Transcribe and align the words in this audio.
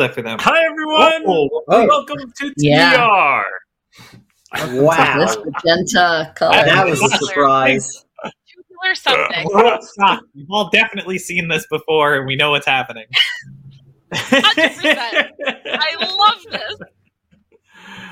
Great. 0.00 0.08
I 0.08 0.08
love 0.08 0.08
that 0.08 0.14
for 0.14 0.22
them. 0.22 0.38
Hi 0.40 0.64
everyone. 0.64 1.22
Oh, 1.26 1.62
Oh. 1.68 1.86
Welcome 1.86 2.32
to 2.38 2.52
Yeah. 2.56 2.96
TDR. 2.96 4.82
Wow. 4.82 5.18
This 5.18 5.36
magenta 5.44 6.32
color. 6.34 6.52
That 6.64 6.86
was 6.88 7.02
a 7.02 7.08
surprise. 7.08 8.04
Tubular 8.24 8.94
something. 8.94 9.46
We're 9.52 9.64
all 9.66 9.78
shocked. 9.98 10.24
We've 10.34 10.46
all 10.50 10.70
definitely 10.70 11.18
seen 11.18 11.48
this 11.48 11.66
before, 11.70 12.14
and 12.16 12.26
we 12.26 12.34
know 12.36 12.50
what's 12.50 12.66
happening. 12.66 13.04
100%. 14.12 15.30
I 15.66 15.96
love 16.16 16.38
this. 16.50 16.78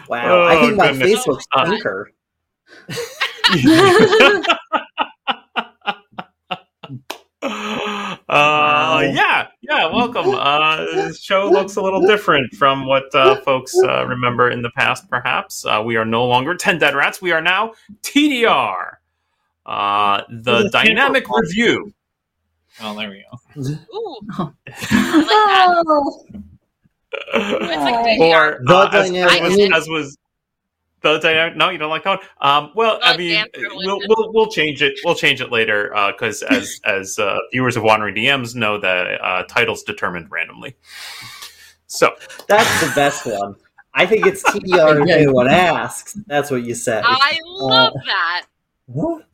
Wow. 0.08 0.42
I 0.42 0.54
Oh, 0.56 0.60
think 0.60 0.76
my 0.76 0.88
goodness. 0.92 1.08
face 1.10 1.26
looks 1.26 1.44
Uh, 1.54 1.64
pinker. 1.64 2.10
Uh, 7.42 7.97
yeah, 8.30 9.48
yeah, 9.62 9.86
welcome. 9.86 10.30
Uh, 10.34 10.84
this 10.94 11.22
show 11.22 11.48
looks 11.48 11.76
a 11.76 11.82
little 11.82 12.00
different 12.06 12.54
from 12.54 12.86
what 12.86 13.12
uh, 13.14 13.40
folks 13.42 13.74
uh, 13.84 14.04
remember 14.06 14.50
in 14.50 14.62
the 14.62 14.70
past, 14.76 15.08
perhaps. 15.08 15.64
Uh, 15.64 15.82
we 15.84 15.96
are 15.96 16.04
no 16.04 16.26
longer 16.26 16.54
10 16.54 16.78
Dead 16.78 16.94
Rats. 16.94 17.22
We 17.22 17.32
are 17.32 17.40
now 17.40 17.72
TDR, 18.02 18.96
uh, 19.66 20.22
the 20.28 20.64
the 20.64 20.70
Dynamic 20.70 21.24
Tampa- 21.24 21.40
Review. 21.40 21.92
Oh, 22.80 22.96
there 22.96 23.10
we 23.10 23.24
go. 23.30 23.70
Ooh, 23.94 24.20
Oh, 27.34 27.34
it's 27.34 27.82
like 27.82 27.94
or 27.94 28.04
DDR. 28.04 28.58
The 28.66 28.76
uh, 28.76 28.90
as, 28.92 29.10
Dynamic 29.10 29.42
as, 29.42 29.50
Review. 29.50 29.74
as 29.74 29.88
was 29.88 30.18
the 31.02 31.18
dynamic. 31.18 31.56
No, 31.56 31.70
you 31.70 31.78
don't 31.78 31.90
like 31.90 32.04
that 32.04 32.18
one. 32.18 32.26
Um, 32.40 32.70
well, 32.74 32.98
I 33.02 33.14
Uh, 33.14 33.18
mean, 33.18 33.44
we'll, 33.74 34.00
we'll 34.08 34.32
we'll 34.32 34.50
change 34.50 34.82
it. 34.82 34.98
We'll 35.04 35.14
change 35.14 35.40
it 35.40 35.50
later 35.52 35.90
because 36.12 36.42
as 36.42 36.80
as 36.84 37.18
uh, 37.18 37.38
viewers 37.52 37.76
of 37.76 37.82
Wandering 37.84 38.14
DMs 38.14 38.54
know 38.54 38.78
that 38.78 39.20
uh, 39.22 39.42
titles 39.44 39.82
determined 39.82 40.30
randomly. 40.30 40.76
So 41.86 42.14
That's 42.48 42.80
the 42.80 42.92
best 42.94 43.24
one. 43.26 43.54
I 43.94 44.06
think 44.06 44.26
it's 44.26 44.42
TDR 44.50 45.02
if 45.02 45.08
anyone 45.08 45.48
asks. 45.48 46.14
That's 46.26 46.50
what 46.50 46.62
you 46.62 46.74
said. 46.74 47.02
I 47.06 47.38
love 47.44 47.94
that. 48.06 48.46
What? 48.86 49.24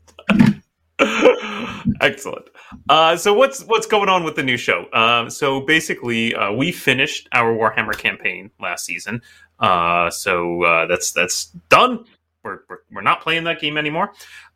Excellent. 2.01 2.47
Uh, 2.89 3.17
so 3.17 3.35
what's 3.35 3.63
what's 3.65 3.87
going 3.87 4.09
on 4.09 4.25
with 4.25 4.37
the 4.37 4.43
new 4.43 4.57
show? 4.57 4.87
Um, 4.93 5.29
so 5.31 5.61
basically, 5.61 6.35
uh, 6.35 6.53
we 6.53 6.73
finished 6.73 7.29
our 7.33 7.55
Warhammer 7.55 7.97
campaign 7.97 8.51
last 8.61 8.85
season. 8.85 9.21
Uh, 9.59 10.11
so 10.11 10.63
uh, 10.63 10.87
that's 10.87 11.13
that's 11.13 11.47
done. 11.69 12.05
We're, 12.43 12.61
we're 12.69 12.79
we're 12.93 13.03
not 13.03 13.23
playing 13.23 13.45
that 13.45 13.61
game 13.61 13.77
anymore. 13.77 14.13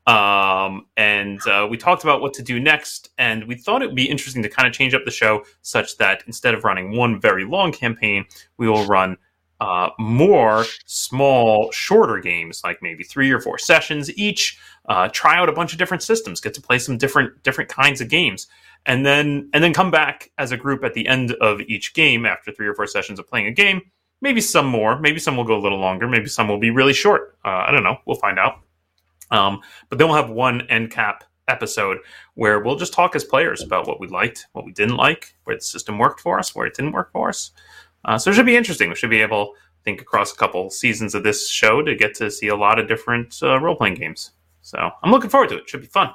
Um, 0.07 0.87
and 0.97 1.39
uh, 1.47 1.67
we 1.71 1.77
talked 1.77 2.03
about 2.03 2.23
what 2.23 2.33
to 2.35 2.43
do 2.43 2.59
next, 2.59 3.11
and 3.19 3.45
we 3.45 3.55
thought 3.55 3.83
it 3.83 3.87
would 3.87 3.95
be 3.95 4.09
interesting 4.09 4.43
to 4.43 4.49
kind 4.49 4.67
of 4.67 4.73
change 4.73 4.95
up 4.95 5.05
the 5.05 5.11
show 5.11 5.45
such 5.61 5.99
that 5.99 6.23
instead 6.27 6.55
of 6.55 6.65
running 6.65 6.97
one 6.97 7.21
very 7.21 7.45
long 7.45 7.73
campaign, 7.73 8.25
we 8.57 8.69
will 8.69 8.87
run 8.87 9.19
uh, 9.61 9.91
more 9.99 10.65
small, 10.87 11.71
shorter 11.73 12.21
games, 12.21 12.63
like 12.65 12.81
maybe 12.81 13.05
three 13.05 13.31
or 13.31 13.41
four 13.41 13.59
sessions 13.59 14.11
each. 14.17 14.59
Uh, 14.89 15.09
try 15.09 15.37
out 15.37 15.51
a 15.51 15.53
bunch 15.53 15.73
of 15.73 15.79
different 15.79 16.03
systems, 16.03 16.41
get 16.41 16.55
to 16.55 16.63
play 16.63 16.79
some 16.79 16.97
different 16.97 17.43
different 17.43 17.69
kinds 17.69 18.01
of 18.01 18.09
games, 18.09 18.47
and 18.87 19.05
then 19.05 19.51
and 19.53 19.63
then 19.63 19.75
come 19.75 19.91
back 19.91 20.31
as 20.39 20.53
a 20.53 20.57
group 20.57 20.85
at 20.85 20.95
the 20.95 21.07
end 21.07 21.33
of 21.41 21.61
each 21.63 21.93
game 21.93 22.25
after 22.25 22.51
three 22.51 22.67
or 22.67 22.75
four 22.75 22.87
sessions 22.87 23.19
of 23.19 23.29
playing 23.29 23.47
a 23.47 23.53
game. 23.53 23.83
Maybe 24.21 24.41
some 24.41 24.67
more, 24.67 24.99
maybe 24.99 25.19
some 25.19 25.37
will 25.37 25.45
go 25.45 25.57
a 25.57 25.61
little 25.63 25.79
longer, 25.79 26.09
maybe 26.09 26.29
some 26.29 26.49
will 26.49 26.59
be 26.59 26.71
really 26.71 26.93
short. 26.93 27.37
Uh, 27.45 27.65
I 27.67 27.71
don't 27.71 27.85
know. 27.85 27.99
We'll 28.05 28.17
find 28.17 28.39
out. 28.39 28.61
Um, 29.31 29.61
but 29.89 29.99
then 29.99 30.09
we'll 30.09 30.17
have 30.17 30.31
one 30.31 30.63
end 30.63 30.91
cap 30.91 31.25
episode 31.49 31.99
where 32.35 32.61
we'll 32.61 32.77
just 32.77 32.93
talk 32.93 33.17
as 33.17 33.25
players 33.25 33.63
about 33.63 33.87
what 33.87 34.01
we 34.01 34.07
liked, 34.09 34.47
what 34.53 34.65
we 34.65 34.73
didn't 34.73 34.97
like, 34.97 35.35
where 35.45 35.57
the 35.57 35.63
system 35.63 35.99
worked 35.99 36.21
for 36.21 36.39
us, 36.39 36.55
where 36.55 36.67
it 36.67 36.75
didn't 36.75 36.93
work 36.93 37.13
for 37.13 37.29
us. 37.29 37.53
Uh, 38.05 38.19
so 38.19 38.31
it 38.31 38.35
should 38.35 38.47
be 38.47 38.57
interesting. 38.57 38.89
We 38.89 38.95
should 38.95 39.11
be 39.11 39.21
able, 39.21 39.55
I 39.57 39.83
think, 39.85 40.01
across 40.01 40.33
a 40.33 40.37
couple 40.37 40.71
seasons 40.71 41.15
of 41.15 41.23
this 41.23 41.49
show 41.49 41.83
to 41.83 41.95
get 41.95 42.15
to 42.17 42.31
see 42.31 42.49
a 42.49 42.57
lot 42.57 42.79
of 42.79 42.89
different 42.89 43.37
uh, 43.43 43.59
role 43.61 43.77
playing 43.77 43.95
games. 43.95 44.33
So 44.63 44.91
I'm 45.03 45.11
looking 45.11 45.31
forward 45.31 45.49
to 45.51 45.57
it. 45.57 45.63
It 45.63 45.69
should 45.69 45.81
be 45.81 45.87
fun. 45.87 46.11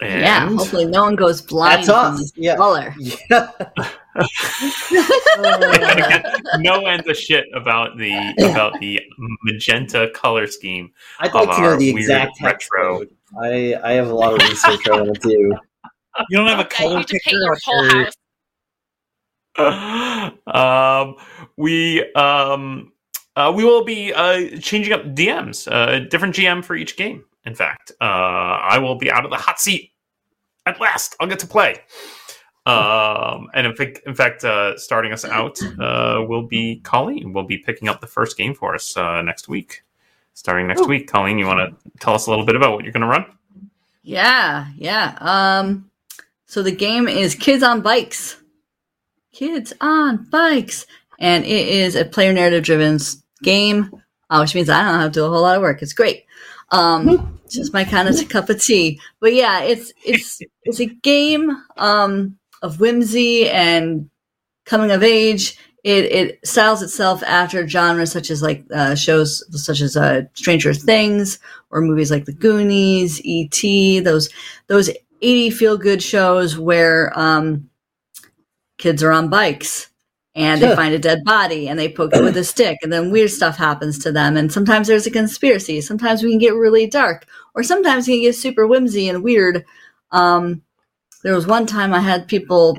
yeah. 0.00 0.48
Hopefully, 0.48 0.84
no 0.84 1.04
one 1.04 1.16
goes 1.16 1.40
blind 1.40 1.84
That's 1.84 1.88
from 1.88 2.14
us. 2.16 2.32
Yeah. 2.36 2.56
color. 2.56 2.94
Yeah. 2.98 3.50
no 6.58 6.86
end 6.86 7.08
of 7.08 7.16
shit 7.16 7.44
about 7.54 7.96
the 7.96 8.12
about 8.50 8.78
the 8.80 9.00
magenta 9.42 10.10
color 10.14 10.46
scheme. 10.46 10.90
I'd 11.20 11.32
like 11.34 11.48
Of 11.48 11.56
to 11.56 11.60
know 11.62 11.68
our 11.68 11.76
the 11.76 11.92
weird 11.92 12.02
exact 12.04 12.40
retro. 12.40 12.98
code. 12.98 13.08
I, 13.42 13.74
I 13.82 13.92
have 13.92 14.08
a 14.08 14.14
lot 14.14 14.32
of 14.34 14.48
research 14.48 14.86
I 14.88 15.00
want 15.02 15.20
to 15.20 15.28
do. 15.28 15.52
You 16.30 16.38
don't 16.38 16.46
have 16.46 16.60
a 16.60 16.64
color 16.64 16.98
need 16.98 17.08
to 17.08 17.12
picture 17.14 17.36
your 17.36 17.56
whole 17.64 17.84
your- 17.86 18.04
house. 18.04 18.14
um, 20.46 21.16
we 21.56 22.12
um, 22.14 22.92
uh, 23.36 23.52
we 23.54 23.64
will 23.64 23.84
be 23.84 24.12
uh, 24.12 24.58
changing 24.60 24.92
up 24.92 25.02
DMs, 25.06 25.66
uh, 25.70 26.00
different 26.08 26.34
GM 26.36 26.64
for 26.64 26.76
each 26.76 26.96
game. 26.96 27.24
In 27.44 27.54
fact, 27.54 27.92
uh, 28.00 28.04
I 28.04 28.78
will 28.78 28.94
be 28.94 29.10
out 29.10 29.24
of 29.24 29.30
the 29.30 29.36
hot 29.36 29.60
seat 29.60 29.90
at 30.66 30.80
last. 30.80 31.14
I'll 31.20 31.26
get 31.28 31.38
to 31.40 31.46
play. 31.46 31.76
Um, 32.66 33.48
and 33.52 33.66
in 33.66 33.76
fact, 33.76 34.00
in 34.06 34.14
fact, 34.14 34.44
uh, 34.44 34.76
starting 34.78 35.12
us 35.12 35.24
out 35.24 35.58
uh, 35.78 36.24
will 36.26 36.46
be 36.46 36.80
Colleen. 36.80 37.32
Will 37.32 37.44
be 37.44 37.58
picking 37.58 37.88
up 37.88 38.00
the 38.00 38.06
first 38.06 38.36
game 38.36 38.54
for 38.54 38.74
us 38.74 38.96
uh, 38.96 39.20
next 39.22 39.48
week. 39.48 39.82
Starting 40.32 40.66
next 40.66 40.88
week, 40.88 41.08
Colleen, 41.08 41.38
you 41.38 41.46
want 41.46 41.60
to 41.60 41.90
tell 42.00 42.14
us 42.14 42.26
a 42.26 42.30
little 42.30 42.44
bit 42.44 42.56
about 42.56 42.72
what 42.72 42.82
you're 42.82 42.92
going 42.92 43.02
to 43.02 43.06
run? 43.06 43.24
Yeah, 44.02 44.66
yeah. 44.76 45.16
Um, 45.20 45.90
so 46.46 46.62
the 46.62 46.72
game 46.72 47.06
is 47.06 47.34
Kids 47.34 47.62
on 47.62 47.82
Bikes. 47.82 48.42
Kids 49.32 49.72
on 49.80 50.28
Bikes, 50.30 50.86
and 51.18 51.44
it 51.44 51.68
is 51.68 51.96
a 51.96 52.04
player 52.04 52.32
narrative 52.32 52.64
driven 52.64 52.98
game, 53.42 53.90
uh, 54.30 54.38
which 54.38 54.54
means 54.54 54.68
I 54.68 54.82
don't 54.82 55.00
have 55.00 55.12
to 55.12 55.20
do 55.20 55.24
a 55.24 55.28
whole 55.28 55.42
lot 55.42 55.56
of 55.56 55.62
work. 55.62 55.82
It's 55.82 55.92
great. 55.92 56.24
Um, 56.70 57.38
just 57.48 57.72
my 57.72 57.84
kind 57.84 58.08
of 58.08 58.28
cup 58.28 58.50
of 58.50 58.60
tea. 58.60 59.00
But 59.20 59.34
yeah, 59.34 59.62
it's 59.62 59.92
it's 60.04 60.40
it's 60.64 60.80
a 60.80 60.86
game 60.86 61.50
um, 61.76 62.36
of 62.64 62.80
whimsy 62.80 63.48
and 63.48 64.08
coming 64.64 64.90
of 64.90 65.02
age. 65.02 65.58
It 65.84 66.06
it 66.06 66.46
styles 66.46 66.82
itself 66.82 67.22
after 67.22 67.68
genres 67.68 68.10
such 68.10 68.30
as 68.30 68.40
like 68.42 68.64
uh, 68.74 68.94
shows 68.94 69.44
such 69.62 69.82
as 69.82 69.96
uh, 69.96 70.22
Stranger 70.32 70.72
Things 70.72 71.38
or 71.70 71.82
movies 71.82 72.10
like 72.10 72.24
The 72.24 72.32
Goonies, 72.32 73.20
E.T. 73.22 74.00
Those 74.00 74.30
those 74.66 74.88
eighty 75.20 75.50
feel 75.50 75.76
good 75.76 76.02
shows 76.02 76.58
where 76.58 77.16
um, 77.18 77.68
kids 78.78 79.02
are 79.02 79.12
on 79.12 79.28
bikes 79.28 79.90
and 80.34 80.60
they 80.60 80.74
find 80.74 80.94
a 80.94 80.98
dead 80.98 81.22
body 81.24 81.68
and 81.68 81.78
they 81.78 81.92
poke 81.92 82.14
it 82.14 82.22
with 82.22 82.36
a 82.36 82.44
stick 82.52 82.78
and 82.82 82.92
then 82.92 83.10
weird 83.10 83.30
stuff 83.30 83.56
happens 83.56 83.98
to 83.98 84.10
them 84.10 84.36
and 84.36 84.52
sometimes 84.52 84.88
there's 84.88 85.06
a 85.06 85.10
conspiracy 85.10 85.80
sometimes 85.80 86.22
we 86.22 86.30
can 86.30 86.40
get 86.40 86.54
really 86.54 86.88
dark 86.88 87.24
or 87.54 87.62
sometimes 87.62 88.08
we 88.08 88.14
can 88.14 88.22
get 88.22 88.34
super 88.34 88.66
whimsy 88.66 89.08
and 89.08 89.22
weird 89.22 89.64
um, 90.10 90.60
there 91.24 91.34
was 91.34 91.46
one 91.46 91.66
time 91.66 91.92
i 91.92 92.00
had 92.00 92.28
people 92.28 92.78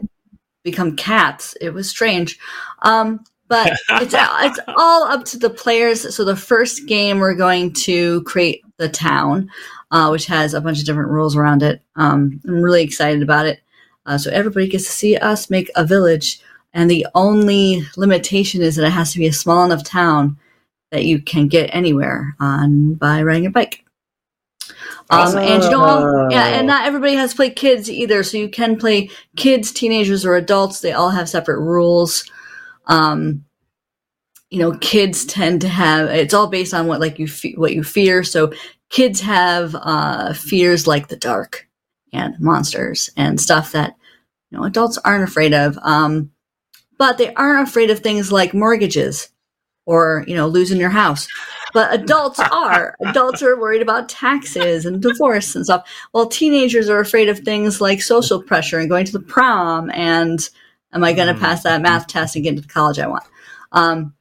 become 0.64 0.96
cats. 0.96 1.56
It 1.62 1.76
was 1.76 1.88
strange. 1.88 2.40
Um, 2.82 3.24
but 3.48 3.68
it's 3.90 4.16
it's 4.18 4.60
all 4.76 5.04
up 5.04 5.24
to 5.26 5.38
the 5.38 5.52
players. 5.52 6.16
So 6.16 6.26
the 6.26 6.36
first 6.36 6.88
game 6.88 7.20
we're 7.20 7.36
going 7.36 7.72
to 7.74 8.24
create 8.24 8.64
the 8.78 8.90
town 8.90 9.52
uh, 9.92 10.10
which 10.10 10.26
has 10.26 10.54
a 10.54 10.60
bunch 10.60 10.80
of 10.80 10.86
different 10.86 11.10
rules 11.10 11.36
around 11.36 11.64
it. 11.64 11.82
Um, 11.96 12.42
i'm 12.46 12.62
really 12.62 12.84
excited 12.84 13.22
about 13.22 13.46
it. 13.46 13.62
Uh, 14.06 14.18
so 14.18 14.30
everybody 14.30 14.68
gets 14.68 14.84
to 14.86 14.92
see 14.92 15.16
us 15.16 15.50
make 15.50 15.72
a 15.76 15.86
village. 15.86 16.42
And 16.74 16.92
the 16.92 17.08
only 17.16 17.82
limitation 17.96 18.62
is 18.62 18.76
that 18.76 18.86
it 18.86 18.92
has 18.92 19.14
to 19.14 19.20
be 19.20 19.28
a 19.28 19.34
small 19.34 19.64
enough 19.64 19.84
town 19.84 20.38
that 20.92 21.06
you 21.06 21.22
can 21.22 21.48
get 21.48 21.74
anywhere 21.74 22.36
on 22.40 22.96
by 22.96 23.24
riding 23.24 23.46
a 23.46 23.52
bike. 23.52 23.85
Um, 25.10 25.38
and 25.38 25.64
you 25.64 25.70
know, 25.70 26.28
yeah, 26.32 26.48
and 26.48 26.68
not 26.68 26.88
everybody 26.88 27.14
has 27.14 27.32
to 27.32 27.36
play 27.36 27.52
kids 27.52 27.90
either. 27.90 28.24
So 28.24 28.38
you 28.38 28.50
can 28.50 28.78
play 28.78 29.10
kids, 29.36 29.72
teenagers, 29.72 30.26
or 30.26 30.36
adults. 30.36 30.80
They 30.80 30.94
all 30.94 31.12
have 31.12 31.30
separate 31.30 31.60
rules. 31.60 32.30
Um, 32.88 33.46
you 34.50 34.60
know, 34.60 34.78
kids 34.80 35.26
tend 35.26 35.62
to 35.62 35.68
have. 35.68 36.10
It's 36.10 36.34
all 36.34 36.48
based 36.48 36.74
on 36.74 36.88
what 36.88 37.00
like 37.00 37.20
you 37.20 37.28
fe- 37.28 37.56
what 37.56 37.74
you 37.74 37.84
fear. 37.84 38.24
So 38.24 38.54
kids 38.90 39.22
have 39.22 39.76
uh, 39.76 40.34
fears 40.34 40.88
like 40.88 41.08
the 41.08 41.18
dark 41.18 41.68
and 42.12 42.40
monsters 42.40 43.10
and 43.16 43.40
stuff 43.40 43.74
that 43.74 43.96
you 44.50 44.58
know 44.58 44.64
adults 44.64 44.98
aren't 44.98 45.28
afraid 45.30 45.54
of. 45.54 45.78
Um, 45.84 46.32
but 46.98 47.18
they 47.18 47.34
aren't 47.34 47.68
afraid 47.68 47.92
of 47.92 48.00
things 48.00 48.32
like 48.32 48.54
mortgages 48.54 49.30
or 49.86 50.24
you 50.28 50.36
know 50.36 50.48
losing 50.48 50.80
your 50.80 50.90
house 50.90 51.28
but 51.76 51.94
adults 51.94 52.40
are 52.52 52.96
adults 53.02 53.44
are 53.44 53.60
worried 53.60 53.84
about 53.84 54.10
taxes 54.10 54.86
and 54.88 55.02
divorce 55.04 55.56
and 55.56 55.66
stuff 55.66 55.88
while 56.14 56.26
teenagers 56.28 56.90
are 56.90 57.00
afraid 57.00 57.30
of 57.30 57.38
things 57.40 57.80
like 57.82 58.02
social 58.02 58.42
pressure 58.42 58.80
and 58.80 58.90
going 58.90 59.06
to 59.06 59.12
the 59.12 59.20
prom 59.20 59.92
and 59.92 60.50
am 60.94 61.04
i 61.04 61.14
going 61.14 61.28
to 61.28 61.36
Mm. 61.36 61.40
pass 61.46 61.64
that 61.64 61.82
math 61.82 62.08
test 62.08 62.36
and 62.36 62.44
get 62.44 62.52
into 62.52 62.64
the 62.64 62.68
college 62.74 62.98
i 63.00 63.06
want 63.08 63.24
um, 63.74 64.14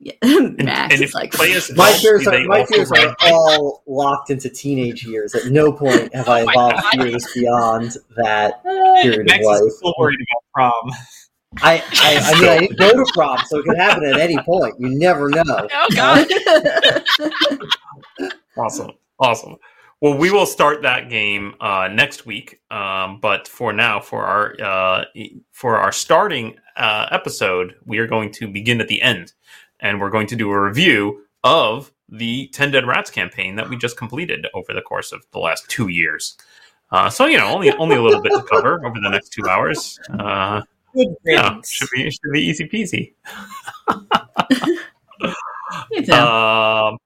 Yeah, 0.00 0.12
And, 0.22 0.56
Max 0.64 0.94
and 0.94 1.02
is 1.02 1.10
if 1.10 1.14
like, 1.14 1.32
you 1.34 1.38
My 1.76 1.88
adults, 1.88 2.02
fears 2.02 2.26
are 2.28 2.44
my 2.46 2.60
also 2.60 2.74
fears 2.74 2.92
are 2.92 3.16
all 3.22 3.82
locked 3.86 4.30
into 4.30 4.48
teenage 4.48 5.04
years. 5.04 5.34
At 5.34 5.46
no 5.50 5.72
point 5.72 6.14
have 6.14 6.28
I 6.28 6.42
Oh 6.42 6.44
my 6.46 6.52
evolved 6.52 6.76
God. 6.82 6.92
fears 7.02 7.26
beyond 7.34 7.96
that 8.16 8.60
"Ah." 8.64 9.02
period 9.02 9.28
of 9.30 9.40
life. 9.44 9.60
is 9.66 9.76
still 9.78 9.94
worried 9.98 10.20
about 10.20 10.42
prom. 10.54 10.90
I, 11.56 11.82
I, 11.92 12.32
I 12.34 12.40
mean, 12.40 12.48
I 12.48 12.58
didn't 12.58 12.78
go 12.78 13.04
to 13.04 13.12
prom, 13.12 13.38
so 13.46 13.58
it 13.58 13.64
could 13.64 13.76
happen 13.76 14.04
at 14.04 14.20
any 14.20 14.38
point. 14.38 14.74
You 14.78 14.90
never 14.90 15.30
know. 15.30 15.68
Oh 15.80 15.88
god. 15.94 16.28
Awesome. 18.56 18.90
Awesome. 19.20 19.56
Well, 20.00 20.18
we 20.18 20.32
will 20.32 20.46
start 20.46 20.82
that 20.82 21.08
game 21.08 21.54
uh, 21.60 21.88
next 21.88 22.26
week. 22.26 22.60
Um, 22.72 23.20
but 23.20 23.46
for 23.46 23.72
now, 23.72 24.00
for 24.00 24.24
our 24.24 24.60
uh, 24.60 25.04
for 25.52 25.76
our 25.76 25.92
starting 25.92 26.56
uh, 26.76 27.06
episode, 27.12 27.76
we 27.84 27.98
are 27.98 28.08
going 28.08 28.32
to 28.32 28.48
begin 28.48 28.80
at 28.80 28.88
the 28.88 29.00
end, 29.00 29.32
and 29.78 30.00
we're 30.00 30.10
going 30.10 30.26
to 30.28 30.36
do 30.36 30.50
a 30.50 30.60
review 30.60 31.24
of 31.44 31.92
the 32.08 32.48
Ten 32.48 32.72
Dead 32.72 32.86
Rats 32.86 33.10
campaign 33.10 33.54
that 33.56 33.68
we 33.68 33.76
just 33.76 33.96
completed 33.96 34.48
over 34.54 34.72
the 34.72 34.82
course 34.82 35.12
of 35.12 35.24
the 35.32 35.38
last 35.38 35.68
two 35.68 35.86
years. 35.86 36.36
Uh, 36.90 37.08
so 37.08 37.26
you 37.26 37.38
know, 37.38 37.46
only 37.46 37.70
only 37.72 37.94
a 37.94 38.02
little 38.02 38.22
bit 38.22 38.32
to 38.32 38.42
cover 38.42 38.84
over 38.84 38.98
the 39.00 39.10
next 39.10 39.30
two 39.30 39.46
hours. 39.48 40.00
Good 40.94 41.14
should 41.66 41.88
be 41.94 42.10
should 42.10 42.32
be 42.32 42.42
easy 42.42 42.68
peasy. 42.68 43.12
Um, 46.12 46.96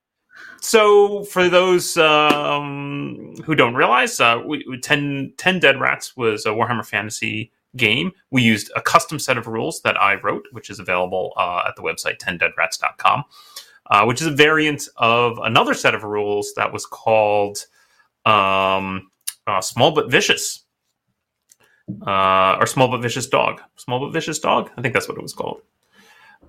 so, 0.60 1.24
for 1.24 1.48
those 1.48 1.96
um, 1.96 3.34
who 3.44 3.54
don't 3.56 3.74
realize, 3.74 4.20
uh, 4.20 4.40
we, 4.46 4.64
we- 4.68 4.78
10, 4.78 5.34
10 5.36 5.58
Dead 5.58 5.80
Rats 5.80 6.16
was 6.16 6.46
a 6.46 6.50
Warhammer 6.50 6.86
Fantasy 6.86 7.50
game. 7.76 8.12
We 8.30 8.42
used 8.42 8.70
a 8.76 8.80
custom 8.80 9.18
set 9.18 9.36
of 9.38 9.46
rules 9.48 9.80
that 9.82 10.00
I 10.00 10.14
wrote, 10.16 10.46
which 10.52 10.70
is 10.70 10.78
available 10.78 11.32
uh, 11.36 11.64
at 11.66 11.74
the 11.76 11.82
website 11.82 12.18
10deadrats.com, 12.18 13.24
uh, 13.90 14.04
which 14.04 14.20
is 14.20 14.28
a 14.28 14.32
variant 14.32 14.88
of 14.96 15.38
another 15.42 15.74
set 15.74 15.94
of 15.94 16.04
rules 16.04 16.52
that 16.54 16.72
was 16.72 16.86
called 16.86 17.66
um, 18.24 19.10
uh, 19.46 19.60
Small 19.60 19.90
But 19.90 20.10
Vicious. 20.10 20.60
Uh, 22.06 22.56
or 22.60 22.66
Small 22.66 22.88
But 22.88 23.02
Vicious 23.02 23.26
Dog. 23.26 23.60
Small 23.76 24.00
But 24.00 24.12
Vicious 24.12 24.38
Dog? 24.38 24.70
I 24.76 24.82
think 24.82 24.94
that's 24.94 25.08
what 25.08 25.18
it 25.18 25.22
was 25.22 25.34
called 25.34 25.62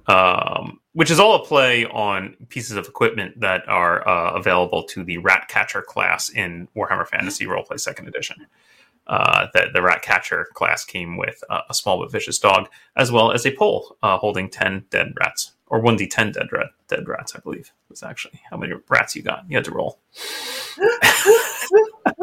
um, 0.08 0.80
which 0.94 1.12
is 1.12 1.20
all 1.20 1.36
a 1.36 1.46
play 1.46 1.86
on 1.86 2.36
pieces 2.50 2.76
of 2.78 2.88
equipment 2.88 3.40
that 3.40 3.68
are 3.68 4.08
uh, 4.08 4.34
available 4.34 4.84
to 4.84 5.04
the 5.04 5.18
Rat 5.18 5.48
Catcher 5.48 5.82
class 5.82 6.30
in 6.30 6.68
Warhammer 6.76 7.08
Fantasy 7.08 7.46
Roleplay 7.46 7.80
Second 7.80 8.08
Edition. 8.08 8.48
Uh, 9.08 9.48
the, 9.54 9.68
the 9.74 9.82
Rat 9.82 10.02
Catcher 10.02 10.48
class 10.54 10.86
came 10.86 11.18
with 11.18 11.44
uh, 11.50 11.62
a 11.70 11.74
small 11.74 12.00
but 12.00 12.12
vicious 12.12 12.40
dog, 12.40 12.70
as 12.96 13.12
well 13.12 13.32
as 13.32 13.46
a 13.46 13.56
pole 13.56 13.98
uh, 14.02 14.18
holding 14.18 14.50
10 14.50 14.86
dead 14.90 15.14
rats, 15.20 15.54
or 15.68 15.82
1d10 15.82 16.34
dead, 16.34 16.48
rat, 16.52 16.68
dead 16.88 17.08
rats, 17.08 17.36
I 17.36 17.40
believe, 17.40 17.72
was 17.90 18.04
actually 18.04 18.40
how 18.50 18.58
many 18.58 18.74
rats 18.88 19.16
you 19.16 19.22
got. 19.22 19.44
You 19.50 19.58
had 19.58 19.66
to 19.66 19.72
roll. 19.72 20.00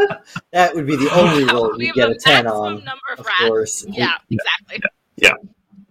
That 0.52 0.74
would 0.74 0.86
be 0.86 0.96
the 0.96 1.10
only 1.14 1.44
roll 1.52 1.76
we 1.76 1.86
you 1.86 1.88
have 1.88 1.94
get 1.96 2.08
a 2.08 2.12
a 2.12 2.18
ten 2.18 2.46
on, 2.46 2.84
number 2.84 3.00
of 3.12 3.20
of 3.20 3.26
rats. 3.26 3.40
course. 3.46 3.84
Yeah, 3.88 4.12
exactly. 4.30 4.76
It 5.16 5.30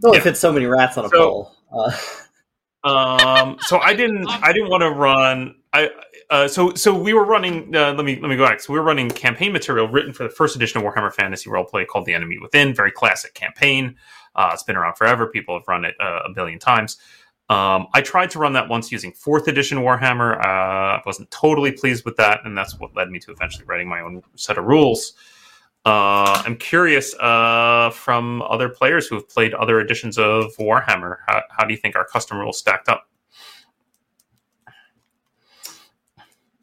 only 0.04 0.18
Yeah. 0.18 0.24
fits 0.24 0.40
so 0.40 0.52
many 0.52 0.66
rats 0.66 0.98
on 0.98 1.06
a 1.06 1.10
So- 1.10 1.18
pole. 1.18 1.56
Uh, 1.72 1.92
um 2.86 3.58
so 3.60 3.78
i 3.80 3.94
didn't 3.94 4.26
i 4.42 4.54
didn't 4.54 4.70
want 4.70 4.82
to 4.82 4.90
run 4.90 5.54
i 5.74 5.90
uh, 6.30 6.48
so 6.48 6.74
so 6.76 6.98
we 6.98 7.14
were 7.14 7.26
running 7.26 7.76
uh, 7.76 7.92
let 7.94 8.06
me 8.06 8.18
let 8.22 8.30
me 8.30 8.38
go 8.38 8.46
back 8.46 8.62
so 8.62 8.72
we 8.72 8.80
were 8.80 8.86
running 8.86 9.10
campaign 9.10 9.52
material 9.52 9.86
written 9.90 10.14
for 10.14 10.24
the 10.24 10.30
first 10.30 10.56
edition 10.56 10.80
of 10.80 10.86
warhammer 10.86 11.14
fantasy 11.14 11.50
roleplay 11.50 11.86
called 11.86 12.06
the 12.06 12.14
enemy 12.14 12.38
within 12.40 12.74
very 12.74 12.90
classic 12.92 13.34
campaign 13.34 13.96
uh, 14.36 14.52
it's 14.54 14.64
been 14.64 14.78
around 14.78 14.96
forever 14.96 15.28
people 15.28 15.58
have 15.60 15.68
run 15.68 15.84
it 15.84 15.94
uh, 16.00 16.22
a 16.26 16.30
billion 16.34 16.58
times 16.58 16.98
um, 17.50 17.88
i 17.94 18.02
tried 18.02 18.30
to 18.30 18.40
run 18.40 18.54
that 18.54 18.68
once 18.70 18.92
using 18.92 19.12
fourth 19.12 19.48
edition 19.48 19.80
warhammer 19.80 20.38
uh, 20.40 20.98
i 20.98 21.02
wasn't 21.06 21.30
totally 21.32 21.72
pleased 21.72 22.06
with 22.06 22.16
that 22.18 22.42
and 22.46 22.58
that's 22.58 22.80
what 22.80 22.96
led 22.96 23.10
me 23.10 23.20
to 23.20 23.32
eventually 23.32 23.66
writing 23.66 23.88
my 23.88 24.02
own 24.02 24.22
set 24.36 24.58
of 24.58 24.66
rules 24.66 25.14
uh, 25.86 26.44
I'm 26.46 26.58
curious 26.58 27.16
uh, 27.16 27.90
from 27.92 28.42
other 28.44 28.68
players 28.68 29.08
who 29.08 29.16
have 29.16 29.30
played 29.30 29.54
other 29.54 29.80
editions 29.80 30.18
of 30.18 30.56
Warhammer. 30.58 31.18
How, 31.26 31.42
how 31.50 31.66
do 31.66 31.74
you 31.74 31.80
think 31.80 31.96
our 31.96 32.06
custom 32.06 32.38
rules 32.38 32.60
stacked 32.60 32.90
up? 32.90 33.08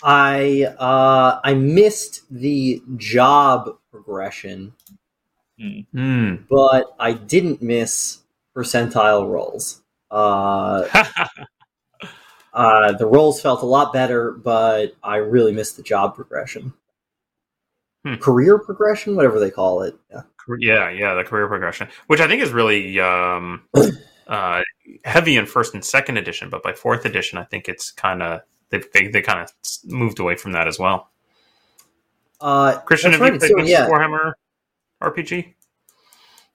I 0.03 0.67
uh, 0.79 1.41
I 1.43 1.55
missed 1.55 2.23
the 2.31 2.83
job 2.97 3.71
progression, 3.91 4.75
Hmm. 5.59 6.35
but 6.51 6.95
I 7.01 7.15
didn't 7.15 7.63
miss 7.63 8.19
percentile 8.55 9.29
rolls. 9.29 9.83
Uh, 10.11 10.87
uh, 12.55 12.93
the 12.93 13.07
roles 13.07 13.41
felt 13.41 13.63
a 13.63 13.67
lot 13.67 13.93
better, 13.93 14.33
but 14.33 14.97
I 15.03 15.17
really 15.17 15.53
missed 15.53 15.77
the 15.77 15.83
job 15.83 16.15
progression. 16.15 16.73
Hmm. 18.05 18.15
Career 18.17 18.59
progression, 18.59 19.17
whatever 19.17 19.41
they 19.41 19.51
call 19.51 19.83
it. 19.83 19.97
Yeah. 20.11 20.23
yeah, 20.59 20.91
yeah, 20.91 21.15
the 21.15 21.25
career 21.25 21.49
progression, 21.49 21.89
which 22.07 22.21
I 22.21 22.29
think 22.29 22.43
is 22.43 22.53
really 22.53 23.01
um, 23.01 23.63
uh, 24.27 24.63
heavy 25.05 25.37
in 25.37 25.47
first 25.47 25.75
and 25.75 25.85
second 25.85 26.17
edition, 26.17 26.51
but 26.51 26.63
by 26.63 26.73
fourth 26.73 27.05
edition, 27.05 27.39
I 27.39 27.45
think 27.45 27.69
it's 27.69 27.91
kind 27.91 28.23
of 28.23 28.43
they 28.71 28.83
they, 28.95 29.09
they 29.09 29.23
kind 29.23 29.41
of 29.41 29.53
moved 29.85 30.21
away 30.21 30.37
from 30.37 30.53
that 30.53 30.69
as 30.69 30.79
well. 30.79 31.11
Uh, 32.41 32.79
Christian, 32.81 33.13
that's 33.13 33.23
have 33.23 33.33
you 33.33 33.39
played 33.39 33.51
So, 33.51 33.57
much 33.57 33.69
yeah. 33.69 33.89
Warhammer 33.89 34.33
RPG? 35.03 35.55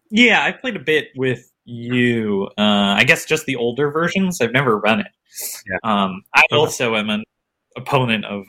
Yeah, 0.10 0.44
I 0.44 0.52
played 0.52 0.76
a 0.76 0.80
bit 0.80 1.10
with 1.16 1.51
you. 1.72 2.50
Uh, 2.58 2.96
I 2.98 3.04
guess 3.06 3.26
just 3.26 3.46
the 3.46 3.56
older 3.56 3.92
versions. 3.92 4.42
I've 4.42 4.52
never 4.54 4.78
run 4.78 5.00
it. 5.00 5.08
Yeah. 5.70 5.78
Um, 5.84 6.24
I 6.36 6.44
Okay. 6.52 6.58
also 6.60 6.96
am 6.96 7.10
an 7.10 7.24
opponent 7.78 8.26
of 8.26 8.44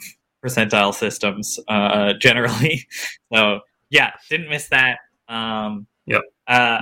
percentile 0.44 0.92
systems 0.94 1.58
uh, 1.68 2.12
generally. 2.20 2.86
so 3.32 3.60
yeah, 3.90 4.10
didn't 4.28 4.48
miss 4.50 4.68
that. 4.68 4.98
Um, 5.28 5.86
Yep. 6.06 6.22
Uh, 6.48 6.78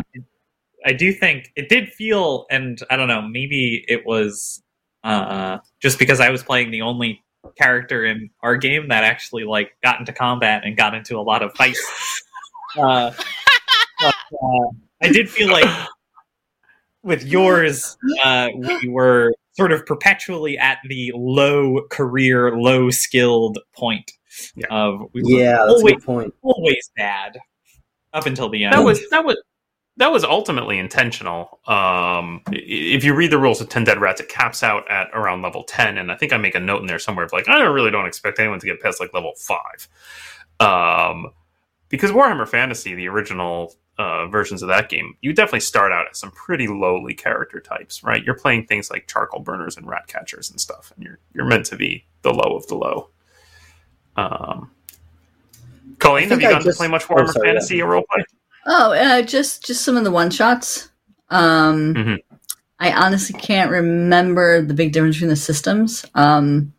I 0.87 0.93
do 0.95 1.13
think 1.13 1.53
it 1.57 1.69
did 1.69 1.91
feel, 1.93 2.47
and 2.51 2.81
I 2.89 2.97
don't 2.97 3.09
know, 3.09 3.21
maybe 3.21 3.85
it 3.87 4.07
was 4.07 4.63
uh, 5.05 5.59
just 5.83 5.99
because 5.99 6.21
I 6.21 6.31
was 6.31 6.43
playing 6.43 6.71
the 6.71 6.81
only 6.81 7.23
character 7.59 8.05
in 8.07 8.31
our 8.43 8.57
game 8.57 8.89
that 8.89 9.05
actually 9.05 9.45
like 9.45 9.73
got 9.83 10.01
into 10.01 10.13
combat 10.15 10.63
and 10.65 10.77
got 10.77 10.95
into 10.95 11.19
a 11.19 11.21
lot 11.23 11.43
of 11.43 11.53
fights. 11.55 11.81
Uh, 12.79 13.13
but, 14.01 14.15
uh, 14.33 14.69
I 15.03 15.09
did 15.11 15.29
feel 15.29 15.51
like 15.51 15.69
with 17.03 17.25
yours, 17.25 17.97
uh, 18.25 18.49
we 18.57 18.89
were 18.89 19.33
sort 19.53 19.73
of 19.73 19.85
perpetually 19.87 20.57
at 20.59 20.79
the 20.89 21.13
low 21.15 21.83
career, 21.91 22.57
low 22.57 22.91
skilled 22.91 23.59
point 23.75 24.13
Yeah. 24.55 24.67
of 24.71 25.01
we 25.13 25.23
were 25.23 25.31
Yeah, 25.31 25.53
that's 25.53 25.63
a 25.63 25.67
always, 25.77 25.95
good 25.95 26.05
point. 26.05 26.35
always 26.43 26.91
bad 26.97 27.39
up 28.13 28.27
until 28.27 28.49
the 28.49 28.65
end. 28.65 28.73
that 28.75 28.85
was 28.85 29.01
that 29.11 29.25
was 29.25 29.37
that 29.97 30.13
was 30.13 30.25
ultimately 30.25 30.79
intentional. 30.79 31.61
Um, 31.67 32.41
if 32.53 33.05
you 33.05 33.13
read 33.15 33.31
the 33.33 33.39
rules 33.39 33.61
of 33.61 33.69
Ten 33.69 33.85
Dead 33.85 34.01
Rats, 34.01 34.21
it 34.21 34.29
caps 34.29 34.63
out 34.63 34.91
at 34.91 35.09
around 35.13 35.43
level 35.43 35.63
ten, 35.65 35.99
and 35.99 36.11
I 36.11 36.17
think 36.17 36.33
I 36.33 36.39
make 36.39 36.55
a 36.55 36.61
note 36.61 36.81
in 36.81 36.87
there 36.87 36.99
somewhere 36.99 37.25
of 37.27 37.33
like 37.33 37.49
I 37.49 37.59
don't 37.59 37.75
really 37.75 37.91
don't 37.91 38.07
expect 38.07 38.39
anyone 38.39 38.61
to 38.61 38.67
get 38.67 38.81
past 38.81 38.99
like 39.01 39.13
level 39.13 39.33
five, 39.37 39.89
um, 40.61 41.31
because 41.89 42.13
Warhammer 42.13 42.49
Fantasy, 42.49 42.95
the 42.95 43.09
original 43.09 43.75
uh, 44.01 44.27
versions 44.29 44.63
of 44.63 44.69
that 44.69 44.89
game, 44.89 45.15
you 45.21 45.33
definitely 45.35 45.61
start 45.61 45.93
out 45.93 46.07
at 46.07 46.17
some 46.17 46.31
pretty 46.31 46.67
lowly 46.67 47.13
character 47.13 47.61
types, 47.61 48.03
right? 48.03 48.25
You're 48.25 48.35
playing 48.35 48.67
things 48.67 48.91
like 48.91 49.07
charcoal 49.07 49.41
burners 49.41 49.77
and 49.77 49.87
rat 49.87 50.07
catchers 50.07 50.51
and 50.51 50.59
stuff, 50.59 50.91
and 50.97 51.05
you're 51.05 51.19
you're 51.35 51.45
meant 51.45 51.67
to 51.67 51.77
be 51.77 52.05
the 52.23 52.33
low 52.33 52.57
of 52.57 52.67
the 52.69 52.77
low. 52.77 53.11
Um, 54.17 54.71
Colleen, 55.99 56.31
have 56.31 56.41
you 56.41 56.49
I 56.49 56.53
gotten 56.53 56.65
just- 56.65 56.79
to 56.79 56.81
play 56.81 56.89
much 56.89 57.05
oh, 57.11 57.15
Warhammer 57.15 57.33
sorry, 57.33 57.49
Fantasy 57.49 57.83
or 57.83 57.93
roleplay? 57.93 58.23
Oh, 58.67 58.93
uh, 58.93 59.21
just 59.23 59.67
just 59.67 59.83
some 59.83 59.97
of 59.99 60.05
the 60.05 60.11
one 60.11 60.31
shots. 60.31 60.89
Um, 61.29 61.95
Mhm. 61.95 62.19
I 62.79 62.93
honestly 62.93 63.39
can't 63.39 63.71
remember 63.71 64.63
the 64.63 64.73
big 64.75 64.93
difference 64.93 65.17
between 65.17 65.29
the 65.29 65.37
systems. 65.37 66.07
Um, 66.15 66.73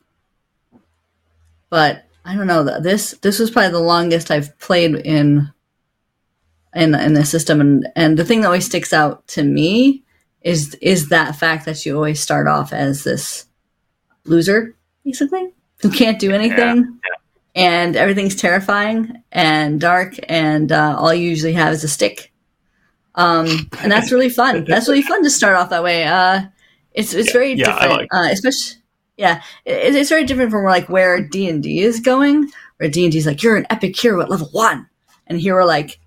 but 1.70 2.06
I 2.26 2.36
don't 2.36 2.48
know. 2.48 2.64
This 2.82 3.12
this 3.22 3.38
was 3.38 3.52
probably 3.52 3.72
the 3.72 3.80
longest 3.80 4.32
I've 4.32 4.58
played 4.60 4.96
in 4.96 5.52
in 6.76 6.96
in 6.96 7.14
the 7.14 7.26
system, 7.26 7.62
and 7.62 7.88
and 7.96 8.18
the 8.18 8.26
thing 8.26 8.42
that 8.42 8.48
always 8.48 8.66
sticks 8.66 8.94
out 8.94 9.28
to 9.30 9.44
me 9.44 10.04
is 10.42 10.76
is 10.76 11.10
that 11.10 11.36
fact 11.36 11.66
that 11.66 11.86
you 11.86 11.96
always 11.96 12.20
start 12.20 12.48
off 12.48 12.74
as 12.74 13.04
this 13.04 13.46
loser, 14.26 14.76
basically, 15.04 15.54
who 15.82 15.92
can't 15.92 16.20
do 16.20 16.32
anything. 16.32 17.00
And 17.54 17.98
everything's 17.98 18.38
terrifying 18.38 19.24
and 19.34 19.82
dark, 19.82 20.16
and 20.30 20.72
uh, 20.72 20.96
all 20.98 21.14
you 21.14 21.30
usually 21.30 21.52
have 21.52 21.74
is 21.74 21.84
a 21.84 21.90
stick 21.90 22.32
um, 23.16 23.70
and 23.82 23.92
that's 23.92 24.12
really 24.12 24.30
fun. 24.30 24.64
That's 24.68 24.88
really 24.88 25.02
fun 25.02 25.24
to 25.24 25.30
start 25.30 25.56
off 25.56 25.70
that 25.70 25.84
way. 25.84 26.06
Uh, 26.06 26.44
it's 26.94 27.14
it's 27.14 27.32
very 27.32 27.54
yeah, 27.54 27.70
I 27.70 27.82
different, 27.82 27.94
like 27.94 28.08
uh, 28.14 28.30
especially 28.32 28.82
yeah, 29.18 29.42
it, 29.66 29.96
it's 29.96 30.10
very 30.10 30.26
different 30.26 30.52
from 30.52 30.66
like 30.66 30.90
where 30.90 31.22
D 31.22 31.50
and 31.50 31.62
D 31.62 31.80
is 31.82 32.00
going. 32.00 32.52
Where 32.78 32.90
D 32.90 33.04
and 33.04 33.12
D 33.12 33.18
is 33.18 33.26
like 33.26 33.44
you're 33.44 33.58
an 33.58 33.68
epic 33.70 34.00
hero 34.00 34.22
at 34.22 34.30
level 34.30 34.50
one, 34.52 34.88
and 35.28 35.40
here 35.40 35.56
we're 35.56 35.66
like, 35.66 36.00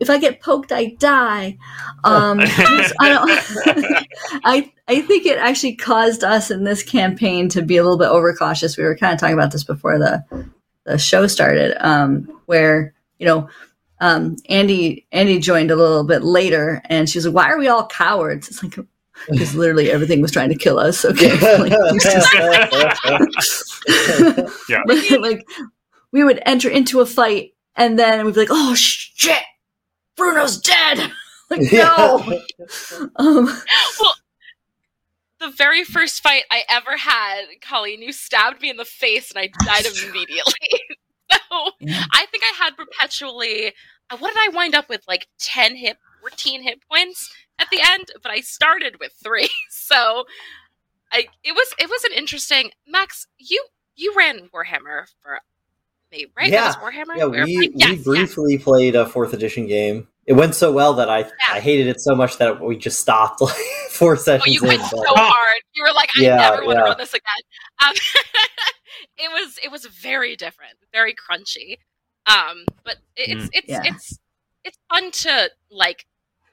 if 0.00 0.10
I 0.10 0.18
get 0.18 0.40
poked, 0.40 0.72
I 0.72 0.86
die. 0.98 1.56
Um, 2.04 2.38
I. 2.42 4.04
I 4.44 4.72
I 4.88 5.00
think 5.02 5.26
it 5.26 5.38
actually 5.38 5.74
caused 5.74 6.22
us 6.22 6.50
in 6.50 6.62
this 6.64 6.82
campaign 6.82 7.48
to 7.50 7.62
be 7.62 7.76
a 7.76 7.82
little 7.82 7.98
bit 7.98 8.08
overcautious. 8.08 8.76
We 8.76 8.84
were 8.84 8.96
kind 8.96 9.12
of 9.14 9.18
talking 9.20 9.34
about 9.34 9.50
this 9.52 9.64
before 9.64 9.98
the 9.98 10.24
the 10.84 10.96
show 10.98 11.26
started, 11.26 11.76
um, 11.86 12.40
where 12.46 12.94
you 13.18 13.26
know. 13.26 13.48
Um, 13.98 14.36
Andy 14.50 15.06
Andy 15.10 15.38
joined 15.38 15.70
a 15.70 15.76
little 15.76 16.04
bit 16.04 16.22
later, 16.22 16.82
and 16.84 17.08
she's 17.08 17.24
like, 17.24 17.34
"Why 17.34 17.50
are 17.50 17.56
we 17.58 17.66
all 17.68 17.86
cowards?" 17.86 18.46
It's 18.48 18.62
like 18.62 18.76
because 19.30 19.54
literally 19.54 19.90
everything 19.90 20.20
was 20.20 20.30
trying 20.30 20.50
to 20.50 20.54
kill 20.54 20.78
us. 20.78 21.02
Okay, 21.02 21.30
like, 21.58 21.72
Yeah. 24.68 24.82
like 25.18 25.46
we 26.12 26.24
would 26.24 26.40
enter 26.44 26.68
into 26.68 27.00
a 27.00 27.06
fight, 27.06 27.52
and 27.74 27.98
then 27.98 28.24
we'd 28.24 28.34
be 28.34 28.40
like, 28.40 28.48
"Oh 28.50 28.74
shit, 28.74 29.42
Bruno's 30.16 30.58
dead!" 30.58 31.12
like 31.50 31.60
no. 31.72 32.40
Um, 33.16 33.48
The 35.38 35.50
very 35.50 35.84
first 35.84 36.22
fight 36.22 36.44
I 36.50 36.62
ever 36.68 36.96
had, 36.96 37.42
Colleen, 37.60 38.00
you 38.00 38.10
stabbed 38.12 38.62
me 38.62 38.70
in 38.70 38.78
the 38.78 38.86
face 38.86 39.30
and 39.30 39.38
I 39.38 39.50
died 39.66 39.84
immediately. 39.86 40.80
so 41.30 41.70
Yeah. 41.78 42.04
I 42.12 42.24
think 42.26 42.42
I 42.42 42.54
had 42.56 42.74
perpetually. 42.76 43.72
uh, 44.10 44.16
What 44.16 44.32
did 44.32 44.40
I 44.50 44.56
wind 44.56 44.74
up 44.74 44.88
with? 44.88 45.02
Like 45.06 45.26
ten 45.38 45.76
hit, 45.76 45.98
fourteen 46.22 46.62
hit 46.62 46.80
points 46.90 47.30
at 47.58 47.68
the 47.70 47.80
end, 47.82 48.06
but 48.22 48.32
I 48.32 48.40
started 48.40 48.98
with 48.98 49.12
three. 49.22 49.50
So 49.70 50.24
I 51.12 51.26
it 51.44 51.52
was 51.52 51.68
it 51.78 51.88
was 51.90 52.02
an 52.04 52.12
interesting. 52.12 52.70
Max, 52.88 53.26
you 53.38 53.62
you 53.94 54.14
ran 54.16 54.48
Warhammer 54.54 55.04
for 55.22 55.40
me, 56.10 56.26
right? 56.36 56.50
Yeah. 56.50 56.72
That 56.72 56.82
was 56.82 56.92
Warhammer. 56.92 57.16
Yeah, 57.16 57.24
were 57.24 57.44
we, 57.44 57.56
playing- 57.56 57.72
yes, 57.74 57.88
we 57.90 57.94
yes. 57.96 58.04
briefly 58.04 58.58
played 58.58 58.94
a 58.96 59.06
fourth 59.06 59.32
edition 59.32 59.66
game. 59.66 60.08
It 60.26 60.32
went 60.32 60.54
so 60.56 60.72
well 60.72 60.94
that 60.94 61.08
I 61.08 61.24
I 61.48 61.60
hated 61.60 61.86
it 61.86 62.00
so 62.00 62.14
much 62.16 62.38
that 62.38 62.60
we 62.60 62.76
just 62.76 62.98
stopped 63.00 63.40
like 63.40 63.54
four 63.90 64.12
Oh, 64.12 64.16
sessions 64.16 64.54
you 64.54 64.60
in. 64.62 64.68
went 64.68 64.80
but- 64.82 64.90
so 64.90 65.02
hard. 65.06 65.60
You 65.74 65.84
were 65.84 65.92
like, 65.94 66.10
I 66.18 66.22
Yeah, 66.22 66.36
never 66.36 66.64
want 66.64 66.76
to 66.78 66.80
yeah. 66.82 66.88
run 66.88 66.98
this 66.98 67.14
again. 67.14 67.22
Um, 67.86 67.94
it 69.18 69.30
was 69.30 69.58
it 69.62 69.70
was 69.70 69.86
very 69.86 70.36
different, 70.36 70.74
very 70.92 71.14
crunchy. 71.14 71.78
Um, 72.26 72.64
but 72.84 72.96
it- 73.16 73.36
it's 73.36 73.48
it's 73.52 73.68
Yeah. 73.68 73.82
it's 73.84 74.18
it's 74.64 74.78
fun 74.90 75.10
to 75.12 75.50
like 75.70 76.06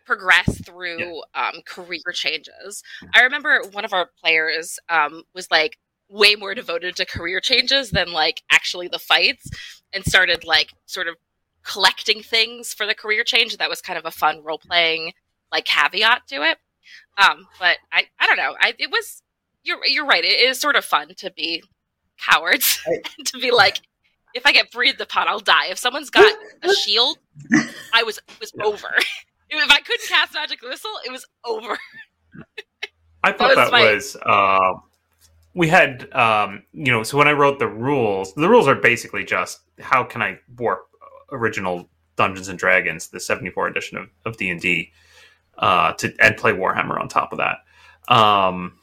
progress 0.05 0.61
through 0.65 1.21
um, 1.33 1.61
career 1.65 2.01
changes. 2.13 2.83
I 3.15 3.21
remember 3.21 3.61
one 3.71 3.85
of 3.85 3.93
our 3.93 4.09
players 4.21 4.77
um, 4.89 5.23
was 5.33 5.49
like 5.49 5.79
way 6.13 6.35
more 6.35 6.53
devoted 6.53 6.95
to 6.95 7.05
career 7.05 7.39
changes 7.39 7.89
than 7.89 8.11
like 8.11 8.43
actually 8.51 8.87
the 8.87 8.99
fights, 8.99 9.49
and 9.91 10.05
started 10.05 10.43
like 10.45 10.71
sort 10.85 11.07
of 11.07 11.15
collecting 11.63 12.21
things 12.21 12.73
for 12.73 12.85
the 12.85 12.93
career 12.93 13.23
change. 13.23 13.57
That 13.57 13.69
was 13.69 13.81
kind 13.81 13.97
of 13.97 14.05
a 14.05 14.11
fun 14.11 14.43
role 14.43 14.59
playing 14.59 15.13
like 15.51 15.65
caveat 15.65 16.27
to 16.27 16.35
it. 16.43 16.57
Um, 17.17 17.47
but 17.59 17.77
I, 17.91 18.03
I 18.19 18.27
don't 18.27 18.37
know. 18.37 18.55
I, 18.59 18.73
it 18.77 18.91
was 18.91 19.21
you're 19.63 19.79
you're 19.85 20.05
right. 20.05 20.23
It 20.23 20.39
is 20.49 20.59
sort 20.59 20.75
of 20.75 20.85
fun 20.85 21.09
to 21.17 21.31
be 21.31 21.63
cowards 22.19 22.79
I- 22.87 23.01
to 23.25 23.37
be 23.39 23.51
like, 23.51 23.81
if 24.33 24.45
I 24.45 24.51
get 24.51 24.71
breathed 24.71 25.01
upon, 25.01 25.27
I'll 25.27 25.39
die. 25.39 25.67
If 25.69 25.77
someone's 25.79 26.09
got 26.09 26.31
a 26.63 26.73
shield, 26.85 27.17
I 27.93 28.03
was 28.03 28.17
it 28.17 28.39
was 28.39 28.51
over. 28.63 28.89
if 29.49 29.71
I 29.71 29.79
couldn't 29.81 30.07
cast 30.07 30.33
magic 30.33 30.59
missile, 30.67 30.91
it 31.05 31.11
was 31.11 31.25
over. 31.45 31.77
I 33.23 33.31
thought 33.31 33.49
was 33.49 33.55
that 33.55 33.71
my- 33.71 33.93
was 33.93 34.15
uh, 34.25 34.73
we 35.53 35.67
had 35.67 36.11
um, 36.13 36.63
you 36.73 36.91
know 36.91 37.03
so 37.03 37.17
when 37.17 37.27
I 37.27 37.33
wrote 37.33 37.59
the 37.59 37.67
rules, 37.67 38.33
the 38.33 38.49
rules 38.49 38.67
are 38.67 38.75
basically 38.75 39.23
just 39.23 39.61
how 39.79 40.03
can 40.03 40.21
I 40.21 40.39
warp 40.57 40.87
original 41.31 41.89
Dungeons 42.15 42.47
and 42.47 42.59
Dragons, 42.59 43.07
the 43.07 43.19
seventy 43.19 43.49
four 43.49 43.67
edition 43.67 43.97
of 43.97 44.09
of 44.25 44.37
D 44.37 44.49
and 44.49 44.59
D, 44.59 44.91
uh, 45.57 45.93
to 45.93 46.13
and 46.19 46.37
play 46.37 46.53
Warhammer 46.53 46.99
on 46.99 47.07
top 47.07 47.31
of 47.31 47.39
that. 47.39 47.57
Um, 48.13 48.79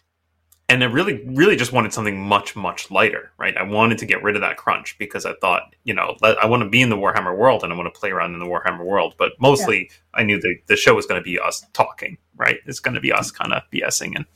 and 0.71 0.85
I 0.85 0.87
really, 0.87 1.21
really 1.27 1.57
just 1.57 1.73
wanted 1.73 1.93
something 1.93 2.21
much, 2.21 2.55
much 2.55 2.93
lighter, 2.93 3.33
right? 3.39 3.57
I 3.57 3.65
wanted 3.65 3.99
to 3.99 4.07
get 4.07 4.23
rid 4.23 4.37
of 4.37 4.43
that 4.43 4.57
crunch 4.57 4.97
because 4.99 5.27
I 5.27 5.35
thought, 5.41 5.75
you 5.83 5.93
know, 5.93 6.17
I 6.23 6.47
want 6.47 6.63
to 6.63 6.69
be 6.69 6.81
in 6.81 6.91
the 6.91 6.97
Warhammer 6.97 7.37
world 7.37 7.65
and 7.65 7.73
I 7.73 7.77
want 7.77 7.93
to 7.93 7.99
play 7.99 8.13
around 8.13 8.35
in 8.35 8.39
the 8.39 8.47
Warhammer 8.47 8.85
world. 8.85 9.17
But 9.19 9.33
mostly, 9.41 9.91
I 10.15 10.23
knew 10.23 10.41
the 10.41 10.55
the 10.67 10.77
show 10.77 10.95
was 10.95 11.07
going 11.07 11.21
to 11.21 11.25
be 11.25 11.41
us 11.41 11.67
talking, 11.73 12.19
right? 12.37 12.59
It's 12.67 12.79
going 12.79 12.95
to 12.95 13.01
be 13.01 13.13
us 13.13 13.33
kind 13.33 13.53
of 13.53 13.63
BSing, 13.73 14.15
and 14.15 14.27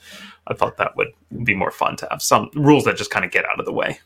I 0.48 0.54
thought 0.54 0.76
that 0.78 0.96
would 0.96 1.12
be 1.44 1.54
more 1.54 1.70
fun 1.70 1.94
to 1.98 2.08
have 2.10 2.20
some 2.20 2.50
rules 2.54 2.82
that 2.84 2.96
just 2.96 3.12
kind 3.12 3.24
of 3.24 3.30
get 3.30 3.44
out 3.44 3.60
of 3.60 3.64
the 3.64 3.72
way. 3.72 4.00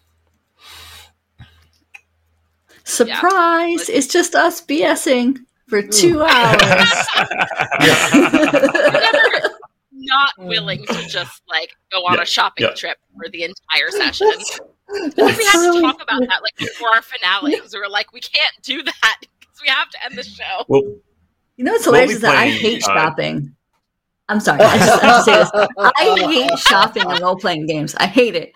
surprise! 2.85 3.89
It's 3.89 4.07
just 4.07 4.35
us 4.35 4.61
BSing 4.61 5.39
for 5.67 5.81
two 5.81 6.23
hours. 6.23 6.61
Not 10.09 10.33
willing 10.39 10.85
to 10.87 11.07
just 11.09 11.43
like 11.49 11.75
go 11.93 12.01
on 12.07 12.15
Yeah, 12.15 12.23
a 12.23 12.27
shopping 12.27 12.67
yeah. 12.67 12.75
trip 12.75 12.99
for 13.17 13.29
the 13.31 13.45
entire 13.45 13.91
session. 13.91 14.29
we 14.91 15.01
had 15.23 15.73
to 15.73 15.81
talk 15.81 16.03
about 16.03 16.21
that 16.21 16.41
like 16.43 16.57
before 16.57 16.89
our 16.95 17.03
finale 17.03 17.55
because 17.57 17.73
we 17.75 17.81
were 17.81 17.89
like, 17.89 18.13
we 18.13 18.21
can't 18.21 18.55
do 18.63 18.83
that 18.83 19.17
because 19.39 19.61
we 19.63 19.69
have 19.69 19.89
to 19.91 20.05
end 20.05 20.17
the 20.17 20.23
show. 20.23 20.65
well, 20.69 20.83
You 21.57 21.65
know 21.65 21.73
what's 21.73 21.87
We'll 21.87 21.95
hilarious 21.95 22.17
is 22.17 22.21
that 22.23 22.35
I 22.37 22.49
hate 22.49 22.83
uh, 22.85 22.95
shopping. 22.95 23.55
I'm 24.31 24.41
sorry. 24.41 24.61
I 24.63 24.79
just 24.79 25.03
have 25.03 25.17
to 25.17 25.23
say 25.23 25.39
this. 25.39 25.51
I 25.79 26.27
hate 26.29 26.59
shopping 26.69 27.05
and 27.11 27.21
role 27.21 27.37
playing 27.37 27.67
games. 27.67 27.95
I 27.95 28.07
hate 28.07 28.35
it. 28.35 28.53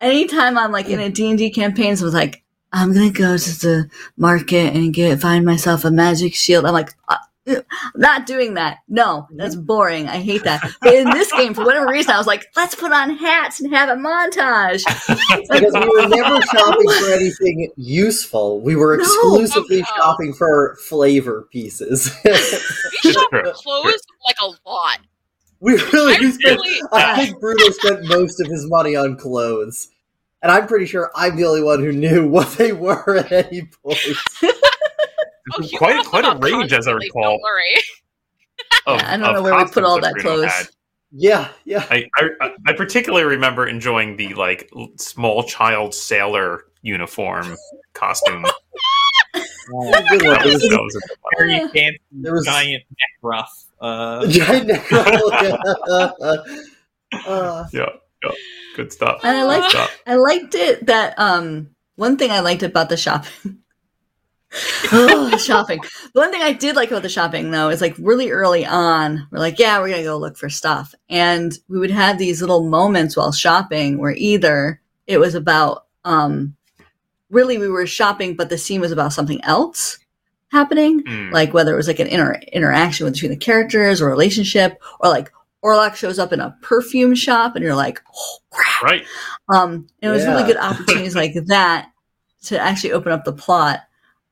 Anytime 0.00 0.56
I'm 0.56 0.70
like 0.72 0.88
in 0.88 1.00
a 1.00 1.10
D 1.10 1.28
and 1.30 1.38
D 1.38 1.50
campaign, 1.50 1.96
so 1.96 2.06
like 2.06 2.42
I'm 2.72 2.92
gonna 2.92 3.10
go 3.10 3.36
to 3.36 3.50
the 3.60 3.90
market 4.16 4.74
and 4.76 4.94
get 4.94 5.20
find 5.20 5.44
myself 5.44 5.84
a 5.84 5.90
magic 5.90 6.34
shield. 6.34 6.64
I'm 6.66 6.72
like, 6.72 6.90
uh, 7.08 7.16
I'm 7.16 7.27
not 7.96 8.26
doing 8.26 8.54
that. 8.54 8.78
No, 8.88 9.26
that's 9.30 9.56
mm-hmm. 9.56 9.64
boring. 9.64 10.08
I 10.08 10.18
hate 10.18 10.44
that. 10.44 10.62
But 10.80 10.94
in 10.94 11.10
this 11.10 11.32
game, 11.32 11.54
for 11.54 11.64
whatever 11.64 11.86
reason, 11.86 12.12
I 12.12 12.18
was 12.18 12.26
like, 12.26 12.46
let's 12.56 12.74
put 12.74 12.92
on 12.92 13.10
hats 13.16 13.60
and 13.60 13.72
have 13.72 13.88
a 13.88 14.00
montage. 14.00 14.84
because 15.50 15.72
we 15.74 15.88
were 15.88 16.08
never 16.08 16.40
shopping 16.42 16.90
for 17.00 17.12
anything 17.12 17.70
useful. 17.76 18.60
We 18.60 18.76
were 18.76 18.94
exclusively 18.94 19.80
no. 19.80 19.86
shopping 19.96 20.34
for 20.34 20.76
flavor 20.88 21.48
pieces. 21.52 22.10
We 22.24 22.32
shop 23.12 23.30
clothes 23.30 24.02
like 24.26 24.36
a 24.42 24.68
lot. 24.68 24.98
we 25.60 25.72
really 25.92 26.16
I 26.16 26.20
we 26.20 26.30
spent. 26.32 26.60
really, 26.60 26.80
I 26.92 27.26
think 27.26 27.40
Bruno 27.40 27.70
spent 27.70 28.04
most 28.04 28.40
of 28.40 28.46
his 28.48 28.68
money 28.68 28.96
on 28.96 29.16
clothes, 29.16 29.88
and 30.42 30.52
I'm 30.52 30.66
pretty 30.66 30.86
sure 30.86 31.10
I'm 31.14 31.36
the 31.36 31.44
only 31.44 31.62
one 31.62 31.80
who 31.80 31.92
knew 31.92 32.28
what 32.28 32.52
they 32.52 32.72
were 32.72 33.16
at 33.16 33.32
any 33.32 33.62
point. 33.82 33.98
Oh, 35.56 35.68
quite 35.76 36.04
quite 36.06 36.24
a 36.24 36.28
up 36.30 36.42
range, 36.42 36.72
as 36.72 36.86
I 36.88 36.92
recall. 36.92 37.22
Don't 37.22 37.42
worry. 37.42 37.74
Of, 38.86 39.00
Yeah, 39.00 39.12
I 39.12 39.16
don't 39.16 39.34
know 39.34 39.42
where 39.42 39.56
we 39.56 39.70
put 39.70 39.84
all 39.84 40.00
that 40.00 40.14
that 40.14 40.20
clothes. 40.22 40.46
had. 40.46 40.66
Yeah, 41.12 41.48
yeah. 41.64 41.86
I, 41.90 42.08
I 42.16 42.50
I 42.66 42.72
particularly 42.74 43.24
remember 43.24 43.66
enjoying 43.66 44.16
the 44.16 44.34
like 44.34 44.68
small 44.96 45.44
child 45.44 45.94
sailor 45.94 46.64
uniform 46.82 47.56
costume. 47.94 48.44
Oh, 49.70 49.92
good. 50.08 50.22
That 50.22 50.46
was, 50.46 50.62
that 50.62 50.80
was 50.80 50.96
a. 50.96 51.00
Very 51.38 51.52
Yeah. 51.52 51.68
fancy 51.68 52.00
There 52.10 52.32
was- 52.32 52.46
giant 52.46 52.84
neck 52.88 53.10
ruff. 53.20 53.52
Uh, 53.78 54.26
Giant 54.30 54.66
neck 54.66 54.90
roll. 54.90 55.30
Uh, 57.12 57.66
yeah, 57.72 57.86
yeah, 58.22 58.30
good 58.76 58.92
stuff. 58.92 59.20
And 59.24 59.36
I 59.36 59.42
like 59.44 59.62
Good 59.62 59.70
stuff. 59.70 60.02
I 60.06 60.14
liked 60.16 60.54
it 60.54 60.86
that 60.86 61.18
um 61.18 61.70
one 61.96 62.16
thing 62.16 62.30
I 62.30 62.40
liked 62.40 62.62
about 62.62 62.88
the 62.88 62.96
shopping. 62.96 63.58
Oh, 64.92 65.28
the 65.30 65.38
shopping. 65.38 65.80
The 66.14 66.20
one 66.20 66.30
thing 66.32 66.42
I 66.42 66.52
did 66.52 66.76
like 66.76 66.90
about 66.90 67.02
the 67.02 67.08
shopping 67.08 67.50
though 67.50 67.68
is 67.68 67.80
like 67.80 67.96
really 67.98 68.30
early 68.30 68.64
on, 68.64 69.26
we're 69.30 69.38
like, 69.38 69.58
yeah, 69.58 69.78
we're 69.80 69.90
gonna 69.90 70.02
go 70.02 70.16
look 70.18 70.36
for 70.36 70.48
stuff. 70.48 70.94
And 71.08 71.56
we 71.68 71.78
would 71.78 71.90
have 71.90 72.18
these 72.18 72.40
little 72.40 72.68
moments 72.68 73.16
while 73.16 73.32
shopping 73.32 73.98
where 73.98 74.12
either 74.16 74.80
it 75.06 75.18
was 75.18 75.34
about 75.34 75.86
um 76.04 76.54
really 77.30 77.58
we 77.58 77.68
were 77.68 77.86
shopping, 77.86 78.34
but 78.36 78.48
the 78.48 78.56
scene 78.58 78.80
was 78.80 78.92
about 78.92 79.12
something 79.12 79.42
else 79.44 79.98
happening 80.50 81.02
Mm. 81.04 81.30
like 81.30 81.52
whether 81.52 81.74
it 81.74 81.76
was 81.76 81.88
like 81.88 81.98
an 81.98 82.06
inter- 82.06 82.40
interaction 82.54 83.06
between 83.10 83.30
the 83.30 83.36
characters 83.36 84.00
or 84.00 84.08
relationship 84.08 84.80
or 85.00 85.10
like 85.10 85.30
Orlok 85.62 85.94
shows 85.94 86.18
up 86.18 86.32
in 86.32 86.40
a 86.40 86.56
perfume 86.62 87.14
shop 87.14 87.54
and 87.54 87.62
you're 87.62 87.74
like, 87.74 88.00
oh 88.16 88.38
crap. 88.48 88.82
right. 88.82 89.04
Um, 89.52 89.88
and 90.00 90.10
it 90.10 90.14
was 90.14 90.24
really 90.24 90.44
good 90.44 90.56
opportunities 90.56 91.14
like 91.14 91.34
that 91.48 91.90
to 92.44 92.58
actually 92.58 92.92
open 92.92 93.12
up 93.12 93.24
the 93.26 93.32
plot 93.34 93.80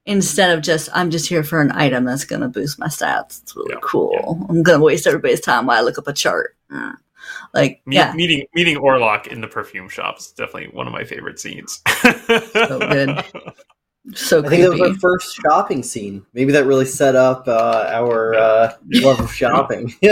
instead 0.06 0.56
of 0.56 0.62
just 0.64 0.88
I'm 0.94 1.10
just 1.10 1.28
here 1.28 1.42
for 1.44 1.60
an 1.60 1.72
item 1.72 2.04
that's 2.04 2.24
going 2.24 2.40
to 2.42 2.48
boost 2.48 2.78
my 2.78 2.86
stats. 2.86 3.42
It's 3.42 3.54
really 3.54 3.72
Yeah, 3.74 3.80
cool. 3.82 4.46
I'm 4.48 4.62
going 4.62 4.78
to 4.78 4.84
waste 4.84 5.06
everybody's 5.06 5.40
time 5.40 5.66
while 5.66 5.78
I 5.78 5.82
look 5.82 5.98
up 5.98 6.08
a 6.08 6.12
chart. 6.12 6.56
Mm. 6.72 6.94
Like, 7.52 7.82
Me- 7.86 7.96
yeah, 7.96 8.12
Meeting 8.14 8.46
meeting 8.54 8.76
Orlok 8.76 9.26
in 9.26 9.40
the 9.40 9.48
perfume 9.48 9.88
shop 9.88 10.18
is 10.18 10.28
definitely 10.32 10.68
one 10.68 10.86
of 10.86 10.92
my 10.92 11.04
favorite 11.04 11.38
scenes. 11.40 11.82
So 12.54 12.78
good. 12.78 13.24
so 14.14 14.44
I 14.44 14.48
think 14.48 14.62
that 14.62 14.70
was 14.70 14.80
our 14.80 14.94
first 14.94 15.34
shopping 15.34 15.82
scene. 15.82 16.24
Maybe 16.32 16.52
that 16.52 16.64
really 16.66 16.84
set 16.86 17.16
up 17.16 17.48
uh, 17.48 17.86
our 17.92 18.34
uh, 18.34 18.72
love 18.92 19.18
of 19.20 19.32
shopping. 19.32 19.92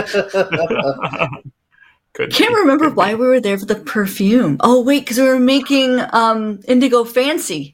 Good. 2.15 2.33
Can't 2.33 2.55
remember 2.55 2.87
Good. 2.87 2.97
why 2.97 3.15
we 3.15 3.27
were 3.27 3.41
there 3.41 3.59
for 3.59 3.67
the 3.67 3.75
perfume. 3.75 4.57
Oh 4.61 4.83
wait, 4.83 5.01
because 5.01 5.19
we 5.19 5.25
were 5.25 5.41
making 5.41 6.01
um 6.13 6.61
Indigo 6.69 7.05
Fancy. 7.05 7.74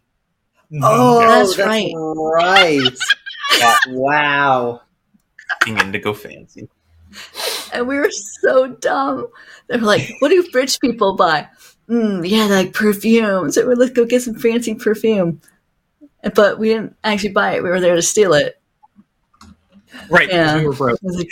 Oh, 0.82 1.20
That's 1.20 1.56
that's, 1.56 1.68
right. 1.68 1.92
right. 1.96 2.98
Yeah, 3.58 3.76
wow. 3.88 4.80
Being 5.64 5.78
indigo 5.78 6.14
fancy. 6.14 6.68
and 7.72 7.88
we 7.88 7.98
were 7.98 8.10
so 8.10 8.68
dumb. 8.68 9.26
They 9.66 9.76
were 9.76 9.82
like, 9.86 10.08
"What 10.20 10.28
do 10.28 10.48
rich 10.54 10.80
people 10.80 11.16
buy?" 11.16 11.48
Mm, 11.88 12.26
yeah, 12.28 12.44
like 12.46 12.72
perfume. 12.72 13.50
So 13.50 13.68
we 13.68 13.74
let's 13.74 13.90
go 13.90 14.04
get 14.04 14.22
some 14.22 14.36
fancy 14.36 14.74
perfume. 14.76 15.40
But 16.34 16.58
we 16.60 16.68
didn't 16.68 16.94
actually 17.02 17.32
buy 17.32 17.56
it. 17.56 17.62
We 17.64 17.70
were 17.70 17.80
there 17.80 17.96
to 17.96 18.02
steal 18.02 18.34
it. 18.34 18.60
Right, 20.08 20.28
Yeah. 20.28 20.58
we 20.58 20.66
were 20.66 20.72
broke. 20.74 20.98
It 21.02 21.04
was 21.04 21.16
like- 21.16 21.28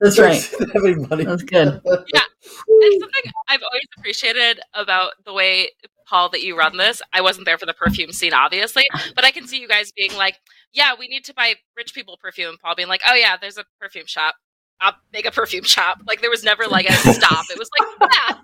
That's 0.00 0.18
right. 0.18 0.50
Didn't 0.58 0.72
have 0.72 0.84
any 0.84 0.94
money. 1.06 1.24
That's 1.24 1.42
good. 1.44 1.80
Yeah. 2.14 2.20
And 2.68 3.00
something 3.00 3.32
I've 3.48 3.62
always 3.62 3.82
appreciated 3.96 4.58
about 4.74 5.12
the 5.24 5.32
way 5.32 5.70
Paul 6.12 6.28
that 6.28 6.42
you 6.42 6.58
run 6.58 6.76
this. 6.76 7.00
I 7.14 7.22
wasn't 7.22 7.46
there 7.46 7.56
for 7.56 7.64
the 7.64 7.72
perfume 7.72 8.12
scene, 8.12 8.34
obviously, 8.34 8.84
but 9.16 9.24
I 9.24 9.30
can 9.30 9.46
see 9.46 9.58
you 9.58 9.66
guys 9.66 9.92
being 9.92 10.14
like, 10.14 10.36
"Yeah, 10.70 10.92
we 10.98 11.08
need 11.08 11.24
to 11.24 11.32
buy 11.32 11.54
rich 11.74 11.94
people 11.94 12.18
perfume." 12.18 12.56
Paul 12.62 12.74
being 12.74 12.88
like, 12.88 13.00
"Oh 13.08 13.14
yeah, 13.14 13.38
there's 13.40 13.56
a 13.56 13.64
perfume 13.80 14.04
shop. 14.06 14.34
I'll 14.78 14.92
make 15.14 15.24
a 15.24 15.30
perfume 15.30 15.64
shop." 15.64 16.00
Like 16.06 16.20
there 16.20 16.28
was 16.28 16.44
never 16.44 16.66
like 16.66 16.84
a 16.86 16.92
stop. 17.14 17.46
It 17.50 17.58
was 17.58 17.70
like, 17.78 17.88
"Yeah, 18.12 18.34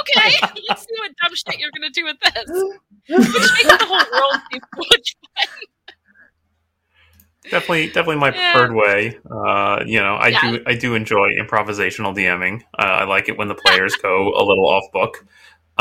okay, 0.00 0.34
let's 0.68 0.80
see 0.82 0.94
what 0.98 1.12
dumb 1.22 1.32
shit 1.36 1.60
you're 1.60 1.70
gonna 1.70 1.90
do 1.90 2.04
with 2.06 2.16
this," 2.18 2.50
which 3.06 3.52
makes 3.54 3.78
the 3.78 3.86
whole 3.86 4.18
world 4.18 4.40
seem 4.50 4.60
much 4.76 5.14
Definitely, 7.50 7.86
definitely 7.88 8.16
my 8.16 8.32
Yeah. 8.32 8.52
preferred 8.52 8.74
way. 8.74 9.18
Uh, 9.30 9.82
you 9.84 10.00
know, 10.00 10.14
I 10.16 10.28
Yeah. 10.28 10.40
do, 10.52 10.62
I 10.66 10.74
do 10.74 10.94
enjoy 10.94 11.34
improvisational 11.36 12.14
DMing. 12.16 12.62
Uh, 12.78 12.82
I 12.82 13.04
like 13.04 13.28
it 13.28 13.36
when 13.36 13.48
the 13.48 13.54
players 13.54 13.94
go 13.96 14.28
a 14.32 14.42
little 14.42 14.66
off 14.68 14.84
book. 14.92 15.24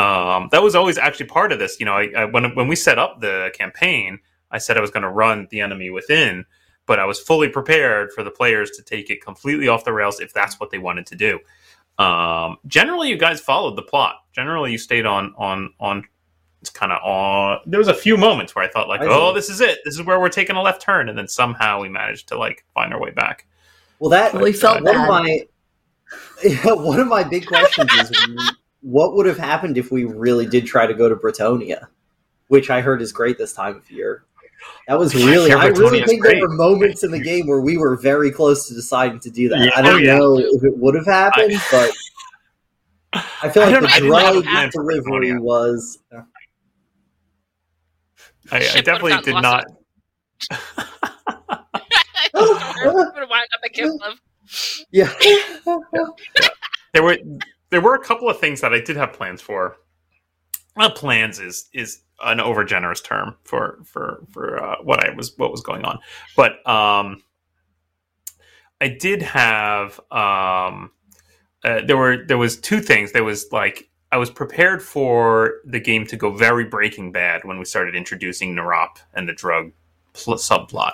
Um, 0.02 0.50
that 0.52 0.64
was 0.64 0.74
always 0.74 0.98
actually 0.98 1.28
part 1.28 1.52
of 1.52 1.60
this. 1.60 1.80
You 1.80 1.86
know, 1.86 1.94
I, 1.94 2.12
I, 2.18 2.26
when 2.26 2.56
when 2.56 2.68
we 2.68 2.76
set 2.76 2.98
up 2.98 3.22
the 3.22 3.52
campaign, 3.54 4.20
I 4.50 4.58
said 4.58 4.78
I 4.78 4.82
was 4.82 4.90
going 4.90 5.04
to 5.04 5.10
run 5.10 5.48
the 5.52 5.62
enemy 5.62 5.92
within, 5.92 6.46
but 6.88 7.00
I 7.00 7.06
was 7.06 7.20
fully 7.20 7.50
prepared 7.50 8.12
for 8.12 8.24
the 8.24 8.32
players 8.32 8.72
to 8.72 8.84
take 8.84 9.10
it 9.12 9.24
completely 9.24 9.68
off 9.68 9.86
the 9.86 9.94
rails 9.94 10.20
if 10.20 10.34
that's 10.34 10.60
what 10.60 10.72
they 10.72 10.80
wanted 10.80 11.06
to 11.08 11.16
do. 11.16 11.40
Um, 12.04 12.58
generally, 12.66 13.10
you 13.10 13.18
guys 13.18 13.42
followed 13.42 13.76
the 13.76 13.84
plot. 13.84 14.16
Generally, 14.34 14.72
you 14.72 14.78
stayed 14.78 15.06
on 15.06 15.36
on 15.38 15.74
on. 15.80 16.04
It's 16.62 16.70
kind 16.70 16.92
of 16.92 17.00
on. 17.04 17.60
There 17.68 17.80
was 17.80 17.88
a 17.88 17.94
few 17.94 18.18
moments 18.18 18.56
where 18.56 18.66
I 18.66 18.70
thought 18.70 18.88
like, 18.88 19.02
I 19.02 19.08
oh, 19.08 19.34
this 19.34 19.50
is 19.50 19.62
it. 19.62 19.80
This 19.84 19.96
is 19.96 20.04
where 20.04 20.20
we're 20.20 20.30
taking 20.30 20.56
a 20.56 20.62
left 20.62 20.82
turn, 20.82 21.10
and 21.10 21.18
then 21.18 21.28
somehow 21.28 21.80
we 21.80 21.90
managed 21.90 22.28
to 22.30 22.38
like 22.38 22.66
find 22.74 22.94
our 22.94 23.00
way 23.00 23.12
back. 23.12 23.48
Well, 24.00 24.10
that 24.10 24.34
Well, 24.34 24.44
we 24.44 24.54
felt 24.54 24.84
one 24.84 24.96
of 24.96 25.08
my 25.08 25.42
yeah, 26.44 26.74
one 26.74 27.00
of 27.00 27.08
my 27.08 27.24
big 27.24 27.46
questions 27.46 27.92
is 27.94 28.12
what 28.82 29.16
would 29.16 29.26
have 29.26 29.38
happened 29.38 29.78
if 29.78 29.92
we 29.92 30.06
really 30.06 30.46
did 30.46 30.66
try 30.66 30.86
to 30.88 30.94
go 30.94 31.08
to 31.10 31.16
Bretonnia, 31.16 31.88
which 32.48 32.70
I 32.70 32.82
heard 32.82 33.02
is 33.02 33.12
great 33.12 33.38
this 33.38 33.54
time 33.54 33.76
of 33.76 33.90
year. 33.92 34.24
That 34.88 35.00
was 35.00 35.16
really 35.16 35.50
Yeah, 35.50 35.58
I 35.58 35.68
really 35.68 36.04
think 36.04 36.22
great. 36.22 36.34
there 36.34 36.42
were 36.48 36.56
moments 36.56 37.04
in 37.04 37.12
the 37.12 37.20
game 37.20 37.48
where 37.48 37.62
we 37.62 37.78
were 37.78 37.96
very 37.96 38.32
close 38.32 38.68
to 38.68 38.74
deciding 38.74 39.20
to 39.22 39.30
do 39.30 39.50
that. 39.50 39.60
Yeah, 39.60 39.72
I 39.76 39.82
don't 39.82 39.96
oh, 39.96 39.98
yeah. 39.98 40.18
know 40.18 40.38
if 40.38 40.64
it 40.64 40.78
would 40.78 40.96
have 40.96 41.06
happened, 41.06 41.54
but 41.72 41.92
I 43.14 43.50
feel 43.50 43.64
like 43.64 43.74
don't- 43.74 43.84
the 43.84 43.90
I 43.90 44.00
didn't 44.00 44.46
have 44.46 44.70
a 44.70 44.72
drug 44.72 44.72
delivery 44.72 45.30
Bretonnia. 45.32 45.40
was 45.40 46.00
I, 48.52 48.58
I 48.58 48.82
definitely 48.82 49.18
did 49.24 49.42
not. 49.42 49.66
would 52.34 52.50
have 53.16 53.30
wound 53.30 53.48
up 53.54 53.62
at 53.64 53.74
Kislev. 53.74 54.16
yeah. 54.92 55.14
there 56.94 57.04
were 57.04 57.18
there 57.72 57.82
were 57.82 57.96
a 57.96 58.04
couple 58.04 58.30
of 58.30 58.40
things 58.40 58.62
that 58.62 58.74
I 58.74 58.80
did 58.80 58.98
have 58.98 59.14
plans 59.14 59.42
for. 59.42 59.78
Well, 60.76 60.92
plans 60.92 61.40
is 61.40 61.70
is 61.74 62.04
an 62.24 62.38
overgenerous 62.38 63.04
term 63.04 63.36
for 63.44 63.80
for 63.84 64.24
for 64.30 64.64
uh, 64.64 64.76
what 64.84 65.04
I 65.04 65.14
was 65.16 65.38
what 65.38 65.52
was 65.52 65.62
going 65.62 65.84
on, 65.84 66.00
but 66.36 66.66
um, 66.70 67.24
I 68.80 68.88
did 68.88 69.22
have 69.22 70.00
um, 70.12 70.92
uh, 71.64 71.82
there 71.86 71.98
were 71.98 72.26
there 72.26 72.38
was 72.38 72.60
two 72.60 72.80
things. 72.80 73.12
There 73.12 73.24
was 73.24 73.52
like 73.52 73.90
I 74.12 74.18
was 74.18 74.30
prepared 74.30 74.82
for 74.82 75.56
the 75.66 75.80
game 75.80 76.06
to 76.08 76.18
go 76.18 76.32
very 76.32 76.66
Breaking 76.66 77.12
Bad 77.12 77.44
when 77.44 77.58
we 77.58 77.66
started 77.66 77.96
introducing 77.96 78.56
Narop 78.56 78.98
and 79.14 79.28
the 79.28 79.34
drug 79.34 79.72
pl- 80.14 80.36
subplot 80.36 80.94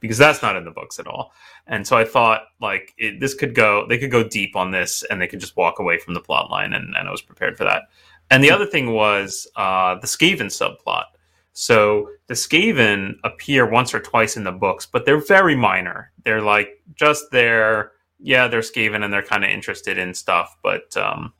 because 0.00 0.18
that's 0.18 0.42
not 0.42 0.56
in 0.56 0.64
the 0.64 0.70
books 0.70 0.98
at 0.98 1.06
all. 1.06 1.32
And 1.66 1.86
so 1.86 1.96
I 1.96 2.04
thought 2.04 2.42
like 2.60 2.94
it, 2.98 3.20
this 3.20 3.34
could 3.34 3.54
go, 3.54 3.86
they 3.88 3.98
could 3.98 4.10
go 4.10 4.22
deep 4.22 4.56
on 4.56 4.70
this, 4.70 5.02
and 5.04 5.20
they 5.20 5.26
could 5.26 5.40
just 5.40 5.56
walk 5.56 5.78
away 5.78 5.98
from 5.98 6.14
the 6.14 6.20
plot 6.20 6.50
line, 6.50 6.72
and, 6.72 6.94
and 6.96 7.08
I 7.08 7.10
was 7.10 7.22
prepared 7.22 7.56
for 7.56 7.64
that. 7.64 7.82
And 8.30 8.44
the 8.44 8.50
other 8.50 8.66
thing 8.66 8.92
was 8.92 9.46
uh, 9.56 9.94
the 9.96 10.06
Skaven 10.06 10.46
subplot. 10.46 11.04
So 11.52 12.10
the 12.28 12.34
Skaven 12.34 13.14
appear 13.24 13.68
once 13.68 13.92
or 13.92 14.00
twice 14.00 14.36
in 14.36 14.44
the 14.44 14.52
books, 14.52 14.86
but 14.86 15.04
they're 15.04 15.24
very 15.24 15.56
minor. 15.56 16.12
They're 16.24 16.42
like 16.42 16.82
just 16.94 17.30
there. 17.32 17.92
Yeah, 18.20 18.48
they're 18.48 18.60
Skaven 18.60 19.02
and 19.02 19.12
they're 19.12 19.22
kind 19.22 19.44
of 19.44 19.50
interested 19.50 19.98
in 19.98 20.14
stuff, 20.14 20.56
but 20.62 20.96
um, 20.96 21.32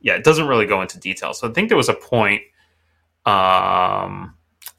yeah, 0.00 0.14
it 0.14 0.24
doesn't 0.24 0.48
really 0.48 0.66
go 0.66 0.82
into 0.82 0.98
detail. 0.98 1.32
So 1.32 1.48
I 1.48 1.52
think 1.52 1.68
there 1.68 1.76
was 1.76 1.88
a 1.88 1.94
point 1.94 2.42
um, 3.24 4.34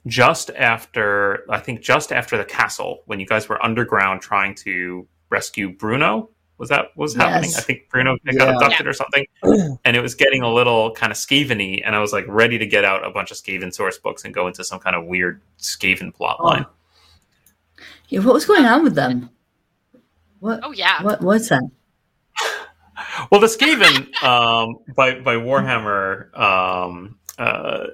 just 0.07 0.49
after, 0.51 1.43
I 1.49 1.59
think 1.59 1.81
just 1.81 2.11
after 2.11 2.37
the 2.37 2.45
castle, 2.45 3.03
when 3.05 3.19
you 3.19 3.25
guys 3.25 3.47
were 3.47 3.63
underground 3.63 4.21
trying 4.21 4.55
to 4.55 5.07
rescue 5.29 5.69
Bruno. 5.71 6.29
Was 6.59 6.69
that 6.69 6.89
what 6.95 7.05
was 7.05 7.15
happening? 7.15 7.49
Yes. 7.49 7.57
I 7.57 7.61
think 7.61 7.89
Bruno 7.89 8.15
got 8.25 8.35
Yeah. 8.35 8.53
abducted 8.53 8.87
or 8.87 8.93
something 8.93 9.25
and 9.83 9.97
it 9.97 10.01
was 10.01 10.13
getting 10.13 10.43
a 10.43 10.49
little 10.53 10.91
kind 10.91 11.11
of 11.11 11.17
Skaven-y, 11.17 11.81
and 11.83 11.95
I 11.95 11.99
was 11.99 12.13
like 12.13 12.25
ready 12.27 12.57
to 12.59 12.65
get 12.67 12.85
out 12.85 13.03
a 13.05 13.09
bunch 13.09 13.31
of 13.31 13.37
Skaven 13.37 13.73
source 13.73 13.97
books 13.97 14.23
and 14.23 14.33
go 14.33 14.47
into 14.47 14.63
some 14.63 14.79
kind 14.79 14.95
of 14.95 15.05
weird 15.05 15.41
Skaven 15.59 16.13
plot 16.13 16.37
Oh. 16.39 16.45
line. 16.45 16.65
Yeah, 18.09 18.19
what 18.19 18.35
was 18.35 18.45
going 18.45 18.65
on 18.65 18.83
with 18.83 18.93
them? 18.95 19.31
What? 20.39 20.59
Oh 20.63 20.71
yeah. 20.71 21.01
What? 21.01 21.21
was 21.21 21.49
that? 21.49 21.63
Well, 23.31 23.41
the 23.41 23.47
Skaven 23.47 24.23
um, 24.23 24.77
by 24.95 25.19
by 25.19 25.35
Warhammer, 25.35 26.37
um, 26.37 27.17
uh, 27.37 27.87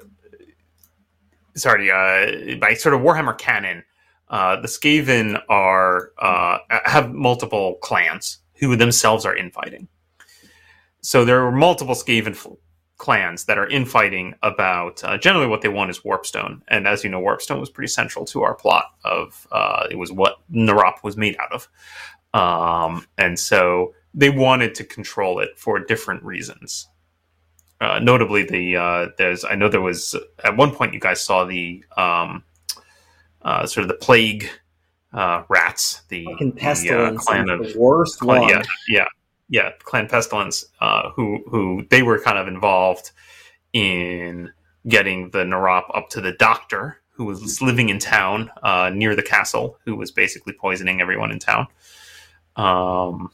sorry, 1.60 1.92
uh, 1.92 2.56
by 2.58 2.74
sort 2.74 2.96
of 2.96 3.02
Warhammer 3.02 3.38
canon, 3.38 3.84
uh, 4.30 4.60
the 4.60 4.68
Skaven 4.68 5.42
are 5.50 6.12
uh, 6.20 6.60
have 6.86 7.14
multiple 7.14 7.76
clans 7.82 8.40
who 8.56 8.76
themselves 8.76 9.26
are 9.26 9.36
infighting. 9.36 9.88
So 11.02 11.26
there 11.26 11.46
are 11.46 11.52
multiple 11.52 11.96
Skaven 11.96 12.32
f- 12.32 12.48
clans 12.98 13.46
that 13.46 13.58
are 13.58 13.68
infighting 13.68 14.36
about 14.44 15.04
uh, 15.04 15.18
generally 15.18 15.48
what 15.48 15.62
they 15.62 15.70
want 15.70 15.90
is 15.90 16.00
Warpstone, 16.02 16.62
and 16.68 16.88
as 16.88 17.04
you 17.04 17.10
know, 17.10 17.22
Warpstone 17.22 17.60
was 17.60 17.70
pretty 17.70 17.88
central 17.88 18.26
to 18.26 18.44
our 18.44 18.54
plot 18.54 18.86
of 19.04 19.48
uh, 19.52 19.88
it 19.90 19.96
was 19.96 20.12
what 20.12 20.38
Narop 20.52 21.04
was 21.04 21.18
made 21.18 21.38
out 21.40 21.52
of, 21.54 21.70
um, 22.40 23.08
and 23.18 23.40
so 23.40 23.94
they 24.14 24.30
wanted 24.30 24.76
to 24.76 24.84
control 24.84 25.40
it 25.40 25.58
for 25.58 25.80
different 25.80 26.24
reasons. 26.24 26.88
Uh, 27.82 28.00
notably, 28.00 28.44
the 28.44 28.76
uh, 28.76 29.08
there's 29.18 29.46
I 29.46 29.56
know 29.56 29.70
there 29.70 29.82
was 29.82 30.16
at 30.44 30.58
one 30.58 30.76
point 30.76 30.94
you 30.94 31.00
guys 31.00 31.22
saw 31.22 31.46
the 31.46 31.84
um, 31.96 32.44
uh, 33.42 33.66
sort 33.66 33.84
of 33.84 33.88
the 33.88 33.96
plague 33.96 34.50
uh, 35.14 35.44
rats, 35.48 36.02
the, 36.10 36.26
Fucking 36.26 36.52
the 36.52 36.58
uh, 36.58 36.60
pestilence, 36.60 37.26
clan 37.26 37.50
of 37.50 37.60
the 37.60 37.80
worst 37.80 38.20
Clan- 38.20 38.42
one. 38.42 38.50
yeah, 38.50 38.64
yeah, 38.88 39.06
yeah. 39.50 39.72
Clan 39.80 40.08
Pestilence, 40.08 40.66
uh, 40.82 41.10
who 41.12 41.42
who 41.50 41.86
they 41.90 42.04
were 42.04 42.20
kind 42.20 42.38
of 42.38 42.48
involved 42.48 43.12
in 43.74 44.52
getting 44.88 45.30
the 45.32 45.40
Narop 45.40 45.84
up 45.96 46.10
to 46.10 46.22
the 46.22 46.34
doctor, 46.34 47.02
who 47.12 47.26
was 47.26 47.62
living 47.62 47.90
in 47.90 48.00
town 48.00 48.52
uh, 48.64 48.90
near 48.94 49.16
the 49.16 49.24
castle, 49.24 49.78
who 49.86 49.96
was 49.96 50.12
basically 50.12 50.54
poisoning 50.54 51.00
everyone 51.02 51.32
in 51.32 51.40
town. 51.40 51.68
Um, 52.56 53.32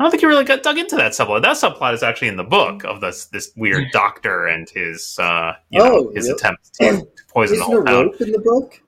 I 0.00 0.02
don't 0.02 0.10
think 0.10 0.22
you 0.22 0.28
really 0.28 0.44
got 0.46 0.62
dug 0.62 0.78
into 0.78 0.96
that 0.96 1.12
subplot. 1.12 1.42
That 1.42 1.56
subplot 1.58 1.92
is 1.92 2.02
actually 2.02 2.28
in 2.28 2.38
the 2.38 2.42
book 2.42 2.84
of 2.84 3.02
this 3.02 3.26
this 3.26 3.52
weird 3.54 3.88
doctor 3.92 4.46
and 4.46 4.66
his 4.70 5.18
uh, 5.20 5.52
you 5.68 5.78
know 5.78 6.08
Oh, 6.08 6.12
his 6.14 6.24
really? 6.24 6.36
attempt 6.36 6.72
to, 6.80 6.90
to 7.00 7.06
poison 7.28 7.58
the 7.58 7.62
Isn't 7.64 7.74
whole 7.74 7.84
town. 7.84 8.10
in 8.18 8.32
the 8.32 8.38
book? 8.38 8.80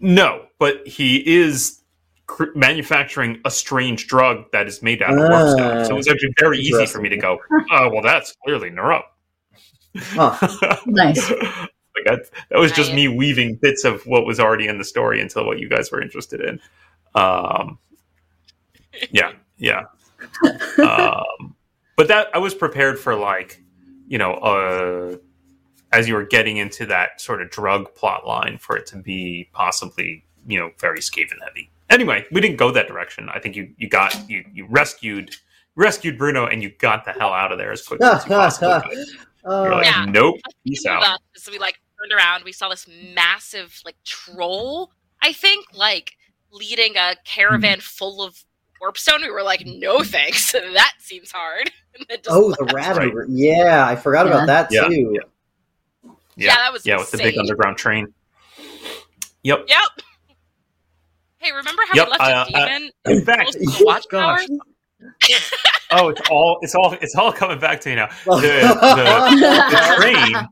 No, 0.00 0.46
but 0.58 0.86
he 0.86 1.16
is 1.40 1.80
cr- 2.26 2.52
manufacturing 2.54 3.40
a 3.44 3.50
strange 3.50 4.06
drug 4.06 4.44
that 4.52 4.68
is 4.68 4.82
made 4.82 5.02
out 5.02 5.14
of 5.14 5.18
Ah, 5.20 5.28
warpstone. 5.30 5.86
So 5.86 5.92
it 5.94 5.96
was 5.96 6.08
actually 6.08 6.34
very 6.38 6.58
easy 6.58 6.86
for 6.86 7.00
me 7.00 7.08
to 7.08 7.16
go, 7.16 7.38
oh, 7.72 7.88
well, 7.90 8.02
that's 8.02 8.36
clearly 8.44 8.70
Neuro. 8.70 9.02
Huh. 9.96 10.76
Nice. 10.86 11.30
like 11.30 12.04
that, 12.04 12.30
that 12.50 12.58
was 12.58 12.72
just 12.72 12.94
me 12.94 13.08
weaving 13.08 13.56
bits 13.56 13.84
of 13.84 14.02
what 14.06 14.24
was 14.24 14.38
already 14.38 14.66
in 14.68 14.78
the 14.78 14.84
story 14.84 15.20
into 15.20 15.42
what 15.42 15.58
you 15.58 15.68
guys 15.68 15.90
were 15.90 16.00
interested 16.00 16.40
in. 16.40 16.60
Um, 17.14 17.78
yeah, 19.10 19.32
yeah. 19.58 19.82
um, 20.78 21.54
but 21.96 22.08
that 22.08 22.28
I 22.34 22.38
was 22.38 22.54
prepared 22.54 22.98
for, 22.98 23.14
like, 23.14 23.62
you 24.08 24.18
know, 24.18 24.34
uh, 24.34 25.16
as 25.92 26.08
you 26.08 26.14
were 26.14 26.24
getting 26.24 26.56
into 26.56 26.86
that 26.86 27.20
sort 27.20 27.42
of 27.42 27.50
drug 27.50 27.94
plot 27.94 28.26
line, 28.26 28.58
for 28.58 28.76
it 28.76 28.86
to 28.86 28.96
be 28.98 29.48
possibly, 29.52 30.24
you 30.46 30.58
know, 30.58 30.70
very 30.78 31.00
Skaven 31.00 31.40
heavy. 31.44 31.70
Anyway, 31.90 32.24
we 32.32 32.40
didn't 32.40 32.56
go 32.56 32.70
that 32.70 32.88
direction. 32.88 33.28
I 33.28 33.38
think 33.38 33.54
you 33.56 33.72
you 33.76 33.88
got 33.88 34.28
you 34.28 34.44
you 34.54 34.66
rescued 34.70 35.34
rescued 35.76 36.16
Bruno 36.16 36.46
and 36.46 36.62
you 36.62 36.70
got 36.78 37.04
the 37.04 37.12
hell 37.12 37.32
out 37.32 37.52
of 37.52 37.58
there 37.58 37.72
as 37.72 37.82
quickly 37.86 38.06
as 38.06 38.24
you 38.24 38.30
possibly 38.30 38.80
could. 38.96 39.06
Uh, 39.44 39.64
You're 39.64 39.72
like, 39.74 39.86
Yeah. 39.86 40.04
nope, 40.08 40.36
peace 40.64 40.86
out. 40.86 41.18
so 41.34 41.50
we 41.50 41.58
like 41.58 41.80
turned 42.00 42.12
around. 42.12 42.44
We 42.44 42.52
saw 42.52 42.68
this 42.68 42.86
massive 43.12 43.82
like 43.84 43.96
troll 44.04 44.92
I 45.20 45.32
think 45.32 45.66
like 45.74 46.12
leading 46.52 46.96
a 46.96 47.16
caravan 47.24 47.80
full 47.80 48.22
of 48.22 48.44
warpstone, 48.82 49.22
we 49.22 49.30
were 49.30 49.42
like, 49.42 49.64
no 49.66 50.02
thanks. 50.02 50.52
that 50.52 50.94
seems 50.98 51.30
hard. 51.30 51.70
And 51.94 52.06
then 52.08 52.18
just 52.24 52.30
Oh, 52.30 52.54
the 52.58 52.72
rat. 52.72 52.96
Right. 52.96 53.12
Yeah, 53.28 53.86
I 53.86 53.96
forgot 53.96 54.24
Yeah. 54.24 54.32
about 54.32 54.46
that 54.46 54.68
Yeah, 54.72 54.88
too. 54.88 55.20
Yeah, 56.36 56.56
that 56.56 56.72
was 56.72 56.86
yeah 56.86 56.96
with 56.96 57.10
the 57.10 57.18
big 57.18 57.36
underground 57.36 57.76
train. 57.76 58.14
Yep. 59.42 59.66
Yep. 59.68 59.78
Hey, 61.36 61.52
remember 61.52 61.82
how 61.86 61.96
Yep, 61.96 62.06
we 62.06 62.10
left 62.12 62.22
I, 62.22 62.30
a 62.30 62.34
uh, 62.34 62.44
demon 62.46 62.90
In 63.08 63.24
fact, 63.26 63.56
close 63.72 64.06
to 64.06 64.58
oh, 65.90 66.08
it's 66.08 66.20
all 66.30 66.58
it's 66.62 66.74
all 66.74 66.92
it's 66.92 67.14
all 67.14 67.30
coming 67.30 67.58
back 67.58 67.78
to 67.82 67.90
you 67.90 67.96
now. 67.96 68.08
The, 68.24 68.40
the, 68.40 69.66
the 69.70 69.94
train. 69.96 70.48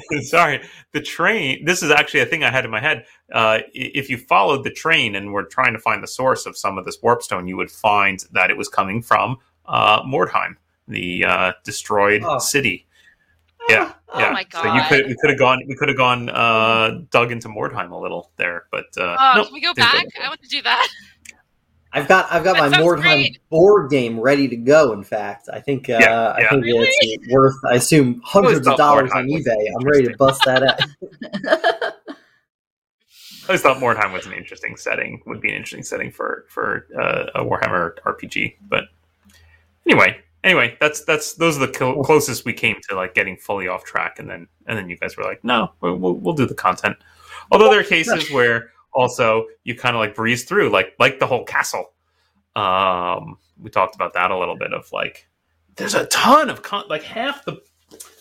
sorry, 0.22 0.62
the 0.92 1.00
train. 1.00 1.64
This 1.64 1.82
is 1.82 1.90
actually 1.90 2.20
a 2.20 2.26
thing 2.26 2.44
I 2.44 2.50
had 2.50 2.64
in 2.64 2.70
my 2.70 2.80
head. 2.80 3.06
Uh, 3.32 3.60
if 3.74 4.08
you 4.10 4.16
followed 4.18 4.64
the 4.64 4.70
train 4.70 5.14
and 5.14 5.32
were 5.32 5.44
trying 5.44 5.72
to 5.72 5.78
find 5.78 6.02
the 6.02 6.06
source 6.08 6.46
of 6.46 6.56
some 6.56 6.78
of 6.78 6.84
this 6.84 6.98
warpstone, 6.98 7.48
you 7.48 7.56
would 7.56 7.70
find 7.70 8.24
that 8.32 8.50
it 8.50 8.56
was 8.56 8.68
coming 8.68 9.02
from 9.02 9.38
uh, 9.66 10.02
Mordheim, 10.02 10.56
the 10.88 11.24
uh, 11.24 11.52
destroyed 11.64 12.22
Oh. 12.24 12.38
city. 12.38 12.86
Yeah, 13.68 13.92
Oh 14.08 14.18
yeah. 14.18 14.32
my 14.32 14.44
So 14.50 14.74
you 14.74 14.82
could 14.88 15.06
we 15.06 15.16
could 15.20 15.30
have 15.30 15.38
gone 15.38 15.62
we 15.68 15.76
could 15.76 15.88
have 15.88 15.96
gone 15.96 16.28
uh, 16.28 17.00
dug 17.10 17.30
into 17.30 17.48
Mordheim 17.48 17.92
a 17.92 17.96
little 17.96 18.30
there, 18.36 18.64
but 18.72 18.86
uh, 18.98 19.16
Oh, 19.36 19.44
can 19.44 19.52
we 19.52 19.60
go 19.60 19.72
back? 19.72 20.04
I 20.20 20.28
want 20.28 20.42
to 20.42 20.48
do 20.48 20.60
that. 20.62 20.88
I've 21.94 22.08
got 22.08 22.32
I've 22.32 22.42
got 22.44 22.54
That 22.56 22.70
my 22.70 22.70
sounds 22.70 22.82
Mordheim 22.84 23.02
great. 23.02 23.38
board 23.50 23.90
game 23.90 24.18
ready 24.18 24.48
to 24.48 24.56
go. 24.56 24.92
In 24.92 25.02
fact, 25.04 25.48
I 25.52 25.60
think 25.60 25.88
uh, 25.90 25.98
Yeah, 26.00 26.28
I 26.30 26.40
yeah. 26.40 26.50
think 26.50 26.64
Really? 26.64 26.88
it's 27.00 27.28
worth 27.32 27.54
I 27.68 27.74
assume 27.74 28.20
hundreds 28.24 28.66
of 28.66 28.76
dollars 28.76 29.10
Mordheim 29.10 29.16
on 29.16 29.26
eBay. 29.28 29.66
I'm 29.78 29.86
ready 29.86 30.06
to 30.08 30.16
bust 30.16 30.42
that 30.46 30.62
out. 30.62 30.80
I 33.44 33.46
always 33.48 33.60
thought 33.60 33.78
Mordheim 33.78 34.12
was 34.12 34.24
an 34.26 34.32
interesting 34.32 34.76
setting. 34.76 35.20
Would 35.26 35.40
be 35.40 35.48
an 35.50 35.56
interesting 35.56 35.82
setting 35.82 36.10
for 36.12 36.46
for 36.48 36.86
uh, 36.98 37.40
a 37.40 37.44
Warhammer 37.44 37.94
RPG. 38.06 38.54
But 38.68 38.84
anyway, 39.86 40.18
anyway, 40.44 40.76
that's 40.80 41.04
that's 41.04 41.34
those 41.34 41.56
are 41.60 41.66
the 41.66 41.74
cl- 41.76 42.02
closest 42.04 42.44
we 42.44 42.52
came 42.52 42.76
to 42.88 42.94
like 42.96 43.14
getting 43.14 43.36
fully 43.36 43.66
off 43.68 43.84
track. 43.84 44.18
And 44.20 44.30
then 44.30 44.46
and 44.66 44.78
then 44.78 44.88
you 44.88 44.96
guys 44.96 45.16
were 45.16 45.24
like, 45.24 45.42
no, 45.44 45.72
we'll 45.80 45.96
we'll, 45.96 46.14
we'll 46.14 46.34
do 46.34 46.46
the 46.46 46.54
content. 46.54 46.96
Although 47.50 47.68
there 47.70 47.80
are 47.80 47.84
cases 47.84 48.30
where 48.30 48.70
also 48.92 49.46
you 49.64 49.74
kind 49.74 49.96
of 49.96 50.00
like 50.00 50.14
breeze 50.14 50.44
through, 50.44 50.70
like 50.70 50.94
like 50.98 51.18
the 51.18 51.26
whole 51.26 51.44
castle. 51.44 51.92
Um, 52.56 53.38
we 53.60 53.70
talked 53.70 53.94
about 53.94 54.12
that 54.14 54.30
a 54.30 54.38
little 54.38 54.56
bit 54.56 54.72
of 54.72 54.90
like, 54.92 55.28
there's 55.76 55.94
a 55.94 56.06
ton 56.06 56.50
of 56.50 56.62
con- 56.62 56.84
like 56.88 57.02
half 57.02 57.44
the. 57.44 57.60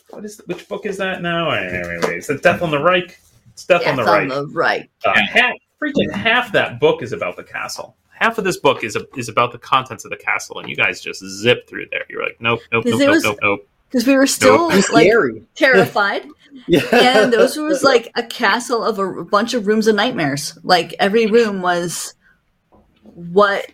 What 0.10 0.26
is 0.26 0.38
the, 0.38 0.44
which 0.44 0.68
book 0.68 0.86
is 0.86 0.98
that 0.98 1.22
now? 1.22 1.50
Wait, 1.52 1.72
wait, 1.72 1.88
wait, 1.88 2.04
wait. 2.08 2.18
Is 2.18 2.30
it 2.30 2.44
Death 2.44 2.62
on 2.62 2.70
the 2.72 2.78
Reik? 2.78 3.16
It's 3.54 3.66
Death 3.66 3.88
on 3.88 3.98
Yes, 3.98 4.06
the 4.06 4.12
Reik. 4.12 4.22
on 4.24 4.28
the 4.30 4.48
right. 4.54 4.90
Uh, 5.06 5.14
half, 5.18 5.54
freaking 5.82 6.12
half 6.12 6.52
that 6.52 6.80
book 6.82 7.02
is 7.02 7.14
about 7.14 7.38
the 7.38 7.44
castle. 7.44 7.96
Half 8.10 8.38
of 8.38 8.44
this 8.44 8.58
book 8.58 8.84
is 8.84 8.98
is 9.18 9.30
about 9.30 9.52
the 9.52 9.58
contents 9.58 10.04
of 10.06 10.12
the 10.12 10.18
castle, 10.18 10.60
and 10.60 10.70
you 10.70 10.76
guys 10.76 11.02
just 11.02 11.24
zip 11.26 11.68
through 11.68 11.86
there. 11.92 12.04
You're 12.10 12.22
like, 12.24 12.38
nope, 12.40 12.60
nope, 12.72 12.84
nope, 12.86 13.00
nope, 13.00 13.10
was- 13.10 13.24
nope, 13.24 13.38
nope. 13.42 13.68
Because 13.92 14.08
we 14.08 14.16
were 14.16 14.28
still 14.28 14.70
It's 14.72 14.90
like 14.90 15.06
scary. 15.08 15.44
terrified. 15.56 16.26
Yeah. 16.68 16.82
and 16.94 17.34
those 17.34 17.58
was 17.58 17.84
like 17.84 18.12
a 18.16 18.24
castle 18.24 18.84
of 18.84 19.00
a 19.00 19.24
bunch 19.24 19.54
of 19.54 19.68
rooms 19.68 19.88
of 19.88 19.96
nightmares. 19.96 20.58
Like 20.64 20.94
every 21.00 21.26
room 21.26 21.62
was 21.62 22.14
what 23.04 23.66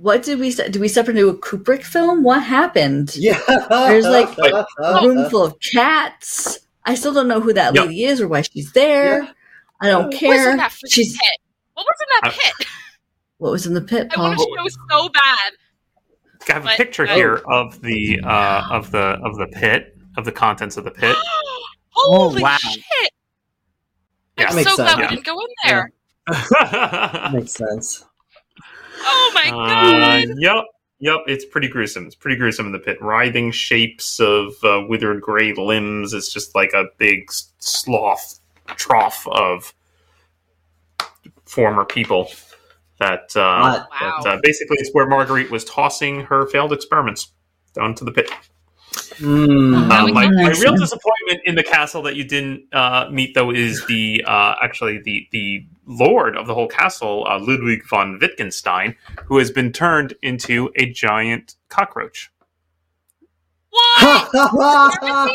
what 0.00 0.22
did 0.22 0.38
we 0.38 0.50
se- 0.50 0.70
did 0.70 0.80
we 0.80 0.88
step 0.88 1.08
into 1.08 1.28
a 1.28 1.34
Kubrick 1.36 1.82
film? 1.82 2.22
What 2.22 2.42
happened? 2.42 3.16
yeah. 3.16 3.40
There's, 3.70 4.04
like, 4.04 4.28
A 4.78 5.00
room 5.06 5.28
full 5.30 5.44
of 5.44 5.54
cats. 5.72 6.58
I 6.84 6.94
still 6.94 7.14
don't 7.14 7.28
know 7.28 7.40
who 7.40 7.52
that 7.54 7.74
Yep. 7.74 7.84
lady 7.86 8.04
is 8.04 8.20
or 8.20 8.28
why 8.28 8.42
she's 8.42 8.72
there. 8.72 9.22
Yeah. 9.22 9.30
I 9.80 9.88
don't 9.88 10.04
What 10.04 10.10
was 10.12 10.20
care. 10.20 10.50
in 10.50 10.56
that 10.58 10.72
She's 10.88 11.12
pit? 11.16 11.38
What 11.74 11.86
was 11.86 11.96
in 12.00 12.06
that 12.10 12.20
I- 12.24 12.36
pit? 12.58 12.68
what 13.38 13.52
was 13.52 13.66
in 13.66 13.74
the 13.74 13.80
pit, 13.82 14.08
I 14.16 14.20
want 14.20 14.38
to 14.38 14.46
know 14.56 14.66
so 14.90 15.08
bad. 15.10 15.52
I 16.48 16.52
have 16.54 16.62
a 16.62 16.66
But- 16.66 16.76
picture 16.76 17.06
oh. 17.08 17.14
here 17.14 17.36
of 17.46 17.80
the 17.82 18.20
uh, 18.22 18.68
of 18.70 18.90
the 18.90 19.18
of 19.24 19.36
the 19.36 19.46
pit 19.48 19.96
of 20.16 20.24
the 20.24 20.32
contents 20.32 20.76
of 20.76 20.84
the 20.84 20.90
pit. 20.90 21.16
Holy 21.90 22.42
wow. 22.42 22.56
shit! 22.58 22.84
Yeah. 24.38 24.46
I'm 24.50 24.52
so 24.52 24.62
sense. 24.62 24.76
glad 24.76 24.98
Yeah. 24.98 25.10
we 25.10 25.16
didn't 25.16 25.26
go 25.26 25.40
in 25.40 25.46
there. 25.66 25.92
Makes 27.32 27.52
sense. 27.52 28.04
Oh 28.98 29.32
my 29.34 29.48
Uh, 29.48 30.26
god! 30.26 30.34
yep, 30.38 30.64
yep. 30.98 31.20
It's 31.26 31.44
pretty 31.46 31.68
gruesome. 31.68 32.06
It's 32.06 32.14
pretty 32.14 32.36
gruesome 32.36 32.66
in 32.66 32.72
the 32.72 32.78
pit. 32.78 32.98
Writhing 33.00 33.50
shapes 33.52 34.20
of 34.20 34.52
uh, 34.62 34.82
withered 34.88 35.20
gray 35.22 35.52
limbs. 35.54 36.12
It's 36.12 36.32
just 36.32 36.54
like 36.54 36.72
a 36.74 36.84
big 36.98 37.24
s- 37.30 37.52
sloth 37.60 38.40
trough 38.76 39.26
of 39.28 39.72
former 41.44 41.84
people. 41.84 42.30
That, 42.98 43.32
uh, 43.36 43.40
Uh, 43.40 43.84
Wow. 44.00 44.20
that 44.24 44.34
uh, 44.34 44.38
basically 44.42 44.76
it's 44.80 44.90
where 44.92 45.06
Margritte 45.06 45.50
was 45.50 45.64
tossing 45.64 46.22
her 46.22 46.46
failed 46.46 46.72
experiments 46.72 47.32
down 47.74 47.94
to 47.96 48.04
the 48.04 48.12
pit. 48.12 48.30
Mm. 49.18 49.90
Uh, 49.90 50.06
my, 50.12 50.28
my 50.30 50.50
real 50.60 50.74
disappointment 50.74 51.40
in 51.44 51.54
the 51.54 51.62
castle 51.62 52.02
that 52.02 52.16
you 52.16 52.24
didn't 52.24 52.62
uh, 52.72 53.08
meet, 53.10 53.34
though, 53.34 53.50
is 53.50 53.84
the 53.86 54.24
uh, 54.26 54.54
actually 54.62 54.98
the 55.04 55.26
the 55.32 55.66
lord 55.86 56.36
of 56.36 56.46
the 56.46 56.54
whole 56.54 56.68
castle, 56.68 57.26
uh, 57.28 57.38
Ludwig 57.38 57.86
von 57.86 58.18
Wittgenstein, 58.18 58.96
who 59.26 59.36
has 59.38 59.50
been 59.50 59.72
turned 59.72 60.14
into 60.22 60.70
a 60.76 60.86
giant 60.90 61.56
cockroach. 61.68 62.30
What? 63.70 64.32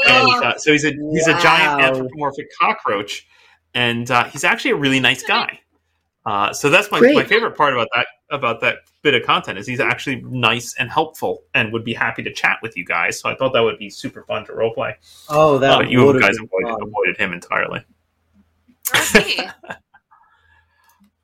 And, 0.08 0.44
uh, 0.44 0.58
so 0.58 0.72
he's 0.72 0.86
a 0.86 0.92
he's 1.12 1.28
a 1.28 1.40
giant 1.40 1.82
anthropomorphic 1.84 2.48
cockroach, 2.60 3.28
and 3.76 4.10
uh, 4.10 4.24
he's 4.26 4.44
actually 4.44 4.72
a 4.72 4.76
really 4.78 5.00
nice 5.00 5.22
guy. 5.24 5.60
Uh, 6.26 6.54
so 6.54 6.70
that's 6.70 6.92
my, 6.92 7.00
Great. 7.00 7.16
my 7.16 7.24
favorite 7.24 7.58
part 7.58 7.74
about 7.74 7.88
that 7.96 8.08
about 8.30 8.62
that 8.62 8.78
bit 9.02 9.14
of 9.14 9.24
content 9.24 9.58
is 9.58 9.68
he's 9.68 9.80
actually 9.80 10.22
nice 10.22 10.76
and 10.78 10.90
helpful 10.90 11.44
and 11.54 11.74
would 11.74 11.84
be 11.84 11.94
happy 11.94 12.24
to 12.24 12.32
chat 12.32 12.60
with 12.62 12.78
you 12.78 12.86
guys. 12.86 13.20
So 13.20 13.30
I 13.30 13.36
thought 13.36 13.54
that 13.54 13.62
would 13.62 13.80
be 13.80 13.90
super 13.90 14.24
fun 14.24 14.46
to 14.46 14.54
roleplay. 14.54 14.94
oh, 15.30 15.58
that 15.58 15.78
but 15.78 15.90
you 15.90 16.20
guys 16.20 16.38
avoided, 16.38 16.82
avoided 16.82 17.18
him 17.18 17.34
entirely. 17.34 17.84
Where 18.92 19.02
is 19.02 19.12
he? 19.12 19.42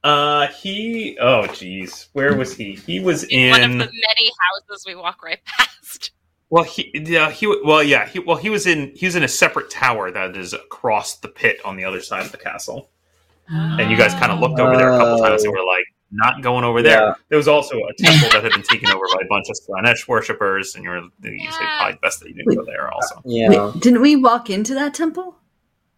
Uh, 0.03 0.47
he. 0.47 1.17
Oh, 1.19 1.47
geez, 1.47 2.07
where 2.13 2.37
was 2.37 2.55
he? 2.55 2.75
He 2.75 3.01
was 3.01 3.25
in 3.25 3.51
one 3.51 3.61
of 3.63 3.71
the 3.71 3.77
many 3.77 4.31
houses 4.39 4.85
we 4.87 4.95
walk 4.95 5.23
right 5.23 5.43
past. 5.45 6.11
Well, 6.49 6.63
he. 6.63 6.91
Yeah, 6.93 7.29
he. 7.29 7.45
Well, 7.45 7.83
yeah. 7.83 8.07
He. 8.07 8.19
Well, 8.19 8.37
he 8.37 8.49
was 8.49 8.65
in. 8.65 8.93
He 8.95 9.05
was 9.05 9.17
in 9.17 9.23
a 9.23 9.27
separate 9.27 9.69
tower 9.69 10.09
that 10.11 10.37
is 10.37 10.53
across 10.53 11.17
the 11.17 11.27
pit 11.27 11.59
on 11.65 11.75
the 11.75 11.83
other 11.83 11.99
side 11.99 12.25
of 12.25 12.31
the 12.31 12.37
castle. 12.37 12.89
And 13.49 13.89
you 13.91 13.97
guys 13.97 14.13
kind 14.15 14.31
of 14.31 14.39
looked 14.39 14.59
over 14.59 14.75
there 14.77 14.93
a 14.93 14.97
couple 14.97 15.19
times 15.19 15.43
and 15.43 15.51
were 15.53 15.65
like, 15.65 15.85
"Not 16.11 16.41
going 16.41 16.63
over 16.63 16.81
there." 16.81 16.99
Yeah. 17.07 17.13
There 17.29 17.37
was 17.37 17.47
also 17.47 17.75
a 17.77 17.93
temple 17.97 18.29
that 18.31 18.43
had 18.43 18.51
been 18.51 18.63
taken 18.63 18.89
over 18.89 19.05
by 19.13 19.21
a 19.23 19.27
bunch 19.27 19.45
of 19.49 19.55
Slaanesh 19.57 20.07
worshippers, 20.07 20.75
and 20.75 20.83
you 20.83 20.89
were. 20.89 20.97
You 20.97 21.51
said 21.51 21.61
Yeah. 21.61 21.77
probably 21.79 21.99
best 22.01 22.19
that 22.21 22.29
you 22.29 22.35
didn't 22.35 22.55
go 22.55 22.65
there. 22.65 22.91
Also. 22.91 23.21
Yeah. 23.25 23.49
Wait, 23.49 23.81
didn't 23.81 24.01
we 24.01 24.15
walk 24.15 24.49
into 24.49 24.73
that 24.73 24.93
temple? 24.93 25.35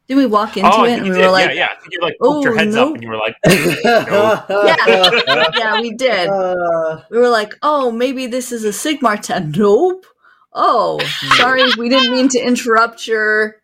Did 0.07 0.15
we 0.17 0.25
walk 0.25 0.57
into 0.57 0.67
oh, 0.73 0.85
it 0.85 0.93
and 0.93 1.03
we 1.03 1.09
did. 1.09 1.19
were 1.19 1.29
like, 1.29 1.49
yeah, 1.49 1.53
yeah. 1.53 1.67
You 1.91 1.99
like 2.01 2.15
poked 2.19 2.43
your 2.43 2.53
"Oh, 2.53 2.57
heads 2.57 2.73
nope." 2.73 2.87
up 2.89 2.93
and 2.95 3.03
you 3.03 3.09
were 3.09 3.17
like, 3.17 3.35
Yeah. 3.45 4.45
yeah, 5.57 5.81
we 5.81 5.93
did. 5.93 6.27
Uh, 6.29 7.01
We 7.11 7.19
were 7.19 7.29
like, 7.29 7.53
oh, 7.61 7.91
maybe 7.91 8.25
this 8.25 8.51
is 8.51 8.65
a 8.65 8.69
Sigmar 8.69 9.19
tent. 9.21 9.55
Nope. 9.55 10.05
Oh, 10.51 10.99
sorry, 11.37 11.61
we 11.77 11.89
didn't 11.89 12.11
mean 12.11 12.27
to 12.29 12.39
interrupt 12.39 13.05
your 13.07 13.57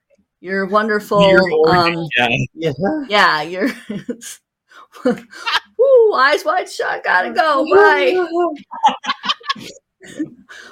your 0.45 0.67
wonderful 0.67 1.27
Your 1.27 1.75
um 1.75 2.08
yeah. 2.15 2.27
yeah. 2.53 2.71
yeah, 3.10 3.41
your 3.41 3.67
Ooh, 5.08 6.13
eyes 6.15 6.45
wide 6.45 6.69
shut, 6.69 7.03
gotta 7.03 7.31
go. 7.31 7.65
Bye. 7.73 8.15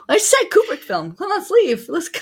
I 0.10 0.18
said 0.20 0.50
Kubrick 0.52 0.78
film. 0.80 1.14
Come 1.16 1.32
on, 1.32 1.40
let's 1.40 1.50
leave. 1.50 1.90
Let's 1.90 2.08
go. 2.08 2.20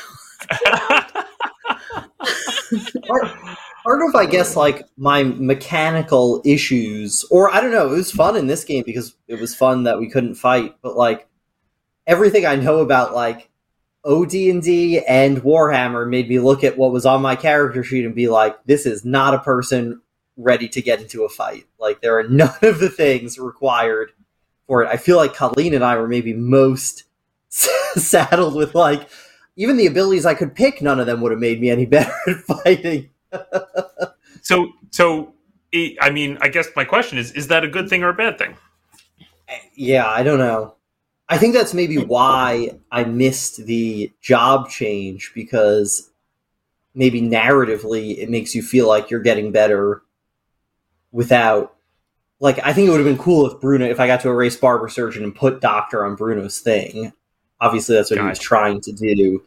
part 3.84 4.02
of 4.08 4.16
I 4.16 4.26
guess 4.26 4.56
like 4.56 4.86
my 4.96 5.24
mechanical 5.24 6.42
issues, 6.46 7.26
or 7.30 7.54
I 7.54 7.60
don't 7.60 7.72
know, 7.72 7.88
it 7.92 7.98
was 7.98 8.12
fun 8.12 8.38
in 8.38 8.48
this 8.48 8.64
game 8.64 8.84
because 8.86 9.14
it 9.28 9.42
was 9.42 9.54
fun 9.54 9.84
that 9.84 10.00
we 10.00 10.10
couldn't 10.10 10.36
fight, 10.36 10.78
but 10.82 10.96
like 10.96 11.28
everything 12.08 12.46
I 12.46 12.56
know 12.56 12.80
about 12.80 13.14
like 13.14 13.51
OD 14.04 14.34
and 15.08 15.38
Warhammer 15.42 16.10
made 16.10 16.28
me 16.30 16.40
look 16.40 16.64
at 16.64 16.78
what 16.78 16.92
was 16.92 17.06
on 17.06 17.22
my 17.22 17.36
character 17.36 17.84
sheet 17.84 18.06
and 18.06 18.16
be 18.16 18.28
like, 18.28 18.64
this 18.66 18.86
is 18.86 19.06
not 19.06 19.34
a 19.34 19.40
person 19.40 20.02
ready 20.38 20.68
to 20.70 20.82
get 20.82 21.02
into 21.02 21.24
a 21.24 21.30
fight. 21.30 21.66
Like 21.80 22.02
there 22.02 22.18
are 22.18 22.24
none 22.30 22.56
of 22.62 22.80
the 22.80 22.90
things 22.90 23.38
required 23.38 24.12
for 24.68 24.84
it. 24.84 24.90
I 24.90 24.98
feel 24.98 25.18
like 25.18 25.36
Colleen 25.36 25.74
and 25.74 25.84
I 25.84 25.98
were 25.98 26.08
maybe 26.08 26.34
most 26.34 27.04
saddled 27.50 28.56
with 28.56 28.74
like 28.74 29.08
even 29.56 29.78
the 29.78 29.88
abilities 29.88 30.26
I 30.26 30.34
could 30.34 30.56
pick, 30.56 30.82
none 30.82 31.00
of 31.00 31.06
them 31.06 31.22
would 31.22 31.32
have 31.32 31.42
made 31.42 31.62
me 31.62 31.70
any 31.70 31.86
better 31.88 32.14
at 32.28 32.38
fighting. 32.38 33.10
So, 34.42 34.72
so 34.90 35.34
I 36.02 36.10
mean, 36.10 36.38
I 36.42 36.50
guess 36.50 36.70
my 36.76 36.84
question 36.84 37.18
is: 37.18 37.32
Is 37.32 37.48
that 37.48 37.64
a 37.64 37.68
good 37.68 37.90
thing 37.90 38.04
or 38.04 38.10
a 38.10 38.14
bad 38.14 38.38
thing? 38.38 38.58
Yeah, 39.76 40.08
I 40.08 40.24
don't 40.24 40.40
know. 40.40 40.76
I 41.32 41.38
think 41.38 41.54
that's 41.54 41.74
maybe 41.74 41.98
why 41.98 42.78
I 42.92 43.06
missed 43.06 43.66
the 43.66 44.12
job 44.22 44.70
change 44.70 45.32
because 45.34 46.10
maybe 46.94 47.22
narratively 47.22 48.18
it 48.18 48.30
makes 48.30 48.54
you 48.54 48.62
feel 48.62 48.86
like 48.86 49.10
you're 49.10 49.22
getting 49.22 49.54
better 49.54 50.02
without 51.14 51.74
like 52.42 52.60
I 52.66 52.74
think 52.74 52.90
it 52.90 52.92
would 52.92 53.00
have 53.00 53.08
been 53.08 53.18
cool 53.24 53.50
if 53.50 53.62
Bruno, 53.62 53.86
if 53.86 54.02
I 54.02 54.08
got 54.08 54.20
to 54.22 54.30
erase 54.30 54.58
Barber 54.58 54.90
Surgeon 54.90 55.24
and 55.24 55.34
put 55.34 55.62
Doctor 55.62 56.04
on 56.06 56.16
Bruno's 56.16 56.60
thing. 56.60 57.14
Obviously, 57.62 57.96
that's 57.96 58.12
what 58.12 58.20
he 58.20 58.26
was 58.26 58.40
trying 58.40 58.82
to 58.82 58.92
do. 58.92 59.46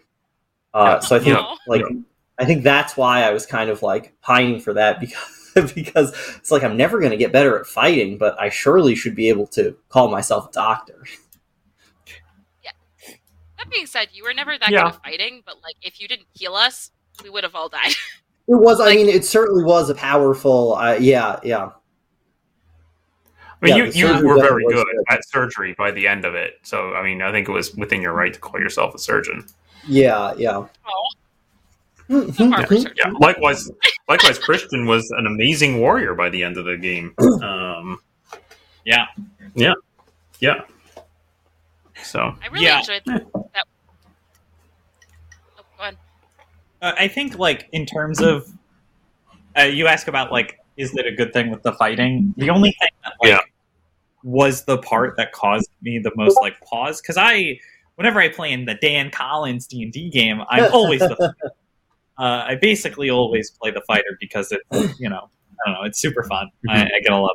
Uh, 0.72 1.00
so 1.00 1.16
I 1.16 1.18
think, 1.18 1.36
Yeah. 1.36 1.54
like, 1.66 1.84
I 2.38 2.46
think 2.46 2.64
that's 2.64 2.96
why 2.96 3.24
I 3.24 3.30
was 3.32 3.44
kind 3.44 3.68
of 3.68 3.82
like 3.82 4.14
pining 4.22 4.58
for 4.58 4.72
that 4.72 5.00
because 5.54 5.72
because 5.74 6.14
it's 6.38 6.50
like 6.50 6.62
I'm 6.62 6.78
never 6.78 6.98
going 6.98 7.10
to 7.10 7.18
get 7.18 7.30
better 7.30 7.58
at 7.58 7.66
fighting, 7.66 8.16
but 8.16 8.40
I 8.40 8.48
surely 8.48 8.94
should 8.94 9.14
be 9.14 9.28
able 9.28 9.48
to 9.48 9.76
call 9.90 10.08
myself 10.08 10.48
a 10.48 10.52
doctor. 10.52 11.04
That 13.64 13.70
being 13.70 13.86
said, 13.86 14.08
you 14.12 14.24
were 14.24 14.34
never 14.34 14.58
that 14.58 14.70
Yeah. 14.70 14.82
good 14.84 14.88
at 14.94 15.02
fighting, 15.02 15.42
but 15.46 15.56
like 15.62 15.76
if 15.82 16.00
you 16.00 16.06
didn't 16.08 16.26
heal 16.34 16.54
us, 16.54 16.90
we 17.22 17.30
would 17.30 17.44
have 17.44 17.54
all 17.54 17.68
died. 17.68 17.92
It 18.46 18.56
was, 18.56 18.78
I 18.78 18.94
mean, 18.94 19.08
it 19.08 19.24
certainly 19.24 19.64
was 19.64 19.88
a 19.88 19.94
powerful, 19.94 20.74
uh, 20.74 20.98
yeah, 21.00 21.40
yeah. 21.42 21.70
I 23.62 23.64
mean, 23.64 23.74
Yeah, 23.78 23.84
you, 23.86 24.06
you 24.18 24.26
were 24.28 24.38
very 24.38 24.62
good 24.66 24.84
good. 24.84 25.04
at 25.08 25.26
surgery 25.26 25.74
by 25.78 25.90
the 25.92 26.06
end 26.06 26.26
of 26.26 26.34
it. 26.34 26.58
So, 26.62 26.92
I 26.92 27.02
mean, 27.02 27.22
I 27.22 27.32
think 27.32 27.48
it 27.48 27.52
was 27.52 27.74
within 27.74 28.02
your 28.02 28.12
right 28.12 28.34
to 28.34 28.38
call 28.38 28.60
yourself 28.60 28.94
a 28.94 28.98
surgeon. 28.98 29.46
Yeah, 29.88 30.34
yeah. 30.36 30.66
Oh, 30.86 32.20
the 32.20 32.48
barber 32.50 32.66
surgeon. 32.76 32.92
Yeah. 32.98 33.12
Likewise, 33.18 33.70
likewise, 34.10 34.38
Christian 34.38 34.84
was 34.84 35.10
an 35.16 35.26
amazing 35.26 35.80
warrior 35.80 36.14
by 36.14 36.28
the 36.28 36.42
end 36.44 36.58
of 36.58 36.66
the 36.66 36.76
game. 36.76 37.14
Um, 37.42 37.98
Yeah. 38.84 39.06
yeah, 39.54 39.72
yeah. 40.40 40.60
So, 42.14 42.32
I 42.40 42.46
really 42.46 42.66
Yeah. 42.66 42.78
enjoyed 42.78 43.02
that. 43.06 43.26
that... 43.54 43.64
Oh, 45.58 45.62
go 45.76 45.82
on. 45.82 45.96
Uh, 46.80 46.92
I 46.96 47.08
think, 47.08 47.40
like, 47.40 47.68
in 47.72 47.86
terms 47.86 48.20
of, 48.20 48.46
uh, 49.58 49.62
you 49.62 49.88
ask 49.88 50.06
about, 50.06 50.30
like, 50.30 50.56
is 50.76 50.94
it 50.94 51.06
a 51.06 51.12
good 51.12 51.32
thing 51.32 51.50
with 51.50 51.64
the 51.64 51.72
fighting? 51.72 52.32
The 52.36 52.50
only 52.50 52.70
thing 52.80 52.90
that, 53.02 53.14
like, 53.20 53.30
Yeah. 53.30 53.40
was 54.22 54.64
the 54.64 54.78
part 54.78 55.16
that 55.16 55.32
caused 55.32 55.68
me 55.82 55.98
the 55.98 56.12
most, 56.14 56.38
like, 56.40 56.54
pause, 56.60 57.00
because 57.00 57.16
I, 57.16 57.58
whenever 57.96 58.20
I 58.20 58.28
play 58.28 58.52
in 58.52 58.64
the 58.64 58.74
Dan 58.74 59.10
Collins 59.10 59.66
D&D 59.66 60.10
game, 60.10 60.40
I'm 60.48 60.66
always 60.72 61.00
the 61.00 61.16
fighter. 61.16 61.52
Uh, 62.16 62.44
I 62.46 62.54
basically 62.54 63.10
always 63.10 63.50
play 63.60 63.72
the 63.72 63.82
fighter 63.88 64.16
because 64.20 64.52
it's, 64.52 65.00
you 65.00 65.08
know, 65.08 65.30
I 65.66 65.68
don't 65.68 65.74
know, 65.80 65.82
it's 65.82 66.00
super 66.00 66.22
fun. 66.22 66.48
I, 66.68 66.84
I 66.84 67.00
get 67.02 67.10
a 67.10 67.16
lot 67.16 67.32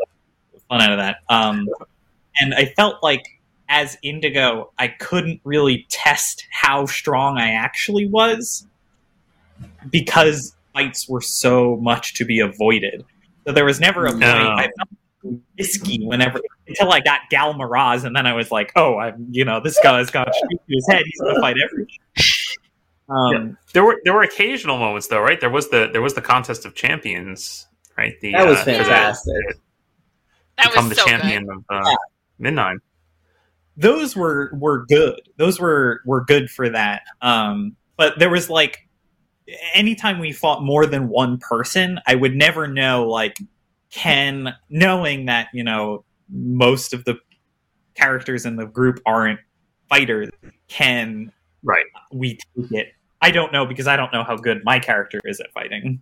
of 0.55 0.61
fun 0.69 0.81
out 0.81 0.93
of 0.93 0.99
that. 0.99 1.17
Um, 1.27 1.67
and 2.39 2.53
I 2.53 2.67
felt 2.77 3.03
like 3.03 3.25
as 3.69 3.97
Indigo, 4.03 4.71
I 4.77 4.87
couldn't 4.89 5.39
really 5.43 5.85
test 5.89 6.45
how 6.51 6.85
strong 6.87 7.37
I 7.37 7.51
actually 7.51 8.07
was 8.07 8.65
because 9.89 10.55
fights 10.73 11.07
were 11.07 11.21
so 11.21 11.77
much 11.77 12.15
to 12.15 12.25
be 12.25 12.39
avoided. 12.39 13.05
So 13.45 13.53
there 13.53 13.65
was 13.65 13.79
never 13.79 14.05
a 14.05 14.09
point. 14.11 14.21
No. 14.21 14.27
I 14.27 14.69
felt 15.23 15.39
risky 15.57 16.03
whenever 16.05 16.39
until 16.67 16.91
I 16.91 16.99
got 16.99 17.21
Ghal 17.29 17.53
Maraz, 17.53 18.03
and 18.05 18.15
then 18.15 18.25
I 18.25 18.33
was 18.33 18.51
like, 18.51 18.71
"Oh, 18.75 18.97
I'm 18.97 19.27
you 19.31 19.45
know 19.45 19.59
this 19.59 19.79
guy's 19.83 20.09
got 20.11 20.33
straight 20.33 20.49
to 20.67 20.75
his 20.75 20.87
head. 20.89 21.03
He's 21.05 21.19
gonna 21.21 21.39
fight 21.39 21.55
everything." 21.63 21.95
Um, 23.11 23.57
there 23.73 23.83
were 23.83 23.99
there 24.03 24.13
were 24.13 24.21
occasional 24.21 24.77
moments 24.77 25.07
though, 25.07 25.19
right? 25.19 25.39
There 25.41 25.49
was 25.49 25.69
the 25.71 25.89
there 25.91 26.01
was 26.03 26.13
the 26.13 26.21
contest 26.21 26.63
of 26.63 26.75
champions, 26.75 27.67
right? 27.97 28.13
The, 28.21 28.33
That 28.33 28.45
was 28.45 28.59
uh, 28.59 28.63
for 28.65 28.69
the- 28.71 28.77
fantastic. 28.77 29.35
That 30.57 30.67
become 30.67 30.89
was 30.89 30.97
the 30.97 31.01
so 31.01 31.07
champion 31.07 31.45
good. 31.47 31.55
of 31.57 31.63
uh, 31.87 31.95
Midnight. 32.37 32.77
Those 33.79 34.15
were 34.15 34.51
were 34.53 34.85
good. 34.87 35.21
Those 35.37 35.59
were 35.59 36.01
were 36.05 36.23
good 36.25 36.49
for 36.51 36.69
that. 36.69 37.03
Um, 37.21 37.75
but 37.97 38.19
there 38.19 38.29
was 38.29 38.49
like 38.49 38.87
anytime 39.73 40.19
we 40.19 40.31
fought 40.33 40.63
more 40.63 40.85
than 40.85 41.07
one 41.09 41.37
person, 41.37 41.99
I 42.05 42.15
would 42.15 42.35
never 42.35 42.67
know 42.67 43.07
like 43.07 43.37
can 43.89 44.53
knowing 44.69 45.25
that 45.25 45.47
you 45.53 45.63
know 45.63 46.03
most 46.29 46.93
of 46.93 47.05
the 47.05 47.17
characters 47.95 48.45
in 48.45 48.57
the 48.57 48.65
group 48.65 48.99
aren't 49.05 49.39
fighters. 49.89 50.29
Can 50.67 51.31
Right. 51.63 51.85
we 52.11 52.37
take 52.55 52.71
it? 52.71 52.93
I 53.21 53.31
don't 53.31 53.51
know 53.51 53.65
because 53.65 53.87
I 53.87 53.95
don't 53.97 54.13
know 54.13 54.23
how 54.23 54.37
good 54.37 54.63
my 54.63 54.79
character 54.79 55.19
is 55.25 55.39
at 55.41 55.51
fighting 55.53 56.01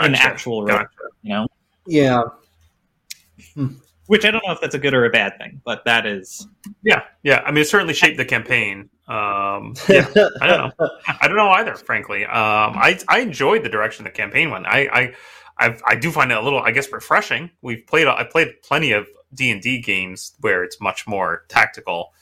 in 0.00 0.14
actual 0.14 0.62
real, 0.64 0.78
Gotcha. 0.78 0.88
you 1.22 1.30
know. 1.30 1.46
Yeah. 1.86 2.22
Which 4.10 4.24
I 4.24 4.32
don't 4.32 4.44
know 4.44 4.52
if 4.52 4.60
that's 4.60 4.74
a 4.74 4.78
good 4.78 4.92
or 4.92 5.04
a 5.04 5.10
bad 5.10 5.38
thing, 5.38 5.60
but 5.64 5.84
that 5.84 6.04
is 6.04 6.48
Yeah, 6.82 7.04
yeah. 7.22 7.44
I 7.46 7.52
mean, 7.52 7.62
it 7.62 7.68
certainly 7.68 7.94
shaped 7.94 8.16
the 8.16 8.24
campaign. 8.24 8.90
Um, 9.06 9.74
yeah, 9.88 10.04
I 10.40 10.48
don't 10.48 10.58
know. 10.80 10.90
I 11.20 11.28
don't 11.28 11.36
know 11.36 11.50
either, 11.50 11.76
frankly. 11.76 12.24
Um, 12.24 12.74
I 12.76 12.98
I 13.06 13.20
enjoyed 13.20 13.62
the 13.62 13.68
direction 13.68 14.02
the 14.02 14.10
campaign 14.10 14.50
went. 14.50 14.66
I 14.66 14.88
I 14.92 15.14
I've, 15.58 15.80
I 15.86 15.94
do 15.94 16.10
find 16.10 16.32
it 16.32 16.38
a 16.38 16.40
little, 16.40 16.58
I 16.58 16.72
guess, 16.72 16.90
refreshing. 16.90 17.50
We've 17.62 17.86
played 17.86 18.08
I 18.08 18.24
played 18.24 18.60
plenty 18.64 18.90
of 18.90 19.06
D 19.32 19.48
and 19.52 19.62
D 19.62 19.80
games 19.80 20.32
where 20.40 20.64
it's 20.64 20.80
much 20.80 21.06
more 21.06 21.44
tactical, 21.46 22.12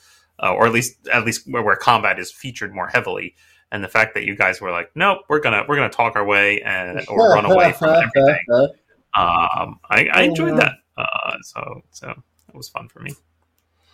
uh, 0.43 0.53
or 0.53 0.67
at 0.67 0.73
least 0.75 1.09
at 1.11 1.25
least 1.25 1.51
where, 1.51 1.63
where 1.63 1.75
combat 1.75 2.19
is 2.19 2.31
featured 2.31 2.75
more 2.75 2.89
heavily. 2.89 3.35
And 3.73 3.83
the 3.83 3.89
fact 3.89 4.13
that 4.13 4.25
you 4.25 4.37
guys 4.37 4.61
were 4.61 4.73
like, 4.73 4.91
nope, 4.95 5.21
we're 5.31 5.41
gonna 5.41 5.65
we're 5.67 5.77
gonna 5.77 5.89
talk 5.89 6.17
our 6.17 6.25
way 6.27 6.61
and 6.61 7.03
or 7.09 7.31
run 7.31 7.47
away 7.47 7.73
from 7.73 7.89
everything. 7.89 8.45
Um, 9.17 9.81
I, 9.91 10.07
I 10.13 10.23
enjoyed 10.23 10.59
that. 10.59 10.75
Uh, 10.99 11.37
so 11.43 11.83
so 11.91 12.11
it 12.11 12.55
was 12.55 12.69
fun 12.69 12.89
for 12.89 13.01
me. 13.01 13.13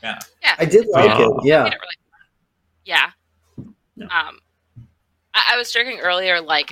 Yeah. 0.03 0.19
yeah, 0.43 0.55
I 0.59 0.65
did 0.65 0.87
like 0.89 1.07
Yeah. 1.19 1.27
it. 1.27 1.33
Yeah. 1.45 1.67
it 1.67 1.75
really 1.81 1.97
yeah. 2.85 3.11
Yeah. 3.97 4.05
Um, 4.07 4.39
I, 5.33 5.53
I 5.53 5.57
was 5.57 5.73
joking 5.73 6.01
earlier, 6.01 6.41
like 6.41 6.71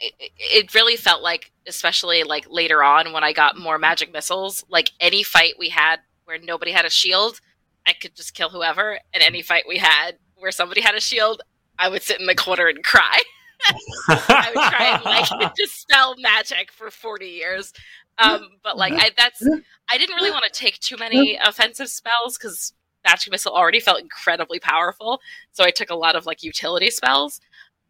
it, 0.00 0.12
it- 0.20 0.32
it 0.40 0.74
really 0.74 0.96
felt 0.96 1.22
like, 1.22 1.50
especially 1.66 2.22
like 2.22 2.46
later 2.48 2.82
on 2.82 3.12
when 3.12 3.24
I 3.24 3.32
got 3.32 3.56
more 3.58 3.78
magic 3.78 4.12
missiles, 4.12 4.64
like 4.68 4.92
any 5.00 5.22
fight 5.24 5.54
we 5.58 5.68
had 5.70 5.96
where 6.24 6.38
nobody 6.38 6.70
had 6.72 6.84
a 6.84 6.90
shield, 6.90 7.40
I 7.86 7.92
could 7.94 8.14
just 8.14 8.34
kill 8.34 8.50
whoever, 8.50 8.98
and 9.12 9.22
any 9.22 9.42
fight 9.42 9.64
we 9.66 9.78
had 9.78 10.12
where 10.36 10.52
somebody 10.52 10.80
had 10.82 10.94
a 10.94 11.00
shield, 11.00 11.42
I 11.78 11.88
would 11.88 12.02
sit 12.02 12.20
in 12.20 12.26
the 12.26 12.34
corner 12.36 12.68
and 12.68 12.84
cry. 12.84 13.20
I 14.08 14.52
would 14.54 14.68
try 14.70 14.94
and 14.94 15.04
like 15.40 15.54
dispel 15.56 16.14
magic 16.18 16.70
for 16.70 16.90
forty 16.90 17.26
years. 17.30 17.72
Um, 18.18 18.48
but 18.64 18.76
like 18.76 18.92
I, 18.94 19.10
that's 19.16 19.42
I 19.90 19.98
didn't 19.98 20.16
really 20.16 20.30
want 20.30 20.44
to 20.44 20.50
take 20.50 20.78
too 20.80 20.96
many 20.96 21.38
offensive 21.42 21.88
spells 21.88 22.36
because 22.36 22.72
magic 23.06 23.30
missile 23.30 23.52
already 23.52 23.80
felt 23.80 24.00
incredibly 24.00 24.58
powerful. 24.58 25.20
So 25.52 25.64
I 25.64 25.70
took 25.70 25.90
a 25.90 25.94
lot 25.94 26.16
of 26.16 26.26
like 26.26 26.42
utility 26.42 26.90
spells, 26.90 27.40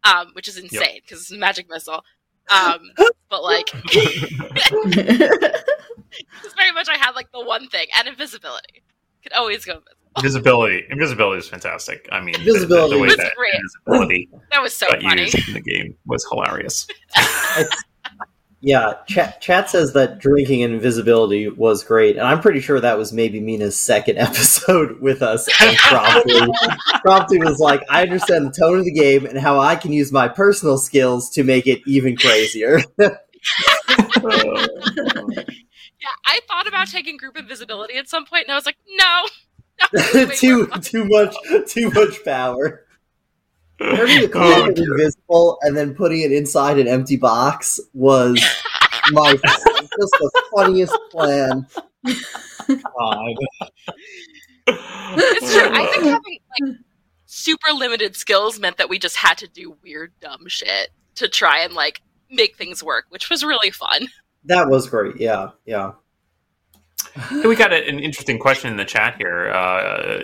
um, 0.03 0.27
which 0.33 0.47
is 0.47 0.57
insane 0.57 0.99
because 1.01 1.21
it's 1.21 1.31
magic 1.31 1.69
missile. 1.69 2.03
Um, 2.49 2.79
but 3.29 3.43
like 3.43 3.69
it's 3.73 4.33
very 6.57 6.71
much 6.73 6.89
I 6.89 6.97
had 6.97 7.11
like 7.11 7.31
the 7.31 7.43
one 7.43 7.67
thing 7.69 7.87
and 7.97 8.07
invisibility. 8.07 8.83
Could 9.23 9.33
always 9.33 9.65
go 9.65 9.73
invisible. 9.73 9.95
Invisibility. 10.17 10.85
Invisibility 10.89 11.39
is 11.39 11.47
fantastic. 11.49 12.07
I 12.11 12.21
mean, 12.21 12.35
Invisibility. 12.35 12.89
The, 12.91 12.95
the 12.95 13.01
way 13.01 13.07
It's 13.09 13.17
that 13.17 13.35
great. 13.35 13.53
invisibility 13.53 14.29
That 14.51 14.61
was 14.61 14.73
so 14.73 14.87
got 14.87 15.01
funny. 15.01 15.23
used 15.23 15.47
in 15.47 15.53
the 15.55 15.61
game 15.61 15.95
was 16.05 16.25
hilarious. 16.29 16.87
Yeah, 18.61 18.95
chat, 19.07 19.39
chat 19.39 19.69
says 19.69 19.93
that 19.93 20.19
drinking 20.19 20.61
invisibility 20.61 21.47
was 21.47 21.83
great, 21.83 22.17
and 22.17 22.27
I'm 22.27 22.41
pretty 22.41 22.59
sure 22.59 22.79
that 22.79 22.97
was 22.97 23.13
maybe 23.13 23.39
Mina's 23.39 23.79
second 23.79 24.17
episode 24.17 24.99
with 24.99 25.21
us. 25.21 25.47
And 25.61 25.77
promptly, 25.77 26.41
promptly 27.01 27.37
was 27.39 27.59
like, 27.59 27.81
"I 27.89 28.01
understand 28.01 28.47
the 28.47 28.51
tone 28.51 28.79
of 28.79 28.85
the 28.85 28.91
game 28.91 29.25
and 29.25 29.39
how 29.39 29.59
I 29.59 29.77
can 29.77 29.93
use 29.93 30.11
my 30.11 30.27
personal 30.27 30.77
skills 30.77 31.29
to 31.31 31.43
make 31.43 31.67
it 31.67 31.79
even 31.87 32.17
crazier." 32.17 32.81
Yeah, 36.01 36.07
I 36.25 36.39
thought 36.47 36.67
about 36.67 36.87
taking 36.87 37.17
group 37.17 37.37
invisibility 37.37 37.95
at 37.95 38.07
some 38.07 38.25
point, 38.25 38.45
and 38.45 38.53
I 38.53 38.55
was 38.55 38.65
like, 38.65 38.77
no, 38.87 39.25
no, 39.93 40.25
too 40.27 40.67
too 40.81 41.05
much 41.05 41.35
too 41.67 41.89
much 41.91 42.23
power. 42.23 42.85
Turning 43.79 44.21
the 44.21 44.31
Oh, 44.35 44.65
invisible 44.65 45.57
and 45.61 45.75
then 45.75 45.95
putting 45.95 46.21
it 46.21 46.31
inside 46.31 46.77
an 46.77 46.87
empty 46.87 47.15
box 47.15 47.79
was 47.93 48.39
my 49.11 49.31
just 49.43 49.91
the 49.97 50.43
funniest 50.55 50.97
plan. 51.11 51.65
God. 52.05 53.35
It's 54.67 55.53
true. 55.53 55.69
I 55.71 55.87
think 55.91 56.03
oh. 56.03 56.09
having 56.09 56.39
like 56.59 56.77
super 57.25 57.71
limited 57.73 58.15
skills 58.15 58.59
meant 58.59 58.77
that 58.77 58.89
we 58.89 58.99
just 58.99 59.15
had 59.15 59.37
to 59.39 59.47
do 59.47 59.77
weird, 59.83 60.11
dumb 60.19 60.47
shit 60.47 60.89
to 61.15 61.27
try 61.27 61.59
and 61.59 61.73
like 61.73 62.01
make 62.29 62.55
things 62.57 62.83
work, 62.83 63.05
which 63.09 63.29
was 63.29 63.43
really 63.43 63.71
fun. 63.71 64.07
That 64.45 64.69
was 64.69 64.89
great. 64.89 65.17
Yeah, 65.19 65.49
yeah. 65.65 65.93
Hey, 67.15 67.47
we 67.47 67.55
got 67.55 67.73
an 67.73 67.99
interesting 67.99 68.39
question 68.39 68.69
in 68.69 68.77
the 68.77 68.85
chat 68.85 69.15
here. 69.17 69.49
Uh, 69.49 70.23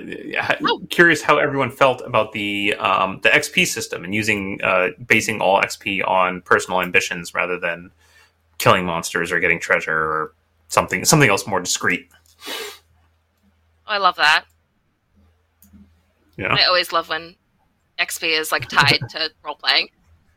Oh. 0.63 0.81
Curious 0.89 1.21
how 1.21 1.37
everyone 1.37 1.71
felt 1.71 2.01
about 2.01 2.31
the 2.31 2.73
um, 2.75 3.19
the 3.23 3.29
XP 3.29 3.65
system 3.67 4.03
and 4.03 4.13
using 4.13 4.59
uh, 4.63 4.89
basing 5.05 5.41
all 5.41 5.61
XP 5.61 6.07
on 6.07 6.41
personal 6.41 6.81
ambitions 6.81 7.33
rather 7.33 7.59
than 7.59 7.91
killing 8.57 8.85
monsters 8.85 9.31
or 9.31 9.39
getting 9.39 9.59
treasure 9.59 9.97
or 9.97 10.33
something 10.67 11.05
something 11.05 11.29
else 11.29 11.47
more 11.47 11.59
discreet. 11.59 12.09
I 13.87 13.97
love 13.97 14.15
that. 14.15 14.45
Yeah. 16.37 16.53
I 16.53 16.63
always 16.65 16.91
love 16.91 17.09
when 17.09 17.35
XP 17.99 18.39
is 18.39 18.51
like 18.51 18.67
tied 18.67 18.99
to 19.09 19.31
role 19.43 19.55
playing. 19.55 19.89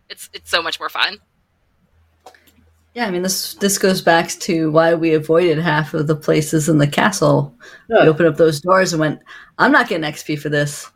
It's 0.08 0.30
it's 0.32 0.50
so 0.50 0.62
much 0.62 0.78
more 0.80 0.88
fun. 0.88 1.18
Yeah, 2.94 3.06
I 3.06 3.10
mean 3.10 3.22
this 3.22 3.54
this 3.54 3.78
goes 3.78 4.00
back 4.02 4.28
to 4.30 4.70
why 4.70 4.94
we 4.94 5.14
avoided 5.14 5.58
half 5.58 5.94
of 5.94 6.06
the 6.06 6.16
places 6.16 6.68
in 6.68 6.78
the 6.78 6.86
castle. 6.86 7.54
Yeah. 7.88 8.02
We 8.04 8.08
opened 8.08 8.28
up 8.28 8.36
those 8.36 8.60
doors 8.60 8.92
and 8.92 9.00
went, 9.00 9.20
"I'm 9.58 9.70
not 9.72 9.88
getting 9.88 10.10
XP 10.10 10.38
for 10.40 10.48
this." 10.48 10.90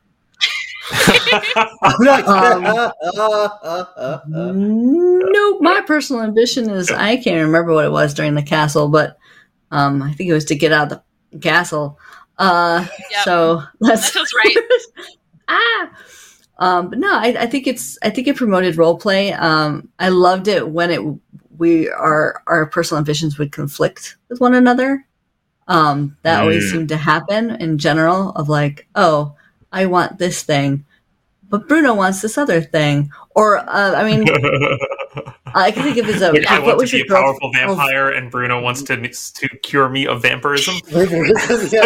I'm 0.92 1.96
not 2.00 2.26
Um, 2.26 2.64
uh, 2.66 2.90
uh, 3.04 3.48
uh, 3.62 3.86
uh. 3.96 4.52
nope. 4.54 5.60
My 5.60 5.80
personal 5.86 6.22
ambition 6.22 6.68
is 6.70 6.90
I 6.90 7.16
can't 7.16 7.46
remember 7.46 7.72
what 7.72 7.84
it 7.84 7.92
was 7.92 8.14
during 8.14 8.34
the 8.34 8.42
castle, 8.42 8.88
but 8.88 9.16
um, 9.70 10.02
I 10.02 10.12
think 10.12 10.28
it 10.28 10.34
was 10.34 10.44
to 10.46 10.54
get 10.56 10.72
out 10.72 10.90
of 10.92 11.00
the 11.30 11.38
castle. 11.38 11.98
Uh, 12.38 12.86
Yep. 13.12 13.24
so 13.24 13.62
that's 13.80 14.10
That 14.12 14.26
sounds 14.26 14.32
right. 14.34 14.56
ah. 15.48 15.90
Um, 16.58 16.90
but 16.90 16.98
no, 16.98 17.12
I, 17.12 17.34
I 17.40 17.46
think 17.46 17.66
it's 17.66 17.98
I 18.02 18.10
think 18.10 18.26
it 18.28 18.36
promoted 18.36 18.76
role 18.76 18.98
play. 18.98 19.32
Um, 19.32 19.88
I 19.98 20.10
loved 20.10 20.48
it 20.48 20.68
when 20.68 20.90
it 20.90 21.00
we 21.62 21.88
our 21.88 22.42
our 22.48 22.66
personal 22.66 22.98
ambitions 22.98 23.38
would 23.38 23.52
conflict 23.52 24.16
with 24.28 24.40
one 24.40 24.54
another. 24.54 25.06
Um, 25.68 26.16
that 26.22 26.40
always 26.40 26.64
Mm. 26.64 26.70
seemed 26.72 26.88
to 26.88 26.96
happen 26.96 27.50
in 27.62 27.78
general. 27.78 28.30
Of 28.30 28.48
like, 28.48 28.88
oh, 28.96 29.34
I 29.72 29.86
want 29.86 30.18
this 30.18 30.42
thing, 30.42 30.84
but 31.48 31.68
Bruno 31.68 31.94
wants 31.94 32.20
this 32.20 32.36
other 32.36 32.60
thing. 32.60 33.10
Or 33.36 33.58
uh, 33.58 33.94
I 33.94 34.02
mean, 34.04 34.26
I 35.54 35.70
can 35.70 35.84
think 35.84 35.98
of 35.98 36.08
it 36.08 36.16
as 36.16 36.22
a 36.22 36.32
Like, 36.32 36.46
I 36.50 36.58
want 36.58 36.80
to 36.80 36.86
be 36.86 36.96
your 36.98 37.06
a 37.06 37.08
girl- 37.08 37.22
powerful 37.22 37.52
vampire, 37.52 38.10
and 38.10 38.30
Bruno 38.30 38.60
wants 38.60 38.82
to 38.82 38.96
to 38.96 39.48
cure 39.62 39.88
me 39.88 40.06
of 40.06 40.20
vampirism. 40.22 40.74
That 40.90 41.46
was 41.48 41.70
so 41.70 41.80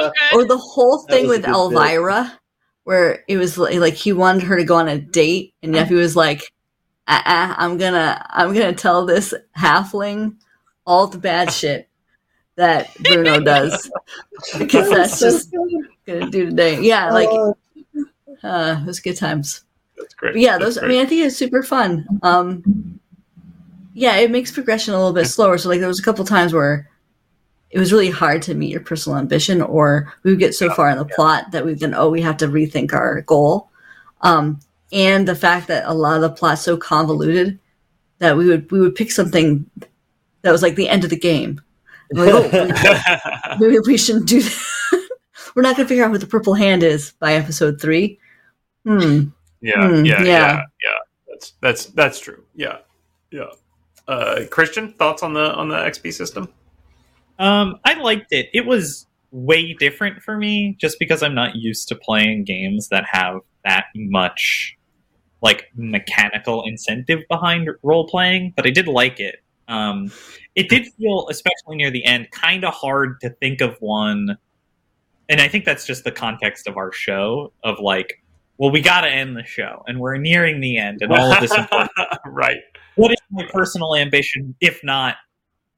good. 0.00 0.12
or 0.34 0.44
the 0.46 0.56
whole 0.58 1.00
thing 1.10 1.28
with 1.28 1.44
good 1.44 1.52
bit. 1.52 1.54
Elvira, 1.54 2.32
where 2.84 3.24
it 3.28 3.36
was 3.36 3.58
like, 3.58 3.76
like 3.76 3.94
he 3.94 4.12
wanted 4.14 4.44
her 4.44 4.56
to 4.56 4.64
go 4.64 4.76
on 4.76 4.88
a 4.88 4.98
date, 4.98 5.52
and 5.62 5.74
Neffy 5.74 5.96
was 5.96 6.16
like, 6.16 6.42
uh-uh, 7.08 7.54
"I'm 7.56 7.78
gonna, 7.78 8.24
I'm 8.30 8.52
gonna 8.52 8.72
tell 8.72 9.06
this 9.06 9.34
halfling 9.56 10.36
all 10.86 11.06
the 11.06 11.18
bad 11.18 11.52
shit 11.52 11.88
that 12.56 12.94
Bruno 12.98 13.40
does 13.44 13.90
because 14.58 14.90
that's 14.90 15.20
just 15.20 15.52
gonna 16.06 16.30
do 16.30 16.46
today." 16.46 16.80
Yeah, 16.80 17.10
like 17.10 17.28
uh, 18.42 18.76
it 18.80 18.86
was 18.86 19.00
good 19.00 19.16
times. 19.16 19.64
That's 19.96 20.14
great. 20.14 20.34
But 20.34 20.40
yeah, 20.40 20.58
That's 20.58 20.76
those. 20.76 20.84
I 20.84 20.88
mean, 20.88 21.00
I 21.00 21.06
think 21.06 21.24
it's 21.24 21.36
super 21.36 21.62
fun. 21.62 22.06
Um, 22.22 23.00
yeah, 23.94 24.16
it 24.16 24.30
makes 24.30 24.52
progression 24.52 24.94
a 24.94 24.98
little 24.98 25.12
bit 25.12 25.26
slower. 25.26 25.58
So 25.58 25.68
like, 25.68 25.80
there 25.80 25.88
was 25.88 26.00
a 26.00 26.04
couple 26.04 26.24
times 26.24 26.52
where 26.52 26.90
it 27.70 27.78
was 27.78 27.92
really 27.92 28.10
hard 28.10 28.42
to 28.42 28.54
meet 28.54 28.70
your 28.70 28.80
personal 28.80 29.18
ambition, 29.18 29.62
or 29.62 30.12
we 30.22 30.30
would 30.30 30.38
get 30.38 30.54
so 30.54 30.70
far 30.70 30.90
in 30.90 30.98
the 30.98 31.04
plot 31.04 31.50
that 31.52 31.64
we 31.64 31.74
then 31.74 31.94
oh, 31.94 32.10
we 32.10 32.22
have 32.22 32.36
to 32.38 32.48
rethink 32.48 32.92
our 32.92 33.22
goal. 33.22 33.70
Um, 34.20 34.60
and 34.92 35.26
the 35.26 35.34
fact 35.34 35.68
that 35.68 35.84
a 35.86 35.94
lot 35.94 36.16
of 36.16 36.22
the 36.22 36.30
plot's 36.30 36.62
so 36.62 36.76
convoluted 36.76 37.58
that 38.18 38.36
we 38.36 38.46
would 38.46 38.70
we 38.70 38.80
would 38.80 38.94
pick 38.94 39.10
something 39.10 39.68
that 40.42 40.52
was 40.52 40.62
like 40.62 40.76
the 40.76 40.88
end 40.88 41.04
of 41.04 41.10
the 41.10 41.18
game. 41.18 41.60
Like, 42.12 42.30
oh, 42.32 43.56
maybe 43.60 43.78
we 43.86 43.96
shouldn't 43.98 44.28
do 44.28 44.42
that. 44.42 44.62
We're 45.54 45.62
not 45.62 45.76
going 45.76 45.86
to 45.86 45.88
figure 45.88 46.04
out 46.04 46.10
what 46.10 46.20
the 46.20 46.26
purple 46.26 46.54
hand 46.54 46.82
is 46.82 47.12
by 47.12 47.34
episode 47.34 47.80
three. 47.80 48.18
Hmm. 48.84 49.24
yeah, 49.60 49.88
Hmm, 49.88 50.04
yeah, 50.04 50.22
yeah, 50.22 50.24
yeah. 50.24 50.62
yeah, 50.82 50.90
That's 51.28 51.52
that's 51.60 51.86
that's 51.86 52.20
true. 52.20 52.44
Yeah, 52.54 52.78
yeah. 53.30 53.48
Uh, 54.06 54.44
Christian, 54.50 54.92
thoughts 54.92 55.22
on 55.22 55.32
the 55.32 55.52
on 55.54 55.68
the 55.68 55.76
XP 55.76 56.12
system? 56.12 56.48
Um, 57.38 57.80
I 57.84 57.94
liked 57.94 58.32
it. 58.32 58.48
It 58.52 58.66
was 58.66 59.06
way 59.32 59.72
different 59.74 60.22
for 60.22 60.36
me, 60.36 60.76
just 60.78 60.98
because 60.98 61.22
I'm 61.22 61.34
not 61.34 61.56
used 61.56 61.88
to 61.88 61.96
playing 61.96 62.44
games 62.44 62.88
that 62.88 63.04
have 63.10 63.40
that 63.66 63.86
much 63.94 64.76
like 65.42 65.66
mechanical 65.74 66.64
incentive 66.64 67.20
behind 67.28 67.68
role 67.82 68.08
playing. 68.08 68.52
But 68.56 68.66
I 68.66 68.70
did 68.70 68.88
like 68.88 69.20
it. 69.20 69.36
Um, 69.68 70.10
it 70.54 70.68
did 70.68 70.86
feel, 70.98 71.26
especially 71.28 71.76
near 71.76 71.90
the 71.90 72.04
end, 72.04 72.30
kind 72.30 72.64
of 72.64 72.72
hard 72.72 73.20
to 73.20 73.30
think 73.30 73.60
of 73.60 73.76
one. 73.80 74.38
And 75.28 75.40
I 75.40 75.48
think 75.48 75.64
that's 75.64 75.86
just 75.86 76.04
the 76.04 76.12
context 76.12 76.66
of 76.66 76.76
our 76.76 76.92
show 76.92 77.52
of 77.62 77.78
like, 77.80 78.22
well, 78.58 78.70
we 78.70 78.80
got 78.80 79.02
to 79.02 79.08
end 79.08 79.36
the 79.36 79.44
show, 79.44 79.82
and 79.86 80.00
we're 80.00 80.16
nearing 80.16 80.60
the 80.60 80.78
end, 80.78 81.02
and 81.02 81.12
all 81.12 81.30
of 81.30 81.40
this 81.40 81.52
right. 82.26 82.56
what 82.94 83.12
is 83.12 83.18
my 83.30 83.46
personal 83.52 83.94
ambition 83.94 84.54
if 84.62 84.80
not 84.82 85.16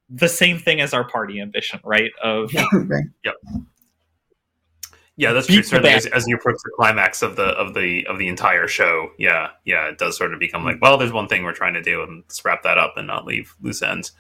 the 0.09 0.29
same 0.29 0.59
thing 0.59 0.81
as 0.81 0.95
our 0.95 1.07
party 1.09 1.41
ambition 1.41 1.81
right 1.85 2.13
of 2.23 2.51
Right. 2.73 3.05
Yeah, 5.19 5.33
that's 5.33 5.49
true. 5.49 5.65
Certainly, 5.65 5.91
as, 5.91 6.07
as 6.07 6.29
you 6.29 6.37
approach 6.37 6.59
the 6.63 6.71
climax 6.77 7.23
of 7.23 7.35
the 7.35 7.49
of 7.49 7.75
the 7.75 8.07
of 8.07 8.19
the 8.19 8.29
entire 8.29 8.69
show, 8.69 9.11
yeah, 9.19 9.49
yeah, 9.65 9.89
it 9.89 9.99
does 9.99 10.17
sort 10.17 10.33
of 10.33 10.39
become 10.39 10.65
like, 10.65 10.81
well, 10.81 10.97
there's 10.97 11.13
one 11.13 11.27
thing 11.27 11.43
we're 11.43 11.53
trying 11.53 11.75
to 11.75 11.83
do, 11.83 12.05
and 12.05 12.23
let's 12.23 12.45
wrap 12.45 12.63
that 12.63 12.79
up 12.79 12.95
and 12.97 13.09
not 13.09 13.27
leave 13.27 13.53
loose 13.61 13.83
ends. 13.83 14.13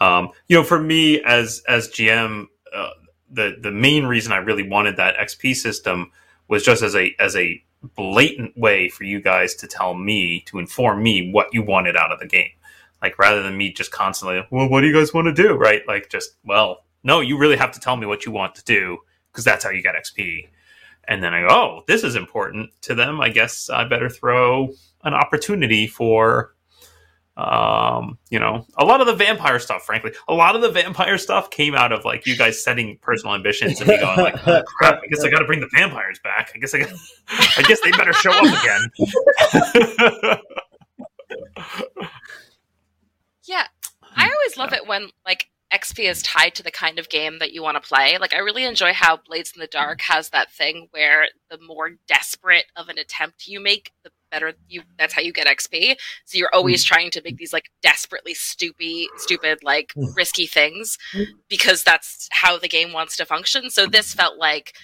Um, 0.00 0.30
you 0.48 0.56
know, 0.56 0.64
for 0.64 0.80
me 0.82 1.22
as 1.22 1.62
as 1.68 1.88
GM, 1.90 2.46
uh, 2.74 2.90
the 3.30 3.56
the 3.60 3.70
main 3.70 4.04
reason 4.04 4.32
I 4.32 4.38
really 4.38 4.68
wanted 4.68 4.96
that 4.96 5.16
XP 5.16 5.54
system 5.54 6.10
was 6.48 6.64
just 6.64 6.82
as 6.82 6.96
a 6.96 7.14
as 7.20 7.36
a 7.36 7.62
blatant 7.94 8.58
way 8.58 8.88
for 8.88 9.04
you 9.04 9.20
guys 9.20 9.54
to 9.54 9.68
tell 9.68 9.94
me 9.94 10.40
to 10.46 10.58
inform 10.58 11.04
me 11.04 11.30
what 11.30 11.54
you 11.54 11.62
wanted 11.62 11.96
out 11.96 12.10
of 12.10 12.18
the 12.18 12.26
game. 12.26 12.50
Like 13.00 13.16
rather 13.20 13.44
than 13.44 13.56
me 13.56 13.72
just 13.72 13.92
constantly, 13.92 14.44
well, 14.50 14.68
what 14.68 14.80
do 14.80 14.88
you 14.88 14.92
guys 14.92 15.14
want 15.14 15.26
to 15.26 15.42
do? 15.42 15.54
Right? 15.54 15.86
Like 15.86 16.10
just, 16.10 16.32
well, 16.44 16.84
no, 17.04 17.20
you 17.20 17.38
really 17.38 17.56
have 17.56 17.70
to 17.72 17.80
tell 17.80 17.96
me 17.96 18.06
what 18.06 18.26
you 18.26 18.32
want 18.32 18.56
to 18.56 18.64
do 18.64 18.98
because 19.36 19.44
that's 19.44 19.62
how 19.62 19.70
you 19.70 19.82
get 19.82 19.94
XP. 19.94 20.48
And 21.08 21.22
then 21.22 21.34
I 21.34 21.42
go, 21.42 21.48
oh, 21.50 21.82
this 21.86 22.02
is 22.02 22.16
important 22.16 22.70
to 22.82 22.94
them. 22.94 23.20
I 23.20 23.28
guess 23.28 23.68
I 23.68 23.84
better 23.84 24.08
throw 24.08 24.70
an 25.04 25.12
opportunity 25.14 25.86
for, 25.86 26.54
um, 27.36 28.18
you 28.30 28.40
know, 28.40 28.66
a 28.76 28.84
lot 28.84 29.00
of 29.02 29.06
the 29.06 29.14
vampire 29.14 29.60
stuff. 29.60 29.84
Frankly, 29.84 30.12
a 30.26 30.34
lot 30.34 30.56
of 30.56 30.62
the 30.62 30.70
vampire 30.70 31.18
stuff 31.18 31.50
came 31.50 31.74
out 31.74 31.92
of 31.92 32.04
like 32.04 32.26
you 32.26 32.36
guys 32.36 32.62
setting 32.62 32.98
personal 33.02 33.34
ambitions 33.34 33.80
and 33.80 33.88
me 33.88 33.98
going 33.98 34.18
like, 34.18 34.48
oh, 34.48 34.62
crap, 34.78 35.00
I 35.04 35.06
guess 35.06 35.22
I 35.22 35.28
got 35.28 35.40
to 35.40 35.44
bring 35.44 35.60
the 35.60 35.68
vampires 35.74 36.18
back. 36.24 36.50
I 36.54 36.58
guess 36.58 36.74
I, 36.74 36.78
got, 36.80 36.92
I 37.28 37.62
guess 37.62 37.80
they 37.82 37.90
better 37.92 38.14
show 38.14 38.32
up 38.32 38.42
again. 38.42 40.38
Yeah. 43.46 43.66
I 44.16 44.24
always 44.24 44.56
love 44.56 44.72
it 44.72 44.86
when 44.86 45.08
like 45.24 45.48
XP 45.76 46.08
is 46.10 46.22
tied 46.22 46.54
to 46.54 46.62
the 46.62 46.70
kind 46.70 46.98
of 46.98 47.08
game 47.08 47.38
that 47.38 47.52
you 47.52 47.62
want 47.62 47.80
to 47.80 47.86
play. 47.86 48.16
Like 48.18 48.34
I 48.34 48.38
really 48.38 48.64
enjoy 48.64 48.92
how 48.92 49.18
Blades 49.18 49.52
in 49.54 49.60
the 49.60 49.66
Dark 49.66 50.00
has 50.02 50.30
that 50.30 50.50
thing 50.50 50.88
where 50.90 51.26
the 51.50 51.58
more 51.58 51.90
desperate 52.08 52.66
of 52.76 52.88
an 52.88 52.98
attempt 52.98 53.46
you 53.46 53.60
make, 53.60 53.92
the 54.02 54.10
better 54.30 54.54
you 54.68 54.82
that's 54.98 55.14
how 55.14 55.20
you 55.20 55.32
get 55.32 55.46
XP. 55.46 55.96
So 56.24 56.38
you're 56.38 56.54
always 56.54 56.84
hmm. 56.84 56.94
trying 56.94 57.10
to 57.12 57.22
make 57.22 57.36
these 57.36 57.52
like 57.52 57.70
desperately 57.82 58.34
stupid 58.34 59.08
stupid 59.16 59.58
like 59.62 59.92
hmm. 59.94 60.06
risky 60.16 60.46
things 60.46 60.98
because 61.48 61.82
that's 61.82 62.28
how 62.32 62.58
the 62.58 62.68
game 62.68 62.92
wants 62.92 63.16
to 63.18 63.26
function. 63.26 63.70
So 63.70 63.86
this 63.86 64.14
felt 64.14 64.38
like 64.38 64.74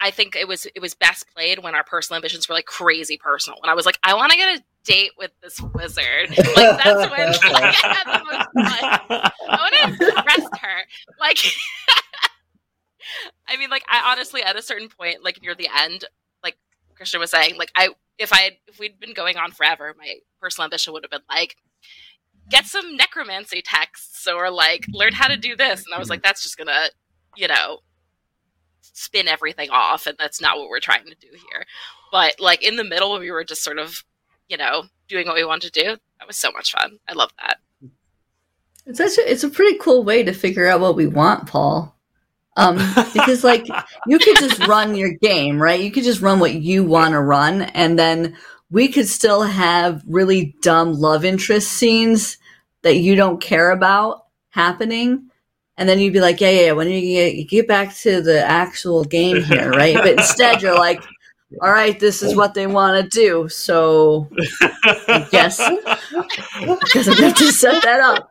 I 0.00 0.10
think 0.10 0.36
it 0.36 0.46
was 0.46 0.66
it 0.66 0.80
was 0.80 0.94
best 0.94 1.26
played 1.34 1.60
when 1.60 1.74
our 1.74 1.84
personal 1.84 2.16
ambitions 2.16 2.48
were 2.48 2.54
like 2.54 2.66
crazy 2.66 3.16
personal. 3.16 3.58
When 3.60 3.70
I 3.70 3.74
was 3.74 3.86
like, 3.86 3.98
I 4.02 4.14
want 4.14 4.32
to 4.32 4.36
get 4.36 4.58
a 4.58 4.62
date 4.84 5.10
with 5.18 5.32
this 5.42 5.60
wizard. 5.60 6.30
Like 6.30 6.54
that's 6.54 7.10
when 7.10 7.32
like, 7.52 7.62
I 7.62 7.72
had 7.72 8.04
the 8.04 8.24
most 8.24 8.48
fun. 8.54 9.00
I 9.48 9.48
want 9.48 9.74
to 9.74 9.84
impress 10.08 10.46
her. 10.60 10.78
Like, 11.18 11.38
I 13.48 13.56
mean, 13.56 13.70
like, 13.70 13.84
I 13.88 14.12
honestly, 14.12 14.42
at 14.42 14.56
a 14.56 14.62
certain 14.62 14.88
point, 14.88 15.22
like 15.22 15.42
near 15.42 15.54
the 15.54 15.68
end, 15.76 16.04
like 16.42 16.56
Christian 16.94 17.20
was 17.20 17.30
saying, 17.30 17.56
like, 17.56 17.70
I 17.74 17.90
if 18.18 18.32
I 18.32 18.42
had, 18.42 18.52
if 18.68 18.78
we'd 18.78 19.00
been 19.00 19.14
going 19.14 19.36
on 19.36 19.50
forever, 19.50 19.94
my 19.98 20.14
personal 20.40 20.64
ambition 20.64 20.92
would 20.92 21.04
have 21.04 21.10
been 21.10 21.20
like, 21.28 21.56
get 22.50 22.66
some 22.66 22.96
necromancy 22.96 23.62
texts 23.62 24.26
or 24.26 24.50
like 24.50 24.86
learn 24.92 25.12
how 25.12 25.28
to 25.28 25.36
do 25.36 25.56
this, 25.56 25.84
and 25.84 25.94
I 25.94 25.98
was 25.98 26.10
like, 26.10 26.22
that's 26.22 26.42
just 26.42 26.56
gonna, 26.56 26.88
you 27.36 27.48
know, 27.48 27.80
spin 28.80 29.28
everything 29.28 29.70
off, 29.70 30.06
and 30.06 30.16
that's 30.18 30.40
not 30.40 30.58
what 30.58 30.68
we're 30.68 30.80
trying 30.80 31.06
to 31.06 31.14
do 31.14 31.28
here. 31.28 31.64
But 32.12 32.38
like 32.38 32.62
in 32.62 32.76
the 32.76 32.84
middle, 32.84 33.18
we 33.18 33.30
were 33.30 33.44
just 33.44 33.64
sort 33.64 33.78
of, 33.78 34.04
you 34.48 34.56
know, 34.56 34.84
doing 35.08 35.26
what 35.26 35.36
we 35.36 35.44
wanted 35.44 35.72
to 35.72 35.82
do. 35.82 35.96
That 36.18 36.26
was 36.26 36.36
so 36.36 36.50
much 36.52 36.72
fun. 36.72 36.98
I 37.08 37.14
love 37.14 37.30
that. 37.38 37.58
It's 38.86 38.98
such 38.98 39.18
a, 39.18 39.30
it's 39.30 39.44
a 39.44 39.48
pretty 39.48 39.78
cool 39.78 40.04
way 40.04 40.22
to 40.22 40.32
figure 40.32 40.66
out 40.66 40.80
what 40.80 40.96
we 40.96 41.06
want, 41.06 41.46
Paul. 41.46 41.94
Um, 42.56 42.76
because 43.12 43.42
like 43.42 43.66
you 44.06 44.18
could 44.18 44.36
just 44.36 44.66
run 44.66 44.94
your 44.94 45.12
game, 45.14 45.60
right? 45.60 45.80
You 45.80 45.90
could 45.90 46.04
just 46.04 46.20
run 46.20 46.38
what 46.38 46.54
you 46.54 46.84
want 46.84 47.12
to 47.12 47.20
run, 47.20 47.62
and 47.62 47.98
then 47.98 48.36
we 48.70 48.88
could 48.88 49.08
still 49.08 49.42
have 49.42 50.02
really 50.06 50.54
dumb 50.62 50.94
love 50.94 51.24
interest 51.24 51.72
scenes 51.72 52.38
that 52.82 52.96
you 52.96 53.16
don't 53.16 53.40
care 53.40 53.70
about 53.70 54.26
happening. 54.50 55.30
And 55.76 55.88
then 55.88 55.98
you'd 55.98 56.12
be 56.12 56.20
like, 56.20 56.40
yeah, 56.40 56.50
yeah, 56.50 56.60
yeah, 56.66 56.72
when 56.72 56.88
you 56.88 57.00
get, 57.00 57.34
you 57.34 57.44
get 57.44 57.66
back 57.66 57.94
to 57.96 58.22
the 58.22 58.44
actual 58.44 59.02
game 59.02 59.42
here, 59.42 59.70
right? 59.70 59.96
But 59.96 60.18
instead, 60.18 60.62
you're 60.62 60.78
like, 60.78 61.02
all 61.60 61.70
right, 61.70 61.98
this 62.00 62.22
is 62.22 62.34
what 62.34 62.54
they 62.54 62.66
want 62.66 63.02
to 63.02 63.08
do. 63.08 63.48
So 63.48 64.28
I 64.60 65.26
guess, 65.30 65.58
guess 65.58 65.68
I'm 66.58 66.66
going 66.66 66.80
to 67.16 67.22
have 67.24 67.34
to 67.36 67.52
set 67.52 67.82
that 67.82 68.00
up. 68.00 68.30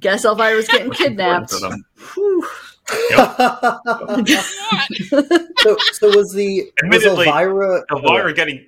Guess 0.00 0.24
Elvira's 0.24 0.68
getting 0.68 0.90
kidnapped. 0.90 1.50
For 1.50 1.60
them. 1.60 1.84
Whew. 2.14 2.46
so, 5.58 5.76
so 5.92 6.08
was 6.16 6.32
the 6.32 6.62
was 6.62 6.72
Admittedly, 6.84 7.26
Elvira? 7.28 7.82
Elvira 7.90 8.32
getting 8.34 8.66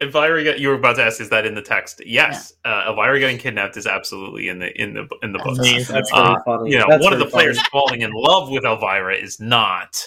Elvira, 0.00 0.42
get, 0.42 0.58
you 0.60 0.68
were 0.68 0.74
about 0.74 0.96
to 0.96 1.02
ask, 1.04 1.20
is 1.20 1.28
that 1.30 1.46
in 1.46 1.54
the 1.54 1.62
text? 1.62 2.02
Yes, 2.04 2.52
uh, 2.64 2.84
Elvira 2.88 3.18
getting 3.20 3.38
kidnapped 3.38 3.76
is 3.76 3.86
absolutely 3.86 4.48
in 4.48 4.58
the 4.58 4.70
in 4.80 4.94
the 4.94 5.08
in 5.22 5.32
the 5.32 5.38
That's 5.38 5.58
books. 5.58 5.60
awesome. 5.70 5.94
That's 5.94 6.10
Uh, 6.12 6.36
funny. 6.44 6.70
you 6.70 6.78
know, 6.78 6.86
That's 6.88 7.02
one 7.02 7.12
of 7.12 7.18
the 7.18 7.26
funny. 7.26 7.44
players 7.44 7.60
falling 7.68 8.00
in 8.02 8.10
love 8.12 8.50
with 8.50 8.64
Elvira 8.64 9.16
is 9.16 9.38
not. 9.40 10.06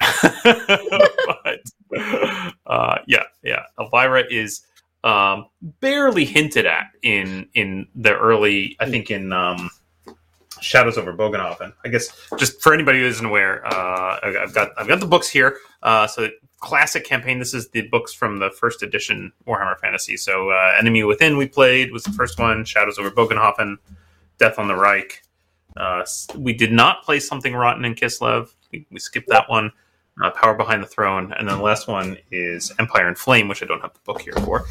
but 0.00 1.60
uh, 2.66 2.98
yeah, 3.06 3.22
yeah, 3.42 3.62
Elvira 3.78 4.24
is 4.30 4.62
um, 5.04 5.46
barely 5.80 6.24
hinted 6.24 6.66
at 6.66 6.86
in 7.02 7.48
in 7.54 7.88
the 7.94 8.16
early. 8.16 8.76
I 8.80 8.88
think 8.88 9.10
in 9.10 9.32
um, 9.32 9.70
Shadows 10.60 10.98
over 10.98 11.12
Bogenhafen. 11.12 11.72
I 11.84 11.88
guess 11.88 12.08
just 12.36 12.60
for 12.60 12.74
anybody 12.74 13.00
who 13.00 13.06
isn't 13.06 13.24
aware, 13.24 13.66
uh, 13.66 14.18
I've 14.22 14.54
got 14.54 14.70
I've 14.76 14.88
got 14.88 15.00
the 15.00 15.06
books 15.06 15.28
here. 15.28 15.58
Uh, 15.82 16.06
so 16.06 16.28
classic 16.60 17.04
campaign. 17.04 17.38
This 17.38 17.54
is 17.54 17.68
the 17.70 17.82
books 17.88 18.12
from 18.12 18.38
the 18.38 18.50
first 18.50 18.82
edition 18.82 19.32
Warhammer 19.46 19.78
Fantasy. 19.78 20.16
So 20.16 20.50
uh, 20.50 20.74
Enemy 20.78 21.04
Within 21.04 21.36
we 21.36 21.46
played 21.46 21.92
was 21.92 22.02
the 22.02 22.12
first 22.12 22.38
one. 22.38 22.64
Shadows 22.64 22.98
over 22.98 23.10
Bogenhafen, 23.10 23.76
Death 24.38 24.58
on 24.58 24.68
the 24.68 24.74
Reik. 24.74 25.12
Uh, 25.76 26.04
we 26.36 26.52
did 26.52 26.72
not 26.72 27.04
play 27.04 27.20
something 27.20 27.54
rotten 27.54 27.84
in 27.84 27.94
Kislev. 27.94 28.48
We, 28.72 28.86
we 28.90 28.98
skipped 28.98 29.28
that 29.28 29.48
one. 29.48 29.72
Uh, 30.20 30.30
Power 30.30 30.54
Behind 30.54 30.82
the 30.82 30.86
Throne, 30.86 31.32
and 31.32 31.48
then 31.48 31.58
the 31.58 31.62
last 31.62 31.86
one 31.86 32.16
is 32.32 32.72
Empire 32.80 33.08
in 33.08 33.14
Flame, 33.14 33.46
which 33.46 33.62
I 33.62 33.66
don't 33.66 33.80
have 33.80 33.92
the 33.94 34.00
book 34.04 34.20
here 34.20 34.32
for. 34.32 34.64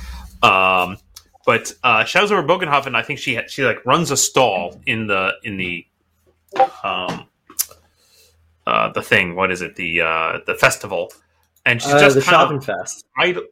Um, 0.44 0.98
but 1.46 1.74
uh, 1.84 2.04
Shadows 2.04 2.34
over 2.34 2.46
Bogenhafen, 2.46 2.96
I 2.96 3.02
think 3.02 3.18
she 3.18 3.36
had, 3.36 3.50
she 3.50 3.64
like 3.64 3.86
runs 3.86 4.12
a 4.12 4.18
stall 4.18 4.82
in 4.86 5.08
the 5.08 5.32
in 5.44 5.56
the 5.56 5.86
um, 6.84 7.28
uh, 8.66 8.92
the 8.92 9.02
thing. 9.02 9.36
What 9.36 9.52
is 9.52 9.62
it? 9.62 9.78
The 9.78 10.02
uh, 10.02 10.40
the 10.46 10.56
festival, 10.56 11.14
and 11.66 11.82
she's 11.82 11.94
Uh, 11.94 12.00
just 12.00 12.16
the 12.16 12.22
kind 12.22 12.70
idle. 13.18 13.44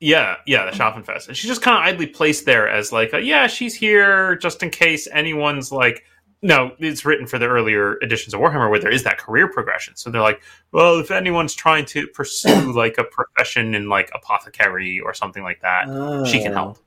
Yeah, 0.00 0.36
yeah, 0.46 0.64
the 0.70 0.76
Schaffenfest, 0.76 1.28
and 1.28 1.36
she's 1.36 1.48
just 1.48 1.60
kind 1.60 1.76
of 1.76 1.84
idly 1.84 2.06
placed 2.06 2.46
there 2.46 2.66
as 2.68 2.92
like, 2.92 3.12
a, 3.12 3.20
yeah, 3.20 3.46
she's 3.46 3.74
here 3.74 4.36
just 4.36 4.62
in 4.62 4.70
case 4.70 5.06
anyone's 5.12 5.70
like. 5.70 6.04
No, 6.44 6.72
it's 6.80 7.04
written 7.04 7.26
for 7.28 7.38
the 7.38 7.46
earlier 7.46 7.98
editions 8.02 8.34
of 8.34 8.40
Warhammer 8.40 8.68
where 8.68 8.80
there 8.80 8.90
is 8.90 9.04
that 9.04 9.16
career 9.18 9.46
progression. 9.48 9.94
So 9.94 10.10
they're 10.10 10.20
like, 10.20 10.42
well, 10.72 10.98
if 10.98 11.12
anyone's 11.12 11.54
trying 11.54 11.84
to 11.86 12.06
pursue 12.08 12.72
like 12.76 12.98
a 12.98 13.04
profession 13.04 13.74
in 13.76 13.88
like 13.88 14.10
apothecary 14.14 14.98
or 15.00 15.14
something 15.14 15.42
like 15.44 15.60
that, 15.62 16.26
she 16.26 16.40
can 16.42 16.52
Oh. 16.52 16.54
help 16.54 16.78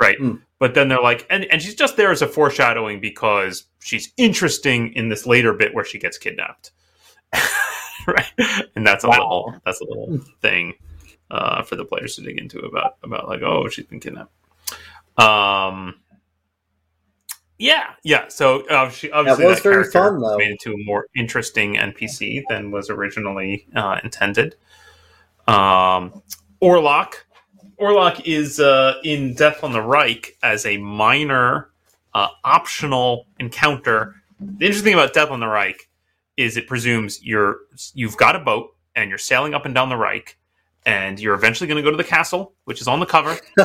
right 0.00 0.18
Hmm. 0.18 0.34
but 0.58 0.74
then 0.74 0.88
they're 0.88 1.00
like 1.00 1.24
and, 1.30 1.44
and 1.52 1.62
she's 1.62 1.76
just 1.76 1.96
there 1.96 2.10
as 2.10 2.20
a 2.20 2.26
foreshadowing 2.26 2.98
because 3.00 3.62
she's 3.78 4.12
interesting 4.16 4.92
in 4.94 5.08
this 5.08 5.24
later 5.24 5.52
bit 5.52 5.72
where 5.72 5.84
she 5.84 6.00
gets 6.00 6.18
kidnapped 6.18 6.72
right 8.08 8.26
and 8.74 8.84
that's 8.84 9.04
a 9.04 9.08
Wow. 9.08 9.12
little 9.18 9.54
that's 9.64 9.80
a 9.80 9.84
little 9.84 10.18
thing 10.42 10.74
uh, 11.30 11.62
for 11.62 11.76
the 11.76 11.84
players 11.84 12.16
to 12.16 12.22
dig 12.22 12.38
into 12.38 12.58
about 12.58 12.96
about 13.04 13.28
like 13.28 13.42
oh 13.42 13.68
she's 13.68 13.86
been 13.86 14.00
kidnapped 14.00 14.32
um 15.16 15.94
yeah 17.64 17.94
yeah 18.02 18.28
so 18.28 18.60
she 18.90 19.10
obviously 19.12 19.44
was 19.46 19.60
very 19.60 19.74
character 19.74 19.90
fun, 19.92 20.20
though. 20.20 20.36
made 20.36 20.50
into 20.50 20.72
a 20.74 20.84
more 20.84 21.06
interesting 21.14 21.74
npc 21.76 22.42
than 22.48 22.70
was 22.70 22.90
originally 22.90 23.66
uh, 23.74 23.98
intended 24.04 24.56
um 25.48 26.22
orlok 26.62 27.14
Orlok 27.80 28.22
is 28.24 28.60
uh, 28.60 28.94
in 29.02 29.34
Death 29.34 29.64
on 29.64 29.72
the 29.72 29.80
Reik 29.80 30.28
as 30.44 30.64
a 30.64 30.76
minor, 30.78 31.70
uh, 32.14 32.28
optional 32.44 33.26
encounter. 33.40 34.14
The 34.38 34.66
interesting 34.66 34.84
thing 34.84 34.94
about 34.94 35.12
Death 35.12 35.30
on 35.30 35.40
the 35.40 35.46
Reik 35.46 35.74
is 36.36 36.56
it 36.56 36.68
presumes 36.68 37.20
you're 37.24 37.58
you've 37.92 38.16
got 38.16 38.36
a 38.36 38.38
boat 38.38 38.74
and 38.94 39.08
you're 39.08 39.18
sailing 39.18 39.54
up 39.54 39.64
and 39.66 39.74
down 39.74 39.88
the 39.88 39.96
Reik, 39.96 40.34
and 40.86 41.18
you're 41.18 41.34
eventually 41.34 41.66
going 41.66 41.76
to 41.76 41.82
go 41.82 41.90
to 41.90 41.96
the 41.96 42.04
castle, 42.04 42.54
which 42.64 42.80
is 42.80 42.86
on 42.86 43.00
the 43.00 43.06
cover. 43.06 43.36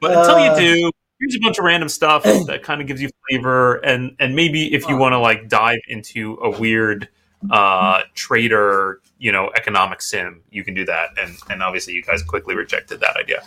But 0.00 0.12
until 0.16 0.38
you 0.44 0.50
Uh, 0.52 0.58
do, 0.60 0.90
here's 1.20 1.34
a 1.34 1.40
bunch 1.40 1.58
of 1.58 1.64
random 1.64 1.88
stuff 1.88 2.22
that 2.46 2.62
kind 2.62 2.80
of 2.80 2.86
gives 2.86 3.00
you 3.00 3.10
flavor, 3.28 3.76
and 3.76 4.16
and 4.18 4.34
maybe 4.34 4.72
if 4.74 4.88
you 4.88 4.96
want 4.96 5.12
to 5.12 5.18
like 5.18 5.48
dive 5.48 5.80
into 5.88 6.38
a 6.42 6.50
weird 6.50 7.08
uh 7.50 8.00
trader 8.14 9.00
you 9.18 9.30
know 9.30 9.50
economic 9.54 10.00
sim 10.00 10.42
you 10.50 10.64
can 10.64 10.74
do 10.74 10.84
that 10.86 11.10
and 11.20 11.36
and 11.50 11.62
obviously 11.62 11.92
you 11.92 12.02
guys 12.02 12.22
quickly 12.22 12.56
rejected 12.56 12.98
that 12.98 13.14
idea 13.16 13.42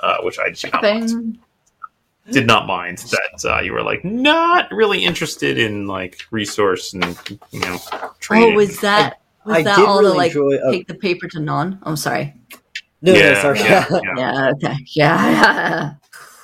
uh 0.00 0.18
which 0.22 0.38
i 0.38 0.50
did 0.50 0.70
not 0.72 0.82
mind, 0.82 1.38
did 2.30 2.46
not 2.46 2.66
mind 2.66 2.98
that 2.98 3.50
uh, 3.50 3.60
you 3.60 3.72
were 3.72 3.82
like 3.82 4.04
not 4.04 4.70
really 4.70 5.04
interested 5.04 5.58
in 5.58 5.86
like 5.86 6.20
resource 6.30 6.92
and 6.92 7.18
you 7.50 7.60
know 7.60 7.78
trading 8.20 8.52
Oh, 8.52 8.56
was 8.56 8.78
that 8.80 9.20
was 9.44 9.56
I 9.56 9.62
that 9.62 9.76
did 9.76 9.86
all 9.86 9.98
to 9.98 10.04
really 10.04 10.16
like 10.18 10.32
enjoy. 10.32 10.58
Oh, 10.62 10.72
take 10.72 10.86
the 10.86 10.94
paper 10.94 11.26
to 11.28 11.40
non? 11.40 11.78
I'm 11.82 11.96
sorry. 11.96 12.34
no, 13.02 13.14
no, 13.14 13.18
yeah, 13.18 13.42
sorry. 13.42 13.58
yeah, 13.60 13.86
yeah. 13.90 14.00
Yeah. 14.16 14.50
Okay. 14.54 14.76
Yeah. 14.94 15.94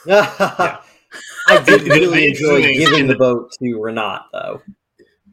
I 0.09 0.78
did 1.64 1.80
The- 1.80 1.84
the- 1.84 1.90
really 1.90 2.28
enjoy 2.28 2.62
giving 2.62 3.07
the 3.07 3.16
boat 3.16 3.52
to 3.59 3.64
Renat, 3.78 4.24
though. 4.32 4.62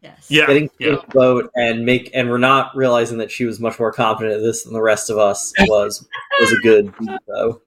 yes. 0.01 0.25
yeah 0.29 0.45
Getting 0.47 0.69
to 0.69 0.75
yeah 0.79 0.89
the 0.95 1.03
boat 1.13 1.51
and 1.55 1.85
make 1.85 2.11
and 2.13 2.29
Renat 2.29 2.71
realizing 2.75 3.17
that 3.19 3.31
she 3.31 3.45
was 3.45 3.59
much 3.59 3.79
more 3.79 3.91
confident 3.91 4.35
at 4.37 4.41
this 4.41 4.63
than 4.63 4.73
the 4.73 4.81
rest 4.81 5.09
of 5.09 5.17
us 5.17 5.53
was 5.61 6.07
was 6.39 6.51
a 6.51 6.57
good 6.57 6.93
beat, 6.97 7.19
though. 7.27 7.61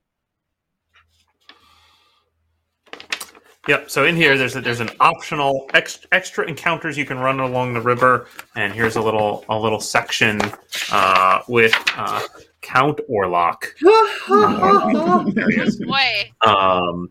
Yep. 3.67 3.89
So 3.91 4.05
in 4.05 4.15
here, 4.15 4.37
there's 4.37 4.55
a, 4.55 4.61
there's 4.61 4.79
an 4.79 4.89
optional 5.01 5.69
ex, 5.73 5.99
extra 6.13 6.45
encounters 6.47 6.97
you 6.97 7.03
can 7.03 7.19
run 7.19 7.41
along 7.41 7.73
the 7.73 7.81
river, 7.81 8.27
and 8.55 8.71
here's 8.71 8.95
a 8.95 9.01
little 9.01 9.43
a 9.49 9.59
little 9.59 9.81
section 9.81 10.39
uh, 10.89 11.41
with 11.49 11.73
uh, 11.97 12.21
Count 12.67 12.99
Orlok. 13.09 13.63
There 15.33 15.49
he 15.49 15.61
is. 15.61 15.77
Boy, 15.77 16.31
Um, 16.45 17.09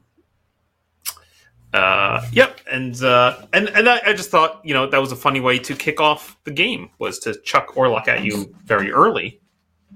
uh, 1.72 2.26
yep, 2.30 2.60
and 2.70 3.02
uh, 3.02 3.46
and 3.54 3.70
and 3.70 3.88
I, 3.88 4.00
I 4.06 4.12
just 4.12 4.30
thought 4.30 4.60
you 4.64 4.74
know 4.74 4.86
that 4.86 5.00
was 5.00 5.12
a 5.12 5.16
funny 5.16 5.40
way 5.40 5.58
to 5.60 5.74
kick 5.74 5.98
off 5.98 6.36
the 6.44 6.50
game 6.50 6.90
was 6.98 7.18
to 7.20 7.40
chuck 7.40 7.68
Orlok 7.68 8.06
at 8.06 8.22
you 8.22 8.54
very 8.64 8.92
early, 8.92 9.40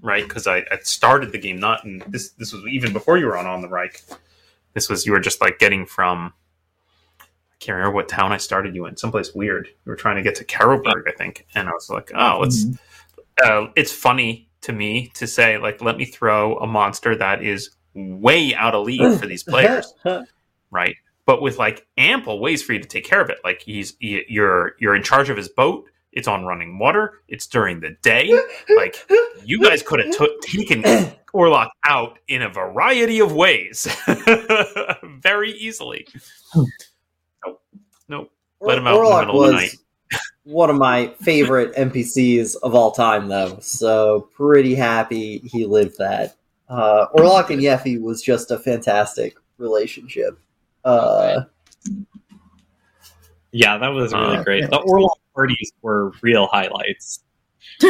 right? 0.01 0.27
Because 0.27 0.47
I, 0.47 0.59
I 0.71 0.79
started 0.83 1.31
the 1.31 1.39
game 1.39 1.61
not 1.61 1.85
and 1.85 2.03
this. 2.09 2.31
This 2.33 2.55
was 2.55 2.65
even 2.67 2.95
before 2.95 3.19
you 3.19 3.27
were 3.27 3.37
on 3.37 3.47
on 3.47 3.61
the 3.61 3.69
Reik. 3.69 4.03
This 4.73 4.89
was 4.89 5.05
you 5.05 5.13
were 5.13 5.21
just 5.21 5.43
like 5.43 5.59
getting 5.59 5.85
from. 5.85 6.33
I 7.21 7.25
can't 7.61 7.77
remember 7.77 7.97
what 7.97 8.09
town 8.09 8.33
I 8.33 8.39
started 8.39 8.75
you 8.75 8.87
in. 8.87 8.97
Someplace 8.97 9.35
weird. 9.35 9.67
You 9.67 9.91
were 9.91 9.97
trying 9.97 10.17
to 10.17 10.23
get 10.23 10.37
to 10.37 10.45
Karlberg, 10.45 11.07
I 11.07 11.13
think, 11.13 11.47
and 11.55 11.69
I 11.69 11.73
was 11.73 11.91
like, 11.91 12.11
oh, 12.15 12.43
it's 12.45 12.65
uh, 13.45 13.67
it's 13.77 13.93
funny 13.93 14.50
to 14.63 14.73
me 14.73 15.11
to 15.15 15.27
say 15.27 15.59
like, 15.59 15.81
let 15.83 15.97
me 15.97 16.05
throw 16.05 16.57
a 16.59 16.67
monster 16.67 17.17
that 17.17 17.43
is 17.43 17.71
way 17.95 18.55
out 18.55 18.75
of 18.75 18.85
league 18.87 19.19
for 19.19 19.27
these 19.27 19.43
players 19.45 19.93
right? 20.71 20.95
But 21.27 21.43
with 21.43 21.59
like 21.59 21.87
ample 21.97 22.41
ways 22.41 22.63
for 22.63 22.73
you 22.73 22.81
to 22.81 22.89
take 22.89 23.05
care 23.05 23.21
of 23.21 23.31
it. 23.31 23.39
Like 23.45 23.63
he's 23.63 23.95
y- 24.03 24.25
you're 24.29 24.75
you're 24.81 24.95
in 24.95 25.03
charge 25.03 25.31
of 25.31 25.37
his 25.37 25.49
boat. 25.49 25.87
It's 26.13 26.27
on 26.27 26.45
running 26.45 26.79
water. 26.79 27.21
It's 27.29 27.47
during 27.47 27.79
the 27.81 27.91
day. 28.03 28.37
Like 28.77 28.97
you 29.45 29.61
guys 29.63 29.83
could 29.83 30.01
have 30.01 30.13
t- 30.19 30.39
taken 30.43 30.83
Orlok 31.35 31.69
out 31.87 32.19
in 32.27 32.43
a 32.43 32.49
variety 32.49 33.21
of 33.21 33.33
ways, 33.33 33.87
very 35.05 35.53
easily. 35.53 36.07
Nope, 37.47 37.63
nope. 38.09 38.33
Let 38.61 38.79
him 38.79 38.87
out 38.89 38.97
in 38.97 39.05
the 39.05 39.11
middle 39.21 39.45
of 39.45 39.51
the 39.51 39.55
was 39.55 39.77
one 40.45 40.71
of 40.71 40.77
my 40.77 41.09
favorite 41.21 41.75
NPCs 41.75 42.57
of 42.63 42.75
all 42.75 42.91
time, 42.93 43.29
though. 43.29 43.59
So 43.61 44.29
pretty 44.35 44.75
happy 44.75 45.39
he 45.45 45.65
lived 45.67 45.99
that. 45.99 46.37
Uh, 46.69 47.07
Orlok 47.15 47.51
and 47.51 47.61
Yeffy 47.61 48.01
was 48.01 48.23
just 48.23 48.51
a 48.51 48.59
fantastic 48.59 49.37
relationship. 49.59 50.39
Uh, 50.85 51.43
Yeah, 53.53 53.79
that 53.79 53.89
was 53.89 54.13
really 54.13 54.37
Uh, 54.39 54.45
great. 54.45 54.71
The 54.71 54.79
Orlok 54.79 55.17
parties 55.35 55.73
were 55.83 56.13
real 56.23 56.47
highlights. 56.47 57.25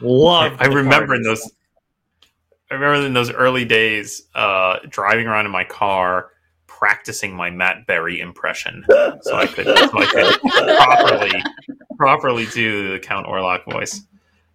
Love. 0.00 0.56
I 0.58 0.66
remember 0.66 1.14
in 1.14 1.22
those. 1.22 1.52
I 2.70 2.74
remember 2.74 3.06
in 3.06 3.12
those 3.12 3.30
early 3.30 3.64
days, 3.64 4.22
uh, 4.34 4.78
driving 4.88 5.26
around 5.26 5.46
in 5.46 5.52
my 5.52 5.64
car, 5.64 6.30
practicing 6.84 7.34
my 7.34 7.48
Matt 7.48 7.86
Berry 7.86 8.20
impression, 8.20 8.84
so 9.22 9.34
I 9.36 9.46
could, 9.46 9.64
so 9.64 9.90
I 9.94 10.04
could 10.04 10.76
properly, 10.76 11.42
properly 11.96 12.46
do 12.52 12.92
the 12.92 12.98
Count 12.98 13.26
Orlok 13.26 13.64
voice. 13.72 14.02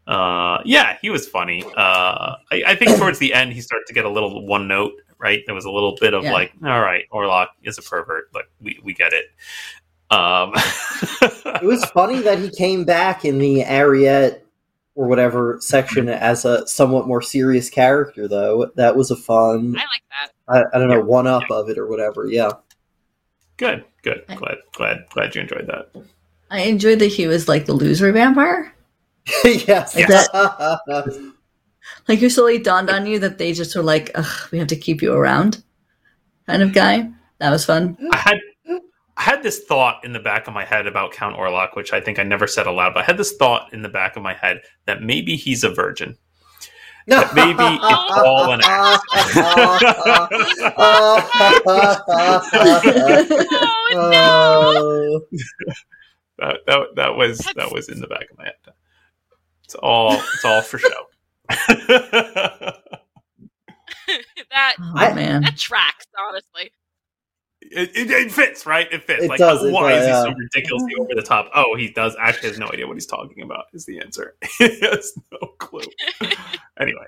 Uh, 0.06 0.60
yeah, 0.64 0.98
he 1.02 1.10
was 1.10 1.28
funny. 1.28 1.64
Uh, 1.76 2.36
I, 2.52 2.64
I 2.68 2.76
think 2.76 3.00
towards 3.00 3.18
the 3.18 3.34
end, 3.34 3.54
he 3.54 3.62
started 3.62 3.86
to 3.88 3.94
get 3.96 4.06
a 4.06 4.10
little 4.10 4.46
one 4.46 4.68
note. 4.68 4.94
Right, 5.18 5.42
there 5.48 5.56
was 5.56 5.66
a 5.66 5.72
little 5.72 5.98
bit 6.00 6.14
of 6.14 6.24
Yeah. 6.24 6.32
like, 6.34 6.54
all 6.64 6.80
right, 6.82 7.04
Orlok 7.12 7.48
is 7.64 7.78
a 7.80 7.82
pervert, 7.82 8.32
but 8.32 8.46
we 8.62 8.80
we 8.84 8.94
get 8.94 9.12
it. 9.12 9.26
Um, 10.12 10.54
it 11.62 11.64
was 11.64 11.84
funny 11.86 12.22
that 12.22 12.38
he 12.38 12.50
came 12.52 12.86
back 12.86 13.26
in 13.26 13.40
the 13.40 13.64
Ariette 13.64 14.42
or 14.96 15.08
whatever 15.08 15.58
section 15.62 16.10
as 16.10 16.46
a 16.46 16.66
somewhat 16.68 17.08
more 17.08 17.22
serious 17.22 17.70
character, 17.70 18.28
though. 18.28 18.72
That 18.76 18.96
was 18.96 19.12
a 19.12 19.16
fun, 19.16 19.76
I 19.76 19.82
like 19.82 20.04
that. 20.22 20.32
I, 20.50 20.64
I 20.74 20.80
don't 20.80 20.90
know, 20.90 20.96
Yeah. 20.98 21.04
one 21.04 21.28
up 21.28 21.44
of 21.52 21.70
it 21.70 21.78
or 21.78 21.88
whatever. 21.88 22.28
Yeah. 22.28 22.52
good, 23.58 23.84
good, 24.04 24.24
glad, 24.36 24.58
glad, 24.74 25.06
glad 25.12 25.36
you 25.36 25.42
enjoyed 25.42 25.68
that. 25.68 25.92
I 26.50 26.62
enjoyed 26.62 27.00
that 27.00 27.08
he 27.08 27.28
was 27.28 27.48
like 27.48 27.66
the 27.66 27.74
loser 27.74 28.12
vampire. 28.12 28.74
yes. 29.44 29.96
Yes. 29.96 30.28
Like 32.08 32.22
you 32.22 32.30
slowly 32.30 32.58
dawned 32.58 32.90
on 32.90 33.06
you 33.06 33.20
that 33.20 33.38
they 33.38 33.54
just 33.54 33.76
were 33.76 33.84
like, 33.84 34.12
Ugh, 34.16 34.50
we 34.52 34.58
have 34.60 34.68
to 34.68 34.76
keep 34.76 35.02
you 35.02 35.14
around, 35.14 35.64
kind 36.48 36.62
of 36.62 36.74
guy. 36.74 37.10
That 37.40 37.52
was 37.52 37.66
fun. 37.66 37.98
I 38.12 38.18
had 38.18 38.38
I 39.18 39.22
had 39.22 39.44
this 39.44 39.64
thought 39.66 40.04
in 40.06 40.14
the 40.14 40.20
back 40.20 40.48
of 40.48 40.54
my 40.54 40.64
head 40.64 40.88
about 40.88 41.12
Count 41.12 41.36
Orlok, 41.36 41.76
which 41.76 41.92
I 41.92 42.00
think 42.00 42.20
I 42.20 42.24
never 42.24 42.48
said 42.48 42.68
aloud, 42.68 42.94
but 42.94 43.04
I 43.04 43.06
had 43.06 43.18
this 43.18 43.34
thought 43.36 43.72
in 43.74 43.82
the 43.82 43.90
back 43.90 44.16
of 44.16 44.24
my 44.24 44.34
head 44.34 44.62
that 44.86 45.02
maybe 45.04 45.36
he's 45.36 45.64
a 45.64 45.70
virgin. 45.70 46.18
That 47.10 47.34
maybe 47.34 47.64
it's 47.64 48.18
all 48.24 48.52
an 48.54 48.62
act. 48.64 49.04
no! 53.92 54.10
Oh, 54.78 55.22
That, 56.38 56.58
that 56.68 56.80
that 56.96 57.16
was 57.16 57.40
that 57.40 57.72
was 57.72 57.90
in 57.90 58.00
the 58.00 58.08
back 58.08 58.30
of 58.32 58.38
my 58.38 58.46
head. 58.46 58.54
It's 59.66 59.76
all 59.76 60.14
it's 60.14 60.46
all 60.46 60.62
for 60.62 60.78
show. 60.78 60.88
that 64.52 64.76
Oh 64.80 64.94
man. 65.16 65.42
that 65.42 65.58
tracks, 65.58 66.06
honestly. 66.18 66.72
It, 67.72 67.92
it, 67.96 68.10
it 68.10 68.32
fits, 68.32 68.66
right? 68.66 68.92
It 68.92 69.04
fits. 69.04 69.24
It 69.24 69.30
like, 69.30 69.38
does, 69.38 69.64
it 69.64 69.72
why 69.72 69.92
does, 69.92 70.02
is 70.02 70.08
he 70.08 70.12
yeah. 70.12 70.24
so 70.24 70.34
ridiculously 70.34 70.96
over 71.00 71.16
the 71.16 71.22
top? 71.22 71.52
Oh, 71.54 71.76
he 71.78 71.90
does 71.90 72.16
actually 72.20 72.50
has 72.50 72.60
no 72.60 72.68
idea 72.68 72.88
what 72.88 72.96
he's 72.96 73.06
talking 73.06 73.44
about. 73.44 73.66
Is 73.74 73.86
the 73.86 74.00
answer? 74.00 74.36
he 74.58 74.80
has 74.82 75.14
no 75.32 75.48
clue. 75.60 75.82
anyway, 76.80 77.06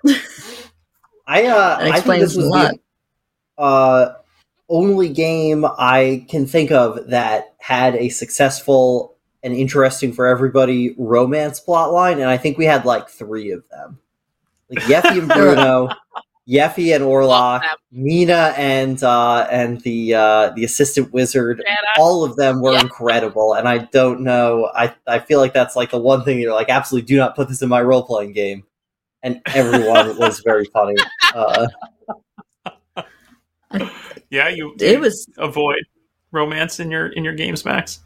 I 1.25 1.45
uh, 1.47 1.79
That 1.79 1.91
I 1.91 1.99
think 2.01 2.21
this 2.21 2.35
was 2.35 2.45
a 2.45 2.49
lot. 2.49 2.73
the 3.57 3.63
uh, 3.63 4.15
only 4.69 5.09
game 5.09 5.65
I 5.65 6.25
can 6.29 6.45
think 6.45 6.71
of 6.71 7.07
that 7.09 7.55
had 7.59 7.95
a 7.95 8.09
successful 8.09 9.15
and 9.43 9.55
interesting 9.55 10.13
for 10.13 10.27
everybody 10.27 10.93
romance 10.97 11.59
plotline, 11.59 12.13
and 12.13 12.25
I 12.25 12.37
think 12.37 12.57
we 12.59 12.65
had 12.65 12.85
like 12.85 13.09
three 13.09 13.51
of 13.51 13.63
them, 13.69 13.99
like 14.69 14.83
Yeffy 14.83 15.17
and 15.17 15.27
Bruno, 15.33 15.89
Yeffy 16.49 16.93
and 16.95 17.03
Orlok, 17.03 17.27
Love. 17.61 17.61
Mina 17.91 18.53
and 18.57 19.01
uh, 19.03 19.47
and 19.51 19.79
the 19.81 20.13
uh, 20.15 20.49
the 20.55 20.63
assistant 20.63 21.13
wizard. 21.13 21.61
Jana. 21.65 21.77
All 21.97 22.23
of 22.23 22.35
them 22.35 22.61
were 22.61 22.73
Yeah. 22.73 22.81
incredible, 22.81 23.53
and 23.53 23.67
I 23.67 23.79
don't 23.79 24.21
know. 24.21 24.69
I 24.75 24.93
I 25.07 25.19
feel 25.19 25.39
like 25.39 25.53
that's 25.53 25.75
like 25.75 25.91
the 25.91 25.99
one 25.99 26.23
thing 26.23 26.39
you're 26.39 26.53
like, 26.53 26.69
absolutely 26.69 27.05
do 27.07 27.17
not 27.17 27.35
put 27.35 27.47
this 27.47 27.61
in 27.61 27.69
my 27.69 27.81
role 27.81 28.03
playing 28.03 28.33
game. 28.33 28.63
And 29.23 29.39
everyone 29.53 30.17
was 30.19 30.39
very 30.43 30.65
funny. 30.65 30.95
Uh, 31.35 31.67
yeah, 34.29 34.49
you, 34.49 34.73
It 34.79 34.93
you 34.93 34.99
was 34.99 35.27
avoid 35.37 35.83
romance 36.31 36.79
in 36.79 36.89
your 36.91 37.07
in 37.09 37.23
your 37.23 37.33
games, 37.35 37.63
Max. 37.65 37.99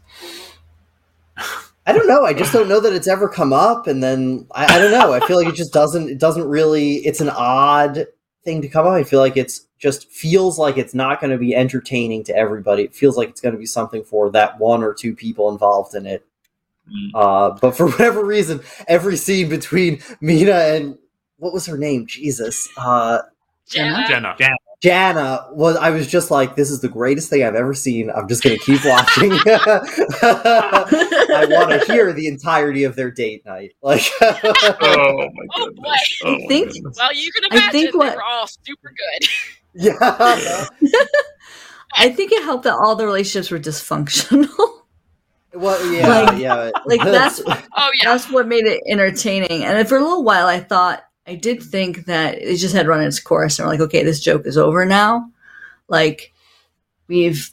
I 1.88 1.92
don't 1.92 2.08
know. 2.08 2.24
I 2.24 2.32
just 2.34 2.52
don't 2.52 2.68
know 2.68 2.80
that 2.80 2.92
it's 2.92 3.06
ever 3.08 3.28
come 3.28 3.52
up, 3.52 3.86
and 3.86 4.02
then 4.02 4.46
I, 4.52 4.76
I 4.76 4.78
don't 4.78 4.90
know. 4.90 5.12
I 5.12 5.20
feel 5.26 5.36
like 5.36 5.46
it 5.48 5.54
just 5.54 5.72
doesn't. 5.72 6.08
It 6.10 6.18
doesn't 6.18 6.46
really. 6.48 6.96
It's 7.06 7.20
an 7.20 7.30
odd 7.30 8.06
thing 8.46 8.62
to 8.62 8.68
come 8.68 8.86
up. 8.86 8.92
I 8.92 9.04
feel 9.04 9.20
like 9.20 9.36
it's 9.36 9.66
just 9.78 10.10
feels 10.10 10.58
like 10.58 10.78
it's 10.78 10.94
not 10.94 11.20
going 11.20 11.32
to 11.32 11.36
be 11.36 11.54
entertaining 11.54 12.24
to 12.24 12.34
everybody. 12.34 12.84
It 12.84 12.94
feels 12.94 13.18
like 13.18 13.28
it's 13.28 13.42
going 13.42 13.52
to 13.52 13.58
be 13.58 13.66
something 13.66 14.02
for 14.02 14.30
that 14.30 14.58
one 14.58 14.82
or 14.82 14.94
two 14.94 15.14
people 15.14 15.50
involved 15.50 15.94
in 15.94 16.06
it. 16.06 16.24
Mm. 16.90 17.10
Uh, 17.14 17.58
but 17.60 17.76
for 17.76 17.86
whatever 17.90 18.24
reason, 18.24 18.60
every 18.88 19.16
scene 19.16 19.50
between 19.50 20.00
Mina 20.22 20.52
and 20.52 20.96
what 21.36 21.52
was 21.52 21.66
her 21.66 21.76
name? 21.76 22.06
Jesus, 22.06 22.68
uh, 22.78 23.18
Jenna, 24.08 24.34
Jenna. 24.38 24.56
Jana 24.82 25.46
was. 25.52 25.76
I 25.76 25.90
was 25.90 26.06
just 26.06 26.30
like, 26.30 26.54
this 26.56 26.70
is 26.70 26.80
the 26.80 26.88
greatest 26.88 27.30
thing 27.30 27.42
I've 27.42 27.54
ever 27.54 27.72
seen. 27.74 28.10
I'm 28.10 28.28
just 28.28 28.42
going 28.42 28.56
to 28.58 28.64
keep 28.64 28.84
watching. 28.84 29.32
I 30.22 31.46
want 31.50 31.70
to 31.70 31.92
hear 31.92 32.12
the 32.12 32.26
entirety 32.26 32.84
of 32.84 32.94
their 32.96 33.10
date 33.10 33.44
night. 33.46 33.72
Like, 33.82 34.02
Oh 34.20 35.28
my 35.32 35.46
Oh, 35.54 35.66
goodness! 35.66 36.18
boy. 36.22 36.28
Oh, 36.28 36.34
I 36.34 36.46
think- 36.46 36.72
goodness. 36.72 36.96
Well, 36.98 37.14
you 37.14 37.32
can 37.32 37.44
I 37.44 37.48
imagine 37.56 37.70
think 37.72 37.92
they 37.92 37.98
were 38.16 38.22
all 38.22 38.46
super 38.46 38.92
good. 38.92 39.28
yeah. 39.74 40.66
I 41.96 42.10
think 42.10 42.32
it 42.32 42.42
helped 42.42 42.64
that 42.64 42.74
all 42.74 42.96
the 42.96 43.06
relationships 43.06 43.50
were 43.50 43.58
dysfunctional. 43.58 44.48
Well, 45.54 45.90
yeah, 45.92 46.08
Like- 46.22 46.38
yeah. 46.38 46.70
like, 46.84 47.00
that's- 47.02 47.40
Oh 47.46 47.90
yeah. 48.02 48.04
That's 48.12 48.30
what 48.30 48.46
made 48.46 48.66
it 48.66 48.82
entertaining. 48.90 49.64
And 49.64 49.88
for 49.88 49.96
a 49.96 50.02
little 50.02 50.22
while, 50.22 50.46
I 50.46 50.60
thought 50.60 51.02
I 51.26 51.34
did 51.34 51.62
think 51.62 52.06
that 52.06 52.38
it 52.40 52.56
just 52.56 52.74
had 52.74 52.86
run 52.86 53.02
its 53.02 53.20
course, 53.20 53.58
and 53.58 53.66
we're 53.66 53.72
like, 53.72 53.80
okay, 53.80 54.04
this 54.04 54.20
joke 54.20 54.46
is 54.46 54.56
over 54.56 54.84
now. 54.84 55.30
Like 55.88 56.32
we've 57.08 57.50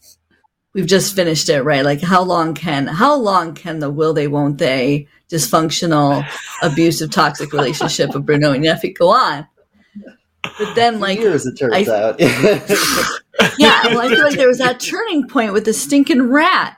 we've 0.74 0.88
just 0.88 1.16
finished 1.16 1.50
it, 1.50 1.64
right? 1.64 1.84
Like 1.86 2.02
how 2.02 2.22
long 2.22 2.54
can 2.54 2.88
how 2.88 3.16
long 3.16 3.56
can 3.56 3.80
the 3.80 3.90
will 3.90 4.14
they 4.14 4.28
won't 4.28 4.58
they 4.58 5.08
dysfunctional, 5.30 6.28
abusive, 6.62 7.12
toxic 7.12 7.52
relationship 7.54 8.14
of 8.14 8.26
Bruno 8.26 8.52
and 8.52 8.64
Yeffy 8.64 8.96
go 8.96 9.10
on? 9.10 9.48
But 10.60 10.76
then, 10.76 11.00
like, 11.00 11.20
years 11.20 11.46
it 11.46 11.56
turns 11.56 11.90
I- 11.90 12.02
out. 12.02 12.20
yeah, 13.58 13.88
well, 13.88 14.02
I 14.02 14.10
feel 14.10 14.24
like 14.24 14.36
there 14.36 14.48
was 14.48 14.58
that 14.60 14.80
turning 14.80 15.28
point 15.28 15.54
with 15.54 15.66
the 15.66 15.74
stinking 15.74 16.30
rat 16.30 16.78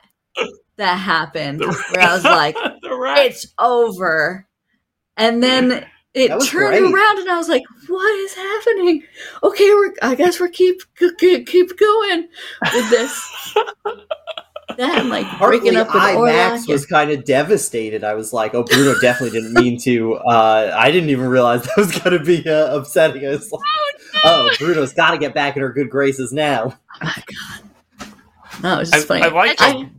that 0.78 0.96
happened, 0.96 1.62
where 1.62 2.02
I 2.02 2.14
was 2.14 2.24
like, 2.24 2.56
it's 2.84 3.48
over. 3.58 4.48
And 5.18 5.42
then 5.42 5.86
it 6.16 6.30
turned 6.48 6.80
great. 6.80 6.94
around, 6.94 7.20
and 7.20 7.30
I 7.30 7.38
was 7.38 7.50
like, 7.50 7.64
"What 7.88 8.20
is 8.20 8.34
happening?" 8.34 9.04
Okay, 9.44 9.70
we're. 9.70 9.94
I 10.02 10.16
guess 10.16 10.40
we're 10.40 10.48
keep 10.50 10.82
keep, 11.20 11.46
keep 11.48 11.78
going 11.78 12.28
with 12.74 12.90
this. 12.90 13.56
Then 14.78 15.10
like 15.10 15.26
breaking 15.38 15.78
up 15.78 15.88
with 15.88 15.96
I 16.02 16.20
Max 16.20 16.66
Orlok. 16.66 16.70
was 16.70 16.86
kind 16.86 17.12
of 17.12 17.24
devastated. 17.24 18.04
I 18.04 18.14
was 18.16 18.34
like, 18.34 18.54
"Oh, 18.56 18.64
Bruno 18.64 19.00
definitely 19.00 19.40
didn't 19.40 19.54
mean 19.54 19.80
to." 19.82 20.16
Uh, 20.16 20.76
I 20.76 20.92
didn't 20.92 21.12
even 21.12 21.28
realize 21.28 21.64
that 21.64 21.78
was 21.78 21.98
going 21.98 22.18
to 22.18 22.24
be 22.26 22.50
uh, 22.50 22.76
upsetting. 22.76 23.26
I 23.26 23.30
was 23.30 23.50
like, 23.52 23.62
"Oh, 24.26 24.50
Bruno's 24.58 24.92
got 24.94 25.12
to 25.12 25.18
get 25.18 25.34
back 25.34 25.56
in 25.56 25.62
her 25.62 25.72
good 25.72 25.90
graces 25.90 26.34
now." 26.34 26.78
Oh 27.02 27.06
my 27.06 27.24
god! 28.00 28.12
No, 28.64 28.76
it 28.76 28.80
was 28.80 28.92
I, 28.92 28.96
just 28.98 29.08
funny. 29.08 29.22
I 29.22 29.28
like 29.28 29.62
I- 29.62 29.72
how 29.72 29.90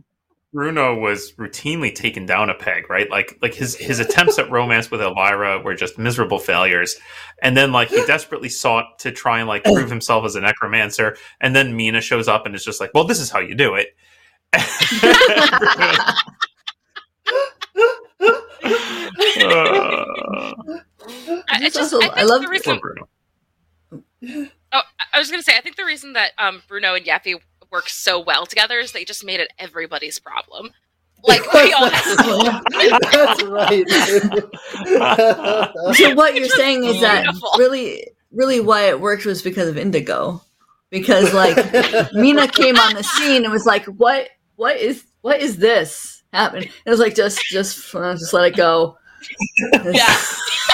Bruno 0.57 0.97
was 0.97 1.33
routinely 1.33 1.93
taken 1.93 2.25
down 2.25 2.49
a 2.49 2.55
peg, 2.55 2.89
right? 2.89 3.07
Like 3.11 3.37
like 3.43 3.53
his 3.53 3.75
his 3.75 3.99
attempts 3.99 4.39
at 4.39 4.49
romance 4.49 4.89
with 4.89 5.01
Elvira 5.03 5.61
were 5.61 5.75
just 5.75 5.99
miserable 5.99 6.39
failures. 6.39 6.95
And 7.43 7.55
then 7.55 7.71
like 7.71 7.89
he 7.89 8.03
desperately 8.07 8.49
sought 8.49 8.97
to 9.01 9.11
try 9.11 9.37
and 9.37 9.47
like 9.47 9.63
prove 9.63 9.87
himself 9.87 10.25
as 10.25 10.35
a 10.35 10.41
necromancer, 10.41 11.15
and 11.41 11.55
then 11.55 11.75
Mina 11.75 12.01
shows 12.01 12.27
up 12.27 12.47
and 12.47 12.55
is 12.55 12.65
just 12.65 12.79
like, 12.81 12.89
Well, 12.95 13.03
this 13.03 13.19
is 13.19 13.29
how 13.29 13.37
you 13.39 13.53
do 13.53 13.75
it. 13.75 13.89
Uh, 19.39 20.53
I, 21.49 21.59
it's 21.61 21.75
just, 21.75 21.93
Also, 21.93 22.07
I, 22.09 22.21
I 22.21 22.23
love- 22.23 22.41
the 22.41 22.47
poor 22.47 22.51
reason. 22.51 22.79
Bruno. 22.79 23.07
Oh, 24.73 24.81
I 25.13 25.19
was 25.19 25.29
going 25.29 25.39
to 25.39 25.43
say, 25.43 25.55
I 25.57 25.61
think 25.61 25.75
the 25.77 25.85
reason 25.85 26.13
that 26.13 26.31
um, 26.37 26.61
Bruno 26.67 26.95
and 26.95 27.05
Yeffy 27.05 27.39
work 27.71 27.89
so 27.89 28.19
well 28.19 28.45
together 28.45 28.79
is 28.79 28.91
they 28.91 29.05
just 29.05 29.23
made 29.25 29.39
it 29.39 29.51
everybody's 29.59 30.19
problem. 30.19 30.71
Like 31.23 31.51
we 31.51 31.73
all. 31.73 31.89
That's 31.89 33.43
right. 33.43 33.83
so 35.95 36.13
what 36.13 36.35
you're 36.35 36.47
saying 36.47 36.83
is 36.83 37.01
that 37.01 37.25
really, 37.57 38.07
really, 38.31 38.59
why 38.59 38.89
it 38.89 39.01
worked 39.01 39.25
was 39.25 39.41
because 39.41 39.67
of 39.67 39.79
Indigo, 39.79 40.43
because 40.91 41.33
like 41.33 41.57
Mina 42.13 42.47
came 42.47 42.75
on 42.77 42.93
the 42.93 43.01
scene 43.03 43.43
and 43.43 43.51
was 43.51 43.65
like, 43.65 43.85
"What? 43.85 44.29
What 44.57 44.77
is? 44.77 45.05
What 45.21 45.41
is 45.41 45.57
this 45.57 46.21
happening?" 46.31 46.69
It 46.85 46.89
was 46.89 46.99
like, 46.99 47.15
"Just, 47.15 47.41
just, 47.45 47.95
uh, 47.95 48.13
just 48.13 48.31
let 48.31 48.45
it 48.45 48.55
go." 48.55 48.95
Yeah. 49.73 49.81
yeah, 49.91 50.15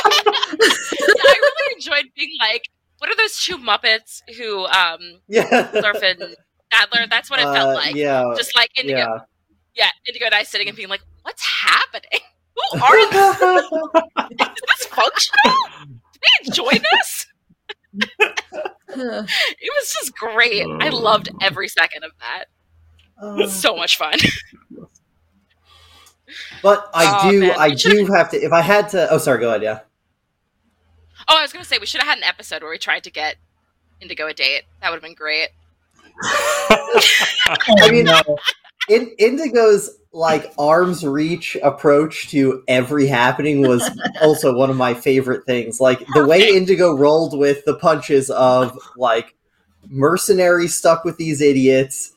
I 0.05 1.39
really 1.41 1.73
enjoyed 1.75 2.11
being 2.15 2.31
like, 2.39 2.69
what 2.99 3.09
are 3.09 3.15
those 3.15 3.37
two 3.37 3.57
Muppets 3.57 4.21
who, 4.37 4.65
um, 4.65 5.19
yeah. 5.27 5.71
Waldorf 5.73 6.01
and 6.03 6.35
Adler? 6.73 7.07
That's 7.09 7.29
what 7.29 7.39
it 7.39 7.43
felt 7.43 7.69
Uh, 7.71 7.73
like. 7.75 7.95
Yeah. 7.95 8.33
Just 8.35 8.55
like 8.55 8.69
Indigo, 8.77 8.97
yeah. 8.99 9.17
yeah. 9.75 9.89
Indigo 10.07 10.25
and 10.25 10.35
I 10.35 10.43
sitting 10.43 10.67
and 10.67 10.75
being 10.75 10.89
like, 10.89 11.01
what's 11.23 11.43
happening? 11.45 12.19
Who 12.73 12.79
are 12.79 13.11
they? 13.11 13.17
Is 14.35 14.61
this 14.77 14.85
functional? 14.87 15.55
Do 15.83 16.19
they 16.21 16.47
enjoy 16.47 16.81
this? 16.91 17.27
It 18.95 19.71
was 19.75 19.91
just 19.91 20.15
great. 20.15 20.63
I 20.79 20.89
loved 20.89 21.29
every 21.41 21.67
second 21.67 22.03
of 22.03 22.11
that. 22.19 22.45
Uh, 23.19 23.47
So 23.47 23.75
much 23.75 23.97
fun. 23.97 24.13
but 26.61 26.89
I 26.93 27.21
Oh, 27.25 27.31
do, 27.31 27.39
man. 27.41 27.55
I 27.57 27.71
do 27.71 28.05
have 28.15 28.29
to. 28.31 28.37
If 28.37 28.51
I 28.51 28.61
had 28.61 28.89
to, 28.89 29.09
oh, 29.11 29.17
sorry. 29.17 29.39
Go 29.39 29.49
ahead. 29.49 29.63
Yeah. 29.63 29.79
Oh, 31.27 31.37
I 31.37 31.41
was 31.41 31.51
gonna 31.53 31.65
say 31.65 31.77
we 31.79 31.85
should 31.87 32.01
have 32.01 32.07
had 32.09 32.17
an 32.19 32.23
episode 32.23 32.61
where 32.61 32.69
we 32.71 32.77
tried 32.77 33.03
to 33.05 33.11
get 33.11 33.37
Indigo 33.99 34.27
a 34.27 34.33
date. 34.33 34.63
That 34.81 34.89
would 34.91 34.97
have 34.97 35.03
been 35.03 35.15
great. 35.15 35.49
I 36.21 37.89
mean, 37.91 38.07
in, 38.89 39.11
Indigo's 39.17 39.97
like 40.11 40.53
arm's 40.59 41.05
reach 41.05 41.57
approach 41.63 42.29
to 42.29 42.63
every 42.67 43.07
happening 43.07 43.67
was 43.67 43.89
also 44.21 44.55
one 44.55 44.69
of 44.69 44.77
my 44.77 44.93
favorite 44.93 45.45
things. 45.45 45.81
Like 45.81 46.05
the 46.13 46.25
way 46.25 46.55
Indigo 46.55 46.95
rolled 46.95 47.37
with 47.37 47.65
the 47.65 47.75
punches 47.75 48.29
of 48.29 48.77
like 48.95 49.35
mercenary 49.89 50.67
stuck 50.67 51.03
with 51.03 51.17
these 51.17 51.41
idiots, 51.41 52.13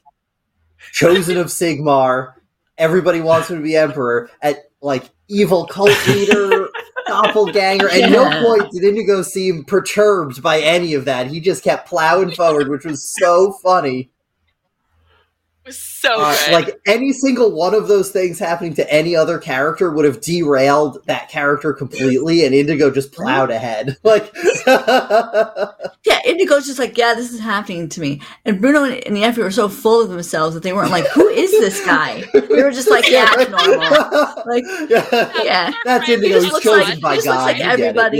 chosen 0.92 1.38
of 1.38 1.46
Sigmar, 1.46 2.34
everybody 2.76 3.20
wants 3.20 3.50
him 3.50 3.56
to 3.56 3.62
be 3.62 3.76
emperor, 3.76 4.30
at 4.42 4.70
like 4.80 5.10
evil 5.28 5.66
cult 5.66 6.06
leader 6.08 6.65
doppelganger. 7.06 7.88
And 7.90 8.12
no 8.12 8.28
point 8.42 8.70
did 8.72 8.84
Indigo 8.84 9.22
seem 9.22 9.64
perturbed 9.64 10.42
by 10.42 10.60
any 10.60 10.94
of 10.94 11.04
that. 11.04 11.28
He 11.28 11.40
just 11.40 11.64
kept 11.64 11.88
plowing 11.88 12.32
forward, 12.32 12.68
which 12.68 12.84
was 12.84 13.16
so 13.18 13.52
funny. 13.62 14.10
It 15.66 15.70
was 15.70 15.78
so 15.80 16.14
Uh, 16.20 16.36
good. 16.46 16.52
like 16.52 16.80
any 16.86 17.12
single 17.12 17.50
one 17.50 17.74
of 17.74 17.88
those 17.88 18.10
things 18.12 18.38
happening 18.38 18.72
to 18.74 18.88
any 18.88 19.16
other 19.16 19.36
character 19.38 19.90
would 19.90 20.04
have 20.04 20.20
derailed 20.20 21.04
that 21.06 21.28
character 21.28 21.72
completely, 21.72 22.46
and 22.46 22.54
Indigo 22.54 22.88
just 22.88 23.10
plowed 23.10 23.50
ahead. 23.50 23.96
Like, 24.04 24.32
Yeah, 26.06 26.20
Indigo's 26.24 26.66
just 26.66 26.78
like, 26.78 26.96
yeah, 26.96 27.14
this 27.14 27.32
is 27.32 27.40
happening 27.40 27.88
to 27.88 28.00
me. 28.00 28.20
And 28.44 28.60
Bruno 28.60 28.84
and, 28.84 29.04
and 29.08 29.16
Yeffy 29.16 29.38
were 29.38 29.50
so 29.50 29.68
full 29.68 30.00
of 30.02 30.08
themselves 30.10 30.54
that 30.54 30.62
they 30.62 30.72
weren't 30.72 30.92
like, 30.92 31.08
who 31.08 31.26
is 31.28 31.50
this 31.50 31.84
guy? 31.84 32.22
They 32.32 32.62
were 32.62 32.70
just 32.70 32.88
like, 32.88 33.10
yeah, 33.10 33.28
it's 33.36 33.50
normal. 33.50 34.44
Like, 34.46 34.62
yeah. 34.88 35.32
yeah. 35.42 35.72
That's 35.84 36.06
He 36.06 36.14
Indigo. 36.14 36.40
just 36.40 36.54
He's 36.54 36.62
chosen 36.62 36.88
like- 36.90 37.00
by 37.00 37.10
he 37.10 37.16
just 37.16 37.26
looks 37.26 37.38
God. 37.38 37.44
like 37.44 37.56
You 37.58 37.64
it. 37.64 37.80
everybody. 37.80 38.18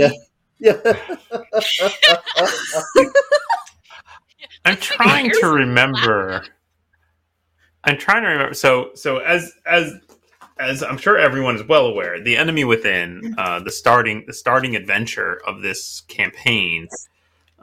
Yeah. 0.59 0.73
yeah. 0.83 1.05
I'm 4.65 4.77
trying 4.77 5.31
to 5.31 5.47
remember. 5.47 6.43
I'm 7.87 7.97
trying 7.97 8.23
to 8.23 8.29
remember. 8.29 8.53
So, 8.53 8.91
so 8.95 9.19
as 9.19 9.53
as 9.65 9.93
as 10.59 10.83
I'm 10.83 10.97
sure 10.97 11.17
everyone 11.17 11.55
is 11.55 11.63
well 11.63 11.85
aware, 11.85 12.21
the 12.21 12.35
enemy 12.35 12.65
within 12.65 13.35
uh, 13.37 13.61
the 13.61 13.71
starting 13.71 14.25
the 14.27 14.33
starting 14.33 14.75
adventure 14.75 15.41
of 15.47 15.61
this 15.61 16.01
campaign 16.01 16.87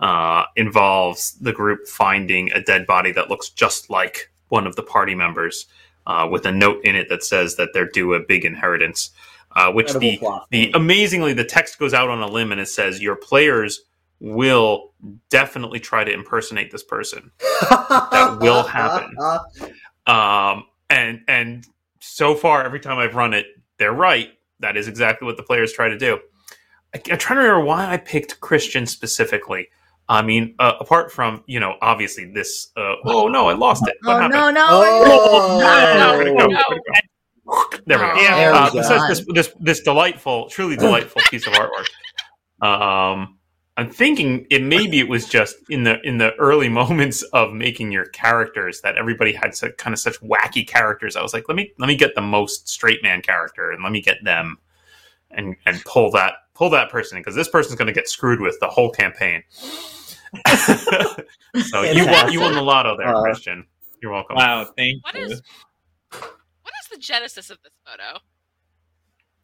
uh, 0.00 0.44
involves 0.56 1.32
the 1.32 1.52
group 1.52 1.86
finding 1.86 2.50
a 2.52 2.60
dead 2.60 2.86
body 2.86 3.12
that 3.12 3.28
looks 3.28 3.50
just 3.50 3.90
like 3.90 4.30
one 4.48 4.66
of 4.66 4.76
the 4.76 4.82
party 4.82 5.14
members, 5.14 5.66
uh, 6.06 6.26
with 6.30 6.46
a 6.46 6.52
note 6.52 6.82
in 6.84 6.96
it 6.96 7.08
that 7.10 7.22
says 7.22 7.56
that 7.56 7.70
they're 7.74 7.90
due 7.90 8.14
a 8.14 8.20
big 8.20 8.44
inheritance. 8.44 9.10
Uh, 9.56 9.70
which 9.70 9.92
the 9.92 10.18
plot. 10.18 10.48
the 10.50 10.72
amazingly 10.74 11.32
the 11.32 11.44
text 11.44 11.78
goes 11.78 11.94
out 11.94 12.08
on 12.08 12.20
a 12.20 12.26
limb 12.26 12.50
and 12.50 12.60
it 12.60 12.66
says 12.66 13.00
your 13.00 13.14
players 13.14 13.82
will 14.18 14.92
definitely 15.30 15.78
try 15.78 16.02
to 16.02 16.12
impersonate 16.12 16.72
this 16.72 16.82
person 16.82 17.30
that 17.38 18.38
will 18.40 18.64
happen. 18.64 19.14
um 20.06 20.64
and 20.90 21.20
and 21.28 21.66
so 22.00 22.34
far 22.34 22.64
every 22.64 22.80
time 22.80 22.98
i've 22.98 23.14
run 23.14 23.32
it 23.34 23.46
they're 23.78 23.92
right 23.92 24.30
that 24.60 24.76
is 24.76 24.88
exactly 24.88 25.26
what 25.26 25.36
the 25.36 25.42
players 25.42 25.72
try 25.72 25.88
to 25.88 25.98
do 25.98 26.18
I, 26.94 27.00
i'm 27.10 27.18
trying 27.18 27.38
to 27.38 27.42
remember 27.46 27.64
why 27.64 27.86
i 27.92 27.96
picked 27.96 28.40
christian 28.40 28.86
specifically 28.86 29.68
i 30.08 30.20
mean 30.22 30.54
uh, 30.58 30.74
apart 30.80 31.10
from 31.10 31.42
you 31.46 31.58
know 31.60 31.76
obviously 31.80 32.26
this 32.32 32.68
uh, 32.76 32.94
oh 33.06 33.28
no 33.28 33.48
i 33.48 33.54
lost 33.54 33.86
it 33.88 33.96
what 34.02 34.16
Oh, 34.16 34.20
happened 34.20 34.34
no, 34.34 34.50
no. 34.50 34.66
Oh. 34.70 35.58
Where'd 35.58 36.26
it? 36.28 36.34
No. 36.34 36.46
Where'd 36.46 37.82
there 37.86 37.98
we 37.98 38.04
go 38.04 38.14
Yeah. 38.16 38.36
There 38.36 38.52
we 38.52 38.58
uh, 38.58 38.70
go. 38.70 38.78
besides 38.78 39.08
this, 39.08 39.26
this 39.34 39.54
this 39.60 39.80
delightful, 39.80 40.48
truly 40.48 40.76
delightful 40.76 41.20
piece 41.30 41.46
of 41.46 41.52
artwork. 41.52 41.86
Um, 42.66 43.38
I'm 43.76 43.90
thinking 43.90 44.46
it 44.50 44.62
maybe 44.62 45.00
it 45.00 45.08
was 45.08 45.28
just 45.28 45.56
in 45.68 45.82
the 45.82 46.00
in 46.02 46.18
the 46.18 46.34
early 46.36 46.68
moments 46.80 47.22
of 47.32 47.52
making 47.52 47.90
your 47.92 48.06
characters 48.06 48.80
that 48.82 48.96
everybody 48.96 49.32
had 49.32 49.54
such, 49.54 49.76
kind 49.78 49.92
of 49.92 49.98
such 49.98 50.20
wacky 50.20 50.66
characters. 50.66 51.16
I 51.16 51.22
was 51.22 51.32
like, 51.34 51.48
let 51.48 51.56
me 51.56 51.72
let 51.78 51.88
me 51.88 51.96
get 51.96 52.14
the 52.14 52.20
most 52.20 52.68
straight 52.68 53.02
man 53.02 53.20
character 53.22 53.70
and 53.72 53.82
let 53.82 53.90
me 53.92 54.00
get 54.00 54.22
them 54.22 54.58
and 55.30 55.56
and 55.66 55.82
pull 55.84 56.10
that 56.12 56.34
pull 56.54 56.70
that 56.70 56.88
person 56.90 57.18
because 57.18 57.34
this 57.34 57.48
person's 57.48 57.74
going 57.74 57.86
to 57.88 57.92
get 57.92 58.08
screwed 58.08 58.40
with 58.40 58.58
the 58.60 58.68
whole 58.68 58.90
campaign. 58.90 59.42
so 60.46 61.82
you 61.82 62.06
won 62.06 62.32
you 62.32 62.40
won 62.40 62.54
the 62.54 62.62
lotto 62.62 62.96
there, 62.96 63.14
Uh, 63.14 63.22
Christian. 63.22 63.66
You're 64.02 64.12
welcome. 64.12 64.36
Wow, 64.36 64.64
thank 64.76 65.02
What 65.04 65.14
you. 65.14 65.24
is 65.26 65.42
what 66.12 66.72
is 66.82 66.88
the 66.92 66.98
genesis 66.98 67.50
of 67.50 67.58
this 67.64 67.72
photo? 67.84 68.18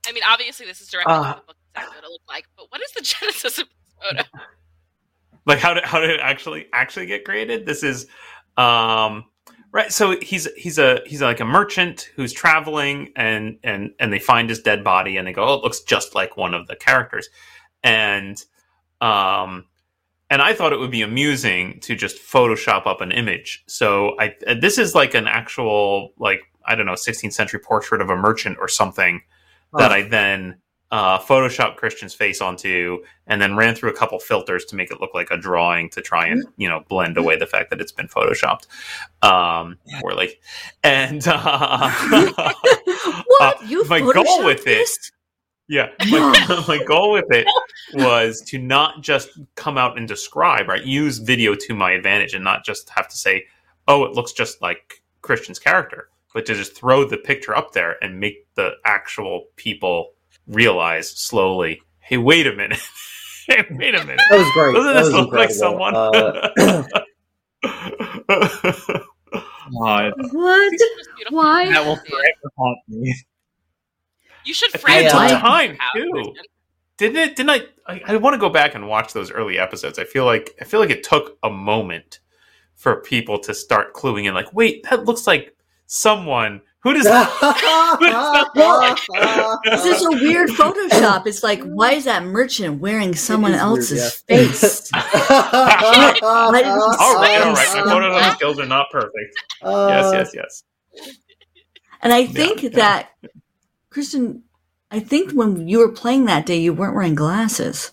I 0.07 0.13
mean, 0.13 0.23
obviously 0.27 0.67
this 0.67 0.81
is 0.81 0.89
directly 0.89 1.15
Uh, 1.15 1.23
from 1.23 1.41
the 1.41 1.47
book 1.47 1.57
exactly 1.75 1.97
what 1.97 2.05
it 2.05 2.11
looked 2.11 2.29
like, 2.29 2.45
but 2.57 2.67
what 2.71 2.81
is 2.81 2.93
the 2.93 3.01
genesis 3.19 3.59
of 3.59 3.67
this 3.69 3.75
photo? 4.03 4.23
like 5.47 5.59
how 5.59 5.75
did 5.75 5.85
how 5.85 6.01
did 6.01 6.11
it 6.11 6.21
actually 6.21 6.67
actually 6.73 7.07
get 7.07 7.25
created 7.25 7.67
this 7.67 7.83
is 7.83 8.07
um 8.57 9.25
right 9.73 9.93
so 9.93 10.19
he's 10.21 10.47
he's 10.57 10.79
a 10.79 11.01
he's 11.07 11.23
like 11.23 11.41
a 11.41 11.45
merchant 11.45 12.11
who's 12.15 12.33
traveling 12.33 13.11
and 13.17 13.59
and 13.65 13.91
and 13.99 14.13
they 14.13 14.19
find 14.19 14.49
his 14.49 14.61
dead 14.61 14.85
body 14.85 15.17
and 15.17 15.27
they 15.27 15.33
go 15.33 15.45
oh 15.45 15.55
it 15.55 15.63
looks 15.63 15.81
just 15.81 16.15
like 16.15 16.37
one 16.37 16.55
of 16.55 16.67
the 16.67 16.77
characters 16.77 17.29
and 17.83 18.45
um 19.01 19.65
and 20.31 20.41
I 20.41 20.55
thought 20.55 20.73
it 20.73 20.79
would 20.79 20.93
be 20.93 21.03
amusing 21.03 21.81
to 21.81 21.97
just 21.97 22.17
Photoshop 22.19 22.87
up 22.87 23.01
an 23.01 23.11
image. 23.11 23.65
So 23.67 24.17
I 24.19 24.35
this 24.61 24.79
is 24.79 24.95
like 24.95 25.15
an 25.15 25.27
actual 25.27 26.13
like 26.19 26.41
I 26.65 26.77
don't 26.77 26.87
know 26.87 26.93
16th 26.93 27.33
century 27.33 27.59
portrait 27.59 28.01
of 28.01 28.11
a 28.11 28.17
merchant 28.17 28.57
or 28.61 28.69
something 28.69 29.23
that 29.77 29.91
I 29.91 30.03
then 30.03 30.59
uh, 30.93 31.19
Photoshop 31.19 31.77
Christian's 31.77 32.15
face 32.15 32.41
onto, 32.41 33.03
and 33.29 33.41
then 33.41 33.57
ran 33.57 33.75
through 33.75 33.91
a 33.91 33.97
couple 33.97 34.19
filters 34.19 34.65
to 34.67 34.77
make 34.77 34.91
it 34.91 35.01
look 35.01 35.15
like 35.15 35.31
a 35.31 35.37
drawing 35.37 35.89
to 35.91 36.01
try 36.01 36.27
and 36.27 36.45
you 36.57 36.69
know 36.69 36.83
blend 36.89 37.17
away 37.17 37.37
the 37.37 37.47
fact 37.47 37.71
that 37.71 37.81
it's 37.81 37.93
been 37.93 38.09
photoshopped 38.09 38.67
um, 39.23 39.79
poorly. 40.01 40.39
And 40.83 41.23
uh, 41.27 41.91
What? 43.41 43.41
uh, 43.41 43.67
you 43.67 43.85
my 43.85 44.01
goal 44.01 44.45
with 44.45 44.61
it, 44.61 44.65
this? 44.65 45.11
yeah, 45.69 45.91
my, 46.11 46.65
my 46.69 46.83
goal 46.85 47.13
with 47.13 47.31
it 47.31 47.47
was 47.95 48.41
to 48.43 48.59
not 48.59 49.01
just 49.03 49.31
come 49.55 49.79
out 49.79 49.97
and 49.97 50.09
describe, 50.09 50.69
right? 50.69 50.85
Use 50.85 51.19
video 51.19 51.55
to 51.55 51.75
my 51.75 51.93
advantage 51.93 52.35
and 52.35 52.43
not 52.43 52.65
just 52.65 52.91
have 52.91 53.09
to 53.09 53.17
say, 53.17 53.47
"Oh, 53.87 54.05
it 54.05 54.13
looks 54.13 54.33
just 54.33 54.61
like 54.61 55.03
Christian's 55.23 55.61
character," 55.61 56.09
but 56.35 56.47
to 56.47 56.55
just 56.55 56.77
throw 56.77 57.05
the 57.05 57.17
picture 57.17 57.57
up 57.57 57.73
there 57.73 57.97
and 58.03 58.19
make 58.19 58.47
the 58.57 58.73
actual 58.85 59.45
people 59.55 60.15
realize 60.51 61.09
slowly, 61.09 61.81
"Hey, 62.01 62.19
wait 62.19 62.47
a 62.47 62.55
minute! 62.55 62.79
hey, 63.47 63.65
wait 63.71 63.95
a 63.95 64.05
minute! 64.05 64.21
That 64.31 64.39
was 64.39 64.51
great. 64.53 64.75
Doesn't 64.75 64.95
that 64.95 65.03
this 65.03 65.13
was 65.13 65.15
look 65.15 65.33
like 65.33 65.51
someone?" 65.51 65.97
Uh, 65.97 66.83
God, 69.79 70.13
What? 70.33 70.73
It 70.73 70.97
was 70.97 71.09
beautiful. 71.17 71.39
Why? 71.39 71.71
that 71.71 71.85
will 71.85 71.97
forever 71.97 72.53
haunt 72.57 72.79
me. 72.89 73.15
You 74.45 74.55
should 74.55 74.75
I 74.75 74.79
frame 74.79 74.95
think 75.01 75.05
it 75.05 75.07
it's 75.07 75.35
on 75.35 75.41
time, 75.41 75.79
too. 75.95 76.35
Didn't 76.97 77.17
it? 77.17 77.37
Didn't 77.37 77.51
I, 77.51 77.63
I? 77.87 78.03
I 78.07 78.17
want 78.17 78.35
to 78.35 78.39
go 78.39 78.49
back 78.49 78.75
and 78.75 78.89
watch 78.89 79.13
those 79.13 79.31
early 79.31 79.59
episodes. 79.59 79.99
I 79.99 80.05
feel 80.05 80.25
like 80.25 80.55
I 80.61 80.65
feel 80.65 80.81
like 80.81 80.91
it 80.91 81.03
took 81.03 81.39
a 81.43 81.51
moment 81.51 82.21
for 82.75 83.03
people 83.03 83.39
to 83.41 83.55
start 83.55 83.95
cluing 83.95 84.27
in. 84.27 84.35
Like, 84.35 84.53
wait, 84.53 84.85
that 84.91 85.05
looks 85.05 85.27
like 85.27 85.57
someone. 85.87 86.63
Who 86.83 86.95
does 86.95 87.05
that? 87.05 87.29
This 89.65 89.85
is 89.85 90.05
a 90.05 90.11
weird 90.11 90.49
Photoshop. 90.51 91.27
It's 91.27 91.43
like, 91.43 91.63
why 91.63 91.93
is 91.93 92.05
that 92.05 92.25
merchant 92.25 92.81
wearing 92.81 93.15
someone 93.15 93.53
is 93.53 93.61
weird, 93.61 93.67
else's 93.69 94.25
yeah. 94.29 94.37
face? 94.37 94.91
all 94.95 95.01
right, 95.03 96.23
all 96.23 96.53
right. 96.53 97.53
My 97.53 97.65
Photoshop 97.85 98.35
skills 98.35 98.59
are 98.59 98.67
not 98.67 98.87
perfect. 98.91 99.35
Uh, 99.63 99.89
Yes, 100.13 100.33
yes, 100.35 100.65
yes. 100.95 101.13
And 102.03 102.13
I 102.13 102.25
think 102.27 102.63
yeah. 102.63 102.71
that, 102.71 103.11
Kristen, 103.91 104.45
I 104.91 105.01
think 105.01 105.33
when 105.33 105.69
you 105.69 105.79
were 105.81 105.93
playing 105.93 106.25
that 106.27 106.47
day, 106.47 106.59
you 106.59 106.73
weren't 106.73 106.95
wearing 106.95 107.15
glasses. 107.15 107.93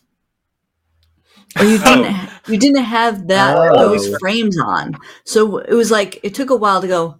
Or 1.59 1.65
you 1.65 1.77
didn't, 1.77 2.05
Oh. 2.05 2.11
ha- 2.11 2.41
you 2.47 2.57
didn't 2.57 2.83
have 2.83 3.27
that 3.27 3.55
Oh. 3.57 3.89
those 3.89 4.15
frames 4.19 4.57
on, 4.59 4.95
so 5.25 5.57
it 5.57 5.73
was 5.73 5.91
like 5.91 6.19
it 6.23 6.33
took 6.35 6.49
a 6.49 6.55
while 6.55 6.81
to 6.81 6.87
go. 6.87 7.19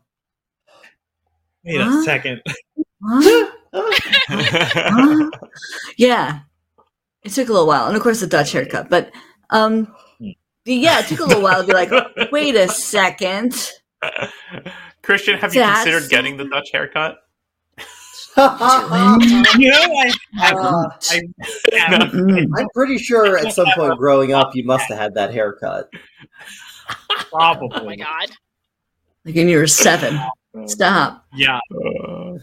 Wait 1.67 1.81
Huh? 1.81 1.99
a 1.99 2.03
second. 2.03 2.41
Huh? 3.03 3.51
Huh? 4.29 5.29
yeah, 5.97 6.39
it 7.23 7.29
took 7.31 7.49
a 7.49 7.51
little 7.51 7.67
while, 7.67 7.87
and 7.87 7.95
of 7.95 8.01
course 8.01 8.21
the 8.21 8.27
Dutch 8.27 8.51
haircut. 8.53 8.89
But 8.89 9.11
um, 9.51 9.93
yeah, 10.65 10.99
it 10.99 11.07
took 11.07 11.19
a 11.19 11.25
little 11.25 11.43
while 11.43 11.61
to 11.61 11.67
be 11.67 11.73
like, 11.73 11.91
wait 12.31 12.55
a 12.55 12.67
second. 12.69 13.53
Christian, 15.03 15.37
have 15.37 15.53
you 15.53 15.61
That's- 15.61 15.83
considered 15.83 16.09
getting 16.09 16.37
the 16.37 16.45
Dutch 16.45 16.69
haircut? 16.71 17.17
You 18.37 18.43
know, 19.71 19.81
I, 19.81 20.13
I, 20.39 20.51
Uh, 20.53 20.89
I. 21.73 22.47
I'm 22.57 22.67
pretty 22.73 22.97
sure 22.97 23.37
at 23.37 23.51
some 23.53 23.67
point 23.75 23.97
growing 23.97 24.33
up, 24.33 24.55
you 24.55 24.63
must 24.63 24.87
have 24.89 24.97
had 24.97 25.13
that 25.15 25.33
haircut. 25.33 25.89
probably. 27.31 27.69
Oh 27.81 27.83
my 27.85 27.95
god. 27.95 28.29
Like 29.25 29.35
when 29.35 29.49
you 29.49 29.57
were 29.57 29.67
seven. 29.67 30.19
Stop. 30.65 31.25
Yeah, 31.33 31.59
Uh, 31.71 32.37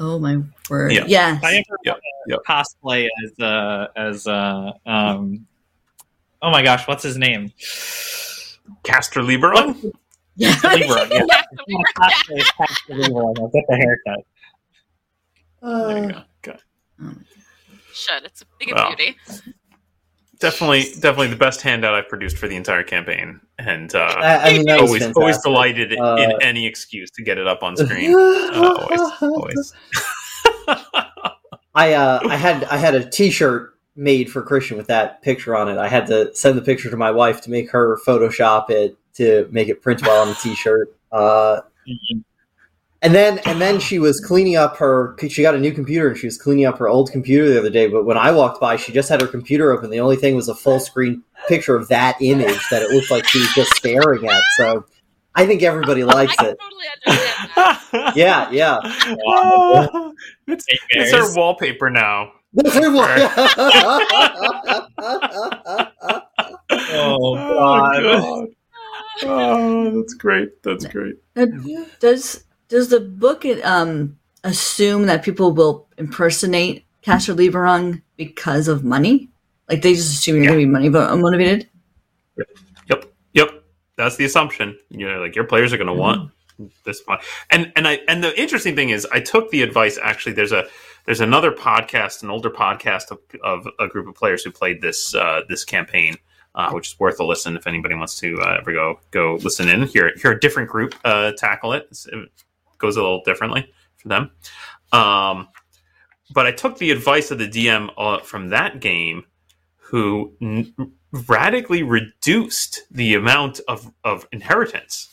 Oh 0.00 0.18
my 0.20 0.36
word. 0.70 0.92
Yeah. 0.92 1.04
Yeah. 1.08 1.40
I 1.42 1.56
ever 1.56 1.76
Yep, 1.84 1.98
yep. 2.28 2.38
cosplay 2.48 3.08
as 3.24 3.38
uh 3.40 3.88
as 3.96 4.26
uh 4.28 4.72
um. 4.86 5.46
Oh 6.40 6.50
my 6.50 6.62
gosh, 6.62 6.86
what's 6.86 7.02
his 7.02 7.16
name? 7.18 7.52
Castor 8.84 9.20
Lieberman? 9.22 9.92
Yeah. 10.40 10.54
Libra. 10.62 11.08
Yeah. 11.10 11.24
Yeah, 11.28 11.42
I 11.58 11.62
wanna 11.68 11.84
cosplay 11.96 12.38
as 12.38 12.50
Castor 12.52 12.94
Libra, 12.94 13.26
and 13.26 13.38
I'll 13.40 13.48
get 13.48 13.64
the 13.68 13.76
haircut. 13.76 14.24
There 15.60 15.98
you 15.98 16.14
Uh, 16.14 16.24
go. 16.42 16.52
Okay. 16.52 16.58
should. 17.92 18.22
It's 18.24 18.42
a 18.42 18.44
big 18.60 18.72
Well. 18.72 18.94
beauty. 18.94 19.16
Definitely, 20.40 20.84
definitely 21.00 21.28
the 21.28 21.36
best 21.36 21.62
handout 21.62 21.94
I've 21.94 22.08
produced 22.08 22.36
for 22.38 22.46
the 22.46 22.54
entire 22.54 22.84
campaign, 22.84 23.40
and 23.58 23.92
uh, 23.92 23.98
I, 24.18 24.50
I 24.50 24.52
mean, 24.52 24.70
always, 24.70 25.02
always 25.02 25.02
fantastic. 25.02 25.42
delighted 25.42 25.92
in 25.94 26.00
Uh, 26.00 26.38
any 26.40 26.64
excuse 26.66 27.10
to 27.12 27.24
get 27.24 27.38
it 27.38 27.48
up 27.48 27.64
on 27.64 27.76
screen. 27.76 28.14
Uh, 28.14 28.78
always, 28.80 29.00
always. 29.20 29.72
I 31.74 31.92
uh, 31.94 32.20
I 32.28 32.36
had 32.36 32.64
I 32.64 32.76
had 32.76 32.94
a 32.94 33.08
T-shirt 33.08 33.74
made 33.96 34.30
for 34.30 34.42
Christian 34.42 34.76
with 34.76 34.86
that 34.86 35.22
picture 35.22 35.56
on 35.56 35.68
it. 35.68 35.76
I 35.76 35.88
had 35.88 36.06
to 36.06 36.32
send 36.34 36.56
the 36.56 36.62
picture 36.62 36.88
to 36.90 36.96
my 36.96 37.10
wife 37.10 37.40
to 37.42 37.50
make 37.50 37.70
her 37.70 37.98
Photoshop 38.06 38.70
it 38.70 38.96
to 39.14 39.48
make 39.50 39.68
it 39.68 39.82
print 39.82 40.02
well 40.02 40.22
on 40.22 40.28
the 40.28 40.34
T-shirt. 40.34 40.94
And 43.00 43.14
then 43.14 43.38
and 43.46 43.60
then 43.60 43.78
she 43.78 44.00
was 44.00 44.18
cleaning 44.20 44.56
up 44.56 44.76
her. 44.78 45.14
She 45.28 45.42
got 45.42 45.54
a 45.54 45.58
new 45.60 45.70
computer 45.72 46.08
and 46.08 46.16
she 46.18 46.26
was 46.26 46.36
cleaning 46.36 46.64
up 46.66 46.78
her 46.78 46.88
old 46.88 47.12
computer 47.12 47.48
the 47.48 47.58
other 47.60 47.70
day. 47.70 47.86
But 47.86 48.04
when 48.04 48.16
I 48.18 48.32
walked 48.32 48.60
by, 48.60 48.74
she 48.76 48.90
just 48.92 49.08
had 49.08 49.20
her 49.20 49.28
computer 49.28 49.70
open. 49.70 49.90
The 49.90 50.00
only 50.00 50.16
thing 50.16 50.34
was 50.34 50.48
a 50.48 50.54
full 50.54 50.80
screen 50.80 51.22
picture 51.46 51.76
of 51.76 51.86
that 51.88 52.16
image 52.20 52.60
that 52.70 52.82
it 52.82 52.90
looked 52.90 53.10
like 53.10 53.24
she 53.28 53.38
was 53.38 53.52
just 53.54 53.72
staring 53.76 54.26
at. 54.28 54.42
So 54.56 54.84
I 55.36 55.46
think 55.46 55.62
everybody 55.62 56.02
likes 56.02 56.34
I 56.40 56.46
it. 56.48 56.58
totally 56.60 56.86
understand 57.06 57.50
that. 57.54 58.14
Yeah, 58.16 58.50
yeah. 58.50 58.80
Oh, 59.26 60.12
it's, 60.48 60.64
Hey, 60.68 60.78
it's 60.90 61.12
Bears. 61.12 61.30
our 61.30 61.36
wallpaper 61.36 61.90
now. 61.90 62.32
Oh, 66.70 67.36
oh, 67.36 67.36
God. 67.36 68.48
Oh, 69.22 70.00
that's 70.00 70.14
great. 70.14 70.62
That's 70.62 70.86
great. 70.86 71.16
Does 72.00 72.44
does 72.68 72.88
the 72.88 73.00
book 73.00 73.44
um 73.64 74.18
assume 74.44 75.06
that 75.06 75.22
people 75.24 75.52
will 75.52 75.88
impersonate 75.98 76.84
Castor 77.02 77.34
Lieberung 77.34 78.02
because 78.16 78.68
of 78.68 78.84
money? 78.84 79.28
Like 79.68 79.82
they 79.82 79.94
just 79.94 80.12
assume 80.14 80.36
you're 80.36 80.44
Yeah. 80.44 80.50
going 80.50 80.60
to 80.60 80.66
be 80.66 80.70
money 80.72 80.88
mo- 80.88 81.16
motivated? 81.16 81.68
Yep. 82.88 83.04
Yep. 83.34 83.64
That's 83.96 84.16
the 84.16 84.24
assumption. 84.24 84.78
You 84.90 85.08
know, 85.08 85.20
like 85.20 85.34
your 85.34 85.44
players 85.44 85.72
are 85.72 85.76
going 85.76 85.88
to 85.88 85.92
want 85.92 86.30
this 86.84 87.02
one. 87.06 87.18
And 87.50 87.72
and 87.76 87.86
I 87.86 88.00
and 88.08 88.22
the 88.22 88.38
interesting 88.40 88.74
thing 88.76 88.90
is, 88.90 89.06
I 89.12 89.20
took 89.20 89.50
the 89.50 89.62
advice. 89.62 89.98
Actually, 90.00 90.32
there's 90.32 90.52
a 90.52 90.66
there's 91.04 91.20
another 91.20 91.50
podcast, 91.52 92.22
an 92.22 92.30
older 92.30 92.50
podcast 92.50 93.10
of, 93.10 93.18
of 93.42 93.66
a 93.78 93.88
group 93.88 94.06
of 94.08 94.14
players 94.14 94.42
who 94.44 94.50
played 94.50 94.80
this 94.82 95.14
uh, 95.14 95.40
this 95.48 95.64
campaign, 95.64 96.16
uh, 96.54 96.70
which 96.70 96.88
is 96.92 97.00
worth 97.00 97.18
a 97.20 97.24
listen 97.24 97.56
if 97.56 97.66
anybody 97.66 97.94
wants 97.94 98.18
to 98.20 98.38
uh, 98.40 98.58
ever 98.60 98.72
go 98.72 99.00
go 99.10 99.34
listen 99.42 99.68
in. 99.68 99.82
Hear 99.82 100.12
hear 100.20 100.32
a 100.32 100.40
different 100.40 100.68
group 100.70 100.94
uh, 101.04 101.32
tackle 101.36 101.72
it. 101.72 101.82
It's- 101.90 102.06
it 102.06 102.28
goes 102.78 102.96
a 102.96 103.02
little 103.02 103.22
differently 103.24 103.72
for 103.96 104.08
them. 104.08 104.30
Um, 104.92 105.48
but 106.34 106.46
I 106.46 106.52
took 106.52 106.78
the 106.78 106.90
advice 106.90 107.30
of 107.30 107.38
the 107.38 107.48
DM 107.48 107.90
uh, 107.96 108.20
from 108.20 108.48
that 108.50 108.80
game, 108.80 109.24
who 109.76 110.34
n- 110.42 110.74
radically 111.28 111.82
reduced 111.82 112.82
the 112.90 113.14
amount 113.14 113.60
of, 113.68 113.90
of 114.04 114.26
inheritance. 114.32 115.12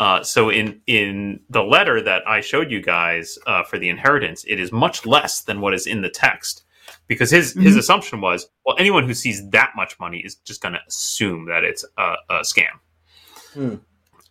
Uh, 0.00 0.22
so 0.22 0.48
in 0.50 0.80
in 0.86 1.40
the 1.50 1.62
letter 1.62 2.00
that 2.00 2.22
I 2.28 2.40
showed 2.40 2.70
you 2.70 2.80
guys 2.80 3.36
uh, 3.46 3.64
for 3.64 3.78
the 3.78 3.88
inheritance, 3.88 4.44
it 4.46 4.60
is 4.60 4.70
much 4.72 5.04
less 5.06 5.42
than 5.42 5.60
what 5.60 5.74
is 5.74 5.86
in 5.88 6.02
the 6.02 6.10
text 6.10 6.62
because 7.08 7.30
his 7.30 7.52
his 7.54 7.74
Mhm. 7.74 7.78
assumption 7.78 8.20
was 8.20 8.48
well 8.64 8.76
anyone 8.78 9.04
who 9.06 9.14
sees 9.14 9.48
that 9.50 9.72
much 9.76 9.98
money 9.98 10.18
is 10.18 10.36
just 10.36 10.60
going 10.62 10.74
to 10.74 10.80
assume 10.86 11.46
that 11.46 11.64
it's 11.64 11.84
a, 11.98 12.14
a 12.30 12.34
scam. 12.42 12.78
Hmm. 13.54 13.74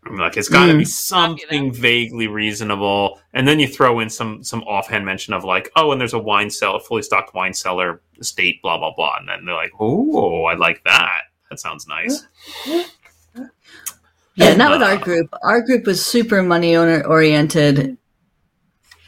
I'm 0.10 0.18
like 0.18 0.38
it's 0.38 0.50
got 0.50 0.68
to 0.68 0.78
be 0.78 0.84
Mm. 0.84 0.88
something 0.88 1.74
vaguely 1.74 2.28
reasonable, 2.28 3.20
and 3.34 3.48
then 3.48 3.60
you 3.60 3.68
throw 3.68 4.00
in 4.00 4.10
some 4.10 4.44
some 4.44 4.64
offhand 4.64 5.06
mention 5.06 5.34
of 5.34 5.44
like 5.44 5.70
oh 5.76 5.92
and 5.92 6.00
there's 6.02 6.14
a 6.14 6.20
wine 6.20 6.50
cellar, 6.50 6.78
a 6.78 6.80
fully 6.80 7.02
stocked 7.02 7.34
wine 7.34 7.54
cellar 7.54 8.02
estate, 8.20 8.62
blah 8.62 8.78
blah 8.78 8.94
blah, 8.96 9.16
and 9.20 9.28
then 9.28 9.46
they're 9.46 9.56
like 9.56 9.72
oh 9.80 10.46
I 10.46 10.56
like 10.56 10.84
that. 10.86 11.22
That 11.50 11.60
sounds 11.60 11.88
nice. 11.88 12.26
Yeah, 14.36 14.54
not 14.56 14.72
with 14.72 14.84
our 14.84 14.94
Uh, 14.94 14.98
group. 14.98 15.34
Our 15.42 15.62
group 15.62 15.86
was 15.88 16.06
super 16.06 16.44
money 16.44 16.76
owner 16.76 17.04
oriented, 17.06 17.98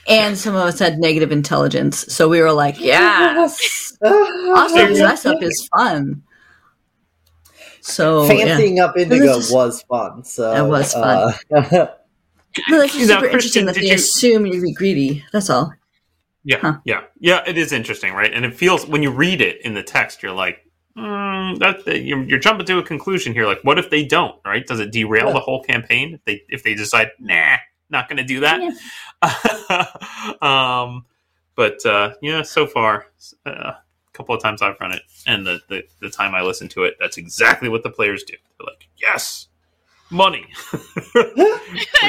and 0.07 0.37
some 0.37 0.55
of 0.55 0.61
us 0.61 0.79
had 0.79 0.97
negative 0.97 1.31
intelligence. 1.31 2.11
So 2.13 2.27
we 2.27 2.41
were 2.41 2.51
like, 2.51 2.79
yes. 2.79 3.93
Also, 4.01 4.87
dress 4.95 5.25
up 5.27 5.43
is 5.43 5.69
fun. 5.77 6.23
So 7.81 8.23
yeah. 8.31 8.45
Fancying 8.57 8.79
up 8.79 8.97
Indigo 8.97 9.37
This 9.37 9.51
was 9.53 9.81
fun. 9.83 10.23
So 10.23 10.53
That 10.53 10.67
was 10.67 10.93
uh, 10.95 11.33
No, 12.67 12.79
that's 12.79 12.93
just 12.95 13.09
Now, 13.09 13.19
super 13.19 13.29
Christian, 13.29 13.61
interesting 13.61 13.65
that 13.67 13.75
they 13.75 13.87
you- 13.87 13.93
assume 13.95 14.45
you'd 14.45 14.63
be 14.63 14.73
greedy. 14.73 15.23
That's 15.31 15.49
all. 15.49 15.73
Yeah, 16.43 16.57
Huh. 16.61 16.77
yeah, 16.85 17.01
yeah. 17.19 17.43
It 17.45 17.57
is 17.57 17.71
interesting, 17.71 18.13
right? 18.13 18.33
And 18.33 18.45
it 18.45 18.55
feels 18.55 18.87
when 18.87 19.03
you 19.03 19.11
read 19.11 19.41
it 19.41 19.61
in 19.63 19.73
the 19.73 19.83
text, 19.83 20.23
you're 20.23 20.31
like, 20.31 20.65
mm, 20.97 21.59
that 21.59 21.85
that- 21.85 21.99
you're, 22.01 22.23
you're 22.23 22.39
jumping 22.39 22.65
to 22.65 22.77
a 22.79 22.83
conclusion 22.83 23.33
here. 23.33 23.45
Like, 23.45 23.61
what 23.63 23.77
if 23.77 23.89
they 23.89 24.03
don't? 24.05 24.35
Right? 24.45 24.65
Does 24.65 24.79
it 24.79 24.91
derail 24.91 25.27
Yeah. 25.27 25.33
the 25.33 25.39
whole 25.41 25.61
campaign 25.63 26.13
if 26.15 26.23
they 26.25 26.43
if 26.49 26.63
they 26.63 26.73
decide, 26.75 27.11
nah, 27.19 27.57
not 27.89 28.07
going 28.09 28.17
to 28.17 28.23
do 28.23 28.39
that? 28.39 28.61
um, 30.41 31.05
but 31.55 31.85
uh, 31.85 32.13
yeah, 32.21 32.41
so 32.41 32.65
far, 32.65 33.07
uh, 33.45 33.49
a 33.51 33.77
couple 34.19 34.35
of 34.35 34.41
times 34.41 34.61
I've 34.61 34.75
run 34.81 34.91
it, 34.91 35.01
and 35.27 35.45
the, 35.47 35.61
the 35.69 35.83
the 36.01 36.09
time 36.09 36.35
I 36.35 36.41
listen 36.41 36.67
to 36.69 36.83
it, 36.83 36.95
that's 36.99 37.17
exactly 37.17 37.69
what 37.69 37.83
the 37.83 37.89
players 37.89 38.23
do. 38.23 38.33
They're 38.59 38.65
like, 38.67 38.87
yes. 38.97 39.45
Money. 40.11 40.43
We're 41.15 41.23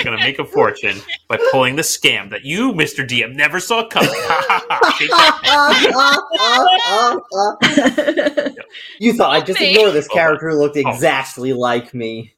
going 0.02 0.16
to 0.16 0.16
make 0.16 0.38
a 0.38 0.44
fortune 0.44 0.96
by 1.28 1.38
pulling 1.52 1.76
the 1.76 1.82
scam 1.82 2.30
that 2.30 2.44
you, 2.46 2.72
Mr. 2.72 3.06
DM, 3.06 3.34
never 3.36 3.61
saw 3.61 3.86
coming. 3.86 4.08
Take 4.98 5.11
you 8.98 9.12
thought 9.12 9.32
I'd 9.34 9.44
just 9.46 9.61
Me. 9.61 9.72
ignore 9.74 9.90
this 9.90 10.08
Oh. 10.11 10.14
character 10.14 10.48
who 10.50 10.56
looked 10.56 10.78
exactly 10.78 11.52
like 11.52 11.92
me. 11.92 12.34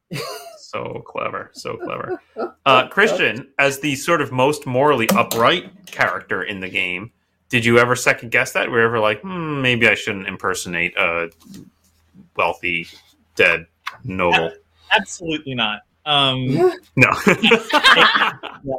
so 0.58 1.00
clever, 1.06 1.50
so 1.54 1.76
clever. 1.76 2.20
Uh, 2.66 2.88
Christian, 2.88 3.46
as 3.60 3.78
the 3.78 3.94
sort 3.94 4.20
of 4.20 4.32
most 4.32 4.66
morally 4.66 5.08
upright 5.10 5.86
character 5.86 6.42
in 6.42 6.58
the 6.58 6.68
game, 6.68 7.12
did 7.52 7.66
you 7.66 7.78
ever 7.78 7.94
second 7.94 8.30
guess 8.30 8.52
that? 8.52 8.70
Were 8.70 8.80
you 8.80 8.86
ever 8.86 8.98
like, 8.98 9.20
hmm, 9.20 9.60
maybe 9.60 9.86
I 9.86 9.94
shouldn't 9.94 10.26
impersonate 10.26 10.96
a 10.96 11.30
wealthy 12.34 12.88
dead 13.36 13.66
noble? 14.04 14.52
absolutely 14.90 15.54
not. 15.54 15.80
Um, 16.06 16.46
No. 16.96 17.10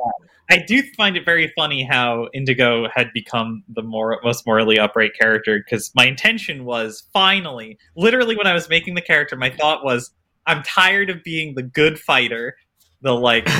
I 0.49 0.57
do 0.67 0.81
find 0.97 1.15
it 1.15 1.23
very 1.23 1.53
funny 1.55 1.83
how 1.83 2.29
Indigo 2.33 2.87
had 2.93 3.13
become 3.13 3.63
the 3.69 3.83
more 3.83 4.19
most 4.23 4.45
morally 4.47 4.79
upright 4.79 5.11
character 5.19 5.59
because 5.59 5.91
my 5.95 6.05
intention 6.05 6.65
was 6.65 7.03
finally, 7.13 7.77
literally, 7.95 8.35
when 8.35 8.47
I 8.47 8.55
was 8.55 8.67
making 8.69 8.95
the 8.95 9.01
character, 9.01 9.35
my 9.35 9.51
thought 9.51 9.85
was, 9.85 10.11
I'm 10.47 10.63
tired 10.63 11.11
of 11.11 11.23
being 11.23 11.53
the 11.53 11.63
good 11.63 11.99
fighter, 11.99 12.55
the 13.01 13.13
like 13.13 13.47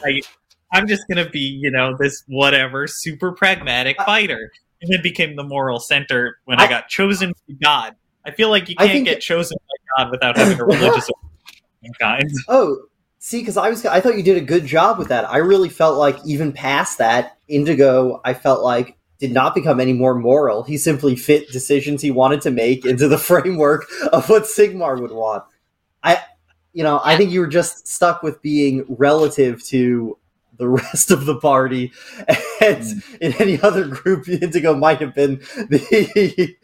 fight. 0.00 0.28
I'm 0.72 0.86
just 0.86 1.02
gonna 1.08 1.28
be, 1.28 1.40
you 1.40 1.70
know, 1.70 1.96
this 1.98 2.22
whatever 2.28 2.86
super 2.86 3.32
pragmatic 3.32 3.98
uh, 3.98 4.04
fighter, 4.04 4.50
and 4.82 4.92
then 4.92 5.02
became 5.02 5.36
the 5.36 5.42
moral 5.44 5.80
center 5.80 6.38
when 6.44 6.60
I, 6.60 6.64
I- 6.64 6.68
got 6.68 6.88
chosen 6.88 7.32
by 7.48 7.54
God. 7.62 7.94
I 8.26 8.30
feel 8.32 8.50
like 8.50 8.68
you 8.68 8.76
can't 8.76 9.04
get 9.04 9.20
chosen 9.20 9.56
by 9.68 10.02
God 10.04 10.10
without 10.10 10.36
having 10.36 10.60
a 10.60 10.64
religious 10.64 11.08
kind. 12.00 12.30
Oh, 12.48 12.82
see, 13.18 13.40
because 13.40 13.56
I 13.56 13.70
was 13.70 13.84
I 13.86 14.00
thought 14.00 14.16
you 14.16 14.22
did 14.22 14.36
a 14.36 14.42
good 14.42 14.66
job 14.66 14.98
with 14.98 15.08
that. 15.08 15.28
I 15.28 15.38
really 15.38 15.68
felt 15.70 15.96
like 15.98 16.18
even 16.26 16.52
past 16.52 16.98
that, 16.98 17.38
Indigo, 17.48 18.20
I 18.24 18.34
felt 18.34 18.62
like 18.62 18.96
did 19.18 19.32
not 19.32 19.54
become 19.54 19.80
any 19.80 19.92
more 19.92 20.14
moral. 20.14 20.62
He 20.62 20.76
simply 20.78 21.14
fit 21.16 21.50
decisions 21.50 22.00
he 22.02 22.10
wanted 22.10 22.40
to 22.42 22.50
make 22.50 22.84
into 22.86 23.08
the 23.08 23.18
framework 23.30 23.86
of 24.12 24.28
what 24.28 24.44
Sigmar 24.44 25.00
would 25.00 25.10
want. 25.12 25.44
I, 26.02 26.22
you 26.72 26.82
know, 26.84 27.00
I 27.04 27.16
think 27.16 27.30
you 27.30 27.40
were 27.40 27.46
just 27.46 27.86
stuck 27.88 28.22
with 28.22 28.40
being 28.40 28.84
relative 28.88 29.62
to 29.64 30.16
the 30.60 30.68
rest 30.68 31.10
of 31.10 31.26
the 31.26 31.36
party, 31.36 31.92
and 32.60 33.02
in 33.20 33.32
any 33.40 33.60
other 33.60 33.86
group, 33.88 34.26
the 34.26 34.38
Indigo 34.40 34.76
might 34.76 35.00
have 35.00 35.14
been 35.14 35.38
the, 35.56 36.56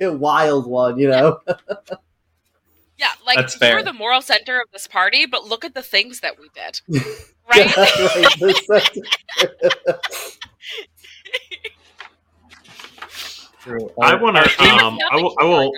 the 0.00 0.16
wild 0.16 0.68
one. 0.68 0.98
You 0.98 1.08
know. 1.08 1.40
Yeah, 2.98 3.08
like 3.26 3.38
That's 3.38 3.58
you're 3.60 3.82
the 3.82 3.94
moral 3.94 4.20
center 4.20 4.60
of 4.60 4.70
this 4.72 4.86
party, 4.86 5.24
but 5.24 5.46
look 5.46 5.64
at 5.64 5.74
the 5.74 5.82
things 5.82 6.20
that 6.20 6.38
we 6.38 6.48
did. 6.54 6.80
Right? 7.52 7.76
right. 8.68 8.98
I 14.00 14.14
want 14.14 14.36
to. 14.36 14.62
Um, 14.62 14.98
I 15.10 15.16
will. 15.16 15.34
I 15.38 15.44
will. 15.44 15.72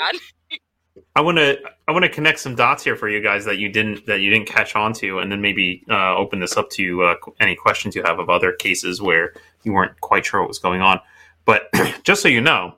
I 1.16 1.20
want 1.22 1.38
to. 1.38 1.58
I 1.92 1.94
want 1.94 2.04
to 2.06 2.08
connect 2.10 2.38
some 2.40 2.54
dots 2.54 2.82
here 2.82 2.96
for 2.96 3.06
you 3.10 3.20
guys 3.20 3.44
that 3.44 3.58
you 3.58 3.68
didn't 3.68 4.06
that 4.06 4.20
you 4.20 4.30
didn't 4.30 4.46
catch 4.48 4.74
on 4.74 4.94
to, 4.94 5.18
and 5.18 5.30
then 5.30 5.42
maybe 5.42 5.84
uh, 5.90 6.16
open 6.16 6.40
this 6.40 6.56
up 6.56 6.70
to 6.70 7.02
uh, 7.02 7.14
any 7.38 7.54
questions 7.54 7.94
you 7.94 8.02
have 8.02 8.18
of 8.18 8.30
other 8.30 8.50
cases 8.52 9.02
where 9.02 9.34
you 9.62 9.74
weren't 9.74 10.00
quite 10.00 10.24
sure 10.24 10.40
what 10.40 10.48
was 10.48 10.58
going 10.58 10.80
on. 10.80 11.00
But 11.44 11.68
just 12.02 12.22
so 12.22 12.28
you 12.28 12.40
know, 12.40 12.76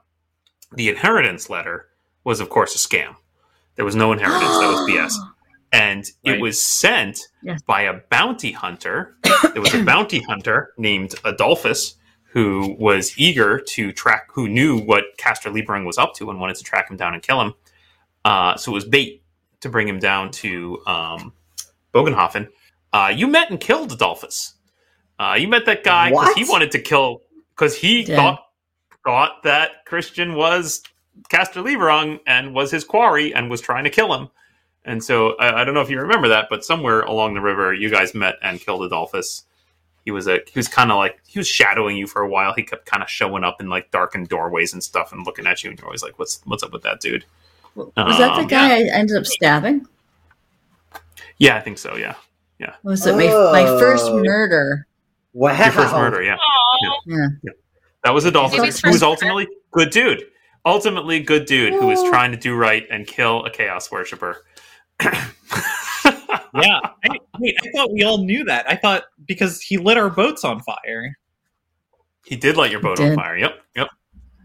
the 0.72 0.88
inheritance 0.88 1.48
letter 1.48 1.86
was, 2.24 2.40
of 2.40 2.48
course, 2.50 2.74
a 2.74 2.78
scam. 2.88 3.14
There 3.76 3.84
was 3.84 3.94
no 3.94 4.10
inheritance. 4.10 4.42
that 4.58 4.68
was 4.68 4.80
BS. 4.90 5.14
And 5.72 6.04
it 6.24 6.40
was 6.40 6.60
sent 6.60 7.20
Yes. 7.44 7.62
by 7.62 7.82
a 7.82 8.00
bounty 8.10 8.50
hunter. 8.50 9.16
There 9.52 9.62
was 9.62 9.74
a 9.74 9.84
bounty 9.84 10.22
hunter 10.22 10.72
named 10.76 11.14
Adolphus 11.24 11.94
who 12.24 12.74
was 12.80 13.16
eager 13.16 13.60
to 13.60 13.92
track, 13.92 14.26
who 14.32 14.48
knew 14.48 14.76
what 14.80 15.04
Castor 15.18 15.50
Lieberung 15.50 15.86
was 15.86 15.98
up 15.98 16.14
to 16.14 16.30
and 16.30 16.40
wanted 16.40 16.56
to 16.56 16.64
track 16.64 16.90
him 16.90 16.96
down 16.96 17.14
and 17.14 17.22
kill 17.22 17.40
him. 17.40 17.54
Uh, 18.25 18.57
so 18.57 18.72
it 18.72 18.75
was 18.75 18.85
bait 18.85 19.22
to 19.61 19.68
bring 19.68 19.87
him 19.89 19.99
down 19.99 20.31
to 20.31 20.81
um, 20.87 21.33
Bogenhafen. 21.93 22.49
Uh, 22.93 23.12
you 23.14 23.27
met 23.27 23.51
and 23.51 23.61
killed 23.61 23.93
Adolphus. 23.93 24.55
Uh, 25.18 25.37
you 25.39 25.49
met 25.49 25.66
that 25.66 25.85
guy 25.85 26.11
because 26.11 26.35
he 26.35 26.45
wanted 26.45 26.70
to 26.72 26.79
kill. 26.81 27.22
because 27.55 27.77
he 27.77 28.05
thought 28.16 28.41
thought 29.05 29.43
that 29.43 29.85
Christian 29.87 30.35
was 30.35 30.83
Castor 31.29 31.61
Lieberung 31.62 32.18
and 32.27 32.55
was 32.55 32.70
his 32.70 32.85
quarry 32.85 33.35
and 33.35 33.51
was 33.51 33.61
trying 33.61 33.85
to 33.85 33.91
kill 33.91 34.12
him. 34.14 34.29
And 34.87 35.03
so 35.03 35.35
I, 35.37 35.61
I 35.61 35.64
don't 35.64 35.75
know 35.75 35.81
if 35.83 35.91
you 35.91 36.01
remember 36.01 36.29
that, 36.29 36.49
but 36.51 36.64
somewhere 36.64 37.01
along 37.03 37.35
the 37.35 37.41
river, 37.41 37.72
you 37.72 37.91
guys 37.91 38.14
met 38.14 38.37
and 38.43 38.61
killed 38.61 38.83
Adolphus. 38.85 39.45
He 40.05 40.11
was 40.11 40.27
a 40.27 40.41
he 40.47 40.59
was 40.59 40.68
kind 40.68 40.91
of 40.91 40.99
like 40.99 41.20
he 41.27 41.39
was 41.39 41.49
shadowing 41.49 41.97
you 41.97 42.07
for 42.07 42.20
a 42.22 42.29
while. 42.29 42.53
He 42.55 42.62
kept 42.62 42.85
kind 42.87 43.03
of 43.03 43.09
showing 43.09 43.45
up 43.45 43.61
in 43.61 43.68
like 43.68 43.91
darkened 43.91 44.29
doorways 44.29 44.72
and 44.72 44.83
stuff 44.83 45.12
and 45.12 45.25
looking 45.25 45.47
at 45.47 45.64
you, 45.64 45.70
and 45.70 45.79
you're 45.79 45.87
always 45.87 46.03
like, 46.03 46.18
"What's 46.18 46.41
what's 46.45 46.62
up 46.62 46.72
with 46.72 46.83
that 46.83 47.01
dude?" 47.01 47.25
Was 47.77 48.18
that 48.18 48.35
the 48.37 48.43
Um, 48.43 48.47
guy 48.47 48.77
I 48.77 48.83
ended 48.93 49.16
up 49.16 49.27
stabbing? 49.27 49.87
Yeah, 51.39 51.57
I 51.57 51.61
think 51.61 51.79
so. 51.79 51.97
Yeah, 51.97 52.14
Yeah. 52.59 52.75
Was 52.83 53.07
it 53.07 53.16
my, 53.16 53.27
my 53.27 53.64
first 53.79 54.05
Oh. 54.07 54.22
murder? 54.22 54.87
Wow. 55.33 55.57
your 55.59 55.72
first 55.72 55.93
murder. 55.93 56.22
Yeah, 56.22 56.37
Aw. 56.37 56.99
Yeah. 57.07 57.27
that 58.05 58.14
was 58.14 58.25
Adolphus, 58.25 58.53
Maybe 58.59 58.61
who 58.61 58.66
was 58.66 58.81
first 58.81 59.03
ultimately 59.03 59.49
good 59.72 59.91
dude. 59.91 60.25
Ultimately, 60.66 61.20
good 61.20 61.45
dude 61.47 61.72
who 61.75 61.87
was 61.87 61.99
Oh. 61.99 62.09
trying 62.09 62.31
to 62.31 62.39
do 62.39 62.55
right 62.57 62.87
and 62.91 63.07
kill 63.07 63.45
a 63.45 63.51
chaos 63.51 63.91
worshiper. 63.91 64.45
Yeah, 66.57 66.79
I, 67.05 67.18
wait, 67.41 67.57
I 67.64 67.70
thought 67.75 67.91
we 67.93 68.05
all 68.05 68.18
knew 68.25 68.45
that. 68.45 68.70
I 68.70 68.77
thought 68.77 69.05
because 69.27 69.61
he 69.61 69.77
lit 69.77 69.97
our 69.99 70.09
boats 70.09 70.45
on 70.45 70.61
fire. 70.62 71.18
He 72.25 72.37
did 72.37 72.57
light 72.57 72.70
your 72.70 72.79
boat 72.81 73.01
on 73.01 73.16
fire. 73.16 73.37
Yep, 73.37 73.61
yep, 73.75 73.89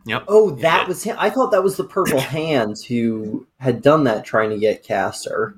yep. 0.10 0.26
Oh, 0.28 0.52
that 0.52 0.80
did. 0.82 0.88
was 0.88 1.04
him. 1.04 1.16
I 1.20 1.30
thought 1.30 1.52
that 1.52 1.64
was 1.64 1.78
the 1.78 1.84
Purple 1.84 2.20
Hands 2.38 2.84
who 2.84 3.48
had 3.60 3.82
done 3.82 4.04
that 4.06 4.26
trying 4.26 4.50
to 4.50 4.58
get 4.58 4.84
Castor. 4.84 5.58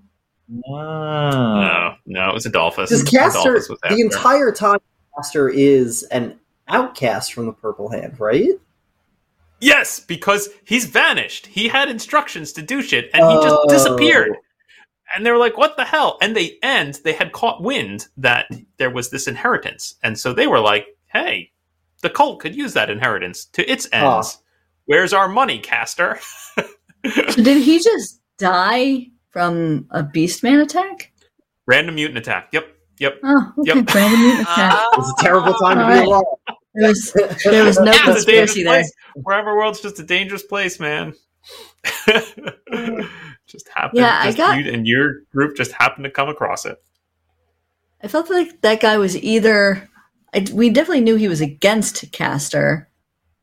Wow. 0.49 1.29
Ah. 1.31 1.97
No, 2.05 2.19
no, 2.25 2.29
it 2.29 2.33
was 2.33 2.45
Adolphus. 2.45 2.89
Because 2.89 3.03
Castor, 3.09 3.39
Adolphus 3.39 3.69
was 3.69 3.79
the 3.89 3.99
entire 4.01 4.51
time, 4.51 4.79
Castor 5.15 5.49
is 5.49 6.03
an 6.03 6.37
outcast 6.67 7.33
from 7.33 7.45
the 7.45 7.53
Purple 7.53 7.89
Hand, 7.89 8.19
right? 8.19 8.49
Yes, 9.59 9.99
because 9.99 10.49
he's 10.65 10.85
vanished. 10.85 11.45
He 11.47 11.67
had 11.67 11.89
instructions 11.89 12.51
to 12.53 12.61
do 12.61 12.81
shit, 12.81 13.09
and 13.13 13.23
he 13.29 13.35
just 13.41 13.55
Oh. 13.59 13.65
disappeared. 13.69 14.35
And 15.15 15.25
they 15.25 15.31
were 15.31 15.37
like, 15.37 15.57
"What 15.57 15.75
the 15.77 15.83
hell?" 15.83 16.17
And 16.21 16.35
they 16.35 16.57
and 16.63 16.95
they 17.03 17.13
had 17.13 17.31
caught 17.33 17.61
wind 17.61 18.07
that 18.17 18.47
there 18.77 18.89
was 18.89 19.09
this 19.09 19.27
inheritance, 19.27 19.95
and 20.03 20.17
so 20.17 20.33
they 20.33 20.47
were 20.47 20.59
like, 20.59 20.87
"Hey, 21.07 21.51
the 22.01 22.09
cult 22.09 22.39
could 22.39 22.55
use 22.55 22.73
that 22.73 22.89
inheritance 22.89 23.45
to 23.45 23.69
its 23.71 23.87
ends. 23.91 24.37
Where's 24.91 25.13
our 25.13 25.29
money, 25.29 25.57
Castor?" 25.59 26.19
So 26.57 26.63
did 27.43 27.63
he 27.63 27.79
just 27.79 28.19
die 28.37 29.07
from 29.29 29.87
a 29.91 30.03
Beastman 30.03 30.61
attack? 30.61 31.13
Random 31.65 31.95
mutant 31.95 32.17
attack. 32.17 32.49
Yep, 32.51 32.65
yep. 32.99 33.17
Oh, 33.23 33.53
okay. 33.59 33.79
Yep. 33.79 33.95
Random 33.95 34.19
mutant 34.19 34.41
attack. 34.49 34.73
It 34.91 34.97
was 34.97 35.13
a 35.17 35.23
terrible 35.23 35.53
time 35.53 35.77
to 35.77 35.85
be 35.85 35.91
Alright. 35.93 36.07
alive. 36.07 36.23
There 36.75 36.89
was 36.89 37.13
there 37.45 37.63
was 37.63 37.79
no 37.79 37.91
Yeah. 37.91 38.11
It's 38.11 38.23
a 38.23 38.25
dangerous 38.25 38.25
conspiracy 38.25 38.63
there. 38.63 38.73
place. 38.73 38.91
Wherever 39.15 39.55
world's 39.55 39.79
just 39.81 39.99
a 39.99 40.03
dangerous 40.03 40.43
place, 40.43 40.77
man. 40.79 41.13
just 43.47 43.67
happened. 43.75 43.99
Yeah, 43.99 44.19
I 44.21 44.31
got- 44.33 44.57
you 44.63 44.71
and 44.71 44.85
your 44.87 45.21
group 45.31 45.55
just 45.55 45.71
happened 45.71 46.03
to 46.03 46.11
come 46.11 46.27
across 46.29 46.65
it. 46.65 46.77
I 48.03 48.07
felt 48.07 48.29
like 48.29 48.61
that 48.61 48.81
guy 48.81 48.97
was 48.97 49.15
either. 49.17 49.87
I, 50.33 50.45
we 50.53 50.69
definitely 50.69 51.01
knew 51.01 51.15
he 51.15 51.27
was 51.27 51.41
against 51.41 52.11
Castor. 52.11 52.89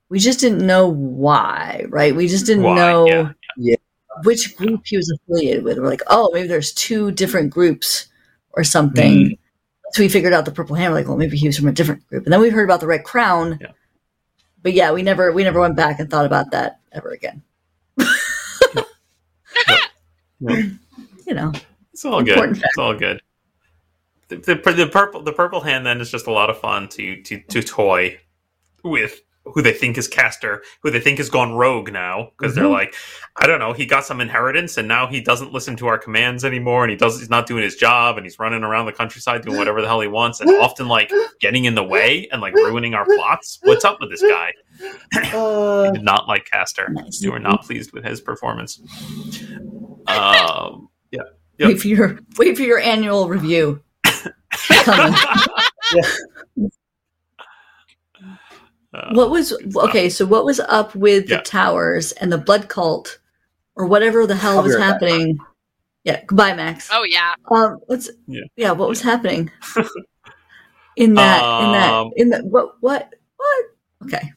We 0.09 0.19
just 0.19 0.41
didn't 0.41 0.67
know 0.67 0.89
why, 0.89 1.85
right? 1.89 2.15
We 2.15 2.29
just 2.29 2.47
didn't 2.47 2.63
Why, 2.65 2.77
know 2.77 3.07
yeah, 3.07 3.33
yeah. 3.57 3.77
which 4.25 4.57
group 4.57 4.83
he 4.87 4.97
was 4.97 5.11
affiliated 5.11 5.65
with. 5.65 5.79
We're 5.79 5.87
like, 5.87 6.03
oh, 6.07 6.31
maybe 6.33 6.49
there's 6.49 6.73
two 6.73 7.11
different 7.13 7.51
groups 7.51 8.09
or 8.53 8.65
something. 8.65 9.13
Mm. 9.13 9.39
So 9.93 10.03
we 10.03 10.09
figured 10.09 10.33
out 10.33 10.45
the 10.45 10.51
Purple 10.51 10.77
Hand. 10.77 10.95
Like, 10.95 11.09
well, 11.09 11.17
maybe 11.17 11.37
he 11.37 11.47
was 11.47 11.59
from 11.59 11.69
a 11.69 11.73
different 11.73 12.07
group. 12.09 12.25
And 12.25 12.33
then 12.33 12.41
we 12.41 12.49
heard 12.51 12.65
about 12.65 12.81
the 12.81 12.87
Red 12.87 13.05
Crown. 13.05 13.59
Yeah. 13.61 13.73
But 14.63 14.73
yeah, 14.73 14.93
we 14.93 15.03
never 15.03 15.33
we 15.33 15.45
never 15.45 15.61
went 15.61 15.77
back 15.77 16.01
and 16.01 16.11
thought 16.11 16.27
about 16.27 16.51
that 16.53 16.81
ever 16.93 17.11
again. 17.11 17.43
You 21.29 21.35
know, 21.35 21.53
It's 21.93 22.07
all 22.07 22.23
good. 22.23 22.31
Important 22.31 22.63
It's 22.65 22.79
all 22.79 22.95
good. 22.95 23.21
The, 24.29 24.37
the, 24.37 24.73
the 24.73 24.87
purple 24.87 25.23
the 25.23 25.33
purple 25.33 25.61
hand 25.61 25.85
then 25.85 26.01
is 26.01 26.11
just 26.11 26.27
a 26.27 26.31
lot 26.31 26.49
of 26.49 26.59
fun 26.59 26.89
to 26.91 27.23
to 27.23 27.41
to 27.41 27.63
toy 27.63 28.19
with 28.83 29.21
who 29.55 29.63
they 29.63 29.73
think 29.73 29.99
is 29.99 30.09
Castor, 30.09 30.63
who 30.83 30.91
they 30.91 31.01
think 31.01 31.19
has 31.19 31.31
gone 31.31 31.53
rogue 31.55 31.93
now 31.93 32.31
because 32.39 32.55
they're 32.55 32.65
Mhm. 32.65 32.73
like, 32.73 32.95
I 33.37 33.47
don't 33.47 33.59
know, 33.59 33.73
he 33.73 33.87
got 33.87 34.05
some 34.05 34.21
inheritance 34.21 34.77
and 34.77 34.87
now 34.89 35.07
he 35.07 35.21
doesn't 35.21 35.53
listen 35.53 35.77
to 35.77 35.87
our 35.87 35.99
commands 35.99 36.45
anymore, 36.45 36.85
and 36.85 36.91
he 36.91 36.97
does 36.97 37.19
he's 37.19 37.31
not 37.31 37.47
doing 37.47 37.63
his 37.63 37.77
job, 37.77 38.17
and 38.17 38.27
he's 38.27 38.39
running 38.39 38.63
around 38.65 38.87
the 38.87 38.93
countryside 38.93 39.43
doing 39.43 39.57
whatever 39.59 39.81
the 39.81 39.87
hell 39.89 40.01
he 40.01 40.09
wants, 40.09 40.41
and 40.41 40.51
often 40.61 40.89
like 40.89 41.11
getting 41.41 41.65
in 41.65 41.75
the 41.75 41.85
way 41.85 42.29
and 42.33 42.41
like 42.41 42.55
ruining 42.55 42.95
our 42.95 43.05
plots. 43.05 43.59
What's 43.63 43.85
up 43.85 43.99
with 44.01 44.11
this 44.11 44.23
guy? 44.23 44.53
Uh, 45.35 45.91
Did 45.91 46.03
not 46.03 46.29
like 46.29 46.45
Castor. 46.51 46.89
Nice. 46.91 47.21
You 47.23 47.33
were 47.33 47.39
not 47.41 47.63
pleased 47.65 47.93
with 47.93 48.05
his 48.05 48.21
performance. 48.21 48.81
Um, 50.07 50.89
Yep. 51.11 51.69
wait 51.71 51.81
for 51.81 51.89
your 51.89 52.21
wait 52.37 52.57
for 52.57 52.63
your 52.63 52.79
annual 52.79 53.29
review. 53.29 53.83
Coming. 54.85 55.19
Uh, 58.95 59.11
What 59.13 59.31
was 59.31 59.53
okay? 59.77 60.09
So 60.09 60.25
what 60.27 60.45
was 60.45 60.61
up 60.61 60.95
with 60.95 61.29
Yeah. 61.29 61.39
the 61.39 61.43
towers 61.43 62.13
and 62.13 62.33
the 62.33 62.39
blood 62.39 62.69
cult, 62.69 63.19
or 63.77 63.87
whatever 63.87 64.27
the 64.27 64.37
hell 64.37 64.59
I'll 64.59 64.63
was 64.65 64.75
right 64.75 64.81
back. 64.81 64.93
happening? 65.03 65.39
Yeah, 66.05 66.23
goodbye, 66.27 66.55
Max. 66.55 66.89
Oh 66.93 67.05
yeah. 67.05 67.35
Um, 67.51 67.79
what's 67.87 68.09
Yeah. 68.27 68.41
yeah? 68.57 68.71
What 68.73 68.89
was 68.89 69.03
happening 69.03 69.51
in 70.97 71.15
that? 71.15 71.63
in 71.63 71.73
that? 71.73 71.93
Um, 71.93 72.11
In 72.17 72.31
that? 72.31 72.45
What? 72.47 72.77
What? 72.81 73.13
What? 73.37 73.65
Okay. 74.05 74.33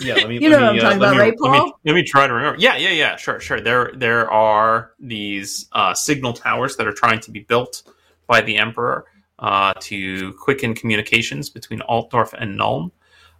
Yeah, 0.00 0.14
let 0.14 0.28
me. 0.28 0.38
You 0.40 0.50
let 0.50 0.60
know 0.60 0.66
what 0.66 0.74
me, 0.74 0.80
I'm 0.80 0.86
uh, 0.86 0.88
talking 0.88 0.98
let 1.00 1.08
about, 1.08 1.12
me- 1.12 1.18
right, 1.20 1.34
Let 1.40 1.52
me, 1.52 1.58
Paul? 1.58 1.80
let 1.84 1.94
me 1.94 2.02
try 2.04 2.26
to 2.26 2.32
remember. 2.32 2.58
Yeah, 2.60 2.76
yeah, 2.76 2.90
yeah. 2.90 3.16
Sure, 3.16 3.40
sure. 3.40 3.60
There, 3.60 3.92
there 3.94 4.30
are 4.30 4.92
these 4.98 5.68
uh, 5.72 5.94
signal 5.94 6.32
towers 6.32 6.76
that 6.76 6.86
are 6.86 6.92
trying 6.92 7.20
to 7.20 7.30
be 7.30 7.40
built 7.40 7.84
by 8.26 8.40
the 8.40 8.56
Emperor 8.58 9.06
uh, 9.38 9.74
to 9.80 10.32
quicken 10.34 10.74
communications 10.74 11.48
between 11.50 11.80
Altdorf 11.80 12.32
and 12.34 12.58
Nuln. 12.58 12.90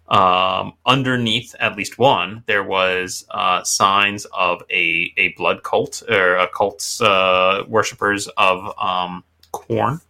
Um, 0.09 0.73
underneath 0.85 1.55
at 1.59 1.77
least 1.77 1.97
one, 1.97 2.43
there 2.45 2.63
was 2.63 3.25
uh, 3.31 3.63
signs 3.63 4.25
of 4.33 4.61
a, 4.69 5.13
a 5.17 5.29
blood 5.37 5.63
cult 5.63 6.03
or 6.09 6.35
a 6.35 6.47
cult's 6.47 7.01
uh, 7.01 7.63
worshippers 7.67 8.27
of 8.37 8.77
um, 8.77 9.23
Khorne. 9.53 10.01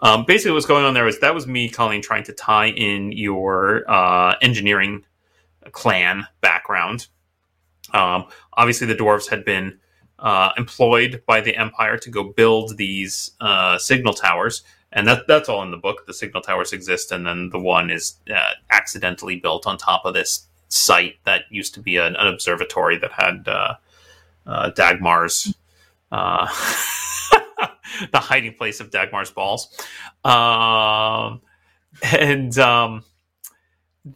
Um, 0.00 0.24
basically, 0.24 0.52
what's 0.52 0.66
going 0.66 0.84
on 0.84 0.94
there 0.94 1.04
was 1.04 1.20
that 1.20 1.34
was 1.34 1.46
me, 1.46 1.68
Colleen, 1.68 2.02
trying 2.02 2.24
to 2.24 2.32
tie 2.32 2.68
in 2.68 3.12
your 3.12 3.88
uh, 3.90 4.34
engineering 4.42 5.04
clan 5.70 6.26
background. 6.40 7.06
Um, 7.92 8.26
obviously, 8.54 8.86
the 8.86 8.94
dwarves 8.94 9.28
had 9.28 9.44
been 9.44 9.78
uh, 10.18 10.50
employed 10.56 11.22
by 11.26 11.40
the 11.40 11.56
empire 11.56 11.98
to 11.98 12.10
go 12.10 12.24
build 12.24 12.76
these 12.76 13.32
uh, 13.40 13.78
signal 13.78 14.14
towers, 14.14 14.62
and 14.92 15.06
that 15.08 15.26
that's 15.26 15.48
all 15.48 15.62
in 15.62 15.70
the 15.70 15.76
book. 15.76 16.06
The 16.06 16.14
signal 16.14 16.42
towers 16.42 16.72
exist, 16.72 17.12
and 17.12 17.26
then 17.26 17.50
the 17.50 17.58
one 17.58 17.90
is 17.90 18.16
uh, 18.32 18.50
accidentally 18.70 19.36
built 19.36 19.66
on 19.66 19.78
top 19.78 20.04
of 20.04 20.14
this 20.14 20.46
site 20.68 21.16
that 21.24 21.42
used 21.50 21.74
to 21.74 21.80
be 21.80 21.96
an, 21.96 22.16
an 22.16 22.26
observatory 22.28 22.98
that 22.98 23.12
had 23.12 23.46
uh, 23.48 23.74
uh, 24.46 24.70
Dagmar's. 24.70 25.54
Uh, 26.10 26.46
the 28.12 28.18
hiding 28.18 28.54
place 28.54 28.80
of 28.80 28.90
Dagmar's 28.90 29.30
balls, 29.30 29.68
um, 30.24 31.40
and 32.02 32.58
um, 32.58 33.04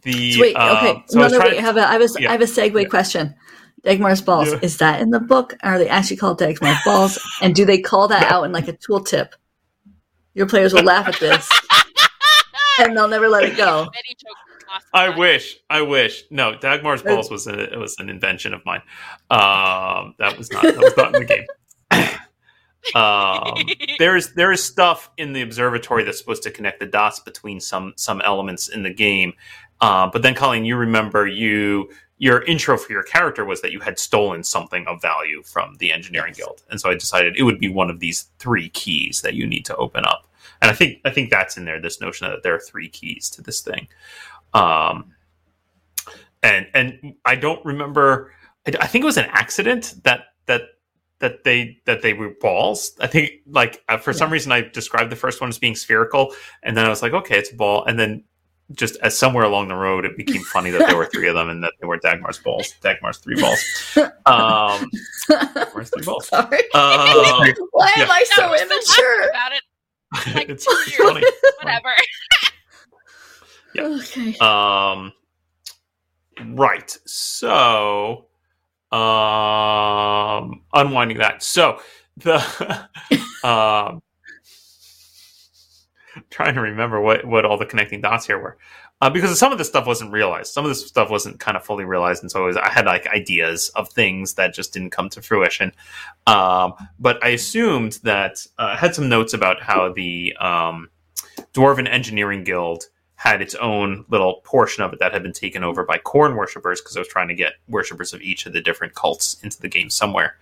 the 0.03 0.33
So 0.33 0.41
wait. 0.41 0.55
uh, 0.55 0.77
Okay. 0.77 1.03
so 1.07 1.19
I 1.19 1.21
no, 1.21 1.23
was 1.25 1.33
no. 1.33 1.39
Wait. 1.39 1.49
to- 1.51 1.57
I 1.57 1.61
have 1.61 1.77
a. 1.77 1.87
I 1.87 1.91
have 1.93 2.01
a. 2.01 2.07
Yeah. 2.19 2.29
I 2.29 2.31
have 2.33 2.41
a 2.41 2.45
segue 2.45 2.83
Yeah. 2.83 2.87
question. 2.89 3.35
Dagmar's 3.83 4.21
balls. 4.21 4.51
Yeah. 4.51 4.59
Is 4.61 4.77
that 4.77 5.01
in 5.01 5.11
the 5.11 5.19
book? 5.19 5.55
Are 5.63 5.77
they 5.77 5.87
actually 5.87 6.17
called 6.17 6.39
Dagmar's 6.39 6.79
balls? 6.83 7.17
And 7.41 7.55
do 7.55 7.63
they 7.65 7.79
call 7.79 8.07
that 8.09 8.29
out 8.31 8.43
in 8.43 8.51
like 8.51 8.67
a 8.67 8.73
tooltip? 8.73 9.29
Your 10.37 10.45
players 10.45 10.71
will 10.71 10.83
laugh 10.83 11.07
at 11.07 11.19
this, 11.19 11.49
and 12.79 12.95
they'll 12.95 13.07
never 13.07 13.27
let 13.27 13.43
it 13.43 13.57
go. 13.57 13.85
Many 13.85 14.15
jokes 14.15 14.39
lost 14.67 14.85
I 14.93 15.09
wish, 15.09 15.57
I 15.67 15.81
wish. 15.81 16.25
No, 16.29 16.55
Dagmar's 16.55 17.01
balls 17.01 17.31
was 17.31 17.47
a, 17.47 17.73
it 17.73 17.79
was 17.79 17.97
an 17.97 18.07
invention 18.07 18.53
of 18.53 18.63
mine. 18.63 18.81
Um, 19.31 20.13
that 20.19 20.35
was 20.37 20.51
not 20.51 20.61
that 20.61 20.77
was 20.77 20.95
not 20.95 21.15
in 21.15 21.25
the 21.25 21.25
game. 21.25 21.47
um, 22.95 23.57
there 23.97 24.15
is 24.15 24.33
there 24.35 24.51
is 24.51 24.63
stuff 24.63 25.09
in 25.17 25.33
the 25.33 25.41
observatory 25.41 26.03
that's 26.03 26.19
supposed 26.19 26.43
to 26.43 26.51
connect 26.51 26.81
the 26.81 26.85
dots 26.85 27.19
between 27.19 27.59
some 27.59 27.93
some 27.95 28.21
elements 28.21 28.67
in 28.67 28.83
the 28.83 28.93
game. 28.93 29.33
Uh, 29.81 30.07
but 30.07 30.21
then, 30.21 30.35
Colleen, 30.35 30.65
you 30.65 30.75
remember 30.75 31.27
you 31.27 31.89
your 32.19 32.43
intro 32.43 32.77
for 32.77 32.91
your 32.91 33.03
character 33.03 33.43
was 33.43 33.61
that 33.61 33.71
you 33.71 33.79
had 33.79 33.97
stolen 33.97 34.43
something 34.43 34.85
of 34.87 35.01
value 35.01 35.41
from 35.41 35.75
the 35.79 35.91
engineering 35.91 36.35
guild, 36.37 36.61
and 36.69 36.79
so 36.79 36.91
I 36.91 36.93
decided 36.93 37.37
it 37.37 37.43
would 37.43 37.59
be 37.59 37.69
one 37.69 37.89
of 37.89 37.99
these 37.99 38.29
three 38.37 38.69
keys 38.69 39.21
that 39.21 39.33
you 39.33 39.47
need 39.47 39.65
to 39.65 39.75
open 39.77 40.05
up. 40.05 40.26
And 40.61 40.71
I 40.71 40.73
think 40.73 40.99
I 41.05 41.09
think 41.09 41.29
that's 41.29 41.57
in 41.57 41.65
there. 41.65 41.79
This 41.79 42.01
notion 42.01 42.29
that 42.29 42.43
there 42.43 42.55
are 42.55 42.59
three 42.59 42.89
keys 42.89 43.29
to 43.31 43.41
this 43.41 43.61
thing. 43.61 43.87
Um, 44.53 45.13
and 46.43 46.67
and 46.73 47.15
I 47.25 47.35
don't 47.35 47.63
remember. 47.65 48.31
I, 48.67 48.73
I 48.81 48.87
think 48.87 49.03
it 49.03 49.05
was 49.05 49.17
an 49.17 49.27
accident 49.29 49.95
that 50.03 50.25
that 50.45 50.61
that 51.19 51.43
they 51.43 51.79
that 51.85 52.01
they 52.01 52.13
were 52.13 52.29
balls. 52.41 52.93
I 52.99 53.07
think 53.07 53.31
like 53.47 53.83
uh, 53.89 53.97
for 53.97 54.13
some 54.13 54.31
reason 54.31 54.51
I 54.51 54.61
described 54.61 55.11
the 55.11 55.15
first 55.15 55.41
one 55.41 55.49
as 55.49 55.57
being 55.57 55.75
spherical, 55.75 56.33
and 56.63 56.75
then 56.75 56.85
I 56.85 56.89
was 56.89 57.01
like, 57.01 57.13
okay, 57.13 57.37
it's 57.37 57.51
a 57.51 57.55
ball, 57.55 57.85
and 57.85 57.99
then 57.99 58.23
just 58.73 58.97
as 58.97 59.17
somewhere 59.17 59.45
along 59.45 59.69
the 59.69 59.75
road, 59.75 60.03
it 60.05 60.17
became 60.17 60.43
funny 60.43 60.69
that 60.71 60.85
there 60.87 60.97
were 60.97 61.05
three 61.05 61.27
of 61.29 61.35
them 61.35 61.47
and 61.49 61.63
that 61.63 61.73
they 61.79 61.87
were 61.87 61.97
Dagmar's 61.97 62.37
balls, 62.37 62.73
Dagmar's 62.81 63.17
three 63.17 63.39
balls. 63.39 63.63
Um, 64.25 64.89
Dagmar's 65.29 65.89
three 65.89 66.03
balls. 66.03 66.27
Sorry. 66.27 66.59
Um, 66.73 67.53
Why 67.71 67.93
am. 67.97 68.11
I 68.11 68.25
so 68.27 68.47
No, 68.47 68.55
immature? 68.55 69.29
about 69.29 69.53
it. 69.53 69.63
Like 70.33 70.49
it's, 70.49 70.65
two 70.65 70.71
it's 70.71 70.97
years. 70.97 71.09
funny. 71.09 71.25
Whatever. 71.61 71.89
Yeah. 73.75 73.83
Okay. 73.83 74.35
Um, 74.37 75.11
right. 76.55 76.89
So, 77.05 78.25
um, 78.91 80.61
unwinding 80.73 81.17
that. 81.17 81.43
So 81.43 81.79
the 82.15 82.37
um, 83.43 84.01
trying 86.29 86.55
to 86.55 86.61
remember 86.61 86.99
what 87.01 87.25
what 87.25 87.45
all 87.45 87.57
the 87.57 87.65
connecting 87.65 88.01
dots 88.01 88.25
here 88.25 88.39
were. 88.39 88.57
Uh, 88.99 89.09
because 89.11 89.37
some 89.37 89.51
of 89.51 89.59
this 89.59 89.67
stuff 89.67 89.85
wasn't 89.85 90.11
realized. 90.11 90.51
Some 90.51 90.65
of 90.65 90.69
this 90.69 90.87
stuff 90.87 91.11
wasn't 91.11 91.39
kind 91.39 91.55
of 91.55 91.63
fully 91.63 91.85
realized, 91.85 92.23
and 92.23 92.31
so 92.31 92.45
was, 92.45 92.57
I 92.57 92.69
had 92.69 92.85
like 92.85 93.05
ideas 93.07 93.69
of 93.75 93.89
things 93.89 94.33
that 94.35 94.55
just 94.55 94.73
didn't 94.73 94.89
come 94.89 95.09
to 95.09 95.21
fruition. 95.21 95.71
Um, 96.25 96.73
but 96.99 97.23
I 97.23 97.29
assumed 97.29 97.99
that 98.03 98.45
uh, 98.57 98.73
I 98.73 98.75
had 98.75 98.95
some 98.95 99.07
notes 99.07 99.33
about 99.33 99.61
how 99.61 99.93
the 99.93 100.35
um, 100.39 100.89
Dwarven 101.53 101.87
Engineering 101.87 102.43
Guild 102.43 102.85
had 103.17 103.41
its 103.41 103.55
own 103.55 104.05
little 104.09 104.41
portion 104.43 104.83
of 104.83 104.93
it 104.93 104.99
that 104.99 105.11
had 105.11 105.23
been 105.23 105.33
taken 105.33 105.63
over 105.63 105.83
by 105.83 105.97
Khorne 105.97 106.35
worshippers 106.35 106.79
because 106.79 106.95
I 106.95 106.99
was 106.99 107.07
trying 107.07 107.27
to 107.27 107.35
get 107.35 107.53
worshippers 107.67 108.13
of 108.13 108.21
each 108.21 108.45
of 108.45 108.53
the 108.53 108.61
different 108.61 108.93
cults 108.93 109.37
into 109.43 109.59
the 109.59 109.67
game 109.67 109.89
somewhere. 109.89 110.37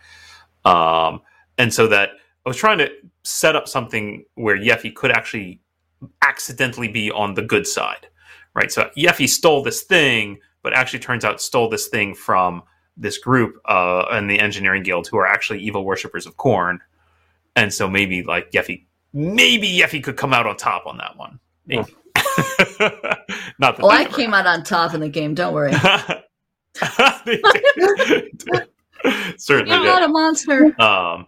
Um, 0.65 1.21
and 1.57 1.73
so 1.73 1.87
that 1.87 2.09
I 2.45 2.49
was 2.49 2.57
trying 2.57 2.77
to 2.79 2.89
set 3.23 3.55
up 3.55 3.67
something 3.67 4.25
where 4.35 4.57
Yeffy 4.57 4.93
could 4.93 5.11
actually 5.11 5.61
accidentally 6.21 6.89
be 6.89 7.09
on 7.11 7.33
the 7.33 7.41
good 7.41 7.65
side, 7.65 8.07
right? 8.55 8.71
So 8.71 8.89
Yeffy 8.97 9.27
stole 9.29 9.61
this 9.63 9.81
thing, 9.83 10.39
but 10.63 10.73
actually 10.73 10.99
turns 10.99 11.23
out 11.23 11.39
stole 11.41 11.69
this 11.69 11.87
thing 11.87 12.15
from 12.15 12.63
this 12.97 13.17
group 13.17 13.59
uh, 13.65 14.05
in 14.17 14.27
the 14.27 14.39
engineering 14.39 14.81
guild 14.83 15.07
who 15.07 15.17
are 15.17 15.27
actually 15.27 15.59
evil 15.59 15.85
worshippers 15.85 16.25
of 16.25 16.37
Khorne. 16.37 16.79
And 17.55 17.73
so 17.73 17.87
maybe 17.89 18.23
like 18.23 18.51
Yeffy, 18.51 18.85
maybe 19.13 19.67
Yeffy 19.69 20.03
could 20.03 20.17
come 20.17 20.33
out 20.33 20.47
on 20.47 20.57
top 20.57 20.85
on 20.87 20.97
that 20.97 21.15
one. 21.17 21.39
Maybe. 21.67 21.83
Not 23.59 23.77
that 23.77 23.79
Well, 23.79 23.89
that 23.89 23.91
I 23.91 24.03
ever 24.03 24.15
came 24.15 24.33
out 24.33 24.47
on 24.47 24.63
top 24.63 24.93
in 24.93 25.01
the 25.01 25.09
game. 25.09 25.35
Don't 25.35 25.53
worry. 25.53 25.73
They 27.25 27.41
did. 27.41 28.67
Certainly 29.37 29.71
I'm 29.75 29.85
not 29.85 30.03
a 30.03 30.07
monster. 30.07 30.81
Um, 30.81 31.27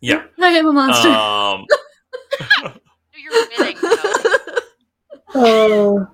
yeah. 0.00 0.24
I 0.40 0.48
am 0.48 0.66
a 0.68 0.72
monster. 0.72 1.08
Um, 1.08 1.66
You're 3.14 3.32
winning. 3.58 3.76
though. 3.82 4.21
Oh. 5.34 6.06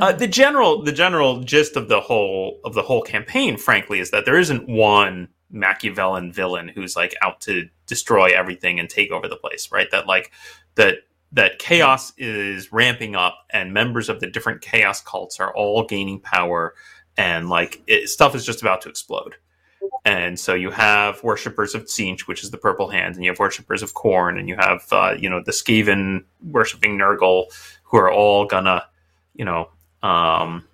uh, 0.00 0.12
the 0.12 0.28
general, 0.28 0.82
the 0.82 0.92
general 0.92 1.40
gist 1.42 1.76
of 1.76 1.88
the 1.88 2.00
whole 2.00 2.60
of 2.64 2.74
the 2.74 2.82
whole 2.82 3.02
campaign, 3.02 3.56
frankly, 3.56 4.00
is 4.00 4.10
that 4.10 4.24
there 4.24 4.38
isn't 4.38 4.68
one 4.68 5.28
Machiavellian 5.50 6.32
villain 6.32 6.68
who's 6.68 6.96
like 6.96 7.14
out 7.22 7.40
to 7.42 7.68
destroy 7.86 8.28
everything 8.28 8.78
and 8.78 8.88
take 8.88 9.10
over 9.10 9.28
the 9.28 9.36
place, 9.36 9.70
right? 9.72 9.90
That 9.90 10.06
like 10.06 10.32
that 10.76 10.98
that 11.32 11.58
chaos 11.58 12.12
is 12.18 12.72
ramping 12.72 13.14
up, 13.14 13.38
and 13.50 13.72
members 13.72 14.08
of 14.08 14.20
the 14.20 14.26
different 14.26 14.60
chaos 14.62 15.00
cults 15.00 15.40
are 15.40 15.54
all 15.54 15.84
gaining 15.84 16.20
power, 16.20 16.74
and 17.16 17.48
like 17.48 17.82
it, 17.86 18.08
stuff 18.08 18.34
is 18.34 18.44
just 18.44 18.62
about 18.62 18.82
to 18.82 18.88
explode. 18.88 19.36
And 20.04 20.38
so 20.38 20.54
you 20.54 20.70
have 20.70 21.22
worshippers 21.22 21.74
of 21.74 21.84
Tzeentch, 21.84 22.22
which 22.22 22.42
is 22.42 22.50
the 22.50 22.58
purple 22.58 22.88
hand, 22.88 23.14
and 23.14 23.24
you 23.24 23.30
have 23.30 23.38
worshippers 23.38 23.82
of 23.82 23.94
Khorne, 23.94 24.38
and 24.38 24.48
you 24.48 24.56
have 24.56 24.86
uh, 24.92 25.14
you 25.18 25.28
know 25.28 25.42
the 25.44 25.52
Skaven 25.52 26.24
worshipping 26.42 26.98
Nurgle, 26.98 27.46
who 27.90 27.98
are 27.98 28.10
all 28.10 28.46
gonna, 28.46 28.86
you 29.34 29.44
know, 29.44 29.68
um, 30.02 30.64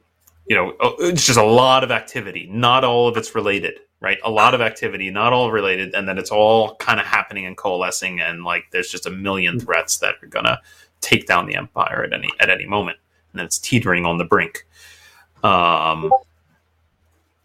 you 0.46 0.54
know, 0.54 0.70
uh, 0.80 0.92
it's 1.00 1.24
just 1.24 1.38
a 1.38 1.44
lot 1.44 1.82
of 1.82 1.90
activity. 1.90 2.48
Not 2.52 2.84
all 2.84 3.08
of 3.08 3.16
it's 3.16 3.34
related, 3.34 3.80
right? 4.00 4.18
A 4.24 4.30
lot 4.30 4.54
of 4.54 4.60
activity, 4.60 5.10
not 5.10 5.32
all 5.32 5.50
related, 5.50 5.94
and 5.94 6.08
then 6.08 6.18
it's 6.18 6.30
all 6.30 6.76
kind 6.76 7.00
of 7.00 7.06
happening 7.06 7.46
and 7.46 7.56
coalescing, 7.56 8.20
and 8.20 8.44
like 8.44 8.64
there's 8.70 8.90
just 8.90 9.06
a 9.06 9.10
million 9.10 9.58
threats 9.58 9.98
that 9.98 10.14
are 10.22 10.28
gonna 10.28 10.60
take 11.00 11.26
down 11.26 11.46
the 11.46 11.56
empire 11.56 12.04
at 12.04 12.12
any 12.12 12.30
at 12.38 12.50
any 12.50 12.66
moment, 12.66 12.98
and 13.32 13.38
then 13.38 13.46
it's 13.46 13.58
teetering 13.58 14.04
on 14.04 14.18
the 14.18 14.24
brink. 14.24 14.66
Um, 15.42 16.12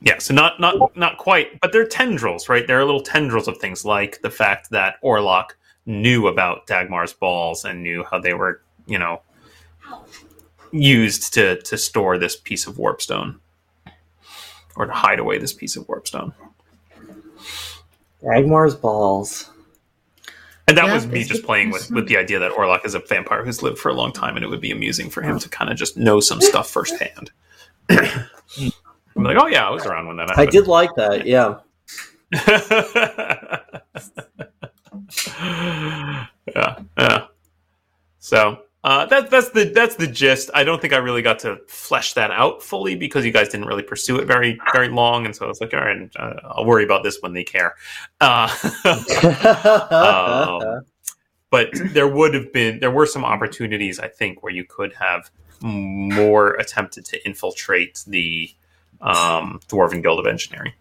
yeah, 0.02 0.18
so 0.18 0.34
not 0.34 0.60
not 0.60 0.96
not 0.98 1.18
quite, 1.18 1.60
but 1.62 1.72
they're 1.72 1.88
tendrils, 1.88 2.50
right? 2.50 2.68
They're 2.68 2.84
little 2.84 3.04
tendrils 3.04 3.48
of 3.48 3.58
things 3.58 3.86
like 3.86 4.22
the 4.22 4.32
fact 4.32 4.70
that 4.72 5.02
Orlok 5.04 5.52
knew 5.86 6.28
about 6.28 6.68
Dagmar's 6.68 7.14
balls 7.14 7.66
and 7.66 7.82
knew 7.82 8.04
how 8.10 8.20
they 8.20 8.34
were, 8.34 8.62
you 8.86 9.00
know, 9.00 9.22
used 10.72 11.34
to 11.34 11.62
to 11.62 11.78
store 11.78 12.18
this 12.18 12.36
piece 12.36 12.68
of 12.68 12.76
warpstone 12.76 13.40
or 14.76 14.86
to 14.86 14.94
hide 14.94 15.20
away 15.20 15.38
this 15.38 15.54
piece 15.54 15.76
of 15.76 15.86
warpstone. 15.88 16.34
Dagmar's 18.24 18.76
balls. 18.76 19.50
And 20.68 20.78
that 20.78 20.86
Yeah, 20.86 20.94
was 20.94 21.08
me 21.08 21.24
just 21.24 21.44
playing 21.44 21.72
with, 21.72 21.90
with 21.92 22.08
the 22.08 22.18
idea 22.18 22.40
that 22.40 22.52
Orlok 22.52 22.86
is 22.86 22.94
a 22.94 23.00
vampire 23.00 23.44
who's 23.44 23.62
lived 23.62 23.80
for 23.80 23.90
a 23.90 23.94
long 23.94 24.14
time, 24.14 24.38
and 24.38 24.46
it 24.46 24.48
would 24.48 24.62
be 24.62 24.72
amusing 24.72 25.10
for 25.10 25.22
him 25.22 25.40
to 25.40 25.50
kind 25.50 25.70
of 25.70 25.78
just 25.78 25.98
know 25.98 26.20
some 26.20 26.40
stuff 26.40 26.70
firsthand. 26.70 27.32
I'm 27.90 29.24
like, 29.24 29.38
oh 29.38 29.48
yeah, 29.48 29.68
I 29.68 29.72
was 29.72 29.86
around 29.86 30.08
when 30.08 30.18
that 30.18 30.30
happened. 30.30 30.48
I 30.48 30.52
did 30.52 30.68
like 30.68 30.92
that, 30.96 31.26
yeah. 31.26 31.56
yeah, 36.56 36.80
yeah. 36.98 37.26
So 38.20 38.60
uh, 38.84 39.06
that, 39.06 39.30
that's 39.30 39.50
the 39.52 39.66
that's 39.66 39.96
the 39.96 40.08
gist. 40.08 40.50
I 40.54 40.64
don't 40.64 40.82
think 40.82 40.94
I 40.94 40.98
really 40.98 41.22
got 41.22 41.40
to 41.40 41.58
flesh 41.68 42.14
that 42.14 42.32
out 42.32 42.64
fully 42.64 42.96
because 42.96 43.24
you 43.26 43.32
guys 43.32 43.50
didn't 43.50 43.68
really 43.68 43.84
pursue 43.84 44.18
it 44.18 44.26
very 44.26 44.60
very 44.74 44.90
long, 44.90 45.26
and 45.26 45.36
so 45.36 45.46
I 45.46 45.48
was 45.48 45.62
like, 45.62 45.74
all 45.74 45.82
right, 45.82 46.10
uh, 46.16 46.34
I'll 46.44 46.66
worry 46.66 46.84
about 46.84 47.04
this 47.04 47.20
when 47.22 47.34
they 47.34 47.44
care. 47.44 47.76
Uh, 48.20 48.50
Um, 49.92 50.86
but 51.52 51.70
there 51.74 52.08
would 52.08 52.34
have 52.34 52.52
been 52.52 52.80
there 52.80 52.90
were 52.90 53.06
some 53.06 53.24
opportunities 53.24 54.00
I 54.00 54.08
think 54.08 54.42
where 54.42 54.54
you 54.54 54.64
could 54.64 54.94
have 54.94 55.30
more 55.62 56.54
attempted 56.54 57.06
to 57.06 57.24
infiltrate 57.26 58.04
the 58.08 58.50
um, 59.02 59.60
Dwarven 59.68 60.02
Guild 60.02 60.20
of 60.20 60.26
Engineering, 60.26 60.74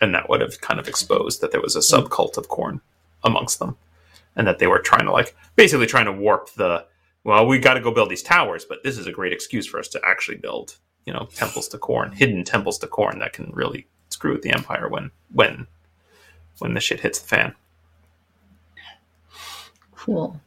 and 0.00 0.14
that 0.14 0.28
would 0.28 0.40
have 0.40 0.60
kind 0.60 0.78
of 0.78 0.86
exposed 0.86 1.40
that 1.40 1.50
there 1.50 1.60
was 1.60 1.74
a 1.74 1.80
subcult 1.80 2.36
of 2.36 2.48
Khorne 2.48 2.80
amongst 3.24 3.58
them, 3.58 3.76
and 4.36 4.46
that 4.46 4.60
they 4.60 4.68
were 4.68 4.78
trying 4.78 5.06
to 5.06 5.12
like 5.12 5.34
basically 5.56 5.86
trying 5.86 6.04
to 6.04 6.12
warp 6.12 6.50
the 6.54 6.84
well, 7.24 7.46
we 7.46 7.58
got 7.58 7.74
to 7.74 7.80
go 7.80 7.90
build 7.90 8.10
these 8.10 8.22
towers, 8.22 8.64
but 8.64 8.82
this 8.82 8.98
is 8.98 9.06
a 9.06 9.12
great 9.12 9.32
excuse 9.32 9.66
for 9.66 9.78
us 9.78 9.88
to 9.88 10.00
actually 10.04 10.38
build 10.38 10.78
you 11.06 11.12
know 11.12 11.28
temples 11.34 11.68
to 11.68 11.78
Khorne, 11.78 12.14
hidden 12.14 12.44
temples 12.44 12.78
to 12.78 12.86
Khorne 12.86 13.18
that 13.18 13.32
can 13.32 13.50
really 13.52 13.86
screw 14.10 14.32
with 14.32 14.42
the 14.42 14.52
Empire 14.52 14.88
when 14.88 15.10
when 15.32 15.66
when 16.58 16.74
the 16.74 16.80
shit 16.80 17.00
hits 17.00 17.18
the 17.18 17.28
fan. 17.28 17.54
cool. 19.96 20.40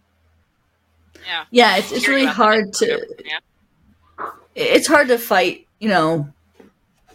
Yeah. 1.26 1.46
Yeah, 1.52 1.78
it's 1.78 1.92
it's 1.92 2.08
really 2.08 2.26
hard 2.26 2.74
to. 2.74 3.06
Yeah. 3.24 4.30
it's 4.56 4.88
hard 4.88 5.08
to 5.08 5.18
fight, 5.18 5.68
you 5.80 5.90
know, 5.90 6.28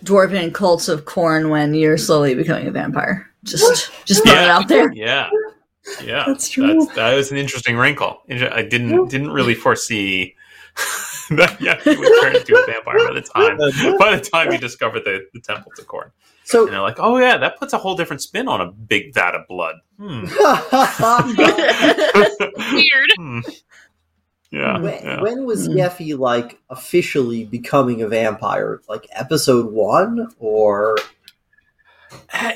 dwarven 0.05 0.53
cults 0.53 0.89
of 0.89 1.05
Khorne 1.05 1.51
when 1.51 1.75
you're 1.75 1.99
slowly 1.99 2.35
becoming 2.35 2.67
a 2.67 2.71
vampire. 2.71 3.31
Just 3.45 3.91
just 4.05 4.25
throwing 4.25 4.43
it 4.43 4.51
out 4.51 4.69
there. 4.69 4.93
Yeah, 4.93 5.31
yeah, 6.05 6.25
That's 6.27 6.49
true. 6.51 6.87
that 6.97 7.15
was 7.15 7.31
an 7.31 7.37
interesting 7.39 7.77
wrinkle. 7.77 8.23
I 8.31 8.63
didn't 8.63 9.09
didn't 9.09 9.31
really 9.31 9.55
foresee 9.55 10.35
that. 11.31 11.57
Yeah, 11.61 11.81
he 11.83 11.97
would 11.97 12.21
turn 12.21 12.37
into 12.37 12.57
a 12.57 12.67
vampire 12.67 12.99
by 13.09 13.15
the 13.15 13.23
time 13.23 13.57
by 13.99 14.17
the 14.17 14.23
time 14.23 14.53
you 14.53 14.59
discovered 14.59 15.05
the, 15.05 15.27
the 15.35 15.41
temple 15.41 15.73
to 15.77 15.83
Khorne. 15.83 16.11
So 16.45 16.65
And 16.65 16.73
they're 16.73 16.81
like, 16.81 16.97
oh 16.99 17.19
yeah, 17.19 17.37
that 17.37 17.59
puts 17.59 17.75
a 17.75 17.79
whole 17.79 17.95
different 17.95 18.23
spin 18.23 18.49
on 18.49 18.63
a 18.63 18.73
big 18.73 19.13
vat 19.13 19.35
of 19.35 19.47
blood. 19.49 19.75
Hmm. 19.99 20.25
Weird. 22.73 23.11
Hmm. 23.17 23.41
Yeah, 24.51 24.79
when, 24.79 24.95
yeah. 25.05 25.21
when 25.21 25.45
was 25.45 25.69
Mm. 25.69 25.75
Yeffy 25.77 26.19
like 26.19 26.59
officially 26.71 27.45
becoming 27.45 28.01
a 28.01 28.09
vampire? 28.09 28.81
Like 28.89 29.07
episode 29.13 29.71
one, 29.71 30.33
or 30.39 30.97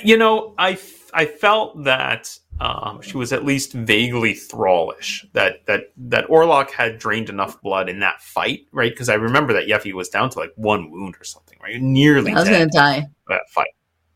You 0.03 0.17
know, 0.17 0.55
I 0.57 0.73
f- 0.73 1.02
I 1.15 1.27
felt 1.27 1.85
that 1.85 2.39
um, 2.61 3.01
she 3.03 3.17
was 3.17 3.33
at 3.33 3.45
least 3.45 3.73
vaguely 3.73 4.35
thrallish. 4.35 5.27
That 5.33 5.67
that 5.67 5.93
that 5.97 6.27
Orlok 6.29 6.71
had 6.71 6.99
drained 6.99 7.29
enough 7.29 7.61
blood 7.63 7.89
in 7.89 8.01
that 8.01 8.21
fight, 8.23 8.67
right? 8.73 8.93
Because 8.93 9.09
I 9.09 9.15
remember 9.15 9.53
that 9.53 9.67
Yeffy 9.67 9.93
was 9.93 10.09
down 10.09 10.31
to 10.31 10.39
like 10.39 10.53
one 10.57 10.91
wound 10.91 11.17
or 11.21 11.25
something, 11.25 11.59
right? 11.63 11.81
Nearly 11.81 12.33
I 12.33 12.41
was 12.41 12.49
gonna 12.49 12.67
die. 12.67 13.07
that 13.29 13.49
fight. 13.51 13.75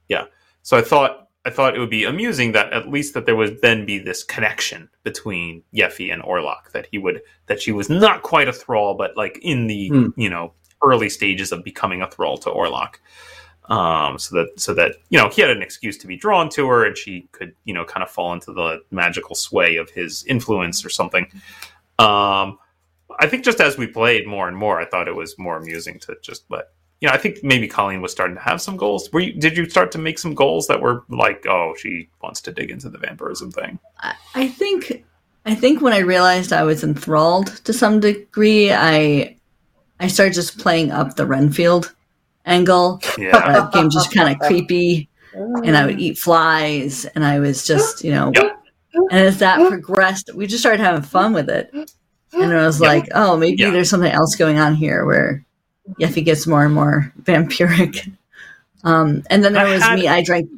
Yeah. 0.09 0.25
So 0.63 0.77
I 0.77 0.83
thought 0.83 1.29
I 1.45 1.51
thought 1.51 1.77
it 1.77 1.79
would 1.79 1.91
be 1.91 2.05
amusing 2.05 2.53
that 2.53 2.73
at 2.73 2.89
least 2.89 3.15
that 3.15 3.25
there 3.27 3.37
would 3.37 3.61
then 3.63 3.85
be 3.87 3.99
this 3.99 4.25
connection 4.25 4.89
between 5.05 5.63
Yeffy 5.75 6.13
and 6.13 6.23
Orlok 6.23 6.71
that 6.73 6.89
he 6.91 6.99
would 6.99 7.23
that 7.47 7.61
she 7.61 7.73
was 7.73 7.89
not 7.89 8.23
quite 8.23 8.49
a 8.49 8.53
thrall, 8.53 8.95
but 8.95 9.17
like 9.17 9.39
in 9.43 9.67
the 9.67 9.89
Hmm. 9.89 10.09
you 10.17 10.29
know 10.31 10.53
early 10.83 11.09
stages 11.09 11.53
of 11.53 11.65
becoming 11.65 12.03
a 12.03 12.11
thrall 12.11 12.37
to 12.39 12.51
Orlok. 12.51 12.97
Um, 13.69 14.19
so 14.19 14.37
that 14.37 14.61
so 14.61 14.75
that 14.75 14.97
you 15.09 15.19
know 15.19 15.29
he 15.29 15.43
had 15.43 15.51
an 15.51 15.63
excuse 15.63 15.99
to 15.99 16.07
be 16.07 16.17
drawn 16.17 16.49
to 16.51 16.69
her, 16.69 16.85
and 16.85 16.97
she 16.97 17.29
could 17.33 17.55
you 17.65 17.75
know 17.75 17.85
kind 17.85 18.03
of 18.03 18.11
fall 18.11 18.33
into 18.33 18.53
the 18.53 18.83
magical 18.91 19.35
sway 19.35 19.77
of 19.77 19.91
his 19.91 20.25
influence 20.25 20.85
or 20.85 20.89
something. 20.89 21.27
Um, 21.99 22.59
I 23.19 23.27
think 23.27 23.45
just 23.45 23.61
as 23.61 23.77
we 23.77 23.87
played 23.87 24.27
more 24.27 24.49
and 24.49 24.57
more, 24.57 24.81
I 24.81 24.85
thought 24.85 25.09
it 25.09 25.17
was 25.17 25.39
more 25.39 25.57
amusing 25.57 25.99
to 26.01 26.17
just 26.23 26.45
let 26.51 26.71
you 27.01 27.09
know. 27.09 27.15
I 27.15 27.19
think 27.19 27.43
maybe 27.43 27.67
Colleen 27.67 28.03
was 28.03 28.13
starting 28.13 28.37
to 28.37 28.43
have 28.43 28.61
some 28.61 28.77
goals. 28.77 29.13
Were 29.13 29.21
you? 29.21 29.33
Did 29.33 29.57
you 29.57 29.69
start 29.69 29.91
to 29.93 29.99
make 29.99 30.19
some 30.19 30.35
goals 30.35 30.67
that 30.69 30.81
were 30.81 31.05
like, 31.09 31.45
oh, 31.47 31.75
she 31.79 32.09
wants 32.23 32.41
to 32.43 32.53
dig 32.53 32.71
into 32.71 32.89
the 32.89 32.99
vampirism 32.99 33.51
thing? 33.51 33.79
I, 34.01 34.15
I 34.35 34.49
think 34.49 35.05
I 35.45 35.55
think 35.55 35.81
when 35.81 35.93
I 35.93 35.99
realized 35.99 36.53
I 36.53 36.65
was 36.65 36.83
enthralled 36.83 37.49
to 37.65 37.73
some 37.73 38.01
degree, 38.01 38.73
I 38.73 39.37
I 40.01 40.09
started 40.09 40.35
just 40.35 40.59
playing 40.59 40.91
up 40.91 41.17
the 41.17 41.27
Renfield 41.27 41.95
angle. 42.47 43.01
Yeah, 43.19 43.33
That 43.33 43.73
game 43.73 43.91
just 43.91 44.15
kind 44.15 44.33
of 44.33 44.39
creepy, 44.47 45.09
and 45.35 45.77
I 45.77 45.85
would 45.87 46.01
eat 46.01 46.17
flies, 46.19 47.05
and 47.07 47.25
I 47.25 47.39
was 47.41 47.67
just 47.67 48.03
you 48.05 48.13
know. 48.13 48.33
Yep. 48.35 48.53
And 49.11 49.21
as 49.21 49.39
that 49.41 49.59
progressed, 49.69 50.31
we 50.35 50.47
just 50.47 50.63
started 50.63 50.81
having 50.83 51.03
fun 51.03 51.35
with 51.35 51.51
it, 51.51 51.71
and 52.33 52.53
I 52.53 52.65
was 52.67 52.81
Yep. 52.81 52.89
like, 52.89 53.09
oh, 53.15 53.37
maybe 53.37 53.63
Yeah. 53.63 53.71
there's 53.71 53.91
something 53.91 54.11
else 54.11 54.35
going 54.37 54.59
on 54.59 54.75
here 54.75 55.05
where 55.05 55.45
Yeffy 56.01 56.25
gets 56.25 56.47
more 56.47 56.65
and 56.65 56.75
more 56.75 57.13
vampiric. 57.23 58.11
Um, 58.85 59.23
and 59.29 59.45
then 59.45 59.53
there 59.53 59.67
I 59.67 59.73
was 59.75 59.83
had- 59.83 59.99
me. 59.99 60.09
I 60.09 60.23
drank, 60.23 60.49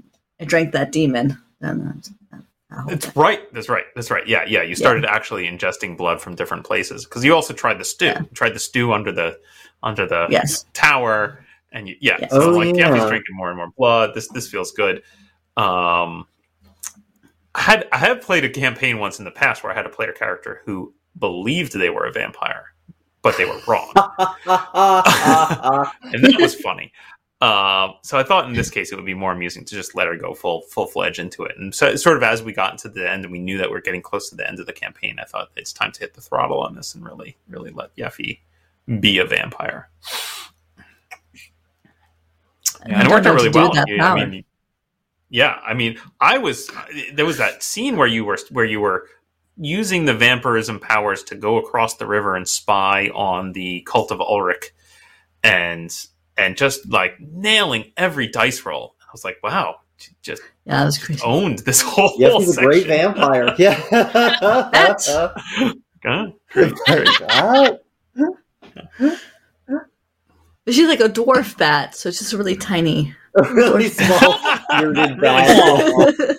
I 0.40 0.44
drank 0.44 0.72
that 0.72 0.92
demon. 0.92 1.36
And, 1.60 2.08
that 2.70 2.78
whole 2.80 2.92
It's 2.92 3.06
thing. 3.06 3.20
right. 3.22 3.52
That's 3.52 3.68
right. 3.68 3.84
That's 3.96 4.10
right. 4.10 4.26
Yeah, 4.28 4.44
yeah. 4.46 4.62
You 4.62 4.76
started 4.76 5.04
actually 5.04 5.48
ingesting 5.48 5.96
blood 5.96 6.20
from 6.20 6.34
different 6.36 6.64
places 6.64 7.04
because 7.06 7.24
you 7.24 7.34
also 7.34 7.54
tried 7.54 7.78
the 7.78 7.84
stew. 7.84 8.06
Yeah. 8.06 8.20
You 8.20 8.28
tried 8.34 8.54
the 8.54 8.58
stew 8.60 8.92
under 8.92 9.10
the 9.10 9.38
under 9.82 10.06
the 10.06 10.26
yes. 10.30 10.64
tower, 10.74 11.42
and 11.72 11.88
you, 11.88 11.96
yeah. 12.00 12.16
Yes. 12.20 12.30
So 12.30 12.54
Oh, 12.54 12.58
like, 12.58 12.76
yeah, 12.76 12.94
he's 12.94 13.04
drinking 13.04 13.36
more 13.36 13.48
and 13.48 13.56
more 13.56 13.70
blood. 13.76 14.14
This 14.14 14.28
this 14.28 14.48
feels 14.48 14.72
good. 14.72 15.02
Um, 15.56 16.26
I 17.54 17.60
had 17.60 17.88
I 17.92 17.98
had 17.98 18.22
played 18.22 18.44
a 18.44 18.48
campaign 18.50 18.98
once 18.98 19.18
in 19.18 19.24
the 19.24 19.30
past 19.30 19.62
where 19.62 19.72
I 19.72 19.74
had 19.74 19.86
a 19.86 19.90
player 19.90 20.12
character 20.12 20.62
who 20.64 20.94
believed 21.18 21.72
they 21.72 21.90
were 21.90 22.06
a 22.06 22.12
vampire, 22.12 22.66
but 23.22 23.36
they 23.36 23.44
were 23.44 23.58
wrong, 23.66 23.92
and 24.46 26.24
that 26.24 26.36
was 26.38 26.54
funny. 26.54 26.92
Um, 27.40 27.94
so 28.02 28.18
I 28.18 28.24
thought 28.24 28.46
in 28.48 28.52
this 28.52 28.68
case 28.68 28.90
it 28.90 28.96
would 28.96 29.04
be 29.04 29.14
more 29.14 29.30
amusing 29.30 29.64
to 29.64 29.74
just 29.74 29.94
let 29.94 30.08
her 30.08 30.16
go 30.16 30.34
full 30.34 30.62
full 30.62 30.86
fledged 30.86 31.20
into 31.20 31.44
it. 31.44 31.56
And 31.56 31.72
so 31.72 31.94
sort 31.94 32.16
of 32.16 32.22
as 32.24 32.42
we 32.42 32.52
got 32.52 32.72
into 32.72 32.88
the 32.88 33.08
end 33.08 33.24
and 33.24 33.32
we 33.32 33.38
knew 33.38 33.58
that 33.58 33.70
we 33.70 33.76
are 33.76 33.80
getting 33.80 34.02
close 34.02 34.28
to 34.30 34.36
the 34.36 34.48
end 34.48 34.58
of 34.58 34.66
the 34.66 34.72
campaign, 34.72 35.18
I 35.20 35.24
thought 35.24 35.50
it's 35.56 35.72
time 35.72 35.92
to 35.92 36.00
hit 36.00 36.14
the 36.14 36.20
throttle 36.20 36.60
on 36.60 36.74
this 36.74 36.94
and 36.96 37.04
really 37.04 37.36
really 37.48 37.70
let 37.70 37.94
Yeffy 37.94 38.40
be 39.00 39.18
a 39.18 39.24
vampire. 39.24 39.88
I 42.84 42.90
and 42.90 43.08
it 43.08 43.10
worked 43.10 43.26
out 43.26 43.34
really 43.34 43.48
well. 43.50 43.72
You- 43.86 44.00
I 44.00 44.14
mean, 44.26 44.44
yeah, 45.30 45.58
I 45.66 45.74
mean, 45.74 45.98
I 46.20 46.38
was 46.38 46.70
there 47.12 47.26
was 47.26 47.38
that 47.38 47.62
scene 47.62 47.96
where 47.96 48.06
you 48.06 48.24
were 48.24 48.38
where 48.50 48.64
you 48.64 48.80
were 48.80 49.06
using 49.56 50.04
the 50.04 50.14
vampirism 50.14 50.78
powers 50.80 51.22
to 51.24 51.34
go 51.34 51.56
across 51.58 51.96
the 51.96 52.06
river 52.06 52.36
and 52.36 52.46
spy 52.48 53.08
on 53.14 53.52
the 53.52 53.82
cult 53.86 54.10
of 54.10 54.20
Ulric, 54.20 54.72
and 55.42 55.94
and 56.36 56.56
just 56.56 56.88
like 56.88 57.18
nailing 57.20 57.92
every 57.96 58.28
dice 58.28 58.64
roll. 58.64 58.94
I 59.02 59.06
was 59.12 59.24
like, 59.24 59.38
wow, 59.42 59.80
just 60.22 60.42
yeah, 60.64 60.78
that 60.78 60.84
was 60.86 60.98
crazy. 60.98 61.22
owned 61.24 61.58
this 61.60 61.80
whole. 61.86 62.14
Yes, 62.18 62.32
he's 62.38 62.56
a 62.58 62.62
great 62.62 62.86
vampire. 62.86 63.54
Yeah. 63.58 63.82
That's- 63.90 65.10
Good. 66.00 66.32
Great. 66.52 67.08
What? 67.28 67.82
But 70.68 70.74
she's 70.74 70.86
like 70.86 71.00
a 71.00 71.08
dwarf 71.08 71.56
bat, 71.56 71.94
so 71.94 72.10
it's 72.10 72.18
just 72.18 72.34
really 72.34 72.54
tiny. 72.54 73.14
A 73.38 73.42
really 73.54 73.88
small 73.88 74.38
bearded 74.68 75.18
bat. 75.18 76.36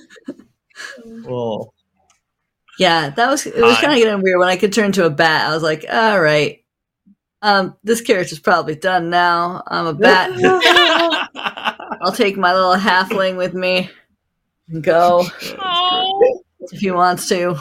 Well, 1.23 1.73
Yeah, 2.77 3.09
that 3.09 3.27
was 3.27 3.47
it 3.47 3.59
was 3.59 3.75
kind 3.77 3.93
of 3.93 3.97
getting 3.97 4.21
weird 4.21 4.37
when 4.37 4.47
I 4.49 4.55
could 4.57 4.71
turn 4.71 4.91
to 4.91 5.05
a 5.07 5.09
bat. 5.09 5.49
I 5.49 5.53
was 5.55 5.63
like, 5.63 5.83
all 5.91 6.21
right, 6.21 6.63
um, 7.41 7.75
this 7.83 8.01
character's 8.01 8.37
probably 8.37 8.75
done 8.75 9.09
now. 9.09 9.63
I'm 9.65 9.87
a 9.87 9.93
bat. 9.95 10.29
I'll 12.01 12.11
take 12.11 12.37
my 12.37 12.53
little 12.53 12.75
halfling 12.75 13.35
with 13.35 13.55
me 13.55 13.89
and 14.67 14.83
go 14.83 15.25
Oh, 15.57 16.43
if 16.59 16.79
he 16.79 16.91
wants 16.91 17.27
to. 17.29 17.59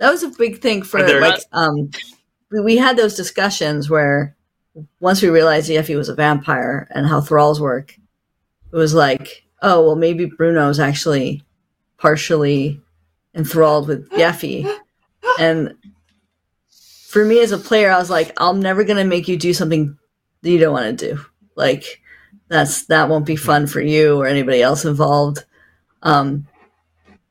That 0.00 0.10
was 0.10 0.22
a 0.22 0.28
big 0.28 0.60
thing 0.60 0.82
for 0.82 1.00
Are 1.00 1.06
there- 1.06 1.20
like 1.22 1.40
um 1.52 1.90
we, 2.52 2.60
we 2.60 2.76
had 2.76 2.98
those 2.98 3.14
discussions 3.16 3.88
where 3.88 4.35
once 5.00 5.22
we 5.22 5.28
realized 5.28 5.70
Yeffy 5.70 5.96
was 5.96 6.08
a 6.08 6.14
vampire 6.14 6.88
and 6.90 7.06
how 7.06 7.20
thralls 7.20 7.60
work, 7.60 7.96
it 8.72 8.76
was 8.76 8.94
like, 8.94 9.44
oh 9.62 9.84
well 9.84 9.96
maybe 9.96 10.26
Bruno's 10.26 10.80
actually 10.80 11.42
partially 11.98 12.80
enthralled 13.34 13.88
with 13.88 14.10
Yeffy. 14.10 14.70
And 15.38 15.74
for 16.68 17.24
me 17.24 17.40
as 17.40 17.52
a 17.52 17.58
player, 17.58 17.90
I 17.90 17.98
was 17.98 18.10
like, 18.10 18.32
I'm 18.36 18.60
never 18.60 18.84
gonna 18.84 19.04
make 19.04 19.28
you 19.28 19.36
do 19.36 19.54
something 19.54 19.96
that 20.42 20.50
you 20.50 20.58
don't 20.58 20.72
want 20.72 20.98
to 20.98 21.14
do. 21.14 21.20
Like 21.54 22.02
that's 22.48 22.86
that 22.86 23.08
won't 23.08 23.26
be 23.26 23.36
fun 23.36 23.66
for 23.66 23.80
you 23.80 24.20
or 24.20 24.26
anybody 24.26 24.62
else 24.62 24.84
involved. 24.84 25.44
Um, 26.02 26.46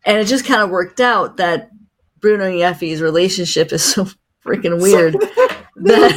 and 0.06 0.18
it 0.18 0.26
just 0.26 0.46
kind 0.46 0.62
of 0.62 0.70
worked 0.70 1.00
out 1.00 1.38
that 1.38 1.72
Bruno 2.20 2.46
and 2.46 2.56
Yeffy's 2.56 3.02
relationship 3.02 3.72
is 3.72 3.84
so 3.84 4.08
freaking 4.46 4.82
weird. 4.82 5.16
That 5.78 6.12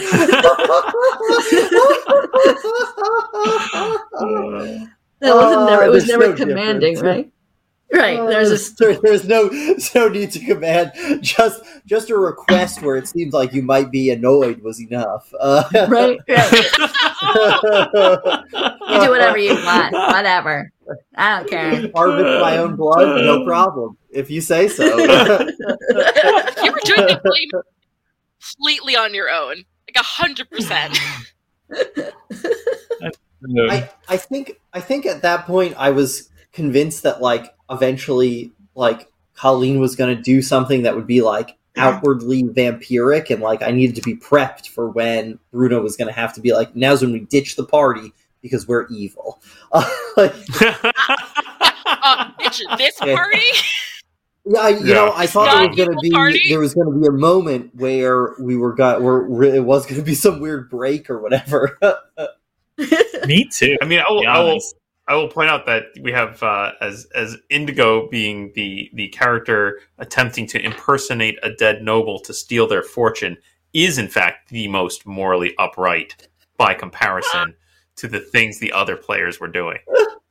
that 5.20 5.34
wasn't 5.34 5.62
Uh, 5.62 5.66
never. 5.66 5.84
It 5.84 5.90
was 5.90 6.06
there's 6.06 6.18
never 6.18 6.28
no 6.30 6.36
commanding, 6.36 6.94
difference. 6.94 7.02
right? 7.26 7.32
Right. 7.90 8.18
There's 8.28 8.50
this. 8.50 8.70
there, 8.78 8.98
there's 9.02 9.26
no 9.26 9.48
no 9.94 10.08
need 10.08 10.30
to 10.32 10.40
command. 10.44 10.92
Just 11.22 11.62
just 11.86 12.10
a 12.10 12.16
request 12.16 12.82
where 12.82 12.96
it 12.96 13.08
seems 13.08 13.32
like 13.32 13.52
you 13.54 13.62
might 13.62 13.90
be 13.90 14.10
annoyed 14.10 14.60
was 14.62 14.80
enough. 14.80 15.32
Uh, 15.40 15.64
Right. 15.88 16.18
Right. 16.28 16.52
You 16.52 16.60
you 18.88 19.00
do 19.00 19.10
whatever 19.10 19.38
you 19.38 19.54
want. 19.54 19.92
Whatever. 19.94 20.70
I 21.16 21.38
don't 21.38 21.50
care. 21.50 21.90
Harvest 21.94 22.40
my 22.42 22.58
own 22.58 22.76
blood, 22.76 23.24
no 23.24 23.44
problem. 23.44 23.96
If 24.10 24.30
you 24.30 24.40
say 24.40 24.68
so. 24.68 24.84
you 24.84 24.92
were 24.96 24.96
doing 26.84 27.06
the 27.08 27.20
blame 27.24 27.62
completely 28.40 28.96
on 28.96 29.14
your 29.14 29.30
own, 29.30 29.56
like 29.56 29.96
a 29.96 30.02
hundred 30.02 30.50
percent. 30.50 30.98
I, 33.70 33.90
I 34.08 34.16
think 34.16 34.60
I 34.72 34.80
think 34.80 35.06
at 35.06 35.22
that 35.22 35.46
point 35.46 35.74
I 35.76 35.90
was 35.90 36.28
convinced 36.52 37.02
that 37.04 37.20
like 37.20 37.54
eventually 37.70 38.52
like 38.74 39.10
Colleen 39.34 39.78
was 39.80 39.94
going 39.96 40.16
to 40.16 40.22
do 40.22 40.42
something 40.42 40.82
that 40.82 40.96
would 40.96 41.06
be 41.06 41.22
like 41.22 41.56
outwardly 41.76 42.42
vampiric 42.42 43.30
and 43.30 43.40
like 43.40 43.62
I 43.62 43.70
needed 43.70 43.94
to 43.96 44.02
be 44.02 44.16
prepped 44.16 44.68
for 44.68 44.90
when 44.90 45.38
Bruno 45.52 45.80
was 45.80 45.96
going 45.96 46.08
to 46.08 46.14
have 46.14 46.32
to 46.34 46.40
be 46.40 46.52
like 46.52 46.74
now's 46.74 47.02
when 47.02 47.12
we 47.12 47.20
ditch 47.20 47.54
the 47.54 47.64
party 47.64 48.12
because 48.42 48.66
we're 48.66 48.86
evil. 48.88 49.40
Uh, 49.70 49.88
like, 50.16 50.34
Uh, 51.90 52.30
bitch, 52.38 52.62
this 52.78 52.96
party. 52.98 53.42
Yeah, 54.48 54.60
I, 54.60 54.68
you 54.70 54.86
Yeah. 54.86 54.94
know, 54.94 55.12
I 55.14 55.26
thought 55.26 55.50
there 55.52 55.68
was 55.68 55.76
going 55.76 55.90
to 55.90 55.98
be 56.00 56.10
party? 56.10 56.40
there 56.48 56.58
was 56.60 56.74
going 56.74 56.92
to 56.92 57.00
be 57.00 57.06
a 57.06 57.12
moment 57.12 57.74
where 57.74 58.34
we 58.40 58.56
were 58.56 58.74
got 58.74 59.02
where, 59.02 59.22
where 59.22 59.54
it 59.54 59.64
was 59.64 59.84
going 59.86 60.00
to 60.00 60.04
be 60.04 60.14
some 60.14 60.40
weird 60.40 60.70
break 60.70 61.10
or 61.10 61.20
whatever. 61.20 61.78
me 63.26 63.48
too. 63.52 63.76
I 63.82 63.84
mean, 63.84 64.00
I 64.00 64.10
will, 64.10 64.26
I 64.26 64.38
will. 64.40 64.58
I 65.06 65.14
will 65.14 65.28
point 65.28 65.48
out 65.48 65.64
that 65.66 65.84
we 66.02 66.12
have 66.12 66.42
uh, 66.42 66.72
as 66.80 67.06
as 67.14 67.36
Indigo 67.50 68.08
being 68.08 68.52
the 68.54 68.90
the 68.92 69.08
character 69.08 69.80
attempting 69.98 70.46
to 70.48 70.60
impersonate 70.62 71.38
a 71.42 71.50
dead 71.50 71.82
noble 71.82 72.18
to 72.20 72.34
steal 72.34 72.66
their 72.66 72.82
fortune 72.82 73.36
is 73.72 73.98
in 73.98 74.08
fact 74.08 74.50
the 74.50 74.68
most 74.68 75.06
morally 75.06 75.54
upright 75.58 76.28
by 76.56 76.74
comparison 76.74 77.54
to 77.96 78.06
the 78.08 78.20
things 78.20 78.58
the 78.58 78.72
other 78.72 78.96
players 78.96 79.40
were 79.40 79.48
doing. 79.48 79.78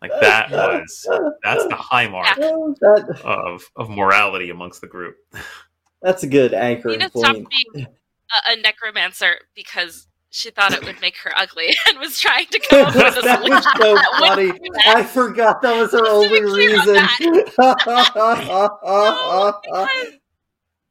Like 0.02 0.12
that 0.22 0.52
was 0.52 1.08
that's 1.44 1.68
the 1.68 1.76
high 1.76 2.08
mark 2.08 2.36
that, 2.36 3.20
of 3.24 3.70
of 3.76 3.90
morality 3.90 4.50
amongst 4.50 4.82
the 4.82 4.88
group. 4.88 5.16
that's 6.02 6.24
a 6.24 6.28
good 6.28 6.54
anchor. 6.54 6.90
Nina 6.90 7.10
stopped 7.10 7.34
point. 7.34 7.48
being 7.74 7.86
a, 7.86 8.52
a 8.52 8.56
necromancer 8.58 9.40
because 9.56 10.08
she 10.30 10.52
thought 10.52 10.74
it 10.74 10.84
would 10.84 11.00
make 11.02 11.18
her 11.18 11.32
ugly 11.36 11.76
and 11.88 11.98
was 12.00 12.20
trying 12.20 12.46
to 12.48 12.60
come 12.60 12.86
up 12.86 12.94
with 12.96 13.18
a 13.18 13.22
that 13.22 13.42
was 13.42 13.48
solution. 13.48 13.72
so 13.78 13.96
that 13.96 14.16
funny. 14.20 14.52
I 14.86 15.04
forgot 15.04 15.62
that 15.64 15.76
was 15.76 15.92
her 15.92 16.06
only 16.08 16.30
be 16.30 16.42
clear 16.42 16.80
on 16.80 16.86
reason. 16.86 16.96
No, 16.96 17.04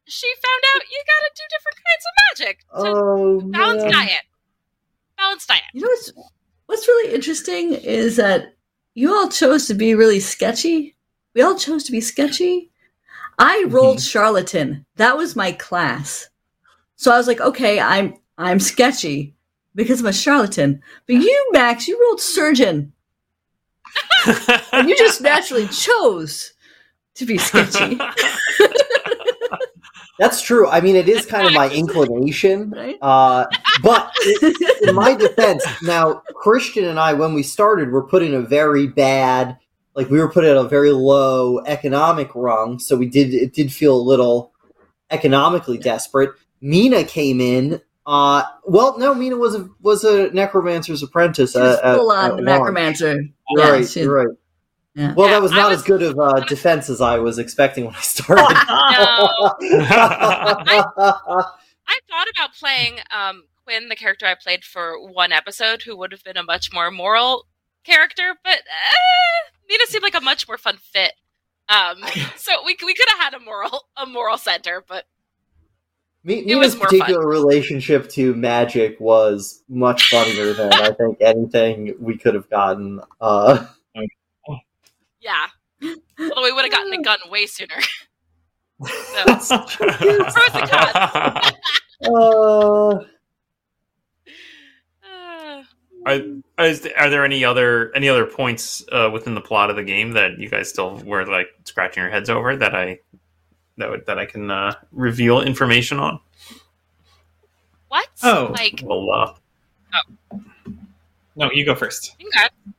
she 0.07 0.27
found 0.27 0.63
out 0.75 0.81
you 0.89 1.03
gotta 1.05 1.29
do 1.35 1.43
different 1.49 1.77
kinds 1.77 2.05
of 2.05 2.11
magic 2.29 2.59
to 2.59 2.65
oh 2.75 3.41
balance 3.51 3.83
man. 3.83 3.91
diet. 3.91 4.25
Balance 5.17 5.45
diet. 5.45 5.63
You 5.73 5.81
know 5.81 5.87
what's 5.87 6.11
what's 6.65 6.87
really 6.87 7.13
interesting 7.13 7.73
is 7.73 8.15
that 8.17 8.53
you 8.97 9.13
all 9.13 9.29
chose 9.29 9.67
to 9.67 9.75
be 9.75 9.93
really 9.93 10.19
sketchy. 10.19 10.95
We 11.35 11.43
all 11.43 11.53
chose 11.53 11.83
to 11.83 11.91
be 11.91 12.01
sketchy. 12.01 12.71
I 13.37 13.65
rolled 13.67 13.97
mm-hmm. 13.97 14.07
charlatan. 14.07 14.87
That 14.95 15.15
was 15.15 15.35
my 15.35 15.51
class. 15.51 16.29
So 16.95 17.11
I 17.11 17.17
was 17.17 17.27
like, 17.27 17.39
okay, 17.39 17.79
I'm 17.79 18.15
I'm 18.39 18.59
sketchy 18.59 19.35
because 19.75 19.99
I'm 19.99 20.07
a 20.07 20.13
charlatan. 20.13 20.81
But 21.05 21.17
you, 21.17 21.49
Max, 21.51 21.87
you 21.87 22.01
rolled 22.01 22.21
surgeon. 22.21 22.91
And 24.73 24.89
you 24.89 24.97
just 24.97 25.21
naturally 25.31 25.67
chose 25.67 26.53
to 27.13 27.25
be 27.27 27.37
sketchy. 27.37 27.99
That's 30.19 30.41
true. 30.41 30.67
I 30.67 30.81
mean, 30.81 30.95
it 30.95 31.07
is 31.07 31.25
kind 31.25 31.45
of 31.47 31.53
my 31.53 31.69
inclination. 31.69 32.71
Right? 32.75 32.97
Uh, 33.01 33.45
but 33.83 34.11
in 34.81 34.95
my 34.95 35.13
defense, 35.13 35.63
now 35.83 36.23
Christian 36.35 36.85
and 36.85 36.99
I, 36.99 37.13
when 37.13 37.33
we 37.33 37.43
started, 37.43 37.91
were 37.91 38.03
put 38.07 38.23
in 38.23 38.33
a 38.33 38.41
very 38.41 38.87
bad, 38.87 39.57
like 39.95 40.09
we 40.09 40.19
were 40.19 40.29
put 40.29 40.43
at 40.43 40.57
a 40.57 40.63
very 40.63 40.91
low 40.91 41.59
economic 41.65 42.29
rung. 42.35 42.79
So 42.79 42.95
we 42.95 43.07
did 43.07 43.33
it 43.33 43.53
did 43.53 43.71
feel 43.71 43.95
a 43.95 44.01
little 44.01 44.51
economically 45.11 45.77
desperate. 45.77 46.31
Mina 46.61 47.03
came 47.03 47.39
in. 47.39 47.81
Uh, 48.05 48.43
well, 48.65 48.97
no, 48.97 49.13
Mina 49.13 49.35
was 49.37 49.53
a 49.55 49.67
was 49.81 50.03
a 50.03 50.31
necromancer's 50.33 51.03
apprentice. 51.03 51.51
She 51.53 51.59
was 51.59 51.77
uh, 51.77 51.81
at- 51.83 51.95
full 51.97 52.11
at 52.11 52.23
on 52.23 52.29
Warren. 52.31 52.45
necromancer. 52.45 53.21
Right, 53.55 53.87
she- 53.87 54.01
you're 54.01 54.13
right. 54.13 54.37
Yeah. 54.97 55.13
Well, 55.13 55.27
Yeah, 55.27 55.33
that 55.33 55.41
was 55.43 55.51
not 55.51 55.69
was- 55.69 55.79
as 55.79 55.85
good 55.85 56.01
of 56.01 56.19
uh, 56.19 56.39
defense 56.45 56.89
as 56.89 57.01
I 57.01 57.19
was 57.19 57.37
expecting 57.37 57.85
when 57.85 57.93
I 57.93 58.01
started. 58.01 58.43
I 61.89 61.99
thought 62.09 62.27
about 62.35 62.55
playing 62.59 62.97
um, 63.15 63.43
Quinn, 63.63 63.89
the 63.89 63.95
character 63.95 64.25
I 64.25 64.33
played 64.33 64.63
for 64.63 64.99
one 64.99 65.31
episode, 65.31 65.83
who 65.83 65.95
would 65.97 66.11
have 66.11 66.23
been 66.23 66.35
a 66.35 66.41
much 66.43 66.73
more 66.73 66.89
moral 66.89 67.45
character, 67.83 68.33
but 68.43 68.57
uh, 68.57 69.51
Nina 69.69 69.83
seemed 69.85 70.01
like 70.03 70.15
a 70.15 70.19
much 70.21 70.47
more 70.47 70.57
fun 70.57 70.77
fit. 70.77 71.13
Um, 71.69 71.97
so 72.35 72.53
we 72.65 72.75
we 72.83 72.95
could 72.95 73.07
have 73.09 73.19
had 73.19 73.33
a 73.35 73.39
moral 73.39 73.85
a 73.95 74.07
moral 74.07 74.37
center, 74.39 74.83
but 74.87 75.05
Me- 76.23 76.39
It 76.39 76.55
was 76.55 76.73
Mina's 76.73 76.75
more 76.77 76.87
particular 76.87 77.27
relationship 77.27 78.09
to 78.11 78.33
magic 78.33 78.99
was 78.99 79.61
much 79.69 80.09
funnier 80.09 80.53
than 80.53 80.73
I 80.73 80.91
think 80.91 81.19
anything 81.21 81.93
we 81.99 82.17
could 82.17 82.33
have 82.33 82.49
gotten. 82.49 83.01
Uh, 83.21 83.67
yeah. 85.27 85.47
Although 86.19 86.43
we 86.43 86.51
would 86.53 86.63
have 86.63 86.71
gotten 86.71 86.89
the 86.91 87.03
gun 87.03 87.19
way 87.29 87.45
sooner. 87.45 87.75
so, 89.41 89.59
pros 89.59 89.91
and 90.53 90.69
cons. 90.69 91.53
uh, 95.03 95.63
Are, 96.05 96.21
are 96.57 97.09
there 97.09 97.25
any 97.25 97.43
other 97.43 97.93
any 97.95 98.07
other 98.07 98.25
points 98.25 98.83
uh, 98.91 99.09
within 99.11 99.35
the 99.35 99.41
plot 99.41 99.69
of 99.69 99.75
the 99.75 99.83
game 99.83 100.11
that 100.13 100.39
you 100.39 100.47
guys 100.47 100.69
still 100.69 100.97
were 100.99 101.25
like 101.25 101.47
scratching 101.65 102.01
your 102.01 102.11
heads 102.11 102.29
over 102.29 102.55
that 102.55 102.73
I 102.73 102.99
that 103.77 103.89
would, 103.89 104.05
that 104.05 104.17
I 104.17 104.25
can 104.25 104.49
uh, 104.49 104.73
reveal 104.91 105.41
information 105.41 105.99
on? 105.99 106.19
what? 107.89 108.07
Oh. 108.23 108.49
Like, 108.53 108.81
Well, 108.83 109.09
uh, 109.11 110.39
no, 111.35 111.51
you 111.51 111.65
go 111.65 111.75
first. 111.75 112.15
you 112.19 112.29
can 112.31 112.49
go. 112.49 112.73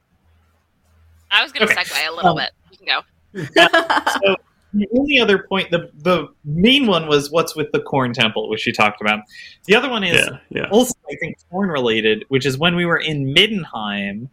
I 1.31 1.43
was 1.43 1.53
going 1.53 1.67
to 1.67 1.73
Okay. 1.73 1.83
segue 1.83 2.09
a 2.09 2.15
little 2.15 2.31
Um, 2.31 2.37
bit. 2.37 2.51
You 2.71 2.79
can 2.79 2.87
go. 2.87 3.03
So 4.25 4.37
the 4.75 4.87
only 4.99 5.19
other 5.19 5.45
point, 5.49 5.71
the 5.71 5.91
the 6.03 6.29
main 6.45 6.87
one 6.87 7.07
was 7.09 7.31
what's 7.31 7.57
with 7.57 7.73
the 7.73 7.81
Khorne 7.81 8.13
temple, 8.13 8.49
which 8.51 8.67
you 8.67 8.73
talked 8.73 9.01
about. 9.01 9.21
The 9.67 9.75
other 9.75 9.89
one 9.89 10.05
is 10.05 10.15
yeah, 10.17 10.39
yeah. 10.51 10.69
also 10.71 10.95
I 11.11 11.17
think 11.21 11.37
Khorne 11.51 11.73
related, 11.73 12.25
which 12.29 12.45
is 12.45 12.59
when 12.59 12.77
we 12.77 12.85
were 12.85 12.99
in 12.99 13.35
Middenheim, 13.35 14.29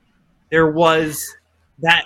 there 0.51 0.69
was 0.69 1.25
that 1.79 2.03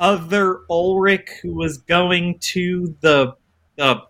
other 0.00 0.60
Ulrich 0.70 1.28
who 1.42 1.54
was 1.54 1.78
going 1.78 2.38
to 2.40 2.96
the 3.00 3.34
the 3.76 4.00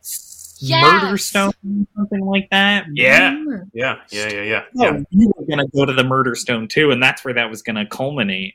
Yes! 0.61 0.83
murder 1.03 1.19
stone, 1.19 1.53
something 1.95 2.21
like 2.25 2.49
that. 2.51 2.87
Yeah. 2.93 3.37
Yeah, 3.75 3.97
yeah, 4.11 4.29
yeah, 4.29 4.43
yeah. 4.43 4.63
Oh, 4.79 4.83
yeah. 4.85 5.01
you 5.11 5.33
were 5.37 5.45
going 5.47 5.59
to 5.61 5.69
go 5.73 5.85
to 5.85 5.93
the 5.93 6.03
murder 6.03 6.35
stone 6.35 6.67
too, 6.69 6.91
and 6.91 7.01
that's 7.03 7.25
where 7.25 7.35
that 7.35 7.49
was 7.51 7.63
going 7.63 7.77
to 7.77 7.87
culminate. 7.87 8.55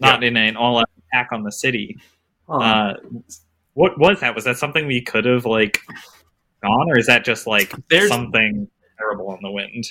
Not 0.00 0.22
in 0.24 0.36
an 0.36 0.56
all-out 0.56 0.88
attack 1.12 1.28
on 1.32 1.42
the 1.42 1.52
city. 1.52 1.98
huh. 2.48 2.56
Uh, 2.58 2.94
what 3.74 3.98
was 3.98 4.20
that? 4.20 4.34
Was 4.34 4.44
that 4.44 4.56
something 4.58 4.86
we 4.86 5.00
could 5.00 5.24
have 5.24 5.44
like 5.46 5.80
gone, 6.62 6.90
or 6.90 6.98
is 6.98 7.06
that 7.06 7.24
just 7.24 7.46
like 7.46 7.72
There's- 7.88 8.08
something 8.08 8.68
terrible 8.98 9.28
on 9.30 9.38
the 9.42 9.50
wind? 9.50 9.84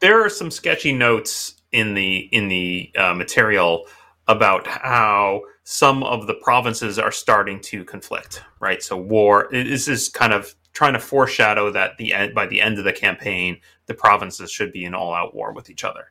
there 0.00 0.22
are 0.22 0.28
some 0.28 0.50
sketchy 0.50 0.92
notes 0.92 1.62
in 1.72 1.94
the 1.94 2.28
in 2.32 2.48
the 2.48 2.90
uh, 2.98 3.14
material 3.14 3.86
about 4.28 4.66
how 4.66 5.40
some 5.62 6.02
of 6.02 6.26
the 6.26 6.34
provinces 6.34 6.98
are 6.98 7.12
starting 7.12 7.58
to 7.60 7.84
conflict. 7.84 8.42
Right, 8.60 8.82
so 8.82 8.96
war. 8.98 9.48
This 9.50 9.88
is 9.88 10.08
kind 10.10 10.32
of 10.34 10.54
trying 10.74 10.92
to 10.94 10.98
foreshadow 10.98 11.70
that 11.70 11.96
the 11.96 12.12
end 12.12 12.34
by 12.34 12.46
the 12.46 12.60
end 12.60 12.78
of 12.78 12.84
the 12.84 12.92
campaign, 12.92 13.58
the 13.86 13.94
provinces 13.94 14.50
should 14.50 14.72
be 14.72 14.84
in 14.84 14.92
all-out 14.94 15.34
war 15.34 15.52
with 15.54 15.70
each 15.70 15.84
other. 15.84 16.10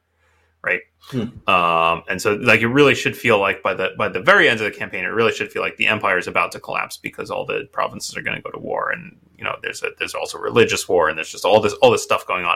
Right, 0.65 0.79
Hmm. 1.09 1.49
um, 1.49 2.03
and 2.07 2.21
so 2.21 2.35
like 2.35 2.61
it 2.61 2.67
really 2.67 2.95
should 2.95 3.17
feel 3.17 3.37
like 3.37 3.61
by 3.61 3.73
the 3.73 3.89
by 3.97 4.07
the 4.07 4.21
very 4.21 4.47
end 4.47 4.61
of 4.61 4.65
the 4.65 4.71
campaign, 4.77 5.03
it 5.03 5.09
really 5.09 5.33
should 5.33 5.51
feel 5.51 5.61
like 5.61 5.75
the 5.75 5.87
empire 5.87 6.17
is 6.17 6.27
about 6.27 6.53
to 6.53 6.59
collapse 6.61 6.95
because 6.95 7.29
all 7.29 7.45
the 7.45 7.67
provinces 7.73 8.15
are 8.15 8.21
going 8.21 8.37
to 8.37 8.41
go 8.41 8.49
to 8.49 8.59
war, 8.59 8.89
and 8.91 9.17
you 9.37 9.43
know 9.43 9.57
there's 9.61 9.83
a 9.83 9.89
there's 9.99 10.15
also 10.15 10.37
religious 10.37 10.87
war, 10.87 11.09
and 11.09 11.17
there's 11.17 11.29
just 11.29 11.43
all 11.43 11.59
this 11.59 11.73
all 11.81 11.91
this 11.91 12.01
stuff 12.01 12.25
going 12.25 12.45
on 12.45 12.55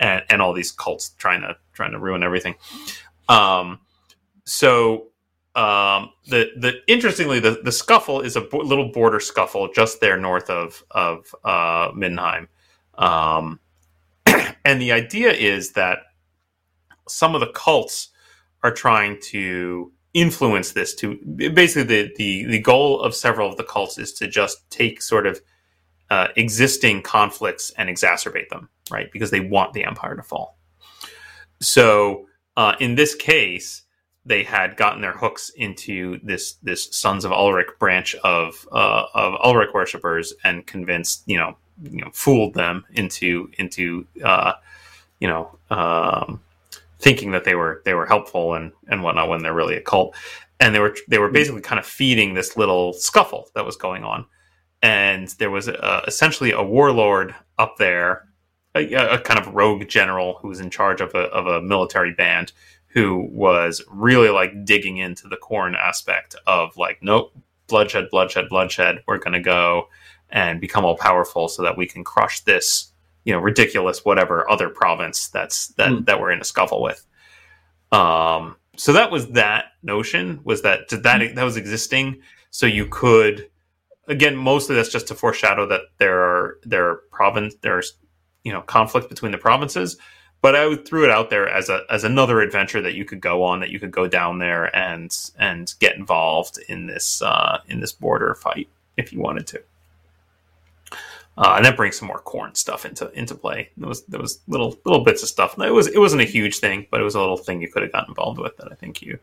and, 0.00 0.22
and 0.28 0.42
all 0.42 0.52
these 0.52 0.70
cults 0.70 1.10
trying 1.16 1.40
to 1.40 1.56
trying 1.72 1.92
to 1.92 1.98
ruin 1.98 2.22
everything. 2.22 2.56
Um, 3.30 3.80
so 4.44 5.08
um, 5.54 6.10
the 6.28 6.50
the 6.58 6.74
interestingly 6.88 7.40
the, 7.40 7.60
the 7.64 7.72
scuffle 7.72 8.20
is 8.20 8.36
a 8.36 8.42
bo- 8.42 8.58
little 8.58 8.92
border 8.92 9.18
scuffle 9.18 9.72
just 9.72 10.00
there 10.02 10.18
north 10.18 10.50
of 10.50 10.84
of 10.90 11.34
uh, 11.42 11.90
Middenheim, 11.92 12.48
um, 12.98 13.60
and 14.66 14.78
the 14.78 14.92
idea 14.92 15.32
is 15.32 15.72
that 15.72 16.00
some 17.08 17.34
of 17.34 17.40
the 17.40 17.52
cults 17.52 18.08
are 18.62 18.72
trying 18.72 19.20
to 19.20 19.92
influence 20.14 20.72
this 20.72 20.94
to 20.94 21.16
basically 21.54 21.82
the, 21.82 22.12
the 22.16 22.44
the 22.46 22.58
goal 22.58 23.00
of 23.00 23.14
several 23.14 23.50
of 23.50 23.56
the 23.56 23.64
cults 23.64 23.98
is 23.98 24.12
to 24.14 24.26
just 24.26 24.68
take 24.70 25.02
sort 25.02 25.26
of 25.26 25.40
uh, 26.08 26.28
existing 26.36 27.02
conflicts 27.02 27.70
and 27.76 27.88
exacerbate 27.88 28.48
them 28.48 28.68
right? 28.90 29.10
Because 29.12 29.30
they 29.30 29.40
want 29.40 29.72
the 29.72 29.84
empire 29.84 30.16
to 30.16 30.22
fall. 30.22 30.56
So 31.60 32.26
uh, 32.56 32.74
in 32.80 32.94
this 32.94 33.14
case 33.14 33.82
they 34.24 34.42
had 34.42 34.76
gotten 34.76 35.00
their 35.00 35.12
hooks 35.12 35.50
into 35.50 36.18
this 36.22 36.54
this 36.54 36.88
sons 36.90 37.24
of 37.24 37.30
ulric 37.30 37.78
branch 37.78 38.14
of 38.16 38.68
uh, 38.72 39.04
of 39.14 39.34
ulric 39.34 39.72
worshippers 39.72 40.34
and 40.42 40.66
convinced 40.66 41.22
you 41.26 41.38
know 41.38 41.56
you 41.84 42.00
know 42.00 42.10
fooled 42.12 42.54
them 42.54 42.84
into 42.94 43.48
into 43.58 44.04
uh, 44.24 44.54
you 45.20 45.28
know 45.28 45.56
um, 45.70 46.40
thinking 47.06 47.30
that 47.30 47.44
they 47.44 47.54
were 47.54 47.82
they 47.84 47.94
were 47.94 48.04
helpful 48.04 48.54
and 48.54 48.72
and 48.88 49.00
whatnot 49.00 49.28
when 49.28 49.40
they're 49.40 49.54
really 49.54 49.76
a 49.76 49.80
cult. 49.80 50.16
And 50.58 50.74
they 50.74 50.80
were 50.80 50.96
they 51.06 51.18
were 51.18 51.30
basically 51.30 51.60
kind 51.60 51.78
of 51.78 51.86
feeding 51.86 52.34
this 52.34 52.56
little 52.56 52.92
scuffle 52.94 53.48
that 53.54 53.64
was 53.64 53.76
going 53.76 54.02
on. 54.02 54.26
And 54.82 55.28
there 55.38 55.52
was 55.52 55.68
uh, 55.68 56.02
essentially 56.08 56.50
a 56.50 56.64
warlord 56.64 57.32
up 57.58 57.76
there 57.78 58.26
a, 58.74 58.92
a 58.94 59.20
kind 59.20 59.38
of 59.38 59.54
rogue 59.54 59.86
general 59.86 60.38
who 60.42 60.48
was 60.48 60.58
in 60.58 60.68
charge 60.68 61.00
of 61.00 61.14
a, 61.14 61.28
of 61.28 61.46
a 61.46 61.62
military 61.62 62.12
band 62.12 62.52
who 62.88 63.28
was 63.30 63.84
really 63.88 64.30
like 64.30 64.64
digging 64.64 64.96
into 64.96 65.28
the 65.28 65.36
Khorne 65.36 65.76
aspect 65.76 66.34
of 66.48 66.76
like 66.76 66.98
nope 67.02 67.32
bloodshed 67.68 68.08
bloodshed 68.10 68.48
bloodshed 68.48 69.02
we're 69.06 69.18
going 69.18 69.32
to 69.32 69.40
go 69.40 69.88
and 70.30 70.60
become 70.60 70.84
all 70.84 70.96
powerful 70.96 71.48
so 71.48 71.62
that 71.62 71.76
we 71.76 71.86
can 71.86 72.02
crush 72.02 72.40
this 72.40 72.92
you 73.26 73.34
know 73.34 73.38
ridiculous 73.40 74.04
whatever 74.06 74.50
other 74.50 74.70
province 74.70 75.28
that's 75.28 75.68
that 75.76 75.90
Hmm. 75.90 76.04
that 76.04 76.18
we're 76.20 76.30
in 76.32 76.40
a 76.40 76.44
scuffle 76.44 76.80
with 76.80 77.06
um 77.92 78.56
so 78.76 78.92
that 78.94 79.10
was 79.10 79.28
that 79.32 79.66
notion 79.82 80.40
was 80.44 80.62
that 80.62 80.88
that 80.88 81.34
that 81.34 81.44
was 81.44 81.58
existing 81.58 82.20
so 82.50 82.64
you 82.66 82.86
could 82.86 83.50
again 84.08 84.36
mostly 84.36 84.74
that's 84.74 84.88
just 84.92 85.08
to 85.08 85.14
foreshadow 85.14 85.66
that 85.66 85.82
there 85.98 86.20
are 86.22 86.58
there 86.64 86.88
are 86.88 86.96
province 87.12 87.54
there's 87.60 87.92
you 88.44 88.52
know 88.52 88.62
conflict 88.62 89.10
between 89.10 89.32
the 89.32 89.38
provinces 89.38 89.98
but 90.42 90.54
I 90.54 90.66
would 90.66 90.86
threw 90.86 91.02
it 91.04 91.10
out 91.10 91.30
there 91.30 91.48
as 91.48 91.68
a 91.68 91.80
as 91.90 92.04
another 92.04 92.40
adventure 92.40 92.80
that 92.82 92.94
you 92.94 93.04
could 93.04 93.20
go 93.20 93.42
on 93.42 93.60
that 93.60 93.70
you 93.70 93.80
could 93.80 93.90
go 93.90 94.06
down 94.06 94.38
there 94.38 94.74
and 94.76 95.10
and 95.38 95.74
get 95.80 95.96
involved 95.96 96.58
in 96.68 96.86
this 96.86 97.22
uh, 97.22 97.58
in 97.68 97.80
this 97.80 97.92
border 97.92 98.34
fight 98.34 98.68
if 98.96 99.12
you 99.12 99.18
wanted 99.20 99.46
to. 99.48 99.62
Uh, 101.38 101.54
and 101.56 101.66
that 101.66 101.76
brings 101.76 101.98
some 101.98 102.08
more 102.08 102.22
Khorne 102.22 102.56
stuff 102.56 102.86
into 102.86 103.10
into 103.12 103.34
play. 103.34 103.70
There 103.76 103.88
was 103.88 104.04
there 104.06 104.20
was 104.20 104.40
little 104.48 104.78
little 104.84 105.04
bits 105.04 105.22
of 105.22 105.28
stuff. 105.28 105.58
It 105.58 105.70
was 105.70 105.86
it 105.86 105.98
wasn't 105.98 106.22
a 106.22 106.26
huge 106.26 106.58
thing, 106.58 106.86
but 106.90 107.00
it 107.00 107.04
was 107.04 107.14
a 107.14 107.20
little 107.20 107.36
thing 107.36 107.60
you 107.60 107.70
could 107.70 107.82
have 107.82 107.92
gotten 107.92 108.10
involved 108.10 108.38
with 108.38 108.56
that 108.56 108.72
I 108.72 108.74
think 108.74 109.02
you 109.02 109.18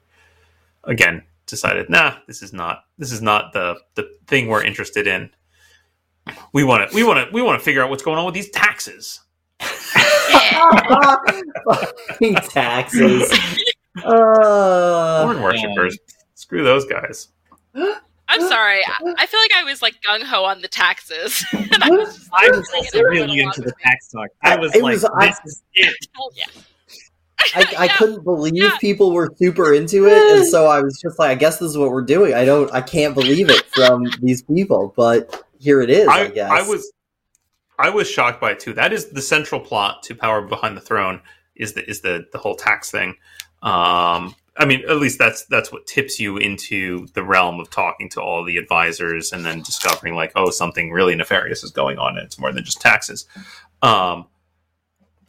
again 0.83 1.23
decided, 1.47 1.89
nah, 1.89 2.15
this 2.27 2.43
is 2.43 2.53
not 2.53 2.85
this 2.99 3.11
is 3.11 3.21
not 3.21 3.53
the 3.53 3.77
the 3.95 4.15
thing 4.27 4.47
we're 4.47 4.63
interested 4.63 5.07
in. 5.07 5.31
We 6.53 6.63
want 6.63 6.89
to 6.89 6.95
we 6.95 7.03
want 7.03 7.27
to 7.27 7.33
we 7.33 7.41
want 7.41 7.59
to 7.59 7.65
figure 7.65 7.83
out 7.83 7.89
what's 7.89 8.03
going 8.03 8.19
on 8.19 8.25
with 8.25 8.35
these 8.35 8.49
taxes. 8.51 9.21
Taxes. 12.49 13.33
Uh, 14.03 15.23
Khorne 15.23 15.43
worshippers, 15.43 15.99
screw 16.33 16.63
those 16.63 16.83
guys. 16.87 17.27
I'm 18.33 18.41
sorry. 18.47 18.81
I, 18.85 19.13
I 19.17 19.25
feel 19.25 19.39
like 19.39 19.53
I 19.55 19.63
was 19.63 19.81
like 19.81 19.95
gung 20.01 20.23
ho 20.23 20.43
on 20.43 20.61
the 20.61 20.67
taxes. 20.67 21.43
I 21.53 21.57
was 21.89 22.29
I 22.33 22.49
was 22.49 22.67
playing 22.69 22.85
also 22.85 23.01
really 23.03 23.39
into 23.39 23.61
the 23.61 23.73
tax 23.81 24.09
talk. 24.09 24.27
I 24.41 24.57
was 24.57 24.73
It 24.75 24.81
like, 24.83 24.93
was- 24.93 25.05
I- 25.05 25.27
this 25.27 25.39
is 25.45 25.63
it. 25.75 25.95
Hell 26.15 26.31
yeah. 26.35 26.45
I, 27.55 27.75
I 27.77 27.85
Yeah. 27.85 27.97
couldn't 27.97 28.23
believe 28.23 28.53
Yeah. 28.55 28.77
people 28.79 29.11
were 29.11 29.29
super 29.37 29.73
into 29.73 30.07
it, 30.07 30.37
and 30.37 30.47
so 30.47 30.67
I 30.67 30.79
was 30.81 30.97
just 31.01 31.19
like, 31.19 31.29
I 31.29 31.35
guess 31.35 31.57
this 31.59 31.69
is 31.71 31.77
what 31.77 31.89
we're 31.91 32.01
doing. 32.03 32.33
I 32.33 32.45
don't, 32.45 32.71
I 32.73 32.79
can't 32.81 33.13
believe 33.13 33.49
it 33.49 33.65
from 33.75 34.05
these 34.21 34.43
people, 34.43 34.93
but 34.95 35.43
here 35.59 35.81
it 35.81 35.89
is. 35.89 36.07
I, 36.07 36.21
I, 36.21 36.27
guess. 36.29 36.49
I 36.51 36.61
was 36.61 36.91
I 37.79 37.89
was 37.89 38.09
shocked 38.09 38.39
by 38.39 38.51
it 38.51 38.59
too. 38.59 38.71
That 38.73 38.93
is 38.93 39.09
the 39.09 39.21
central 39.21 39.59
plot 39.59 40.03
to 40.03 40.15
Power 40.15 40.41
Behind 40.41 40.77
the 40.77 40.81
Throne 40.81 41.21
is 41.55 41.73
the 41.73 41.87
is 41.89 41.99
the 42.01 42.25
the 42.31 42.37
whole 42.37 42.55
tax 42.55 42.89
thing. 42.91 43.15
Um, 43.61 44.35
I 44.55 44.65
mean, 44.65 44.83
at 44.87 44.97
least 44.97 45.17
that's 45.17 45.45
that's 45.45 45.71
what 45.71 45.87
tips 45.87 46.19
you 46.19 46.37
into 46.37 47.07
the 47.13 47.23
realm 47.23 47.59
of 47.59 47.69
talking 47.69 48.09
to 48.09 48.21
all 48.21 48.43
the 48.43 48.57
advisors 48.57 49.31
and 49.31 49.43
then 49.43 49.61
discovering 49.61 50.15
like, 50.15 50.31
oh, 50.35 50.51
something 50.51 50.91
really 50.91 51.15
nefarious 51.15 51.63
is 51.63 51.71
going 51.71 51.97
on, 51.97 52.17
and 52.17 52.25
it's 52.25 52.37
more 52.37 52.51
than 52.51 52.63
just 52.63 52.79
taxes. 52.79 53.25
Um, 53.81 54.27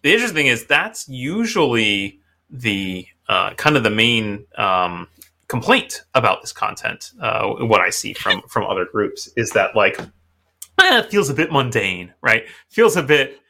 the 0.03 0.13
interesting 0.13 0.37
thing 0.37 0.47
is 0.49 0.67
that's 0.67 1.09
usually 1.09 2.21
the 2.51 3.07
uh, 3.29 3.55
kind 3.55 3.77
of 3.77 3.83
the 3.83 3.91
main 3.91 4.45
um, 4.59 5.09
complaint 5.49 6.03
about 6.15 6.43
this 6.43 6.53
content. 6.53 7.13
Uh, 7.21 7.49
what 7.61 7.81
I 7.81 7.91
see 7.91 8.13
from 8.13 8.43
from 8.49 8.65
other 8.65 8.85
groups 8.85 9.29
is 9.37 9.51
that 9.51 9.75
like 9.75 9.99
eh, 9.99 10.99
it 10.99 11.11
feels 11.11 11.31
a 11.31 11.35
bit 11.35 11.51
mundane, 11.51 12.13
right? 12.23 12.45
Feels 12.69 12.97
a 12.97 13.03
bit 13.03 13.41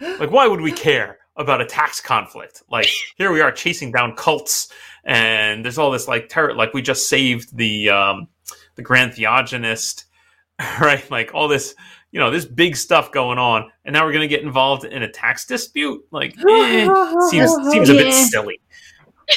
like 0.00 0.30
why 0.30 0.46
would 0.46 0.62
we 0.62 0.72
care 0.72 1.18
about 1.36 1.60
a 1.60 1.66
tax 1.66 2.00
conflict? 2.00 2.62
Like 2.70 2.88
here 3.16 3.32
we 3.32 3.40
are 3.40 3.52
chasing 3.52 3.92
down 3.92 4.16
cults, 4.16 4.72
and 5.04 5.64
there's 5.64 5.78
all 5.78 5.90
this 5.90 6.08
like 6.08 6.28
terror. 6.28 6.54
Like 6.54 6.74
we 6.74 6.82
just 6.82 7.08
saved 7.08 7.56
the 7.56 7.90
um, 7.90 8.28
the 8.76 8.82
Grand 8.82 9.12
Theogonist, 9.12 10.04
right? 10.80 11.08
Like 11.10 11.34
all 11.34 11.48
this, 11.48 11.74
you 12.12 12.20
know, 12.20 12.30
this 12.30 12.44
big 12.44 12.76
stuff 12.76 13.12
going 13.12 13.38
on, 13.38 13.70
and 13.84 13.92
now 13.92 14.04
we're 14.04 14.12
going 14.12 14.28
to 14.28 14.34
get 14.34 14.42
involved 14.42 14.84
in 14.84 15.02
a 15.02 15.10
tax 15.10 15.46
dispute. 15.46 16.04
Like 16.10 16.34
eh, 16.48 16.88
seems 17.30 17.50
seems 17.70 17.88
a 17.88 17.94
bit 17.94 18.12
silly. 18.12 18.60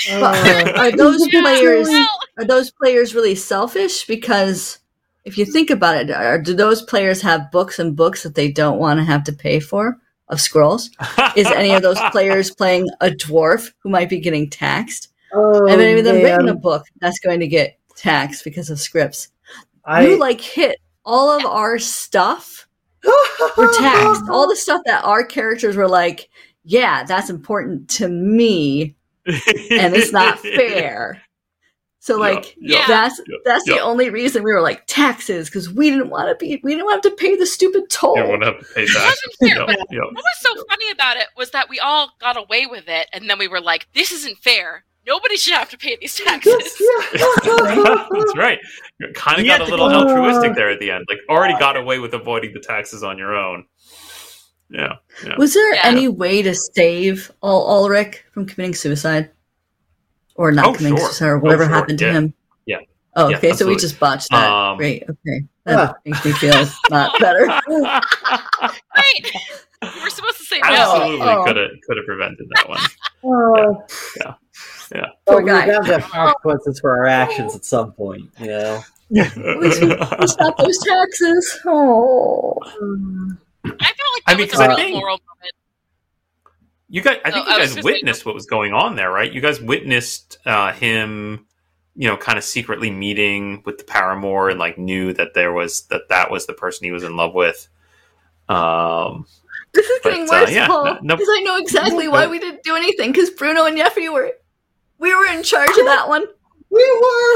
But 0.10 0.77
are 0.77 0.91
those 0.98 1.27
players 1.27 1.90
are 2.38 2.45
those 2.45 2.72
players 2.72 3.15
really 3.15 3.35
selfish? 3.35 4.06
Because 4.06 4.80
if 5.23 5.38
you 5.38 5.45
think 5.45 5.69
about 5.69 5.98
it, 5.98 6.11
are, 6.11 6.41
do 6.41 6.53
those 6.53 6.81
players 6.81 7.22
have 7.22 7.52
books 7.52 7.80
and 7.80 7.95
books 7.95 8.23
that 8.23 8.35
they 8.35 8.52
don't 8.52 8.80
want 8.80 8.99
to 8.99 9.03
have 9.06 9.23
to 9.26 9.34
pay 9.34 9.60
for 9.60 9.99
of 10.30 10.41
scrolls? 10.41 10.90
Is 11.35 11.48
any 11.48 11.73
of 11.73 11.81
those 11.81 11.99
players 12.11 12.53
playing 12.53 12.88
a 13.02 13.10
dwarf 13.10 13.72
who 13.80 13.90
might 13.90 14.10
be 14.10 14.19
getting 14.19 14.49
taxed? 14.49 15.12
Oh, 15.34 15.68
Have 15.68 15.80
any 15.80 15.99
of 15.99 16.05
them 16.05 16.18
written 16.18 16.49
a 16.49 16.55
book 16.55 16.85
that's 16.99 17.19
going 17.19 17.39
to 17.39 17.47
get 17.47 17.77
taxed 17.95 18.43
because 18.43 18.69
of 18.69 18.80
scripts? 18.80 19.30
I, 19.85 20.07
you 20.07 20.19
like 20.19 20.39
hit 20.39 20.77
all 21.05 21.30
of 21.38 21.45
our 21.45 21.80
stuff 21.80 22.68
were 23.57 23.73
taxed. 23.73 24.23
All 24.30 24.47
the 24.47 24.55
stuff 24.55 24.81
that 24.85 25.03
our 25.03 25.23
characters 25.26 25.76
were 25.76 25.89
like, 25.89 26.30
yeah, 26.64 27.03
that's 27.03 27.30
important 27.30 27.89
to 27.91 28.07
me, 28.07 28.95
and 29.26 29.93
it's 29.95 30.14
not 30.14 30.39
fair. 30.55 31.22
So 31.99 32.18
like 32.18 32.55
yeah. 32.60 32.85
that's 32.88 33.19
Yeah, 33.27 33.38
that's 33.45 33.65
yeah. 33.68 33.76
the 33.76 33.81
only 33.81 34.10
reason 34.10 34.43
we 34.43 34.51
were 34.53 34.61
like 34.61 34.84
taxes 34.88 35.47
because 35.49 35.69
we 35.73 35.89
didn't 35.89 36.10
want 36.10 36.27
to 36.27 36.35
be 36.35 36.60
we 36.61 36.72
didn't 36.72 36.85
want 36.85 37.01
to 37.03 37.10
have 37.10 37.18
to 37.18 37.22
pay 37.22 37.35
the 37.38 37.45
stupid 37.45 37.89
toll. 37.89 38.18
You 38.18 38.26
won't 38.27 38.43
have 38.43 38.60
to 38.60 38.65
pay 38.73 38.84
It 38.84 38.89
tax. 38.89 39.22
wasn't 39.39 39.53
fair. 39.55 39.65
But 39.65 39.80
what 39.89 40.14
was 40.15 40.23
so 40.39 40.64
funny 40.69 40.91
about 40.91 41.15
it 41.18 41.27
was 41.38 41.51
that 41.51 41.69
we 41.69 41.80
all 41.80 42.11
got 42.19 42.35
away 42.38 42.65
with 42.65 42.85
it, 42.88 43.07
and 43.14 43.30
then 43.30 43.39
we 43.39 43.47
were 43.47 43.61
like, 43.61 43.88
"This 43.93 44.11
isn't 44.11 44.38
fair. 44.39 44.84
Nobody 45.05 45.35
should 45.38 45.53
have 45.53 45.69
to 45.71 45.77
pay 45.77 45.97
these 45.99 46.15
taxes." 46.25 46.53
That's 47.13 48.38
right. 48.38 48.59
You 48.99 49.11
kind 49.13 49.39
of 49.39 49.45
got 49.45 49.61
a 49.61 49.65
little 49.65 49.88
uh, 49.88 50.03
altruistic 50.05 50.55
there 50.55 50.69
at 50.69 50.80
the 50.80 50.91
end. 50.91 51.05
Like 51.09 51.19
already 51.30 51.57
got 51.59 51.75
away 51.77 51.99
with 51.99 52.13
avoiding 52.13 52.53
the 52.53 52.59
taxes 52.59 53.03
on 53.03 53.17
your 53.17 53.35
own. 53.35 53.65
Yeah. 54.69 54.93
Yeah. 55.25 55.35
Was 55.38 55.53
there 55.53 55.75
Yeah. 55.75 55.81
any 55.84 56.07
way 56.07 56.41
to 56.41 56.55
save 56.55 57.31
Ul- 57.43 57.67
Ulrich 57.69 58.23
from 58.34 58.45
committing 58.45 58.73
suicide, 58.75 59.30
or 60.35 60.51
not 60.51 60.65
Oh, 60.65 60.73
committing 60.73 60.97
sure. 60.97 61.07
suicide, 61.07 61.27
or 61.27 61.38
Oh, 61.38 61.39
whatever 61.41 61.65
sure. 61.65 61.73
happened 61.73 61.99
to 61.99 62.05
Yeah. 62.05 62.11
him? 62.13 62.34
Yeah. 62.65 62.77
Oh, 63.15 63.30
Yeah, 63.30 63.38
okay. 63.38 63.51
so 63.53 63.67
we 63.67 63.75
just 63.75 63.99
botched 63.99 64.30
that. 64.31 64.49
Um, 64.49 64.77
Great. 64.77 65.03
Okay. 65.03 65.45
That 65.65 65.77
Yeah. 65.77 66.11
makes 66.11 66.25
me 66.25 66.31
feel 66.34 66.65
not 66.89 67.17
better. 67.21 67.45
Right? 67.45 69.23
You 69.81 70.01
were 70.03 70.09
supposed 70.09 70.38
to 70.39 70.43
say 70.43 70.59
no. 70.59 70.69
Absolutely 70.69 71.27
Oh. 71.27 71.43
could 71.45 71.55
have 71.55 71.69
could 71.88 71.97
have 71.97 72.05
prevented 72.05 72.47
that 72.55 72.67
one. 72.69 72.80
Oh, 73.23 73.85
Yeah. 74.19 74.34
Yeah. 74.93 75.05
Poor 75.27 75.41
we're 75.41 75.47
guy. 75.47 75.68
bound 75.68 75.85
to 75.88 75.99
have 75.99 76.10
consequences 76.11 76.80
for 76.80 76.91
our 76.91 77.05
actions 77.05 77.55
at 77.55 77.65
some 77.65 77.91
point, 77.93 78.30
you 78.39 78.47
know. 78.47 78.81
We 79.10 79.23
stop 80.27 80.57
those 80.57 80.77
taxes. 80.80 81.60
Oh. 81.65 82.57
I 82.64 83.69
felt 83.69 83.80
like 83.80 84.23
I 84.27 84.34
mean, 84.35 84.41
was 84.47 84.51
'cause 84.51 84.60
a 84.60 84.64
I 84.64 84.68
real 84.68 84.76
think- 84.77 84.95
moral 84.95 85.19
moment. 85.27 85.53
You 86.89 87.01
guys, 87.01 87.18
I 87.26 87.31
think 87.31 87.45
Oh, 87.47 87.51
you 87.53 87.57
guys 87.60 87.69
gonna 87.76 87.84
witnessed 87.85 88.26
what 88.26 88.35
was 88.35 88.45
going 88.45 88.73
on 88.73 88.95
there, 88.95 89.10
right? 89.11 89.31
You 89.31 89.41
guys 89.41 89.60
witnessed 89.61 90.38
uh, 90.45 90.73
him, 90.73 91.47
you 91.95 92.07
know, 92.07 92.18
kind 92.18 92.38
of 92.38 92.43
secretly 92.43 92.91
meeting 92.91 93.64
with 93.65 93.77
the 93.80 93.84
paramour 93.84 94.49
and 94.49 94.60
like 94.60 94.77
knew 94.77 95.11
that 95.14 95.34
there 95.34 95.51
was 95.53 95.84
that 95.88 96.10
that 96.10 96.30
was 96.30 96.45
the 96.45 96.53
person 96.53 96.85
he 96.85 96.91
was 96.91 97.03
in 97.03 97.15
love 97.15 97.34
with. 97.34 97.68
Um, 98.49 99.26
This 99.73 99.88
is 99.89 99.99
But, 100.03 100.10
getting 100.11 100.30
uh, 100.30 100.31
worse, 100.41 100.51
yeah, 100.51 100.68
Paul. 100.68 100.85
no- 100.85 100.99
no- 101.01 101.15
Because 101.15 101.30
I 101.31 101.41
know 101.43 101.55
exactly 101.57 102.07
why 102.07 102.27
we 102.27 102.38
didn't 102.38 102.61
do 102.64 102.76
anything. 102.76 103.11
Because 103.11 103.31
Bruno 103.31 103.65
and 103.65 103.76
Yeffy 103.77 104.11
were, 104.14 104.31
we 105.03 105.13
were 105.13 105.25
in 105.25 105.43
charge 105.43 105.69
of 105.77 105.85
that 105.85 106.07
one. 106.07 106.23
We 106.69 107.01
were. 107.03 107.35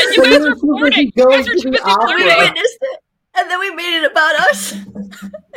And 0.00 0.14
you 0.16 0.22
guys 0.24 0.40
were 0.40 0.56
flirting. 0.56 1.12
You 1.14 1.26
guys 1.26 1.46
were 1.48 1.54
too 1.54 1.70
busy 1.72 1.82
Opera. 1.84 2.06
We 2.14 2.22
flirting. 2.22 2.38
witnessed 2.38 2.78
it, 2.80 3.00
and 3.36 3.50
then 3.50 3.58
we 3.60 3.70
made 3.74 3.98
it 3.98 4.10
about 4.10 4.34
us. 4.48 4.74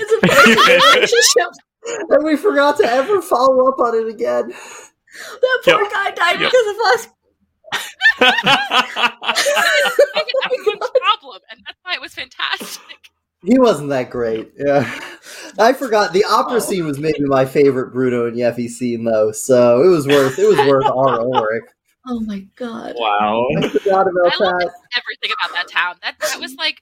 It's 0.01 0.11
a 0.13 0.27
perfect 0.27 0.59
relationship. 0.95 1.51
and 2.09 2.23
we 2.23 2.35
forgot 2.37 2.77
to 2.77 2.85
ever 2.85 3.21
follow 3.21 3.67
up 3.67 3.79
on 3.79 3.95
it 3.95 4.07
again. 4.07 4.47
That 4.49 5.59
poor 5.65 5.81
Yep. 5.81 5.91
guy 5.91 6.11
died 6.11 6.39
Yep. 6.39 6.51
because 6.51 6.67
of 6.67 6.77
us. 6.93 7.07
Make 10.15 10.27
it 10.27 10.35
everyone's 10.45 10.89
problem, 10.99 11.41
and 11.51 11.59
that's 11.65 11.77
why 11.83 11.93
it 11.95 12.01
was 12.01 12.13
fantastic. 12.13 13.08
He 13.43 13.57
wasn't 13.57 13.89
that 13.89 14.09
great. 14.09 14.51
Yeah, 14.57 14.99
I 15.59 15.73
forgot 15.73 16.11
the 16.13 16.25
opera 16.25 16.59
scene 16.59 16.85
was 16.85 16.99
maybe 16.99 17.21
my 17.21 17.45
favorite 17.45 17.93
Bruno 17.93 18.27
and 18.27 18.35
Yeffy 18.35 18.67
scene 18.69 19.05
though, 19.05 19.31
so 19.31 19.81
it 19.83 19.87
was 19.87 20.07
worth 20.07 20.37
it 20.37 20.47
was 20.47 20.57
worth 20.57 20.85
our 20.85 21.19
Ulrich. 21.21 21.63
Oh 22.07 22.19
my 22.21 22.39
god. 22.55 22.95
Wow. 22.97 23.45
I 23.57 23.69
forgot 23.69 24.07
about 24.07 24.33
I 24.41 24.43
love 24.43 24.59
that. 24.59 24.71
everything 24.97 25.31
about 25.39 25.53
that 25.53 25.67
town. 25.69 25.95
That 26.01 26.15
that 26.19 26.39
was 26.39 26.55
like 26.55 26.81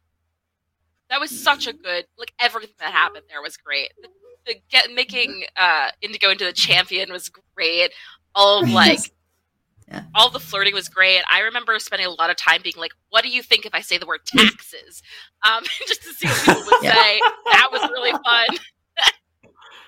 that 1.09 1.19
was 1.19 1.31
such 1.31 1.67
a 1.67 1.73
good 1.73 2.05
like 2.17 2.33
everything 2.39 2.75
that 2.79 2.91
happened 2.91 3.25
there 3.29 3.41
was 3.41 3.57
great. 3.57 3.91
The, 4.01 4.09
the 4.45 4.55
get 4.69 4.91
making 4.93 5.43
uh 5.55 5.89
Indigo 6.01 6.29
into 6.29 6.45
the 6.45 6.53
champion 6.53 7.11
was 7.11 7.29
great. 7.55 7.91
All 8.35 8.63
of 8.63 8.69
like 8.71 8.99
Yeah. 9.89 10.03
all 10.15 10.29
the 10.29 10.39
flirting 10.39 10.73
was 10.73 10.89
great. 10.89 11.21
I 11.31 11.39
remember 11.41 11.79
spending 11.79 12.07
a 12.07 12.11
lot 12.11 12.29
of 12.29 12.35
time 12.35 12.61
being 12.61 12.75
like, 12.77 12.91
"What 13.09 13.23
do 13.23 13.29
you 13.29 13.41
think 13.41 13.65
if 13.65 13.73
I 13.73 13.79
say 13.81 13.97
the 13.97 14.05
word 14.05 14.19
taxes?" 14.25 15.01
Um, 15.49 15.63
just 15.87 16.03
to 16.03 16.09
see 16.13 16.27
what 16.27 16.39
people 16.45 16.61
would 16.65 16.83
Yeah. 16.83 16.93
say. 16.93 17.19
That 17.51 17.69
was 17.71 17.81
really 17.91 18.11
fun. 18.11 18.21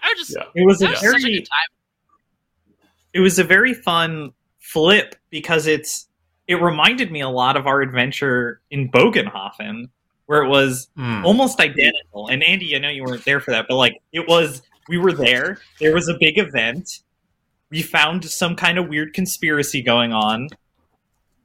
I 0.01 0.13
was 0.17 0.27
just 0.27 0.35
Yeah. 0.37 0.45
It 0.55 0.65
was 0.65 0.81
a 0.81 0.85
that 0.85 0.91
was 0.91 0.99
such 1.01 1.07
a 1.07 1.11
very 1.19 1.33
good 1.39 1.45
time. 1.45 2.77
it 3.13 3.19
was 3.19 3.39
a 3.39 3.43
very 3.43 3.73
fun 3.73 4.31
flip 4.59 5.15
because 5.29 5.67
it's 5.67 6.07
it 6.47 6.55
reminded 6.61 7.11
me 7.11 7.19
a 7.21 7.29
lot 7.29 7.57
of 7.57 7.67
our 7.67 7.81
adventure 7.81 8.61
in 8.71 8.89
Bogenhafen, 8.89 9.89
where 10.27 10.43
it 10.43 10.47
was 10.47 10.89
Hmm. 10.95 11.23
almost 11.25 11.59
identical. 11.59 12.27
And 12.29 12.41
Andy, 12.43 12.75
I 12.75 12.79
know 12.79 12.89
you 12.89 13.03
weren't 13.03 13.25
there 13.25 13.39
for 13.41 13.51
that, 13.51 13.65
but 13.67 13.75
like 13.75 14.01
it 14.13 14.27
was 14.27 14.61
we 14.87 14.97
were 14.97 15.11
there, 15.13 15.59
there 15.81 15.93
was 15.93 16.07
a 16.07 16.15
big 16.19 16.37
event, 16.39 17.01
we 17.71 17.81
found 17.81 18.25
some 18.25 18.55
kind 18.55 18.77
of 18.77 18.87
weird 18.87 19.13
conspiracy 19.13 19.81
going 19.81 20.13
on. 20.13 20.47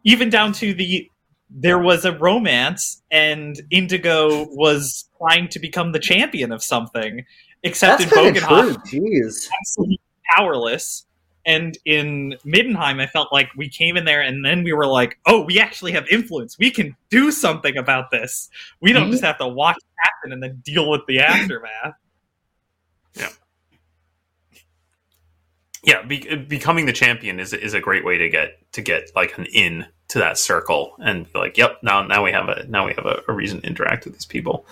Even 0.05 0.31
down 0.31 0.53
to 0.55 0.75
the 0.75 1.11
there 1.57 1.79
was 1.79 2.05
a 2.05 2.13
romance 2.19 3.03
and 3.11 3.61
Indigo 3.71 4.47
was 4.51 5.09
trying 5.19 5.49
to 5.51 5.59
become 5.59 5.93
the 5.93 5.99
champion 6.01 6.51
of 6.51 6.63
something. 6.65 7.25
Except 7.63 8.01
That's 8.01 8.13
in 8.13 8.17
kind 8.19 8.37
of 8.37 8.43
Bogenhafen, 8.43 8.85
true. 8.91 9.01
Jeez. 9.01 9.49
absolutely 9.61 10.01
powerless. 10.35 11.07
And 11.47 11.77
in 11.85 12.35
Middenheim, 12.45 13.01
I 13.01 13.07
felt 13.07 13.31
like 13.33 13.49
we 13.57 13.69
came 13.69 13.97
in 13.99 14.05
there 14.07 14.23
and 14.23 14.45
then 14.45 14.65
we 14.65 14.73
were 14.73 14.87
like, 14.87 15.19
oh, 15.27 15.43
we 15.45 15.61
actually 15.61 15.93
have 15.93 16.07
influence. 16.09 16.59
We 16.59 16.71
can 16.71 16.97
do 17.11 17.31
something 17.31 17.77
about 17.77 18.11
this. 18.11 18.49
We 18.81 18.93
don't 18.93 19.09
Mhm. 19.09 19.13
just 19.13 19.25
have 19.25 19.39
to 19.39 19.49
watch 19.49 19.77
it 19.77 19.85
happen 20.09 20.33
and 20.33 20.43
then 20.43 20.63
deal 20.65 20.91
with 20.91 21.03
the 21.07 21.21
aftermath. 21.21 21.95
yeah, 23.15 23.29
be- 26.07 26.37
becoming 26.37 26.87
the 26.87 26.93
champion 26.93 27.39
is 27.41 27.53
is 27.53 27.75
a 27.75 27.81
great 27.81 28.05
way 28.05 28.19
to 28.19 28.29
get 28.29 28.59
to 28.73 28.83
get 28.83 29.11
like 29.15 29.37
an 29.39 29.47
in 29.47 29.87
to 30.09 30.19
that 30.19 30.39
circle 30.39 30.97
and 30.99 31.31
be 31.33 31.39
like, 31.39 31.57
yep, 31.59 31.79
now 31.83 32.03
now 32.07 32.25
we 32.25 32.33
have 32.33 32.49
a 32.49 32.67
now 32.69 32.87
we 32.87 32.95
have 32.95 33.07
a, 33.07 33.23
a 33.29 33.33
reason 33.33 33.61
to 33.61 33.67
interact 33.67 34.05
with 34.05 34.15
these 34.15 34.27
people. 34.27 34.67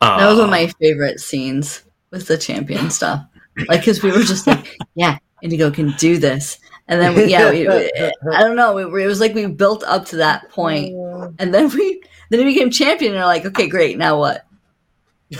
Uh, 0.00 0.18
That 0.18 0.28
was 0.28 0.38
one 0.38 0.44
of 0.46 0.50
my 0.50 0.66
favorite 0.80 1.20
scenes 1.20 1.82
with 2.10 2.26
the 2.26 2.38
champion 2.38 2.90
stuff. 2.90 3.24
Like, 3.68 3.80
because 3.80 4.02
we 4.02 4.10
were 4.10 4.22
just 4.22 4.46
like, 4.46 4.78
yeah, 4.94 5.18
Indigo 5.42 5.70
can 5.70 5.92
do 5.98 6.16
this. 6.18 6.58
And 6.88 7.00
then, 7.00 7.14
we, 7.14 7.26
yeah, 7.26 7.50
we, 7.50 7.68
I 7.68 8.40
don't 8.40 8.56
know. 8.56 8.76
It, 8.78 8.86
it 8.86 9.06
was 9.06 9.20
like 9.20 9.34
we 9.34 9.46
built 9.46 9.84
up 9.84 10.06
to 10.06 10.16
that 10.16 10.48
point, 10.50 10.92
and 11.38 11.54
then 11.54 11.68
we 11.68 12.02
then 12.30 12.40
we 12.40 12.52
became 12.52 12.70
champion. 12.70 13.12
And 13.12 13.20
we're 13.20 13.26
like, 13.26 13.44
okay, 13.46 13.68
great. 13.68 13.96
Now 13.98 14.18
what? 14.18 14.46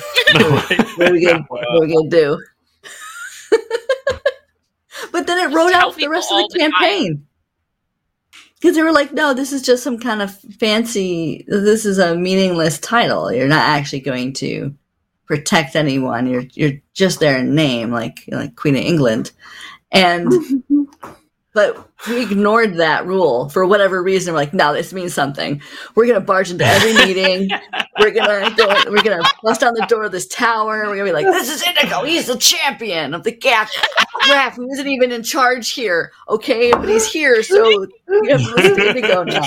What 0.96 1.08
are 1.08 1.12
we 1.12 1.24
gonna, 1.24 1.44
what 1.48 1.66
are 1.66 1.80
we 1.80 1.92
gonna 1.92 2.08
do? 2.10 2.38
But 5.12 5.26
then 5.26 5.38
it 5.38 5.54
wrote 5.54 5.72
out 5.72 5.96
the 5.96 6.08
rest 6.08 6.30
of 6.30 6.38
the 6.38 6.48
the 6.52 6.58
campaign. 6.58 7.26
Because 8.60 8.76
they 8.76 8.82
were 8.82 8.92
like, 8.92 9.12
no, 9.12 9.32
this 9.32 9.52
is 9.52 9.62
just 9.62 9.82
some 9.82 9.98
kind 9.98 10.20
of 10.20 10.38
fancy. 10.58 11.44
This 11.48 11.86
is 11.86 11.98
a 11.98 12.14
meaningless 12.14 12.78
title. 12.78 13.32
You're 13.32 13.48
not 13.48 13.66
actually 13.66 14.00
going 14.00 14.34
to 14.34 14.74
protect 15.26 15.76
anyone. 15.76 16.26
You're 16.26 16.44
you're 16.52 16.80
just 16.92 17.20
there 17.20 17.38
in 17.38 17.54
name, 17.54 17.90
like 17.90 18.24
like 18.28 18.56
Queen 18.56 18.76
of 18.76 18.82
England, 18.82 19.32
and 19.90 20.30
but 21.52 21.88
we 22.08 22.22
ignored 22.22 22.74
that 22.76 23.06
rule 23.06 23.48
for 23.48 23.66
whatever 23.66 24.02
reason. 24.02 24.32
We're 24.32 24.40
like, 24.40 24.54
no, 24.54 24.72
this 24.72 24.92
means 24.92 25.12
something. 25.14 25.60
We're 25.94 26.06
gonna 26.06 26.20
barge 26.20 26.50
into 26.50 26.64
every 26.64 26.94
meeting. 27.06 27.48
we're 27.98 28.12
gonna 28.12 28.54
go. 28.54 28.68
We're 28.88 29.02
gonna 29.02 29.22
bust 29.42 29.62
on 29.64 29.74
the 29.74 29.86
door 29.86 30.04
of 30.04 30.12
this 30.12 30.28
tower. 30.28 30.84
We're 30.86 30.96
gonna 30.96 31.04
be 31.04 31.12
like, 31.12 31.26
this 31.26 31.50
is 31.50 31.62
Indigo. 31.62 32.04
He's 32.04 32.26
the 32.26 32.36
champion 32.36 33.14
of 33.14 33.24
the 33.24 33.32
gap. 33.32 33.68
Graf, 34.22 34.56
who 34.56 34.70
isn't 34.72 34.86
even 34.88 35.12
in 35.12 35.22
charge 35.22 35.70
here, 35.70 36.12
okay? 36.28 36.70
But 36.72 36.88
he's 36.88 37.10
here, 37.10 37.42
so 37.42 37.86
we 38.06 38.30
have 38.30 38.40
to 38.40 38.54
listen 38.54 38.76
to 38.76 38.88
Indigo 38.88 39.24
now. 39.24 39.42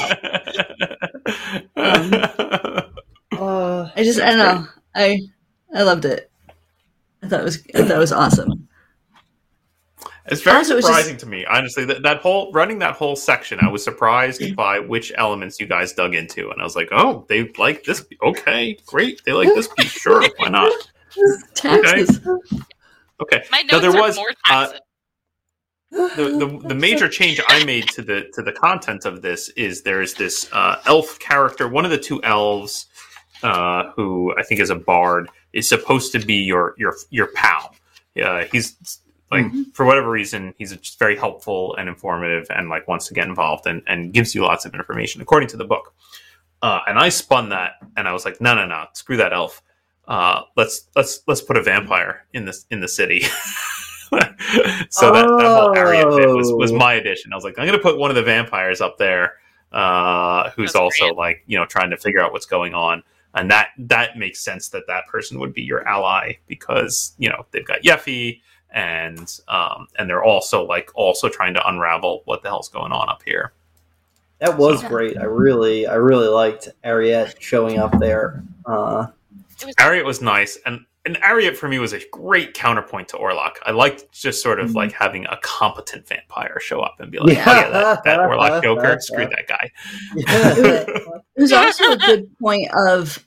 Uh, 3.33 3.89
I 3.95 4.03
just, 4.03 4.19
I 4.21 4.35
don't 4.35 4.37
know. 4.37 4.67
I, 4.95 5.19
I 5.73 5.81
loved 5.81 6.05
it. 6.05 6.29
I 7.23 7.27
thought 7.27 7.41
it 7.41 7.43
was, 7.43 7.63
I 7.73 7.81
thought 7.81 7.95
it 7.95 7.97
was 7.97 8.11
awesome. 8.11 8.62
It's 10.27 10.41
very 10.41 10.57
Also, 10.57 10.77
it's 10.77 10.87
surprising 10.87 11.17
to 11.17 11.25
me, 11.25 11.45
honestly. 11.45 11.83
That, 11.83 12.03
that 12.03 12.17
whole 12.19 12.51
running 12.53 12.79
that 12.79 12.95
whole 12.95 13.15
section, 13.15 13.59
I 13.61 13.67
was 13.67 13.83
surprised 13.83 14.55
by 14.55 14.79
which 14.79 15.11
elements 15.17 15.59
you 15.59 15.65
guys 15.65 15.91
dug 15.91 16.15
into, 16.15 16.49
and 16.49 16.61
I 16.61 16.63
was 16.63 16.75
like, 16.77 16.87
"Oh, 16.91 17.25
they 17.27 17.51
like 17.57 17.83
this. 17.83 18.05
Okay, 18.21 18.77
great. 18.85 19.21
They 19.25 19.33
like 19.33 19.49
this 19.49 19.67
piece. 19.77 19.91
Sure, 19.91 20.25
why 20.37 20.47
not? 20.47 20.71
Taxes. 21.55 22.21
Okay." 23.21 23.43
My 23.51 23.63
Now, 23.69 23.79
there 23.79 23.91
are 23.91 24.01
was, 24.01 24.15
more 24.15 24.31
uh, 24.49 24.71
the, 25.91 26.37
the 26.39 26.67
the 26.69 26.75
major 26.75 27.09
change 27.09 27.41
I 27.49 27.65
made 27.65 27.89
to 27.89 28.01
the 28.01 28.29
to 28.33 28.41
the 28.41 28.53
content 28.53 29.03
of 29.03 29.21
this 29.21 29.49
is 29.49 29.83
there 29.83 30.01
is 30.01 30.13
this 30.13 30.49
uh, 30.53 30.81
elf 30.85 31.19
character. 31.19 31.67
One 31.67 31.83
of 31.83 31.91
the 31.91 31.97
two 31.97 32.23
elves, 32.23 32.87
uh, 33.43 33.91
who 33.91 34.33
I 34.37 34.43
think 34.43 34.61
is 34.61 34.69
a 34.69 34.75
bard, 34.75 35.29
is 35.51 35.67
supposed 35.67 36.13
to 36.13 36.19
be 36.19 36.35
your 36.35 36.75
your 36.77 36.95
your 37.09 37.27
pal. 37.33 37.75
Uh, 38.23 38.45
he's 38.51 39.01
like 39.33 39.51
for 39.73 39.85
whatever 39.85 40.09
reason 40.09 40.53
he's 40.57 40.75
just 40.75 40.97
very 40.99 41.17
helpful 41.17 41.75
and 41.77 41.89
informative 41.89 42.47
and 42.49 42.69
like 42.69 42.87
wants 42.87 43.07
to 43.07 43.13
get 43.13 43.27
involved 43.27 43.65
and, 43.67 43.81
and 43.87 44.13
gives 44.13 44.33
you 44.35 44.41
lots 44.43 44.65
of 44.65 44.73
information 44.73 45.21
according 45.21 45.49
to 45.49 45.57
the 45.57 45.65
book. 45.65 45.93
Uh, 46.61 46.79
and 46.87 46.97
I 46.97 47.09
spun 47.09 47.49
that 47.49 47.73
and 47.97 48.07
I 48.07 48.13
was 48.13 48.23
like, 48.25 48.39
no, 48.39 48.55
no, 48.55 48.65
no, 48.65 48.85
screw 48.93 49.17
that 49.17 49.33
elf. 49.33 49.61
Uh, 50.07 50.41
let's 50.57 50.87
let's 50.95 51.21
let's 51.27 51.41
put 51.41 51.57
a 51.57 51.61
vampire 51.63 52.25
in 52.33 52.45
this 52.45 52.65
in 52.71 52.79
the 52.81 52.87
city. 52.87 53.21
so 54.89 55.11
that, 55.11 55.27
that 55.39 55.59
whole 55.59 55.75
area 55.75 56.05
bit 56.05 56.29
was, 56.29 56.51
was 56.53 56.71
Oh. 56.71 56.77
my 56.77 56.93
addition. 56.93 57.33
I 57.33 57.35
was 57.35 57.43
like, 57.43 57.57
I'm 57.57 57.65
going 57.65 57.77
to 57.77 57.83
put 57.83 57.97
one 57.97 58.09
of 58.11 58.15
the 58.15 58.23
vampires 58.23 58.81
up 58.81 58.97
there, 58.97 59.35
uh, 59.71 60.49
who's 60.51 60.73
That's 60.73 60.81
also 60.81 61.05
great. 61.07 61.17
like 61.17 61.43
you 61.47 61.57
know 61.57 61.65
trying 61.65 61.89
to 61.89 61.97
figure 61.97 62.21
out 62.21 62.31
what's 62.31 62.45
going 62.45 62.73
on, 62.73 63.03
and 63.33 63.49
that 63.51 63.69
that 63.77 64.17
makes 64.17 64.39
sense 64.41 64.69
that 64.69 64.83
that 64.87 65.07
person 65.07 65.39
would 65.39 65.53
be 65.53 65.61
your 65.63 65.87
ally 65.87 66.33
because 66.47 67.13
you 67.17 67.29
know 67.29 67.45
they've 67.51 67.65
got 67.65 67.81
Yeffy 67.83 68.41
and 68.73 69.39
um, 69.47 69.87
and 69.97 70.09
they're 70.09 70.23
also 70.23 70.65
like 70.65 70.89
also 70.95 71.29
trying 71.29 71.53
to 71.53 71.67
unravel 71.67 72.21
what 72.25 72.41
the 72.41 72.49
hell's 72.49 72.69
going 72.69 72.91
on 72.91 73.07
up 73.09 73.21
here. 73.25 73.53
that 74.39 74.57
was 74.57 74.81
So- 74.81 74.87
great. 74.89 75.17
I 75.17 75.23
really, 75.23 75.87
I 75.87 75.95
really 75.95 76.27
liked 76.27 76.67
Ariette 76.83 77.39
showing 77.39 77.79
up 77.79 77.97
there. 77.99 78.43
Uh, 78.65 79.07
It 79.61 79.65
was 79.67 79.75
Ariat 79.75 80.03
was 80.05 80.21
nice, 80.21 80.57
and 80.65 80.85
and 81.05 81.17
Ariat 81.17 81.55
for 81.57 81.67
me 81.67 81.79
was 81.79 81.91
a 81.93 81.99
great 82.11 82.53
counterpoint 82.53 83.09
to 83.09 83.17
Orlok. 83.17 83.55
I 83.65 83.71
liked 83.71 84.11
just 84.13 84.41
sort 84.41 84.59
of 84.59 84.69
Mhm. 84.71 84.75
like 84.75 84.91
having 84.93 85.25
a 85.25 85.37
competent 85.41 86.07
vampire 86.07 86.59
show 86.61 86.79
up 86.79 86.95
and 86.99 87.11
be 87.11 87.19
like, 87.19 87.35
Yeah. 87.35 87.43
oh 87.45 87.53
yeah, 87.53 87.69
that, 87.69 88.03
that 88.05 88.19
Orlok 88.19 88.63
Joker, 88.63 88.97
screw 89.01 89.27
that 89.27 89.45
guy. 89.47 89.69
It 90.15 91.41
was 91.41 91.51
also 91.51 91.91
a 91.91 91.97
good 91.97 92.27
point 92.39 92.69
of 92.73 93.25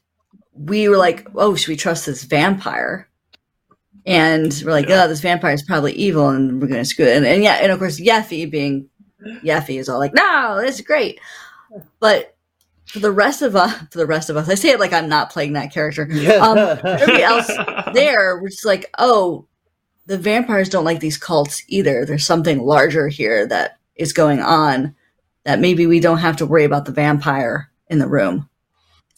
we 0.55 0.89
were 0.89 0.97
like, 0.97 1.27
oh, 1.35 1.55
should 1.55 1.69
we 1.69 1.77
trust 1.77 2.07
this 2.07 2.23
vampire? 2.25 3.09
And 4.07 4.63
we're 4.65 4.73
like, 4.73 4.89
Yeah. 4.89 5.05
oh, 5.05 5.09
this 5.09 5.21
vampire 5.21 5.53
is 5.53 5.63
probably 5.63 5.93
evil, 5.93 6.29
and 6.29 6.61
we're 6.61 6.69
going 6.69 6.81
to 6.81 6.85
screw 6.89 7.07
it. 7.07 7.17
And, 7.17 7.27
and 7.27 7.43
yeah, 7.43 7.55
and 7.55 7.73
of 7.73 7.79
course, 7.79 8.01
Yeffy 8.01 8.49
being 8.49 8.89
Yeffy 9.43 9.79
is 9.79 9.89
all 9.89 9.99
like, 9.99 10.15
no, 10.15 10.61
this 10.61 10.77
is 10.77 10.87
great. 10.87 11.21
But 12.01 12.37
for 12.87 13.01
the 13.01 13.11
rest 13.11 13.43
of 13.43 13.57
us, 13.57 13.75
for 13.91 13.99
the 13.99 14.07
rest 14.07 14.31
of 14.31 14.37
us, 14.37 14.49
I 14.49 14.55
say 14.55 14.71
it 14.71 14.81
like 14.81 14.93
I'm 14.93 15.09
not 15.09 15.31
playing 15.31 15.55
that 15.55 15.73
character. 15.73 16.03
Um, 16.41 16.57
everybody 16.59 17.23
else 17.23 17.51
there, 17.93 18.41
we're 18.41 18.49
just 18.49 18.65
like, 18.65 18.87
oh, 18.99 19.47
the 20.07 20.17
vampires 20.19 20.69
don't 20.69 20.85
like 20.85 21.01
these 21.01 21.19
cults 21.19 21.63
either. 21.69 22.05
There's 22.05 22.25
something 22.25 22.63
larger 22.63 23.09
here 23.09 23.47
that 23.49 23.79
is 23.97 24.13
going 24.13 24.41
on 24.41 24.95
that 25.45 25.59
maybe 25.59 25.87
we 25.87 25.99
don't 26.01 26.19
have 26.19 26.37
to 26.37 26.47
worry 26.47 26.65
about 26.65 26.85
the 26.85 26.93
vampire 26.93 27.71
in 27.89 27.99
the 27.99 28.09
room, 28.09 28.49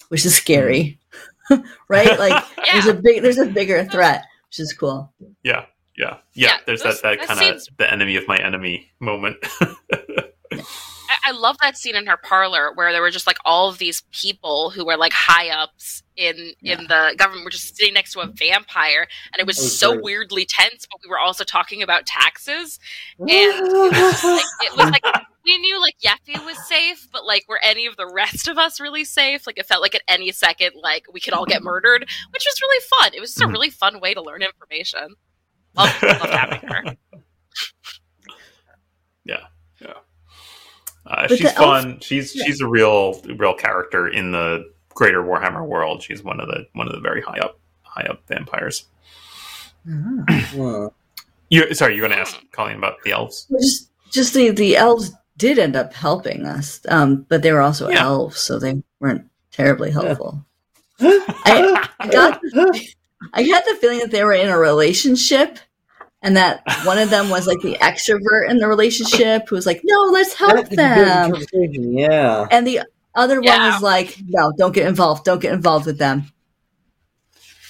which 0.09 0.24
is 0.24 0.35
scary, 0.35 0.98
right? 1.89 2.19
Like 2.19 2.43
there's 2.73 2.86
a 2.86 2.94
big, 2.94 3.23
there's 3.23 3.39
a 3.39 3.47
bigger 3.47 3.85
threat, 3.85 4.24
which 4.49 4.61
is 4.61 4.73
cool. 4.73 5.12
yeah, 5.43 5.65
yeah, 5.97 6.19
yeah. 6.35 6.49
Yeah, 6.49 6.57
there's 6.66 6.83
those- 6.83 7.01
that 7.03 7.19
that 7.19 7.19
that 7.20 7.27
kind 7.37 7.41
of 7.41 7.61
seems- 7.62 7.69
the 7.79 7.93
enemy 7.93 8.16
of 8.16 8.27
my 8.29 8.37
enemy 8.39 8.91
moment. 9.01 9.37
I, 10.53 11.16
I 11.27 11.31
love 11.33 11.57
that 11.61 11.77
scene 11.79 11.97
in 11.97 12.07
her 12.07 12.16
parlor 12.16 12.73
where 12.75 12.93
there 12.93 13.01
were 13.01 13.11
just 13.11 13.27
like 13.27 13.39
all 13.45 13.69
of 13.69 13.79
these 13.79 14.03
people 14.12 14.70
who 14.70 14.85
were 14.85 14.97
like 14.97 15.12
high 15.12 15.49
ups 15.49 16.03
in 16.16 16.53
in 16.62 16.85
the 16.89 17.15
government 17.16 17.45
were 17.45 17.51
just 17.51 17.77
sitting 17.77 17.95
next 17.95 18.12
to 18.12 18.20
a 18.20 18.27
vampire, 18.27 19.07
and 19.33 19.41
it 19.41 19.47
was, 19.47 19.57
was 19.57 19.79
so 19.79 19.93
great. 19.93 20.05
weirdly 20.05 20.45
tense. 20.47 20.87
But 20.91 21.01
we 21.05 21.09
were 21.11 21.19
also 21.19 21.45
talking 21.45 21.83
about 21.83 22.07
taxes, 22.07 22.79
and 23.19 23.29
it 23.31 23.62
was 23.62 24.25
like 24.25 24.45
it 24.62 24.77
was 24.77 24.91
like 24.91 25.05
we 25.49 25.59
knew 25.59 25.81
like 25.81 25.97
Yeffy 26.05 26.45
was 26.45 26.59
safe, 26.69 27.09
but 27.12 27.25
like 27.25 27.45
were 27.49 27.59
any 27.62 27.87
of 27.87 27.97
the 27.97 28.07
rest 28.07 28.47
of 28.49 28.59
us 28.59 28.81
really 28.81 29.05
safe? 29.05 29.47
Like 29.47 29.59
it 29.59 29.66
felt 29.66 29.83
like 29.83 29.95
at 29.95 30.03
any 30.09 30.31
second 30.33 30.73
like 30.83 31.07
we 31.12 31.20
could 31.20 31.33
all 31.33 31.47
get 31.47 31.62
murdered, 31.62 32.03
which 32.31 32.45
was 32.47 32.61
really 32.62 32.85
fun. 33.01 33.15
It 33.15 33.20
was 33.20 33.31
just 33.31 33.43
a 33.43 33.47
Mhm. 33.47 33.53
really 33.53 33.70
fun 33.70 34.01
way 34.01 34.15
to 34.15 34.23
learn 34.23 34.43
information. 34.43 35.15
Loved, 35.75 36.03
loved 36.03 36.27
having 36.31 36.61
her. 36.69 36.97
Uh, 41.11 41.27
But 41.27 41.39
she's 41.39 41.41
the 41.41 41.47
elf- 41.57 41.57
fun. 41.57 42.01
She's 42.01 42.35
yeah. 42.37 42.45
she's 42.45 42.61
a 42.61 42.66
real 42.69 43.19
real 43.37 43.55
character 43.55 44.09
in 44.09 44.31
the 44.33 44.70
greater 44.91 45.23
Warhammer 45.23 45.66
world. 45.66 46.03
She's 46.03 46.23
one 46.23 46.39
of 46.39 46.49
the 46.49 46.66
one 46.75 46.87
of 46.87 46.93
the 46.93 47.01
very 47.01 47.23
high 47.23 47.39
up 47.39 47.59
high 47.81 48.07
up 48.11 48.20
vampires. 48.29 48.85
Huh. 49.89 50.91
You 51.49 51.73
sorry, 51.73 51.95
you're 51.97 52.07
going 52.07 52.12
to 52.15 52.20
ask 52.20 52.37
Colleen 52.53 52.77
about 52.77 52.97
the 53.05 53.12
elves? 53.12 53.47
Just, 53.59 53.91
just 54.11 54.35
the 54.35 54.51
the 54.51 54.77
elves 54.77 55.12
did 55.39 55.59
end 55.59 55.77
up 55.77 55.94
helping 55.94 56.44
us, 56.44 56.81
um, 56.89 57.24
but 57.28 57.43
they 57.43 57.52
were 57.52 57.62
also 57.62 57.89
Yeah. 57.89 58.02
elves, 58.02 58.39
so 58.39 58.59
they 58.59 58.82
weren't 59.01 59.24
terribly 59.52 59.90
helpful. 59.90 60.44
I, 61.01 61.89
I 62.01 62.09
got 62.09 62.40
the, 62.43 62.89
I 63.32 63.47
got 63.48 63.65
the 63.65 63.77
feeling 63.81 64.01
that 64.01 64.10
they 64.10 64.24
were 64.24 64.32
in 64.32 64.48
a 64.48 64.59
relationship, 64.59 65.59
and 66.23 66.36
that 66.36 66.62
one 66.85 66.98
of 66.98 67.10
them 67.10 67.31
was 67.31 67.47
like 67.47 67.60
the 67.62 67.77
extrovert 67.77 68.51
in 68.51 68.59
the 68.59 68.66
relationship 68.69 69.48
who 69.48 69.55
was 69.55 69.65
like, 69.66 69.81
"No, 69.85 70.01
let's 70.12 70.35
help 70.35 70.55
That's 70.55 70.73
a 70.73 70.77
good 70.77 71.48
them," 71.52 71.93
Yeah. 71.93 72.47
and 72.51 72.66
the 72.66 72.81
other 73.15 73.40
one 73.40 73.60
was 73.60 73.81
like, 73.82 74.19
"No, 74.27 74.52
don't 74.59 74.74
get 74.74 74.89
involved. 74.89 75.24
Don't 75.24 75.40
get 75.40 75.52
involved 75.52 75.86
with 75.86 75.98
them. 75.98 76.24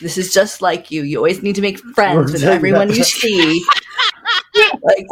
This 0.00 0.16
is 0.16 0.32
just 0.32 0.62
like 0.62 0.90
you. 0.90 1.02
You 1.02 1.18
always 1.18 1.42
need 1.42 1.56
to 1.56 1.62
make 1.62 1.78
friends 1.94 2.32
with 2.32 2.44
everyone 2.44 2.88
you 2.88 3.04
see." 3.04 3.62
like, 4.82 5.06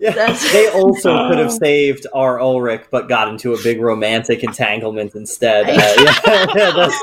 Yeah. 0.00 0.12
That's- 0.14 0.50
They 0.52 0.68
also 0.70 1.28
could 1.28 1.38
have 1.38 1.52
saved 1.52 2.06
our 2.14 2.40
Ulrich, 2.40 2.84
but 2.90 3.06
got 3.08 3.28
into 3.28 3.52
a 3.52 3.62
big 3.62 3.80
romantic 3.80 4.42
entanglement 4.42 5.14
instead. 5.14 5.68
Uh, 5.68 5.72
yeah, 6.26 6.46
yeah, 6.56 6.70
that's- 6.70 6.98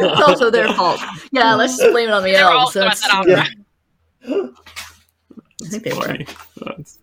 it's 0.00 0.22
also 0.22 0.50
their 0.50 0.72
fault. 0.72 0.98
Yeah, 1.30 1.54
let's 1.54 1.76
just 1.76 1.92
blame 1.92 2.08
it 2.08 2.12
on 2.12 2.22
the 2.22 2.32
They're 2.32 2.42
elves. 2.44 2.74
also 2.76 2.86
at 2.86 2.96
That's- 2.96 3.26
that 3.26 3.54
yeah. 4.26 4.46
I 5.62 5.68
think 5.68 5.82
they 5.84 5.92
were. 5.92 6.02
Funny. 6.02 6.26
That's- 6.56 6.98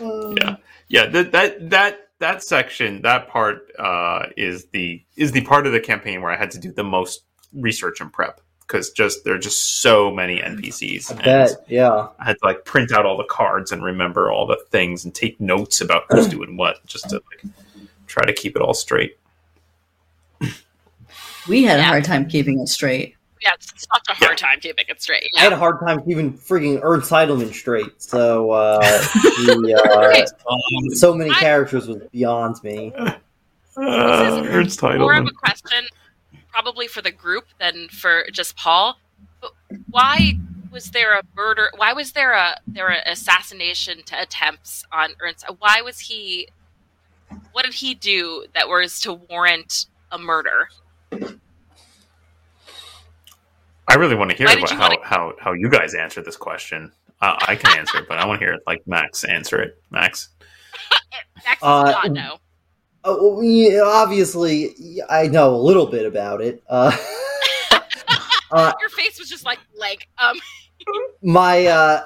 yeah, 0.00 0.56
yeah. 0.88 1.06
That 1.06 1.32
that 1.32 1.70
that 1.70 2.08
that 2.20 2.42
section, 2.42 3.02
that 3.02 3.28
part, 3.28 3.70
uh, 3.78 4.26
is 4.36 4.66
the 4.72 5.02
is 5.16 5.32
the 5.32 5.42
part 5.42 5.66
of 5.66 5.72
the 5.72 5.80
campaign 5.80 6.22
where 6.22 6.30
I 6.32 6.36
had 6.36 6.50
to 6.52 6.58
do 6.58 6.72
the 6.72 6.84
most 6.84 7.22
research 7.52 8.00
and 8.00 8.12
prep 8.12 8.40
because 8.68 8.90
just 8.90 9.24
there 9.24 9.34
are 9.34 9.38
just 9.38 9.80
so 9.80 10.10
many 10.12 10.40
NPCs. 10.40 11.10
I 11.10 11.14
and 11.14 11.24
bet. 11.24 11.64
Yeah. 11.68 12.08
I 12.20 12.24
had 12.26 12.34
to 12.34 12.44
like 12.44 12.64
print 12.66 12.92
out 12.92 13.06
all 13.06 13.16
the 13.16 13.24
cards 13.24 13.72
and 13.72 13.82
remember 13.82 14.30
all 14.30 14.46
the 14.46 14.58
things 14.70 15.04
and 15.06 15.14
take 15.14 15.40
notes 15.40 15.80
about 15.80 16.04
who's 16.10 16.28
doing 16.36 16.56
what, 16.56 16.84
just 16.86 17.08
to 17.10 17.16
like 17.16 17.52
try 18.06 18.24
to 18.24 18.32
keep 18.32 18.54
it 18.54 18.62
all 18.62 18.74
straight. 18.74 19.16
We 21.48 21.62
had 21.64 21.80
a 21.80 21.82
hard 21.82 22.04
time 22.04 22.28
keeping 22.28 22.60
it 22.60 22.68
straight. 22.68 23.14
Yeah, 23.40 23.50
it's 23.54 23.70
such 23.70 24.02
a 24.10 24.14
hard 24.14 24.36
time 24.36 24.60
keeping 24.60 24.84
it 24.88 25.00
straight. 25.00 25.30
I 25.36 25.40
had 25.40 25.52
a 25.52 25.56
hard 25.56 25.80
time 25.80 26.02
keeping 26.04 26.36
freaking 26.36 26.80
Ernst 26.82 27.10
Heidelman 27.10 27.54
straight. 27.54 28.02
So, 28.02 28.50
uh, 28.50 28.78
the, 28.80 30.26
uh, 30.90 30.94
so 30.94 31.14
many 31.14 31.30
I- 31.30 31.34
characters 31.34 31.86
was 31.88 32.02
beyond 32.12 32.62
me. 32.62 32.92
Uh, 33.80 34.42
This 34.42 34.50
Ernst 34.50 34.82
More 34.82 35.14
of 35.14 35.28
a 35.28 35.30
question, 35.30 35.86
probably 36.50 36.86
for 36.86 37.02
the 37.02 37.10
group 37.10 37.46
than 37.58 37.88
for 37.88 38.24
just 38.32 38.56
Paul. 38.56 38.98
But 39.40 39.52
why 39.90 40.34
was 40.70 40.90
there 40.90 41.18
a 41.18 41.22
murder? 41.36 41.70
Why 41.76 41.92
was 41.92 42.12
there 42.12 42.32
a 42.32 42.56
there 42.66 42.84
were 42.84 42.96
assassination 43.06 44.02
to 44.04 44.20
attempts 44.20 44.84
on 44.92 45.10
Ernst? 45.20 45.44
Why 45.58 45.80
was 45.82 46.00
he? 46.00 46.48
What 47.52 47.64
did 47.64 47.74
he 47.74 47.94
do 47.94 48.46
that 48.54 48.68
was 48.68 49.00
to 49.00 49.12
warrant 49.12 49.86
a 50.10 50.18
murder? 50.18 50.68
I 53.90 53.94
really 53.94 54.14
want 54.14 54.30
to 54.30 54.36
hear 54.36 54.46
about 54.46 54.70
how, 54.70 54.80
wanna- 54.88 54.98
how 55.04 55.32
how 55.40 55.52
you 55.52 55.68
guys 55.70 55.94
answer 55.94 56.22
this 56.22 56.36
question. 56.36 56.92
Uh, 57.20 57.36
I 57.40 57.56
can 57.56 57.76
answer 57.78 57.98
it, 57.98 58.08
but 58.08 58.18
I 58.18 58.26
want 58.26 58.38
to 58.40 58.46
hear 58.46 58.54
it 58.54 58.62
like 58.66 58.86
Max 58.86 59.24
answer 59.24 59.60
it. 59.60 59.82
Max. 59.90 60.28
Max 61.44 61.62
Uh, 61.62 61.82
not 61.90 62.12
know. 62.12 62.38
Oh, 63.04 63.40
yeah, 63.40 63.80
obviously, 63.82 64.74
I 65.08 65.28
know 65.28 65.54
a 65.54 65.56
little 65.56 65.86
bit 65.86 66.04
about 66.04 66.40
it. 66.40 66.62
Uh, 66.68 66.96
uh, 68.50 68.72
Your 68.80 68.90
face 68.90 69.18
was 69.18 69.28
just 69.28 69.44
like 69.44 69.58
like 69.76 70.08
um 70.18 70.38
my 71.22 71.66
uh, 71.66 72.02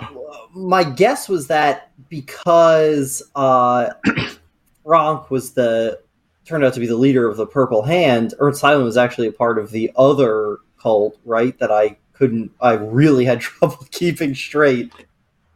my 0.54 0.84
guess 0.84 1.28
was 1.28 1.46
that 1.48 1.90
because 2.08 3.22
uh, 3.34 3.90
Frank 4.84 5.30
was 5.30 5.52
the 5.52 6.00
turned 6.44 6.64
out 6.64 6.74
to 6.74 6.80
be 6.80 6.86
the 6.86 6.96
leader 6.96 7.28
of 7.28 7.36
the 7.36 7.46
Purple 7.46 7.82
Hand, 7.82 8.34
Ernst 8.38 8.60
Simon 8.60 8.84
was 8.84 8.96
actually 8.96 9.28
a 9.28 9.32
part 9.32 9.58
of 9.58 9.70
the 9.70 9.90
other 9.96 10.58
cult, 10.80 11.16
right? 11.24 11.56
That 11.58 11.70
I 11.70 11.96
couldn't, 12.12 12.50
I 12.60 12.72
really 12.72 13.24
had 13.24 13.40
trouble 13.42 13.86
keeping 13.90 14.34
straight. 14.34 14.92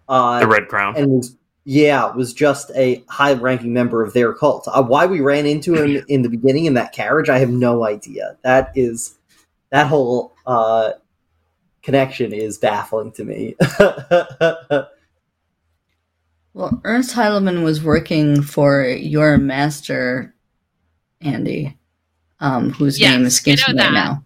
Uh, 0.08 0.40
The 0.40 0.46
Red 0.46 0.68
Crown. 0.68 0.96
and 0.96 1.10
was 1.10 1.36
yeah 1.68 2.06
was 2.14 2.32
just 2.32 2.70
a 2.76 3.02
high 3.08 3.32
ranking 3.34 3.72
member 3.72 4.00
of 4.02 4.12
their 4.12 4.32
cult 4.32 4.68
uh, 4.72 4.80
why 4.82 5.04
we 5.04 5.20
ran 5.20 5.44
into 5.46 5.74
him 5.74 6.04
in 6.08 6.22
the 6.22 6.28
beginning 6.28 6.64
in 6.66 6.74
that 6.74 6.92
carriage 6.92 7.28
i 7.28 7.38
have 7.38 7.50
no 7.50 7.84
idea 7.84 8.36
that 8.42 8.70
is 8.76 9.18
that 9.70 9.88
whole 9.88 10.32
uh 10.46 10.92
connection 11.82 12.32
is 12.32 12.56
baffling 12.56 13.10
to 13.12 13.24
me 13.24 13.56
Well, 16.54 16.80
Ernst 16.84 17.14
Heidelman 17.14 17.62
was 17.62 17.84
working 17.84 18.40
for 18.40 18.82
your 18.86 19.36
master, 19.36 20.34
Andy, 21.20 21.76
um, 22.40 22.70
whose 22.70 22.98
Yes, 22.98 23.12
name 23.12 23.24
I 23.24 23.26
escapes 23.26 23.68
me 23.68 23.78
right 23.78 23.92
now. 23.92 24.24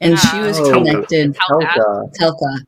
And 0.00 0.18
she 0.18 0.40
was 0.40 0.58
Oh. 0.58 0.72
connected, 0.72 1.36
Helga. 1.46 1.66
Helga. 1.66 2.10
Telka, 2.18 2.64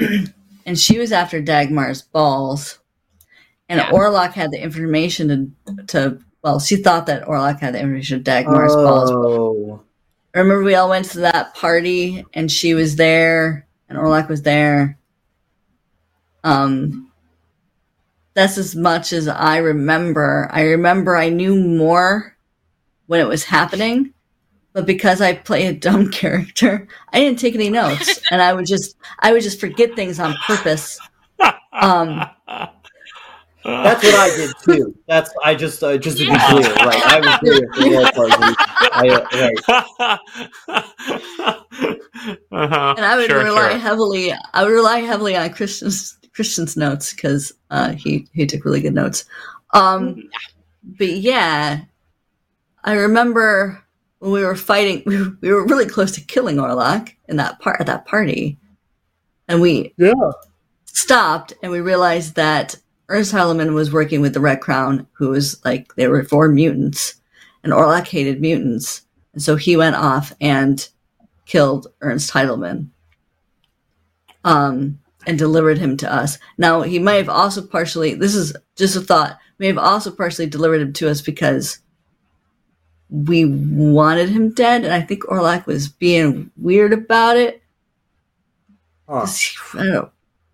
Yeah. 0.00 0.24
and 0.66 0.78
she 0.78 0.98
was 0.98 1.10
after 1.10 1.40
Dagmar's 1.40 2.02
balls. 2.02 2.79
And 3.70 3.78
Yeah. 3.78 3.90
Orlok 3.90 4.32
had 4.32 4.50
the 4.50 4.60
information 4.60 5.54
to, 5.64 5.84
to, 5.86 6.18
well, 6.42 6.58
she 6.58 6.76
thought 6.76 7.06
that 7.06 7.24
Orlok 7.24 7.60
had 7.60 7.72
the 7.74 7.80
information 7.80 8.16
of 8.18 8.24
Dagmar's 8.24 8.74
balls. 8.74 9.10
oh 9.12 9.80
Remember, 10.34 10.62
we 10.62 10.74
all 10.74 10.88
went 10.88 11.06
to 11.10 11.20
that 11.20 11.54
party, 11.54 12.24
and 12.34 12.50
she 12.50 12.74
was 12.74 12.96
there, 12.96 13.66
and 13.88 13.96
Orlok 13.96 14.28
was 14.28 14.42
there. 14.42 14.98
Um, 16.44 17.10
that's 18.34 18.58
as 18.58 18.74
much 18.76 19.12
as 19.12 19.28
I 19.28 19.58
remember. 19.58 20.48
I 20.52 20.62
remember 20.62 21.16
I 21.16 21.28
knew 21.28 21.54
more 21.56 22.36
when 23.06 23.20
it 23.20 23.28
was 23.28 23.44
happening, 23.44 24.12
but 24.72 24.86
because 24.86 25.20
I 25.20 25.34
play 25.34 25.66
a 25.66 25.72
dumb 25.72 26.10
character, 26.12 26.86
I 27.12 27.20
didn't 27.20 27.38
take 27.40 27.54
any 27.54 27.68
notes, 27.70 28.20
and 28.30 28.40
I 28.40 28.52
would 28.52 28.66
just 28.66 28.96
I 29.20 29.32
would 29.32 29.42
just 29.42 29.60
forget 29.60 29.94
things 29.94 30.18
on 30.18 30.34
purpose. 30.46 30.98
Um, 31.72 32.28
that's 33.64 34.02
what 34.02 34.14
i 34.14 34.36
did 34.36 34.50
too 34.64 34.94
that's 35.06 35.30
i 35.44 35.54
just 35.54 35.82
uh, 35.82 35.96
just 35.98 36.18
to 36.18 36.24
be 36.24 36.30
clear 36.30 36.74
right 36.74 37.02
i 37.06 37.20
was 37.20 37.38
there 37.42 37.64
at 37.64 38.14
the 38.14 38.22
role 38.24 38.28
party 38.28 38.54
I, 38.92 39.08
uh, 39.08 40.18
right. 40.68 40.80
uh-huh. 42.52 42.94
and 42.96 43.04
I 43.06 43.16
would 43.16 43.30
Sure, 43.30 43.44
rely 43.44 43.70
sure. 43.70 43.78
heavily. 43.78 44.32
I 44.32 44.64
would 44.64 44.72
rely 44.72 45.00
heavily 45.00 45.36
on 45.36 45.50
Christian's 45.52 46.18
Christian's 46.34 46.76
notes 46.76 47.12
because 47.12 47.52
uh, 47.70 47.92
he 47.92 48.28
he 48.32 48.46
took 48.46 48.64
really 48.64 48.80
good 48.80 48.94
notes. 48.94 49.24
Um, 49.72 50.28
but 50.82 51.10
yeah, 51.10 51.82
I 52.84 52.94
remember 52.94 53.82
when 54.18 54.32
we 54.32 54.44
were 54.44 54.56
fighting. 54.56 55.02
We 55.06 55.18
were, 55.22 55.36
we 55.40 55.52
were 55.52 55.66
really 55.66 55.86
close 55.86 56.12
to 56.12 56.20
killing 56.20 56.56
Orlok 56.56 57.14
in 57.28 57.36
that 57.36 57.60
part 57.60 57.80
at 57.80 57.86
that 57.86 58.06
party, 58.06 58.58
and 59.48 59.60
we 59.60 59.94
yeah 59.96 60.12
stopped 60.86 61.52
and 61.62 61.70
we 61.72 61.80
realized 61.80 62.34
that 62.34 62.74
Ernst 63.10 63.32
Heidelman 63.32 63.74
was 63.74 63.92
working 63.92 64.20
with 64.20 64.34
the 64.34 64.40
Red 64.40 64.60
Crown, 64.60 65.06
who 65.12 65.30
was 65.30 65.62
like 65.64 65.94
they 65.96 66.06
were 66.06 66.22
four 66.22 66.48
mutants, 66.48 67.20
and 67.64 67.72
Orlok 67.72 68.06
hated 68.06 68.40
mutants, 68.40 69.02
and 69.32 69.42
so 69.42 69.56
he 69.56 69.76
went 69.76 69.96
off 69.96 70.32
and 70.40 70.88
killed 71.44 71.88
Ernst 72.02 72.32
Heidelman, 72.32 72.88
um, 74.44 75.00
and 75.26 75.36
delivered 75.36 75.76
him 75.76 75.96
to 75.98 76.12
us. 76.12 76.38
Now 76.56 76.82
he 76.82 77.00
might 77.00 77.16
have 77.16 77.28
also 77.28 77.66
partially. 77.66 78.14
This 78.14 78.36
is 78.36 78.56
just 78.76 78.94
a 78.94 79.00
thought. 79.00 79.38
May 79.58 79.66
have 79.66 79.78
also 79.78 80.12
partially 80.12 80.46
delivered 80.46 80.80
him 80.80 80.92
to 80.94 81.10
us 81.10 81.20
because 81.20 81.80
we 83.10 83.44
wanted 83.44 84.28
him 84.28 84.54
dead, 84.54 84.84
and 84.84 84.94
I 84.94 85.00
think 85.00 85.24
Orlok 85.24 85.66
was 85.66 85.88
being 85.88 86.52
weird 86.56 86.92
about 86.92 87.36
it. 87.36 87.60
Huh. 89.08 89.26
I 89.74 89.78
don't 89.78 89.92
know. 89.92 90.10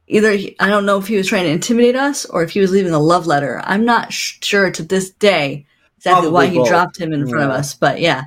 Either 0.09 0.33
he, 0.33 0.57
I 0.61 0.69
don't 0.69 0.87
know 0.87 0.99
if 0.99 1.09
he 1.09 1.17
was 1.17 1.27
trying 1.27 1.45
to 1.45 1.51
intimidate 1.51 1.97
us 1.97 2.25
or 2.27 2.43
if 2.43 2.51
he 2.51 2.61
was 2.61 2.71
leaving 2.71 2.93
a 2.93 2.99
love 2.99 3.27
letter. 3.27 3.61
I'm 3.65 3.85
not 3.85 4.13
sh- 4.13 4.39
sure 4.41 4.71
to 4.71 4.83
this 4.83 5.11
day 5.11 5.67
exactly 5.97 6.31
why 6.31 6.47
he 6.47 6.59
both. 6.59 6.69
dropped 6.69 7.01
him 7.01 7.13
in 7.13 7.29
front 7.29 7.45
of 7.45 7.51
us. 7.51 7.75
But 7.75 8.01
yeah, 8.01 8.25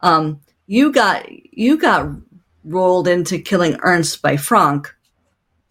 um, 0.00 0.40
you 0.66 0.92
got 0.92 1.28
you 1.30 1.78
got 1.78 2.08
rolled 2.64 3.08
into 3.08 3.38
killing 3.38 3.76
Ernst 3.82 4.22
by 4.22 4.36
Frank, 4.36 4.94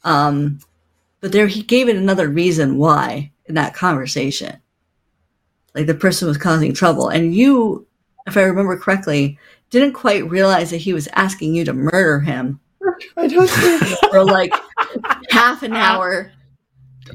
um, 0.04 0.60
but 1.22 1.32
there 1.32 1.48
he 1.48 1.62
gave 1.62 1.88
it 1.88 1.96
another 1.96 2.28
reason 2.28 2.78
why 2.78 3.32
in 3.46 3.56
that 3.56 3.74
conversation. 3.74 4.60
Like 5.74 5.88
the 5.88 5.96
person 5.96 6.28
was 6.28 6.38
causing 6.38 6.74
trouble, 6.74 7.10
and 7.10 7.34
you, 7.34 7.88
if 8.28 8.36
I 8.36 8.44
remember 8.44 8.78
correctly, 8.78 9.38
didn't 9.70 9.94
quite 9.94 10.30
realize 10.30 10.70
that 10.72 10.78
he 10.78 10.94
was 10.94 11.08
asking 11.14 11.56
you 11.56 11.66
to 11.66 11.74
murder 11.74 12.20
him 12.20 12.60
I 13.18 13.28
don't 13.28 13.48
think 13.50 13.82
for 14.10 14.24
like 14.24 14.54
half 15.36 15.64
an 15.64 15.74
hour 15.74 16.32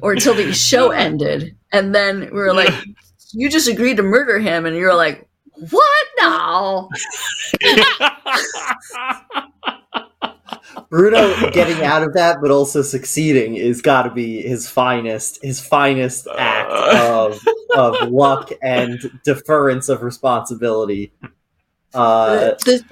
or 0.03 0.13
until 0.13 0.35
the 0.35 0.53
show 0.53 0.91
ended. 1.07 1.57
And 1.73 1.95
then 1.95 2.21
we 2.21 2.31
were 2.41 2.53
like, 2.55 2.73
you 3.33 3.49
just 3.49 3.69
agreed 3.69 3.97
to 3.97 4.03
murder 4.03 4.39
him. 4.39 4.67
And 4.67 4.77
you're 4.77 4.95
like, 4.95 5.27
what 5.71 6.07
now? 6.19 6.89
Bruno 10.89 11.51
getting 11.51 11.85
out 11.85 12.03
of 12.03 12.15
that, 12.15 12.39
but 12.43 12.51
also 12.51 12.83
succeeding, 12.83 13.57
is 13.57 13.81
got 13.81 14.03
to 14.03 14.11
be 14.11 14.43
his 14.43 14.69
finest, 14.69 15.39
his 15.43 15.61
finest 15.61 16.27
act 16.37 16.71
of 16.71 17.39
of 17.77 18.11
luck 18.11 18.51
and 18.63 18.99
deference 19.25 19.89
of 19.89 20.03
responsibility. 20.03 21.13
Uh, 21.95 22.55
the, 22.65 22.83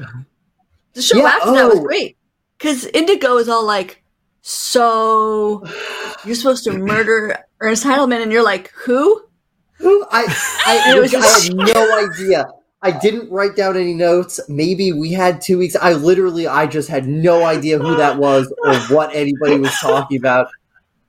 the 0.92 1.02
show 1.02 1.18
yeah, 1.18 1.26
after 1.26 1.52
that 1.52 1.68
was 1.68 1.78
oh. 1.78 1.82
great. 1.82 2.16
Because 2.56 2.86
Indigo 2.86 3.38
is 3.38 3.48
all 3.48 3.64
like, 3.64 4.02
so 4.48 5.62
you're 6.24 6.34
supposed 6.34 6.64
to 6.64 6.72
murder 6.72 7.36
Ernst 7.60 7.84
Heidelman. 7.84 8.22
And 8.22 8.32
you're 8.32 8.42
like, 8.42 8.70
who? 8.70 9.22
who 9.74 10.06
I 10.10 10.24
I, 10.66 10.92
It 10.96 11.00
was 11.00 11.14
I 11.14 11.48
had 11.48 11.54
no 11.54 12.08
idea. 12.08 12.46
I 12.80 12.92
didn't 12.92 13.30
write 13.30 13.56
down 13.56 13.76
any 13.76 13.92
notes. 13.92 14.40
Maybe 14.48 14.92
we 14.92 15.12
had 15.12 15.42
two 15.42 15.58
weeks. 15.58 15.76
I 15.76 15.92
literally, 15.92 16.46
I 16.46 16.66
just 16.66 16.88
had 16.88 17.06
no 17.06 17.44
idea 17.44 17.78
who 17.78 17.94
that 17.96 18.16
was 18.16 18.50
or 18.64 18.74
what 18.94 19.14
anybody 19.14 19.58
was 19.58 19.72
talking 19.80 20.16
about. 20.16 20.48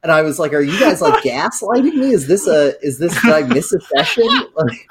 And 0.03 0.11
I 0.11 0.22
was 0.22 0.38
like, 0.38 0.53
"Are 0.53 0.61
you 0.61 0.78
guys 0.78 1.02
like 1.02 1.24
gaslighting 1.24 1.94
me? 1.94 2.11
Is 2.11 2.28
this 2.28 2.45
a? 2.45 2.74
Is 2.86 2.99
this? 2.99 3.22
Did 3.22 3.32
I 3.32 3.41
miss 3.44 3.72
a 3.72 3.80
session?" 3.82 4.28
Like, 4.56 4.88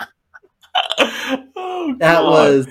oh, 1.57 1.97
that 1.99 2.21
God. 2.23 2.31
was 2.31 2.69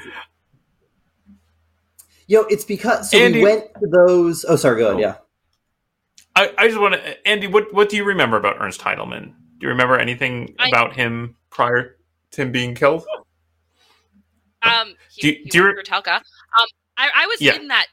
yo 2.28 2.42
it's 2.44 2.64
because 2.64 3.10
so 3.10 3.18
Andy- 3.18 3.40
we 3.40 3.44
went 3.44 3.66
to 3.80 3.88
those 3.88 4.46
oh 4.48 4.56
sorry 4.56 4.80
go 4.80 4.90
ahead 4.90 5.00
yeah 5.00 5.16
I, 6.38 6.54
I 6.58 6.68
just 6.68 6.80
want 6.80 6.94
to, 6.94 7.28
Andy. 7.28 7.48
What 7.48 7.74
what 7.74 7.90
do 7.90 7.96
you 7.96 8.04
remember 8.04 8.38
about 8.38 8.58
Ernst 8.60 8.80
Heidelman? 8.82 9.34
Do 9.58 9.66
you 9.66 9.70
remember 9.70 9.98
anything 9.98 10.54
I- 10.60 10.68
about 10.68 10.96
him 10.96 11.36
prior 11.50 11.98
to 12.32 12.42
him 12.42 12.52
being 12.52 12.76
killed? 12.76 13.06
Um, 14.64 14.94
he, 15.16 15.22
Do 15.22 15.28
you- 15.28 15.44
he 15.44 15.50
do 15.50 15.58
you 15.60 15.64
re- 15.66 15.84
Telka. 15.84 16.16
Um, 16.18 16.68
I, 16.98 17.10
I 17.16 17.26
was 17.28 17.42
Yeah. 17.42 17.56
in 17.56 17.68
that 17.70 17.88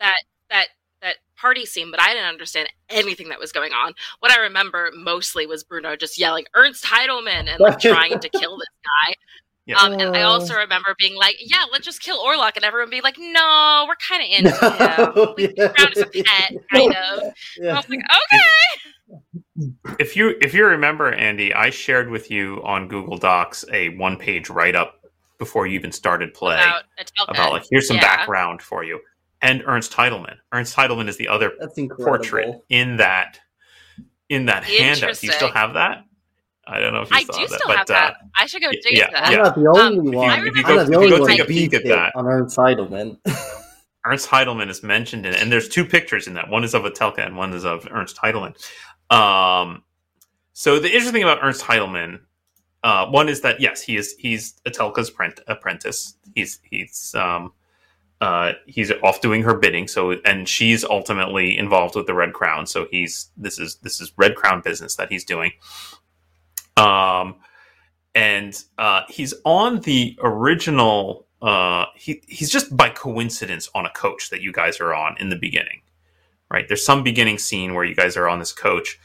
that 0.00 0.22
that 0.50 0.68
that 1.02 1.16
party 1.36 1.64
scene, 1.66 1.90
but 1.90 2.00
I 2.00 2.08
didn't 2.14 2.28
understand 2.28 2.68
anything 2.88 3.28
that 3.30 3.38
was 3.38 3.52
going 3.52 3.72
on. 3.72 3.92
What 4.20 4.30
I 4.32 4.40
remember 4.40 4.90
mostly 4.94 5.46
was 5.46 5.64
Bruno 5.64 5.96
just 5.96 6.18
yelling 6.18 6.44
Ernst 6.54 6.84
Heidelman 6.84 7.48
and 7.48 7.58
like 7.60 7.80
trying 7.80 8.18
to 8.18 8.28
kill 8.28 8.56
this 8.58 8.68
guy. 8.84 9.14
Yeah. 9.66 9.78
Um, 9.78 9.92
and 9.92 10.16
I 10.16 10.22
also 10.22 10.54
remember 10.54 10.94
being 10.98 11.14
like, 11.16 11.36
"Yeah, 11.38 11.64
let's 11.70 11.84
just 11.84 12.02
kill 12.02 12.18
Orlok," 12.18 12.56
and 12.56 12.64
everyone 12.64 12.90
being 12.90 13.02
like, 13.02 13.18
"No, 13.18 13.86
we're 13.86 13.94
kind 13.96 14.22
of 14.22 14.28
into 14.38 14.70
him. 14.70 15.34
We 15.36 15.54
Yeah. 15.56 15.72
around 15.78 15.92
as 15.96 16.02
a 16.02 16.06
pet, 16.06 16.52
kind 16.72 16.94
of." 17.12 17.22
And 17.22 17.32
I 17.32 17.64
Yeah. 17.66 17.74
was 17.76 17.88
like, 17.88 18.00
"Okay." 18.10 19.94
If 19.98 20.16
you 20.16 20.36
if 20.40 20.54
you 20.54 20.64
remember, 20.66 21.12
Andy, 21.12 21.52
I 21.54 21.70
shared 21.70 22.10
with 22.10 22.30
you 22.30 22.60
on 22.64 22.88
Google 22.88 23.18
Docs 23.18 23.64
a 23.72 23.90
one 23.90 24.16
page 24.16 24.48
write 24.50 24.74
up 24.74 24.96
before 25.38 25.66
you 25.66 25.74
even 25.74 25.92
started 25.92 26.34
play 26.34 26.54
About 26.54 26.82
about 27.28 27.52
like 27.52 27.64
here's 27.70 27.86
some 27.88 27.96
Yeah. 27.96 28.02
background 28.16 28.62
for 28.62 28.82
you. 28.84 29.00
And 29.42 29.62
Ernst 29.66 29.92
Heidelman. 29.92 30.36
Ernst 30.52 30.76
Heidelman 30.76 31.08
is 31.08 31.16
the 31.16 31.28
other 31.28 31.52
that's 31.58 31.78
incredible 31.78 32.04
portrait 32.18 32.54
in 32.68 32.96
that 32.98 33.38
in 34.28 34.46
that 34.46 34.64
handout. 34.64 35.18
Do 35.18 35.26
you 35.26 35.32
still 35.32 35.50
have 35.52 35.74
that? 35.74 36.04
I 36.66 36.78
don't 36.80 36.92
know 36.94 37.00
if 37.02 37.10
you 37.10 37.16
I 37.16 37.24
saw 37.24 37.32
do 37.32 37.46
that, 37.46 37.48
still 37.48 37.68
but 37.68 37.76
have 37.78 37.86
that. 37.88 38.12
Uh, 38.12 38.26
I 38.36 38.46
should 38.46 38.62
go 38.62 38.68
y- 38.68 38.74
dig 38.82 38.96
yeah, 38.96 39.10
that. 39.10 39.24
i'm 39.26 39.32
yeah. 39.32 39.38
not 39.38 39.54
the 39.54 39.60
Um, 39.70 39.76
only 39.76 39.98
if 39.98 40.04
you- 40.12 40.18
one 40.18 40.46
if 40.46 40.56
you 40.56 40.62
i'm 40.64 40.74
go- 40.76 40.80
if 40.82 40.88
you 41.10 41.18
go 41.18 41.26
take 41.26 41.38
who 41.38 41.42
a 41.44 41.46
peek 41.46 41.74
at 41.74 41.84
that- 41.84 42.12
on 42.14 42.26
ernst 42.26 42.56
heidelman 42.56 43.18
Ernst 44.06 44.30
Heidelman 44.30 44.70
is 44.70 44.82
mentioned 44.82 45.26
in 45.26 45.34
it, 45.34 45.42
and 45.42 45.52
there's 45.52 45.68
two 45.68 45.84
pictures 45.84 46.26
in 46.26 46.32
that. 46.32 46.48
One 46.48 46.64
is 46.64 46.72
of 46.72 46.84
Etelka 46.84 47.18
and 47.18 47.36
one 47.36 47.52
is 47.52 47.66
of 47.66 47.86
Ernst 47.90 48.16
Heidelman. 48.16 48.54
Um, 49.14 49.82
so 50.54 50.78
the 50.78 50.86
interesting 50.88 51.12
thing 51.12 51.22
about 51.22 51.40
Ernst 51.42 51.62
Heidelman, 51.62 52.20
uh, 52.82 53.08
one 53.08 53.28
is 53.28 53.42
that 53.42 53.60
yes, 53.60 53.82
he 53.82 53.98
is 53.98 54.14
he's 54.18 54.54
Etelka's 54.66 55.10
prent- 55.10 55.40
apprentice. 55.48 56.14
He's 56.34 56.60
he's 56.62 57.14
um, 57.14 57.52
uh, 58.22 58.52
he's 58.66 58.90
off 59.02 59.20
doing 59.20 59.42
her 59.42 59.52
bidding. 59.52 59.86
So 59.86 60.12
and 60.24 60.48
she's 60.48 60.82
ultimately 60.82 61.58
involved 61.58 61.94
with 61.94 62.06
the 62.06 62.14
Red 62.14 62.32
Crown. 62.32 62.66
So 62.66 62.86
he's 62.90 63.30
this 63.36 63.58
is 63.58 63.76
this 63.82 64.00
is 64.00 64.12
Red 64.16 64.34
Crown 64.34 64.62
business 64.62 64.96
that 64.96 65.12
he's 65.12 65.26
doing. 65.26 65.52
Um, 66.80 67.36
and 68.14 68.62
uh, 68.78 69.02
he's 69.08 69.34
on 69.44 69.80
the 69.80 70.18
original. 70.22 71.26
Uh, 71.40 71.86
he 71.94 72.22
he's 72.26 72.50
just 72.50 72.76
by 72.76 72.90
coincidence 72.90 73.70
on 73.74 73.86
a 73.86 73.90
coach 73.90 74.30
that 74.30 74.42
you 74.42 74.52
guys 74.52 74.80
are 74.80 74.94
on 74.94 75.16
in 75.18 75.28
the 75.30 75.36
beginning, 75.36 75.82
right? 76.50 76.66
There's 76.66 76.84
some 76.84 77.02
beginning 77.02 77.38
scene 77.38 77.74
where 77.74 77.84
you 77.84 77.94
guys 77.94 78.16
are 78.16 78.28
on 78.28 78.38
this 78.38 78.52
coach, 78.52 78.98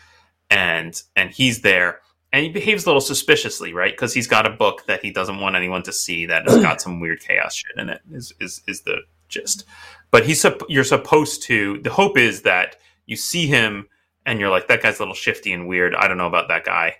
and 0.49 1.01
and 1.15 1.29
he's 1.31 1.61
there, 1.61 2.01
and 2.33 2.43
he 2.43 2.49
behaves 2.49 2.85
a 2.85 2.87
little 2.87 3.01
suspiciously, 3.01 3.73
right? 3.73 3.93
Because 3.93 4.13
he's 4.13 4.27
got 4.27 4.47
a 4.47 4.49
book 4.49 4.85
that 4.87 5.03
he 5.03 5.11
doesn't 5.11 5.39
want 5.39 5.55
anyone 5.55 5.83
to 5.83 5.93
see 5.93 6.25
that 6.25 6.47
has 6.49 6.61
got 6.61 6.81
some 6.81 6.99
weird 6.99 7.21
chaos 7.21 7.55
shit 7.55 7.77
in 7.77 7.89
it. 7.89 8.01
Is 8.11 8.33
is 8.39 8.61
is 8.67 8.81
the 8.81 9.01
gist? 9.29 9.65
But 10.11 10.25
he's 10.25 10.45
you're 10.67 10.83
supposed 10.83 11.43
to. 11.43 11.79
The 11.79 11.91
hope 11.91 12.17
is 12.17 12.41
that 12.41 12.77
you 13.05 13.15
see 13.15 13.47
him 13.47 13.87
and 14.25 14.39
you're 14.39 14.49
like, 14.49 14.67
that 14.67 14.81
guy's 14.81 14.99
a 14.99 15.01
little 15.01 15.13
shifty 15.13 15.53
and 15.53 15.67
weird. 15.67 15.95
I 15.95 16.07
don't 16.07 16.17
know 16.17 16.27
about 16.27 16.47
that 16.47 16.65
guy. 16.65 16.95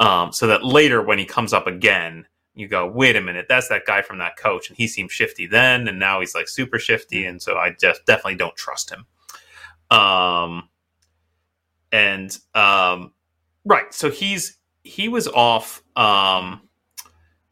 Um, 0.00 0.32
so 0.32 0.46
that 0.48 0.64
later 0.64 1.02
when 1.02 1.18
he 1.18 1.24
comes 1.24 1.52
up 1.52 1.66
again, 1.66 2.26
you 2.54 2.68
go, 2.68 2.86
wait 2.86 3.16
a 3.16 3.20
minute, 3.20 3.46
that's 3.48 3.68
that 3.68 3.84
guy 3.86 4.02
from 4.02 4.18
that 4.18 4.36
coach, 4.36 4.68
and 4.68 4.76
he 4.76 4.86
seemed 4.86 5.10
shifty 5.10 5.46
then, 5.46 5.88
and 5.88 5.98
now 5.98 6.20
he's 6.20 6.34
like 6.34 6.48
super 6.48 6.78
shifty, 6.78 7.26
and 7.26 7.42
so 7.42 7.56
I 7.56 7.74
just 7.80 8.04
definitely 8.06 8.36
don't 8.36 8.56
trust 8.56 8.90
him. 8.90 9.06
Um, 9.90 10.68
and 11.90 12.36
um, 12.54 13.12
right, 13.64 13.92
so 13.92 14.10
he's 14.10 14.58
he 14.82 15.08
was 15.08 15.26
off. 15.28 15.82
Um, 15.96 16.62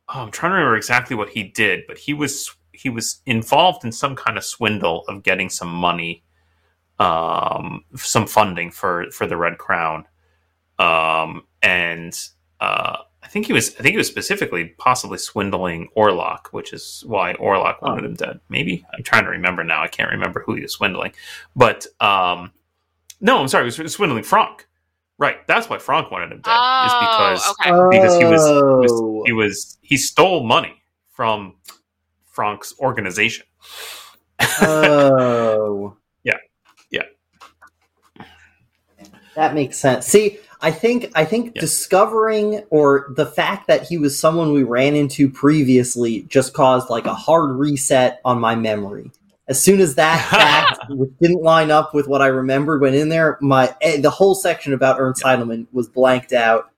oh, 0.08 0.20
I'm 0.20 0.30
trying 0.30 0.50
to 0.50 0.56
remember 0.56 0.76
exactly 0.76 1.16
what 1.16 1.30
he 1.30 1.44
did, 1.44 1.82
but 1.88 1.98
he 1.98 2.14
was 2.14 2.54
he 2.72 2.88
was 2.88 3.20
involved 3.26 3.84
in 3.84 3.92
some 3.92 4.16
kind 4.16 4.36
of 4.36 4.44
swindle 4.44 5.04
of 5.08 5.22
getting 5.22 5.48
some 5.48 5.72
money, 5.72 6.22
um, 6.98 7.84
some 7.96 8.26
funding 8.26 8.70
for 8.70 9.10
for 9.10 9.26
the 9.26 9.36
Red 9.36 9.58
Crown, 9.58 10.06
um, 10.78 11.42
and 11.62 12.18
uh, 12.60 12.96
I 13.22 13.28
think 13.28 13.46
he 13.46 13.52
was 13.52 13.70
I 13.76 13.82
think 13.82 13.92
he 13.92 13.98
was 13.98 14.08
specifically 14.08 14.66
possibly 14.78 15.18
swindling 15.18 15.88
Orlok, 15.96 16.48
which 16.52 16.72
is 16.72 17.02
why 17.06 17.34
Orlok 17.34 17.80
wanted 17.82 18.04
him 18.04 18.14
dead. 18.14 18.40
Maybe 18.48 18.84
I'm 18.96 19.02
trying 19.02 19.24
to 19.24 19.30
remember 19.30 19.64
now. 19.64 19.82
I 19.82 19.88
can't 19.88 20.10
remember 20.10 20.42
who 20.44 20.54
he 20.54 20.62
was 20.62 20.72
swindling, 20.72 21.12
but 21.56 21.86
um, 22.00 22.52
no, 23.20 23.38
I'm 23.38 23.48
sorry, 23.48 23.70
he 23.70 23.82
was 23.82 23.92
swindling 23.94 24.24
Frank. 24.24 24.66
Right, 25.18 25.46
that's 25.46 25.68
why 25.70 25.78
Frank 25.78 26.10
wanted 26.10 26.32
him 26.32 26.40
dead. 26.40 26.50
is 26.86 26.92
because 27.00 27.42
Oh, 27.46 27.54
okay. 27.86 27.96
because 27.96 28.18
he 28.18 28.24
was, 28.24 28.46
he 28.48 28.54
was 28.54 28.92
Oh. 28.92 29.22
he 29.26 29.32
was 29.32 29.78
he 29.82 29.96
stole 29.96 30.42
money 30.44 30.82
from 31.10 31.54
Frank's 32.24 32.74
organization. 32.80 33.46
oh. 34.62 35.96
Yeah. 36.24 36.36
Yeah. 36.90 37.02
That 39.34 39.54
makes 39.54 39.76
sense. 39.78 40.06
See, 40.06 40.38
I 40.62 40.70
think 40.70 41.10
I 41.14 41.24
think 41.24 41.52
Yeah. 41.54 41.60
discovering 41.60 42.62
or 42.70 43.12
the 43.16 43.26
fact 43.26 43.66
that 43.66 43.82
he 43.82 43.98
was 43.98 44.18
someone 44.18 44.52
we 44.52 44.62
ran 44.62 44.94
into 44.94 45.28
previously 45.28 46.22
just 46.28 46.54
caused 46.54 46.88
like 46.88 47.04
a 47.06 47.14
hard 47.14 47.56
reset 47.56 48.20
on 48.24 48.40
my 48.40 48.54
memory. 48.54 49.10
As 49.48 49.60
soon 49.60 49.80
as 49.80 49.96
that 49.96 50.24
fact 50.30 50.88
which 50.90 51.10
didn't 51.20 51.42
line 51.42 51.70
up 51.72 51.92
with 51.94 52.06
what 52.06 52.22
I 52.22 52.28
remembered 52.28 52.80
went 52.80 52.94
in 52.94 53.08
there, 53.08 53.38
my 53.40 53.74
eh, 53.82 54.00
the 54.00 54.08
whole 54.10 54.34
section 54.36 54.72
about 54.72 55.00
Ernst 55.00 55.22
Heidlemann 55.24 55.66
was 55.72 55.88
blanked 55.88 56.32
out. 56.32 56.70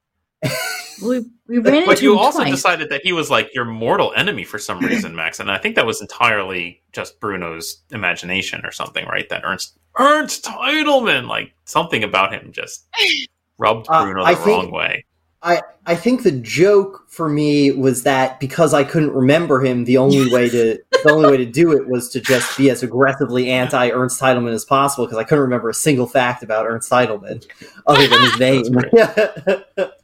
We, 1.03 1.21
we 1.49 1.59
ran 1.59 1.75
into 1.75 1.87
But 1.87 2.01
you 2.03 2.17
also 2.19 2.39
twice. 2.39 2.53
decided 2.53 2.89
that 2.91 3.03
he 3.03 3.13
was 3.13 3.29
like 3.29 3.53
your 3.53 3.65
mortal 3.65 4.13
enemy 4.17 4.45
for 4.45 4.59
some 4.59 4.79
reason, 4.87 5.15
Max, 5.15 5.41
and 5.41 5.51
I 5.51 5.59
think 5.59 5.75
that 5.75 5.85
was 5.87 6.01
entirely 6.01 6.81
just 6.93 7.19
Bruno's 7.21 7.83
imagination 7.91 8.65
or 8.65 8.71
something, 8.71 9.05
right? 9.07 9.29
That 9.29 9.43
Ernst 9.45 9.77
Ernst 9.99 10.45
Heidlemann, 10.45 11.27
like 11.29 11.53
something 11.65 12.03
about 12.05 12.33
him 12.33 12.51
just 12.53 12.87
rubbed 13.59 13.87
Uh, 13.89 14.05
Bruno 14.05 14.23
the 14.25 14.31
I 14.31 14.35
think- 14.35 14.63
wrong 14.65 14.71
way. 14.73 15.05
I, 15.47 15.61
I 15.85 15.95
think 15.95 16.23
the 16.23 16.31
joke 16.33 17.05
for 17.11 17.29
me 17.29 17.71
was 17.71 18.05
that 18.05 18.41
because 18.41 18.73
I 18.73 18.83
couldn't 18.83 19.13
remember 19.13 19.61
him, 19.63 19.85
the 19.85 19.99
only 19.99 20.33
way 20.33 20.49
to 20.49 20.79
the 20.91 21.11
only 21.13 21.31
way 21.31 21.37
to 21.37 21.45
do 21.45 21.73
it 21.73 21.87
was 21.87 22.09
to 22.13 22.21
just 22.23 22.57
be 22.57 22.71
as 22.71 22.83
aggressively 22.83 23.51
anti 23.51 23.91
Ernst 23.91 24.19
Heidlemann 24.23 24.55
as 24.55 24.65
possible 24.65 25.05
because 25.05 25.19
I 25.19 25.25
couldn't 25.25 25.43
remember 25.43 25.69
a 25.69 25.75
single 25.75 26.07
fact 26.07 26.43
about 26.43 26.65
Ernst 26.67 26.91
Heidlemann 26.91 27.45
other 27.87 28.09
than 28.09 28.23
his 28.23 28.39
name. 28.39 28.65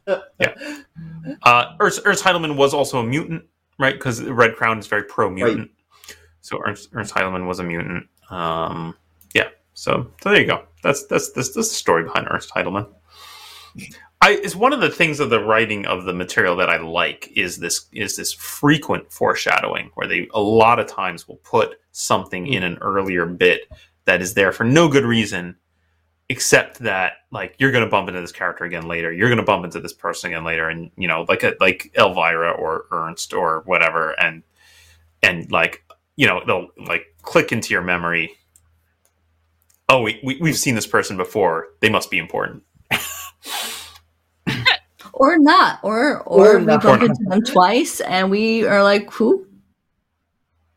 Uh, 1.43 1.75
Ernst, 1.79 2.01
Ernst 2.05 2.23
Heidlemann 2.23 2.55
was 2.55 2.73
also 2.73 2.99
a 2.99 3.03
mutant, 3.03 3.43
right? 3.79 3.93
Because 3.93 4.21
Red 4.23 4.55
Crown 4.55 4.79
is 4.79 4.87
very 4.87 5.03
pro 5.03 5.29
mutant. 5.29 5.69
So 6.41 6.59
Ernst, 6.65 6.89
Ernst 6.93 7.13
Heidlemann 7.13 7.47
was 7.47 7.59
a 7.59 7.63
mutant. 7.63 8.07
Um, 8.29 8.95
yeah. 9.33 9.49
So, 9.73 10.07
so 10.21 10.29
there 10.29 10.41
you 10.41 10.47
go. 10.47 10.65
That's 10.83 11.05
that's 11.05 11.31
that's 11.31 11.53
the 11.53 11.63
story 11.63 12.03
behind 12.03 12.27
Ernst 12.29 12.51
Heidlemann. 12.51 12.87
I 14.21 14.31
is 14.31 14.55
one 14.55 14.71
of 14.71 14.81
the 14.81 14.89
things 14.89 15.19
of 15.19 15.29
the 15.29 15.43
writing 15.43 15.85
of 15.87 16.05
the 16.05 16.13
material 16.13 16.55
that 16.57 16.69
I 16.69 16.77
like 16.77 17.31
is 17.35 17.57
this 17.57 17.87
is 17.91 18.15
this 18.15 18.31
frequent 18.31 19.11
foreshadowing 19.11 19.89
where 19.95 20.07
they 20.07 20.27
a 20.33 20.41
lot 20.41 20.79
of 20.79 20.87
times 20.87 21.27
will 21.27 21.37
put 21.37 21.79
something 21.91 22.47
in 22.47 22.61
hmm. 22.61 22.67
an 22.67 22.77
earlier 22.81 23.25
bit 23.25 23.61
that 24.05 24.21
is 24.21 24.33
there 24.33 24.51
for 24.51 24.63
no 24.63 24.87
good 24.87 25.05
reason 25.05 25.55
except 26.29 26.79
that 26.79 27.13
like 27.31 27.55
you're 27.57 27.71
going 27.71 27.83
to 27.83 27.89
bump 27.89 28.07
into 28.07 28.21
this 28.21 28.31
character 28.31 28.63
again 28.63 28.87
later 28.87 29.11
you're 29.11 29.27
going 29.27 29.37
to 29.37 29.43
bump 29.43 29.65
into 29.65 29.81
this 29.81 29.93
person 29.93 30.31
again 30.31 30.45
later 30.45 30.69
and 30.69 30.91
you 30.95 31.07
know 31.07 31.25
like 31.27 31.43
a, 31.43 31.55
like 31.59 31.91
elvira 31.97 32.51
or 32.51 32.85
ernst 32.91 33.33
or 33.33 33.63
whatever 33.65 34.11
and 34.19 34.43
and 35.23 35.51
like 35.51 35.83
you 36.15 36.27
know 36.27 36.41
they'll 36.45 36.67
like 36.85 37.15
click 37.23 37.51
into 37.51 37.73
your 37.73 37.81
memory 37.81 38.31
oh 39.89 40.01
we, 40.01 40.21
we, 40.23 40.37
we've 40.39 40.57
seen 40.57 40.75
this 40.75 40.87
person 40.87 41.17
before 41.17 41.67
they 41.81 41.89
must 41.89 42.09
be 42.09 42.17
important 42.17 42.63
or 45.21 45.37
not, 45.37 45.79
or 45.83 46.21
or, 46.23 46.55
Or 46.55 46.59
we 46.59 46.65
not. 46.65 46.81
bump 46.83 47.03
into 47.03 47.23
them 47.25 47.43
twice, 47.43 48.01
and 48.01 48.31
we 48.31 48.65
are 48.65 48.83
like, 48.83 49.11
who? 49.11 49.45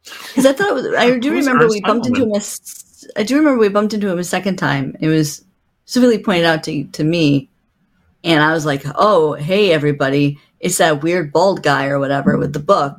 Because 0.05 0.45
I 0.45 0.53
thought 0.53 0.69
it 0.69 0.75
was, 0.75 0.87
I 0.95 1.19
do 1.19 1.33
remember 1.33 1.67
we 1.67 1.81
bumped 1.81 2.07
into 2.07 2.25
him. 2.25 2.33
A, 2.33 2.37
s- 2.37 3.07
I 3.17 3.23
do 3.23 3.37
remember 3.39 3.59
we 3.59 3.69
bumped 3.71 3.95
into 3.95 4.09
him 4.11 4.19
a 4.19 4.25
second 4.25 4.57
time. 4.57 4.95
It 5.01 5.09
was 5.09 5.45
specifically 5.87 6.23
pointed 6.23 6.45
out 6.45 6.63
to 6.65 6.85
to 6.85 7.05
me, 7.05 7.49
and 8.23 8.43
I 8.43 8.53
was 8.53 8.67
like, 8.67 8.85
"Oh, 8.97 9.33
hey, 9.33 9.73
everybody! 9.73 10.39
It's 10.61 10.77
that 10.79 11.03
weird 11.03 11.33
bald 11.33 11.63
guy 11.63 11.87
or 11.87 11.99
whatever 11.99 12.37
with 12.37 12.53
the 12.53 12.59
book." 12.61 12.97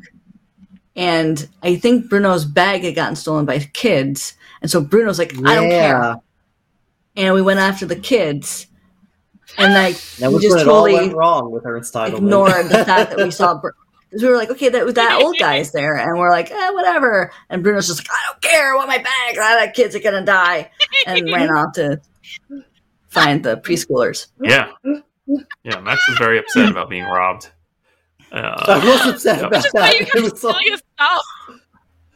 And 0.95 1.47
I 1.61 1.75
think 1.75 2.09
Bruno's 2.09 2.45
bag 2.45 2.83
had 2.83 2.95
gotten 2.95 3.15
stolen 3.15 3.45
by 3.45 3.59
kids, 3.59 4.33
and 4.63 4.71
so 4.71 4.81
Bruno's 4.81 5.19
like, 5.19 5.35
"I 5.45 5.53
don't 5.55 5.69
care," 5.69 6.15
and 7.15 7.35
we 7.35 7.41
went 7.43 7.59
after 7.59 7.85
the 7.85 7.95
kids, 7.97 8.65
and 9.57 9.73
like 9.73 9.95
That 10.19 10.29
we 10.29 10.35
was 10.35 10.43
just 10.43 10.55
when 10.55 10.61
it 10.61 10.65
totally 10.65 10.93
all 10.93 11.01
went 11.01 11.13
wrong 11.15 11.51
with 11.51 11.65
Ernst 11.65 11.93
Heidlemann. 11.93 12.17
ignored 12.17 12.65
the 12.67 12.85
fact 12.85 13.11
that 13.11 13.17
we 13.17 13.31
saw 13.31 13.53
because 14.09 14.21
we 14.23 14.27
were 14.29 14.37
like, 14.37 14.49
okay, 14.51 14.69
that 14.69 14.95
that 14.95 15.21
old 15.21 15.37
guy's 15.39 15.71
there, 15.71 15.95
and 15.95 16.17
we're 16.19 16.29
like, 16.29 16.49
eh, 16.51 16.69
whatever. 16.71 17.31
And 17.49 17.63
Bruno's 17.63 17.87
just 17.87 17.99
like, 17.99 18.09
I 18.11 18.31
don't 18.31 18.41
care, 18.41 18.73
I 18.73 18.75
want 18.75 18.87
my 18.87 18.97
bag. 18.97 19.35
Ah, 19.37 19.55
that 19.59 19.73
kid's 19.73 19.95
are 19.95 19.99
gonna 19.99 20.23
die, 20.25 20.71
and 21.07 21.25
ran 21.31 21.49
off 21.49 21.73
to 21.73 21.99
find 23.09 23.43
the 23.43 23.57
preschoolers. 23.57 24.27
yeah 24.41 24.71
yeah 25.63 25.79
max 25.79 26.07
was 26.07 26.17
very 26.19 26.37
upset 26.37 26.69
about 26.69 26.89
being 26.89 27.03
robbed 27.05 27.49
I 28.31 28.39
uh, 28.41 28.81
was 28.85 29.07
upset 29.15 29.37
Yep. 29.39 29.47
about 29.47 29.63
Just 29.63 29.73
that. 29.75 29.93
you 29.93 30.01
It 30.01 30.11
kept 30.11 30.23
was 30.23 30.41
so- 30.41 30.49
stealing 30.49 30.71
his 30.71 30.83
stuff. 30.95 31.21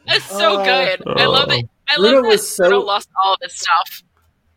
It's 0.06 0.24
so 0.26 0.60
Oh. 0.60 0.64
good. 0.64 1.02
I 1.06 1.24
love 1.26 1.50
it. 1.50 1.64
I 1.88 1.96
Bruno 1.96 2.14
love 2.16 2.22
that 2.24 2.28
was 2.28 2.48
so- 2.56 2.64
Bruno 2.68 2.80
lost 2.84 3.08
all 3.22 3.34
of 3.34 3.38
his 3.42 3.54
stuff. 3.54 4.02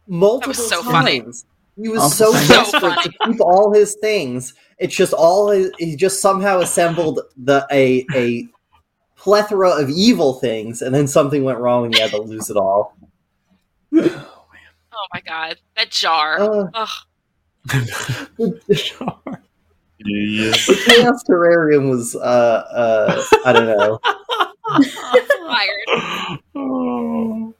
multiple 0.08 0.54
so 0.54 0.84
funny. 0.84 1.24
Times. 1.76 1.86
He 1.86 1.90
was 1.90 2.02
Oh, 2.04 2.08
so 2.10 2.32
so 2.34 2.48
desperate 2.54 3.00
to 3.04 3.12
keep 3.26 3.42
all 3.42 3.74
his 3.74 3.96
things. 4.02 4.54
It's 4.80 4.96
just 4.96 5.14
all 5.14 5.50
his, 5.50 5.72
he 5.80 5.96
just 5.96 6.22
somehow 6.22 6.60
assembled 6.60 7.22
the 7.38 7.66
a 7.72 8.06
a 8.16 8.48
plethora 9.16 9.70
of 9.70 9.90
evil 9.90 10.34
things, 10.34 10.82
and 10.82 10.94
then 10.94 11.08
something 11.08 11.44
went 11.44 11.60
wrong, 11.60 11.86
and 11.86 11.96
he 11.96 12.02
had 12.02 12.12
to 12.12 12.22
lose 12.22 12.50
it 12.50 12.58
all. 12.58 12.98
Oh 13.96 15.08
my 15.14 15.22
god, 15.22 15.58
that 15.76 15.92
jar. 15.92 16.40
Uh, 16.40 16.68
Ugh. 16.74 16.90
the 20.00 20.84
Chaos 20.86 21.24
Terrarium 21.30 21.90
was 21.90 22.16
uh 22.16 22.20
uh 22.20 23.24
I 23.46 23.54
don't 23.54 23.68
know. 23.68 24.00
Fired. 25.48 26.40
oh. 26.56 27.54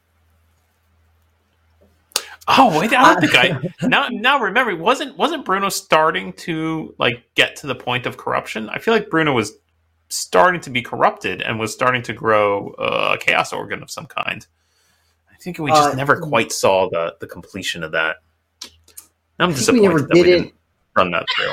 Oh 2.46 2.78
wait, 2.78 2.92
I 2.92 3.14
don't 3.14 3.20
think 3.20 3.34
I 3.34 3.72
now 3.86 4.08
now 4.10 4.38
remember 4.38 4.76
wasn't 4.76 5.16
wasn't 5.16 5.44
Bruno 5.44 5.68
starting 5.70 6.32
to 6.34 6.94
like 6.98 7.24
get 7.34 7.56
to 7.56 7.66
the 7.66 7.74
point 7.74 8.06
of 8.06 8.16
corruption? 8.16 8.68
I 8.68 8.78
feel 8.78 8.92
like 8.94 9.08
Bruno 9.10 9.32
was 9.32 9.52
starting 10.08 10.60
to 10.60 10.70
be 10.70 10.82
corrupted 10.82 11.40
and 11.42 11.58
was 11.58 11.72
starting 11.72 12.02
to 12.02 12.12
grow 12.12 12.70
uh, 12.78 13.14
a 13.14 13.18
chaos 13.18 13.52
organ 13.52 13.82
of 13.82 13.90
some 13.90 14.06
kind. 14.06 14.46
I 15.32 15.36
think 15.36 15.58
we 15.58 15.72
just 15.72 15.90
Uh, 15.90 15.94
never 15.94 16.20
quite 16.20 16.52
saw 16.52 16.88
the 16.90 17.16
the 17.20 17.26
completion 17.26 17.82
of 17.82 17.92
that. 17.92 18.16
I'm 19.38 19.50
I 19.50 19.52
think 19.54 19.70
we 19.70 19.80
disappointed 19.80 19.82
never 19.82 20.00
that 20.00 20.10
we 20.12 20.22
did 20.22 20.28
it. 20.28 20.42
didn't 20.42 20.54
run 20.96 21.10
that 21.12 21.26
through. 21.34 21.52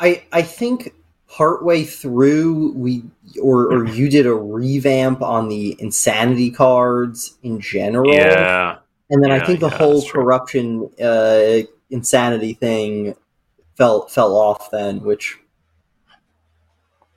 I 0.00 0.24
I 0.32 0.42
think 0.42 0.94
partway 1.28 1.84
through 1.84 2.72
we 2.72 3.04
or 3.42 3.66
or 3.72 3.86
you 3.88 4.08
did 4.10 4.26
a 4.26 4.34
revamp 4.34 5.22
on 5.22 5.48
the 5.48 5.76
insanity 5.80 6.50
cards 6.50 7.36
in 7.42 7.60
general. 7.60 8.12
Yeah, 8.12 8.78
And 9.10 9.22
then 9.22 9.30
I 9.30 9.44
think 9.44 9.60
the 9.60 9.68
yeah, 9.68 9.78
whole 9.78 10.06
corruption 10.06 10.90
uh, 11.02 11.60
insanity 11.90 12.54
thing 12.54 13.14
fell 13.76 14.06
fell 14.08 14.36
off 14.36 14.70
then, 14.70 15.00
which 15.02 15.38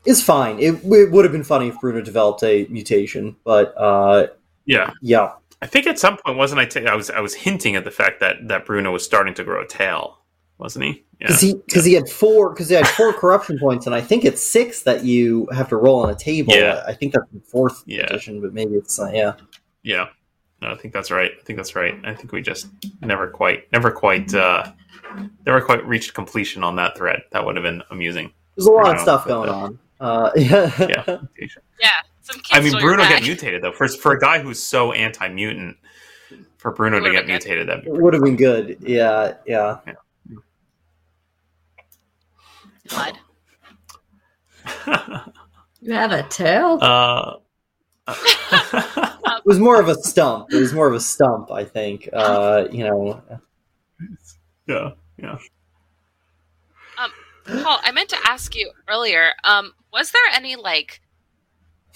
is 0.05 0.23
fine. 0.23 0.59
It, 0.59 0.83
it 0.83 1.11
would 1.11 1.25
have 1.25 1.31
been 1.31 1.43
funny 1.43 1.67
if 1.67 1.79
Bruno 1.79 2.01
developed 2.01 2.43
a 2.43 2.65
mutation, 2.69 3.35
but 3.43 3.73
uh, 3.77 4.27
yeah. 4.65 4.91
yeah, 5.01 5.33
I 5.61 5.67
think 5.67 5.85
at 5.87 5.99
some 5.99 6.17
point 6.17 6.37
wasn't 6.37 6.59
I? 6.59 6.65
T- 6.65 6.85
I 6.87 6.95
was 6.95 7.09
I 7.09 7.19
was 7.19 7.35
hinting 7.35 7.75
at 7.75 7.83
the 7.83 7.91
fact 7.91 8.19
that 8.19 8.47
that 8.47 8.65
Bruno 8.65 8.91
was 8.91 9.03
starting 9.03 9.33
to 9.35 9.43
grow 9.43 9.61
a 9.61 9.67
tail, 9.67 10.19
wasn't 10.57 10.85
he? 10.85 11.03
Yeah. 11.19 11.27
because 11.27 11.41
he 11.41 11.53
because 11.53 11.85
he 11.85 11.93
had 11.93 12.09
four 12.09 12.51
because 12.51 12.69
he 12.69 12.75
had 12.75 12.87
four 12.87 13.13
corruption 13.13 13.59
points, 13.59 13.85
and 13.85 13.93
I 13.93 14.01
think 14.01 14.25
it's 14.25 14.43
six 14.43 14.83
that 14.83 15.05
you 15.05 15.47
have 15.51 15.69
to 15.69 15.77
roll 15.77 15.99
on 15.99 16.09
a 16.09 16.15
table. 16.15 16.53
Yeah. 16.53 16.83
I 16.87 16.93
think 16.93 17.13
that's 17.13 17.29
the 17.31 17.41
fourth 17.41 17.83
Yeah. 17.85 18.05
edition, 18.05 18.41
but 18.41 18.53
maybe 18.53 18.73
it's 18.73 18.99
uh, 18.99 19.11
yeah. 19.13 19.33
Yeah. 19.83 20.07
No, 20.61 20.69
I 20.69 20.75
think 20.75 20.93
that's 20.93 21.09
right. 21.09 21.31
I 21.39 21.43
think 21.43 21.57
that's 21.57 21.75
right. 21.75 21.95
I 22.03 22.13
think 22.13 22.31
we 22.31 22.41
just 22.41 22.67
never 23.01 23.27
quite, 23.27 23.71
never 23.71 23.89
quite, 23.89 24.33
uh, 24.33 24.71
never 25.45 25.59
quite 25.61 25.85
reached 25.87 26.13
completion 26.13 26.63
on 26.63 26.75
that 26.75 26.95
thread. 26.95 27.23
That 27.31 27.43
would 27.45 27.55
have 27.55 27.63
been 27.63 27.81
amusing. 27.89 28.31
There's 28.55 28.67
a 28.67 28.71
lot 28.71 28.81
of 28.81 28.85
Bruno, 28.87 29.01
stuff 29.01 29.23
but, 29.25 29.29
going 29.29 29.49
uh, 29.49 29.53
on. 29.53 29.79
Uh, 30.01 30.31
yeah, 30.35 30.71
Yeah. 30.79 31.17
Yeah, 31.79 31.89
some 32.23 32.41
I 32.51 32.59
mean, 32.59 32.73
Bruno 32.79 33.03
get 33.03 33.21
mutated 33.21 33.61
though. 33.61 33.71
For 33.71 33.87
for 33.87 34.13
a 34.13 34.19
guy 34.19 34.39
who's 34.39 34.59
so 34.59 34.93
anti-mutant, 34.93 35.77
for 36.57 36.71
Bruno 36.71 36.99
to 36.99 37.11
get 37.11 37.27
mutated, 37.27 37.69
that'd 37.69 37.85
it 37.85 37.93
would 37.93 38.15
have 38.15 38.23
been 38.23 38.35
good. 38.35 38.77
Yeah, 38.81 39.35
yeah. 39.45 39.77
Blood. 42.89 43.19
You 45.81 45.93
have 45.93 46.11
a 46.11 46.23
tail? 46.23 46.77
uh, 46.81 47.37
It 48.13 49.45
was 49.45 49.59
more 49.59 49.79
of 49.79 49.87
a 49.87 49.95
stump. 49.95 50.53
It 50.53 50.57
was 50.57 50.73
more 50.73 50.87
of 50.87 50.93
a 50.93 50.99
stump, 50.99 51.51
I 51.51 51.63
think. 51.63 52.07
Uh, 52.13 52.67
you 52.71 52.83
know, 52.83 53.21
yeah, 54.67 54.91
yeah. 55.17 55.37
Paul, 57.45 57.79
I 57.83 57.91
meant 57.91 58.09
to 58.09 58.17
ask 58.23 58.55
you 58.55 58.71
earlier. 58.87 59.31
Um, 59.43 59.73
was 59.91 60.11
there 60.11 60.21
any 60.33 60.55
like 60.55 61.01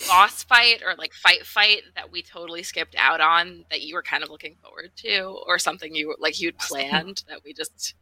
boss 0.07 0.43
fight 0.43 0.81
or 0.85 0.95
like 0.97 1.13
fight 1.13 1.45
fight 1.45 1.83
that 1.95 2.11
we 2.11 2.21
totally 2.21 2.63
skipped 2.63 2.95
out 2.97 3.21
on 3.21 3.65
that 3.69 3.81
you 3.81 3.95
were 3.95 4.01
kind 4.01 4.23
of 4.23 4.29
looking 4.29 4.55
forward 4.61 4.91
to, 4.97 5.39
or 5.45 5.59
something 5.59 5.95
you 5.95 6.15
like 6.19 6.39
you'd 6.41 6.57
planned 6.57 7.23
that 7.29 7.43
we 7.43 7.53
just 7.53 7.93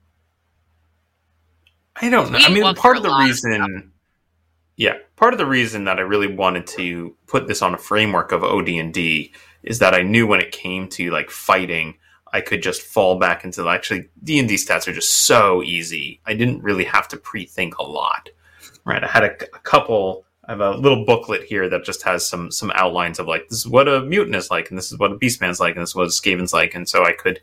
I 1.96 2.10
don't 2.10 2.32
know. 2.32 2.38
We 2.38 2.46
I 2.46 2.50
mean, 2.50 2.76
part 2.76 2.98
of 2.98 3.04
the 3.04 3.10
a 3.10 3.12
lot 3.12 3.22
of 3.24 3.28
reason, 3.28 3.93
yeah, 4.76 4.98
part 5.16 5.34
of 5.34 5.38
the 5.38 5.46
reason 5.46 5.84
that 5.86 6.00
I 6.00 6.02
really 6.02 6.34
wanted 6.34 6.66
to 6.68 7.16
put 7.28 7.48
this 7.48 7.62
on 7.62 7.74
a 7.74 7.78
framework 7.78 8.32
of 8.32 8.44
OD 8.44 8.70
and 8.70 8.94
D 8.94 9.34
is 9.62 9.80
that 9.80 9.94
I 9.94 10.02
knew 10.02 10.28
when 10.28 10.42
it 10.42 10.52
came 10.52 10.88
to 10.90 11.12
like 11.12 11.30
fighting, 11.30 11.96
I 12.34 12.42
could 12.42 12.64
just 12.64 12.82
fall 12.82 13.20
back 13.20 13.44
into 13.44 13.68
actually 13.70 14.10
D 14.24 14.40
and 14.40 14.50
D 14.50 14.56
stats 14.56 14.88
are 14.88 14.94
just 14.94 15.26
so 15.26 15.62
easy. 15.62 16.20
I 16.26 16.34
didn't 16.34 16.64
really 16.64 16.84
have 16.86 17.08
to 17.10 17.18
pre-think 17.18 17.78
a 17.78 17.84
lot, 17.84 18.30
right? 18.86 19.04
I 19.04 19.08
had 19.08 19.24
a, 19.24 19.34
a 19.56 19.60
couple. 19.60 20.26
I 20.46 20.52
have 20.52 20.60
a 20.60 20.72
little 20.72 21.06
booklet 21.06 21.44
here 21.44 21.70
that 21.70 21.86
just 21.86 22.02
has 22.04 22.28
some 22.28 22.52
some 22.52 22.72
outlines 22.76 23.20
of 23.20 23.28
like 23.28 23.48
this 23.50 23.60
is 23.60 23.68
what 23.68 23.88
a 23.88 24.02
mutant 24.02 24.36
is 24.36 24.50
like, 24.50 24.70
and 24.70 24.78
this 24.78 24.92
is 24.92 24.98
what 24.98 25.12
a 25.12 25.16
beastman's 25.16 25.60
like, 25.60 25.76
and 25.76 25.84
this 25.84 25.92
is 25.92 25.96
what 25.96 26.08
a 26.08 26.12
Skaven's 26.12 26.54
like, 26.54 26.74
and 26.74 26.90
so 26.90 27.06
I 27.06 27.14
could 27.14 27.40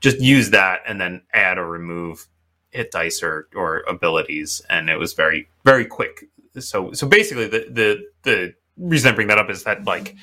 just 0.00 0.18
use 0.20 0.50
that 0.50 0.80
and 0.86 0.98
then 0.98 1.22
add 1.34 1.58
or 1.58 1.68
remove 1.68 2.26
hit 2.70 2.90
dice 2.90 3.22
or, 3.22 3.48
or 3.54 3.82
abilities, 3.88 4.62
and 4.70 4.88
it 4.88 4.98
was 4.98 5.12
very 5.12 5.48
very 5.64 5.84
quick. 5.84 6.24
So 6.58 6.92
so 6.92 7.06
basically, 7.06 7.46
the 7.48 7.66
the 7.70 8.04
the 8.22 8.54
reason 8.76 9.12
I 9.12 9.14
bring 9.14 9.28
that 9.28 9.38
up 9.38 9.50
is 9.50 9.64
that 9.64 9.84
like 9.84 10.16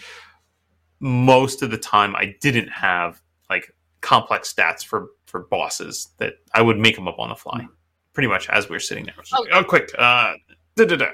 most 1.00 1.62
of 1.62 1.72
the 1.72 1.78
time 1.78 2.16
I 2.16 2.36
didn't 2.42 2.70
have 2.70 3.22
like 3.50 3.72
complex 4.02 4.54
stats 4.54 4.84
for 4.84 5.08
for 5.26 5.42
bosses 5.44 6.10
that 6.18 6.34
I 6.54 6.62
would 6.62 6.78
make 6.78 6.96
them 6.96 7.08
up 7.08 7.20
on 7.20 7.30
the 7.30 7.36
fly, 7.36 7.66
pretty 8.14 8.28
much 8.28 8.50
as 8.50 8.68
we 8.70 8.76
were 8.76 8.80
sitting 8.80 9.06
there. 9.06 9.14
I 9.18 9.20
was 9.22 9.32
like, 9.32 9.50
oh, 9.54 9.64
quick! 9.64 9.92
Uh, 9.98 10.34
da, 10.76 10.86
da, 10.86 10.96
da. 10.96 11.06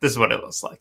This 0.00 0.12
is 0.12 0.18
what 0.18 0.32
it 0.32 0.40
looks 0.40 0.62
like. 0.62 0.80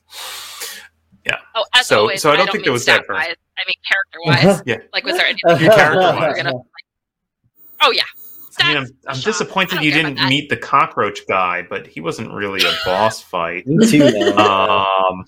Yeah. 1.26 1.38
Oh 1.56 1.66
as 1.76 1.88
So- 1.88 2.00
always. 2.02 2.22
so 2.22 2.32
I 2.32 2.36
don't 2.38 2.46
don't 2.48 2.54
think 2.54 2.62
mean 2.62 2.64
there 2.66 2.74
was 2.74 2.86
that 2.86 3.04
stat 3.04 3.14
wise. 3.16 3.36
I 3.58 3.62
mean 3.68 3.76
character 3.88 4.48
wise. 4.48 4.62
Yeah. 4.66 4.78
like, 4.94 5.04
was 5.04 5.18
there 5.18 5.26
anything 5.28 5.66
Your 5.66 5.74
character 5.76 6.00
you 6.02 6.08
wise. 6.20 6.36
gonna? 6.38 6.54
Like, 6.56 6.64
oh 7.82 7.92
yeah. 7.92 8.04
I 8.60 8.68
mean, 8.68 8.78
I'm, 8.78 8.88
I'm 9.08 9.20
disappointed 9.20 9.82
you 9.82 9.92
didn't 9.92 10.16
meet 10.28 10.50
the 10.50 10.58
cockroach 10.58 11.28
guy, 11.28 11.62
but 11.62 11.88
he 11.88 12.02
wasn't 12.02 12.32
really 12.34 12.62
a 12.62 12.74
boss 12.86 13.22
fight. 13.22 13.68
me 13.68 13.86
too. 13.90 14.06
Um, 14.34 15.26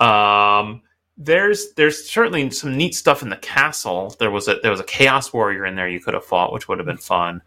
um, 0.00 0.82
there's 1.16 1.72
there's 1.74 2.08
certainly 2.08 2.50
some 2.50 2.76
neat 2.76 2.94
stuff 2.94 3.22
in 3.22 3.28
the 3.28 3.36
castle. 3.36 4.14
There 4.18 4.30
was 4.30 4.48
a 4.48 4.56
there 4.62 4.70
was 4.70 4.80
a 4.80 4.84
chaos 4.84 5.32
warrior 5.32 5.64
in 5.64 5.76
there 5.76 5.88
you 5.88 6.00
could 6.00 6.14
have 6.14 6.24
fought, 6.24 6.52
which 6.52 6.68
would 6.68 6.78
have 6.78 6.86
been 6.86 6.96
fun. 6.96 7.42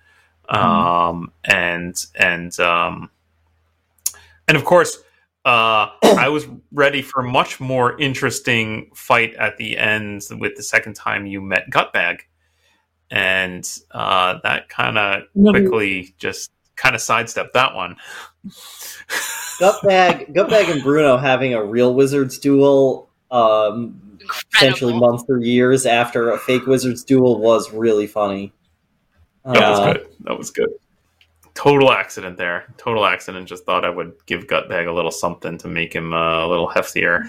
Um, 0.50 1.32
and 1.44 1.96
and 2.16 2.58
um, 2.60 3.10
and 4.48 4.56
of 4.56 4.64
course, 4.64 4.98
uh, 5.46 5.90
I 6.04 6.30
was 6.30 6.48
ready 6.72 7.02
for 7.02 7.22
a 7.22 7.28
much 7.28 7.60
more 7.60 8.00
interesting 8.00 8.92
fight 8.94 9.34
at 9.36 9.58
the 9.58 9.78
end 9.78 10.24
with 10.32 10.56
the 10.56 10.64
second 10.64 10.96
time 10.96 11.26
you 11.26 11.42
met 11.42 11.70
Gutbag, 11.70 12.20
and 13.12 13.68
uh, 13.92 14.40
that 14.44 14.70
kind 14.70 14.98
of 14.98 15.24
quickly 15.34 16.14
just 16.18 16.52
kind 16.76 16.96
of 16.96 17.02
sidestepped 17.02 17.54
that 17.54 17.74
one. 17.76 17.96
Gutbag, 19.60 20.34
Gutbag, 20.36 20.72
and 20.72 20.84
Bruno 20.84 21.18
having 21.18 21.54
a 21.54 21.64
real 21.64 21.94
wizards 21.94 22.38
duel, 22.38 23.10
um, 23.32 24.20
essentially 24.56 24.98
months 24.98 25.24
or 25.30 25.40
years 25.40 25.86
after 25.86 26.32
a 26.32 26.38
fake 26.38 26.66
wizards 26.66 27.04
duel, 27.04 27.40
was 27.40 27.72
really 27.74 28.08
funny. 28.08 28.54
That 29.46 29.58
Uh, 29.58 29.70
was 29.70 29.80
good. 29.94 30.08
That 30.22 30.38
was 30.38 30.52
good. 30.52 30.70
Total 31.54 31.92
accident 31.92 32.38
there. 32.38 32.66
Total 32.78 33.06
accident. 33.06 33.48
Just 33.48 33.66
thought 33.66 33.84
I 33.84 33.90
would 33.90 34.14
give 34.28 34.46
Gutbag 34.48 34.88
a 34.88 34.92
little 34.92 35.12
something 35.12 35.58
to 35.60 35.68
make 35.68 35.94
him 35.94 36.14
uh, 36.14 36.46
a 36.46 36.48
little 36.48 36.68
heftier. 36.68 37.24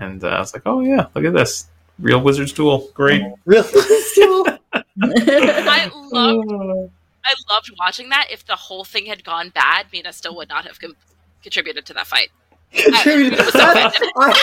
And 0.00 0.22
uh, 0.24 0.28
I 0.28 0.40
was 0.40 0.52
like, 0.52 0.62
oh, 0.66 0.80
yeah, 0.80 1.06
look 1.14 1.24
at 1.24 1.32
this. 1.32 1.68
Real 1.98 2.20
Wizards 2.20 2.52
Duel. 2.52 2.88
Great. 2.94 3.22
Real 3.44 3.62
wizards 3.62 4.12
duel. 4.14 4.46
I 5.02 5.90
loved 6.10 6.50
oh. 6.50 6.90
I 7.24 7.34
loved 7.52 7.70
watching 7.78 8.08
that. 8.08 8.28
If 8.30 8.46
the 8.46 8.56
whole 8.56 8.84
thing 8.84 9.06
had 9.06 9.24
gone 9.24 9.50
bad, 9.50 9.86
Mina 9.92 10.12
still 10.12 10.34
would 10.36 10.48
not 10.48 10.64
have 10.66 10.80
com- 10.80 10.96
contributed 11.42 11.84
to 11.86 11.94
that 11.94 12.06
fight. 12.06 12.30
contributed 12.72 13.38
It 13.38 13.54
was 14.16 14.42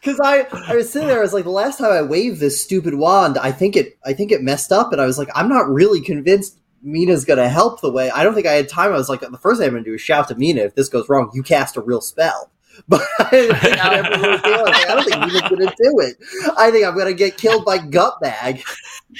because 0.00 0.20
I, 0.20 0.46
I 0.68 0.76
was 0.76 0.90
sitting 0.90 1.08
there. 1.08 1.18
I 1.18 1.22
was 1.22 1.34
like, 1.34 1.44
the 1.44 1.50
last 1.50 1.78
time 1.78 1.92
I 1.92 2.02
waved 2.02 2.40
this 2.40 2.62
stupid 2.62 2.94
wand, 2.94 3.38
I 3.38 3.52
think 3.52 3.76
it 3.76 3.98
I 4.04 4.12
think 4.12 4.32
it 4.32 4.42
messed 4.42 4.72
up, 4.72 4.92
and 4.92 5.00
I 5.00 5.06
was 5.06 5.18
like, 5.18 5.28
I'm 5.34 5.48
not 5.48 5.68
really 5.68 6.00
convinced 6.00 6.58
Mina's 6.82 7.24
gonna 7.24 7.48
help 7.48 7.80
the 7.80 7.90
way. 7.90 8.10
I 8.10 8.24
don't 8.24 8.34
think 8.34 8.46
I 8.46 8.52
had 8.52 8.68
time. 8.68 8.92
I 8.92 8.96
was 8.96 9.08
like, 9.08 9.20
the 9.20 9.38
first 9.38 9.60
thing 9.60 9.68
I'm 9.68 9.74
gonna 9.74 9.84
do 9.84 9.94
is 9.94 10.00
shout 10.00 10.28
to 10.28 10.34
Mina. 10.34 10.62
If 10.62 10.74
this 10.74 10.88
goes 10.88 11.08
wrong, 11.08 11.30
you 11.34 11.42
cast 11.42 11.76
a 11.76 11.80
real 11.80 12.00
spell. 12.00 12.50
But 12.88 13.02
I 13.20 13.28
didn't 13.30 13.56
think 13.56 13.78
I'd 13.84 13.92
ever 14.06 14.26
really 14.26 14.38
do 14.42 14.48
it. 14.48 14.50
I 14.50 14.62
was 14.62 14.66
like, 14.66 14.90
I 14.90 14.94
don't 14.94 15.04
think 15.04 15.20
Mina's 15.20 15.42
gonna 15.42 15.74
do 15.78 16.00
it. 16.00 16.16
I 16.58 16.70
think 16.70 16.86
I'm 16.86 16.96
gonna 16.96 17.12
get 17.12 17.36
killed 17.36 17.64
by 17.64 17.78
Gutbag. 17.78 18.62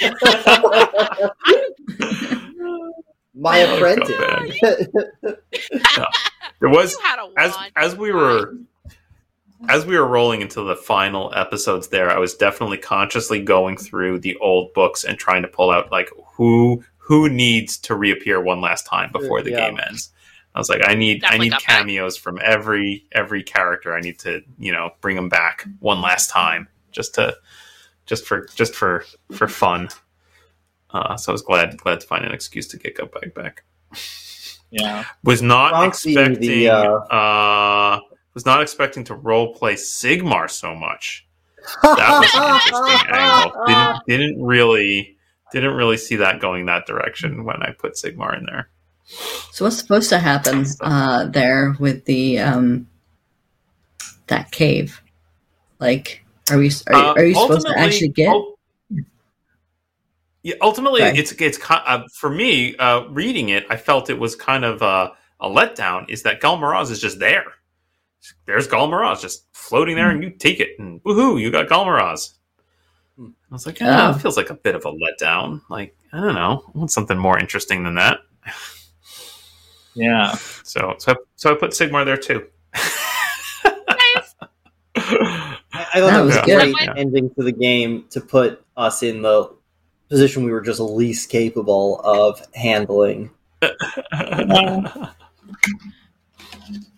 My 3.34 3.62
Oh, 3.62 3.76
apprentice. 3.76 4.88
There 6.60 6.68
was, 6.68 6.92
you 6.92 6.98
had 7.02 7.18
a 7.18 7.30
as, 7.38 7.56
as 7.76 7.96
we 7.96 8.12
were. 8.12 8.54
As 9.68 9.84
we 9.84 9.98
were 9.98 10.06
rolling 10.06 10.40
into 10.40 10.62
the 10.62 10.74
final 10.74 11.30
episodes 11.34 11.88
there, 11.88 12.10
I 12.10 12.18
was 12.18 12.34
definitely 12.34 12.78
consciously 12.78 13.42
going 13.42 13.76
through 13.76 14.20
the 14.20 14.34
old 14.36 14.72
books 14.72 15.04
and 15.04 15.18
trying 15.18 15.42
to 15.42 15.48
pull 15.48 15.70
out 15.70 15.92
like 15.92 16.08
who 16.34 16.82
who 16.96 17.28
needs 17.28 17.76
to 17.80 17.94
reappear 17.94 18.40
one 18.40 18.62
last 18.62 18.86
time 18.86 19.12
before 19.12 19.42
the 19.42 19.50
Yeah. 19.50 19.68
game 19.68 19.78
ends. 19.86 20.10
I 20.54 20.58
was 20.58 20.68
like, 20.68 20.82
I 20.84 20.94
need 20.94 21.22
Definitely 21.22 21.38
I 21.38 21.44
need 21.44 21.50
got 21.50 21.62
that. 21.66 21.78
cameos 21.78 22.16
from 22.16 22.38
every 22.42 23.06
every 23.12 23.42
character. 23.42 23.94
I 23.94 24.00
need 24.00 24.18
to 24.20 24.42
you 24.58 24.72
know 24.72 24.90
bring 25.00 25.16
them 25.16 25.28
back 25.28 25.66
one 25.78 26.00
last 26.00 26.30
time 26.30 26.68
just 26.90 27.14
to 27.14 27.36
just 28.06 28.26
for 28.26 28.46
just 28.54 28.74
for 28.74 29.04
for 29.32 29.48
fun. 29.48 29.88
Uh, 30.92 31.16
so 31.16 31.30
I 31.30 31.34
was 31.34 31.42
glad 31.42 31.76
glad 31.78 32.00
to 32.00 32.06
find 32.06 32.24
an 32.24 32.32
excuse 32.32 32.66
to 32.68 32.78
get 32.78 32.96
Gutbag 32.96 33.34
back. 33.34 33.64
Yeah. 34.70 35.04
Was 35.24 35.42
not 35.42 35.70
Bronx 35.70 36.04
expecting 36.04 36.40
the, 36.40 36.68
uh... 36.68 36.92
uh, 36.94 38.00
was 38.34 38.46
not 38.46 38.62
expecting 38.62 39.04
to 39.04 39.14
role 39.14 39.54
play 39.54 39.74
Sigmar 39.74 40.50
so 40.50 40.74
much. 40.74 41.26
That 41.82 42.20
was 42.20 42.30
an 42.34 42.54
interesting 42.54 43.12
angle. 43.14 43.64
Didn't 43.66 44.06
didn't 44.06 44.44
really 44.44 45.16
didn't 45.52 45.74
really 45.74 45.96
see 45.96 46.16
that 46.16 46.40
going 46.40 46.66
that 46.66 46.86
direction 46.86 47.44
when 47.44 47.62
I 47.62 47.72
put 47.72 47.94
Sigmar 47.94 48.36
in 48.36 48.46
there. 48.46 48.70
So 49.52 49.64
what's 49.64 49.76
supposed 49.78 50.08
to 50.10 50.18
happen 50.18 50.64
uh, 50.80 51.26
there 51.26 51.74
with 51.80 52.04
the 52.04 52.38
um, 52.38 52.88
that 54.28 54.50
cave? 54.52 55.00
Like, 55.80 56.24
Are 56.50 56.58
we? 56.58 56.70
Are, 56.88 56.94
Uh, 56.94 57.14
are 57.14 57.24
you 57.24 57.34
supposed 57.34 57.66
to 57.66 57.78
actually 57.78 58.08
get? 58.08 58.28
ul- 58.28 58.56
yeah, 60.42 60.54
ultimately, 60.62 61.02
Okay. 61.02 61.18
it's 61.18 61.32
it's 61.32 61.58
uh, 61.68 62.02
for 62.14 62.30
me 62.30 62.76
uh, 62.76 63.02
reading 63.08 63.50
it. 63.50 63.66
I 63.68 63.76
felt 63.76 64.08
it 64.08 64.18
was 64.18 64.34
kind 64.36 64.64
of 64.64 64.80
uh, 64.82 65.10
a 65.40 65.48
letdown. 65.48 66.08
Is 66.08 66.22
that 66.22 66.40
Ghal 66.40 66.56
Maraz 66.56 66.90
is 66.90 67.00
just 67.00 67.18
there? 67.18 67.44
There's 68.46 68.66
Ghal 68.66 68.88
Maraz 68.88 69.20
just 69.20 69.44
floating 69.52 69.96
there, 69.96 70.10
and 70.10 70.22
you 70.22 70.30
take 70.30 70.60
it, 70.60 70.78
and 70.78 71.02
woohoo, 71.02 71.40
you 71.40 71.50
got 71.50 71.68
Ghal 71.68 71.84
Maraz. 71.84 72.34
Hmm. 73.16 73.28
I 73.50 73.54
was 73.54 73.66
like, 73.66 73.78
ah, 73.82 74.12
Oh. 74.12 74.16
it 74.16 74.22
feels 74.22 74.36
like 74.36 74.50
a 74.50 74.54
bit 74.54 74.74
of 74.74 74.84
a 74.86 74.92
letdown. 74.92 75.60
Like, 75.68 75.94
I 76.12 76.20
don't 76.20 76.34
know, 76.34 76.64
I 76.74 76.78
want 76.78 76.90
something 76.90 77.18
more 77.18 77.38
interesting 77.38 77.82
than 77.84 77.96
that. 77.96 78.20
Yeah. 79.94 80.32
So, 80.62 80.94
so, 80.98 81.12
I, 81.12 81.16
so 81.36 81.52
I 81.52 81.58
put 81.58 81.72
Sigmar 81.72 82.04
there 82.04 82.16
too. 82.16 82.46
Nice. 82.74 84.34
I, 84.40 84.46
I 84.96 86.00
thought 86.00 86.00
that, 86.00 86.00
That 86.00 86.20
was 86.24 86.34
was 86.34 86.36
a 86.36 86.46
good. 86.46 86.74
great 86.74 86.90
ending 86.96 87.30
to 87.34 87.42
the 87.42 87.52
game 87.52 88.04
to 88.10 88.20
put 88.20 88.64
us 88.76 89.02
in 89.02 89.22
the 89.22 89.50
position 90.08 90.44
we 90.44 90.50
were 90.52 90.60
just 90.60 90.80
least 90.80 91.30
capable 91.30 92.00
of 92.00 92.42
handling. 92.54 93.30
You 93.62 93.68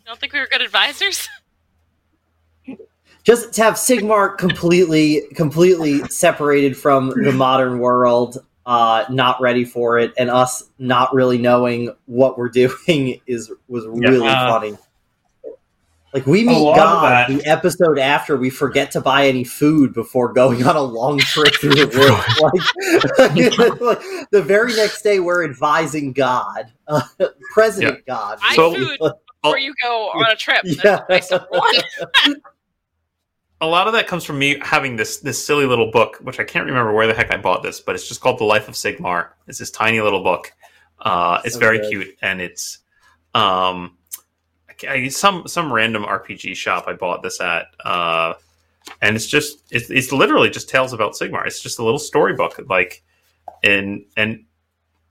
don't 0.07 0.19
think 0.19 0.33
we 0.33 0.41
were 0.41 0.47
good 0.47 0.63
advisors? 0.63 1.29
Just 3.25 3.53
to 3.55 3.63
have 3.63 3.75
Sigmar 3.75 4.37
completely, 4.37 5.23
completely 5.37 6.03
separated 6.09 6.77
from 6.77 7.11
the 7.11 7.31
modern 7.33 7.79
world, 7.79 8.39
uh, 8.67 9.05
not 9.11 9.41
ready 9.41 9.65
for 9.65 9.99
it, 9.99 10.13
and 10.19 10.31
us 10.31 10.65
not 10.79 11.13
really 11.15 11.39
knowing 11.39 11.95
what 12.07 12.39
we're 12.39 12.49
doing 12.61 13.21
is 13.27 13.53
was 13.69 13.87
really 13.87 14.25
Yeah. 14.25 14.49
funny. 14.49 14.77
Like 16.15 16.27
we 16.27 16.45
meet 16.45 16.75
God 16.77 17.31
the 17.31 17.43
episode 17.47 17.99
after 17.99 18.37
we 18.37 18.51
forget 18.51 18.91
to 18.91 19.01
buy 19.01 19.29
any 19.29 19.45
food 19.45 19.95
before 19.95 20.31
going 20.35 20.63
on 20.67 20.77
a 20.77 20.83
long 20.83 21.19
trip 21.19 21.55
through 21.55 21.75
the 21.75 21.89
world. 21.99 22.21
Like, 23.19 23.81
like, 23.81 24.29
the 24.31 24.43
very 24.43 24.75
next 24.75 25.01
day, 25.01 25.21
we're 25.21 25.43
advising 25.43 26.13
God, 26.13 26.71
uh, 26.87 27.01
President 27.55 28.05
God. 28.05 28.39
I 28.43 28.55
So- 28.57 28.75
food 28.75 28.99
before 29.43 29.59
you 29.59 29.73
go 29.83 30.11
on 30.11 30.31
a 30.31 30.37
trip. 30.37 30.61
Yeah. 30.65 31.01
That's 31.09 31.09
my 31.09 31.21
step 31.21 31.47
one. 31.49 31.75
A 33.63 33.67
lot 33.67 33.87
of 33.87 33.93
that 33.93 34.09
comes 34.09 34.25
from 34.25 34.41
me 34.41 34.59
having 34.61 34.97
this 34.97 35.19
this 35.19 35.43
silly 35.43 35.65
little 35.65 35.91
book, 35.91 36.19
which 36.21 36.41
I 36.41 36.45
can't 36.45 36.67
remember 36.67 36.93
where 36.93 37.07
the 37.07 37.15
heck 37.15 37.33
I 37.33 37.37
bought 37.37 37.63
this, 37.63 37.81
but 37.81 37.95
it's 37.95 38.09
just 38.09 38.21
called 38.21 38.39
The 38.39 38.45
Life 38.45 38.69
of 38.69 38.75
Sigmar. 38.75 39.29
It's 39.47 39.59
this 39.59 39.71
tiny 39.71 40.01
little 40.01 40.23
book. 40.23 40.53
Uh, 40.99 41.41
it's 41.45 41.57
very 41.57 41.79
good. 41.79 41.89
cute, 41.89 42.17
and 42.23 42.41
it's 42.41 42.79
um, 43.35 43.97
I, 44.87 45.09
some 45.09 45.47
some 45.47 45.73
random 45.73 46.03
RPG 46.03 46.57
shop 46.57 46.85
I 46.89 46.95
bought 46.95 47.23
this 47.23 47.41
at, 47.41 47.67
uh, 47.85 48.35
and 49.01 49.15
it's 49.15 49.29
just 49.29 49.63
it's, 49.71 49.91
it's 49.91 50.11
literally 50.11 50.51
just 50.51 50.69
tales 50.69 50.93
about 50.93 51.13
Sigmar. 51.13 51.47
It's 51.47 51.63
just 51.63 51.79
a 51.79 51.85
little 51.85 52.01
storybook, 52.01 52.61
like 52.69 53.05
and 53.63 54.05
and 54.17 54.45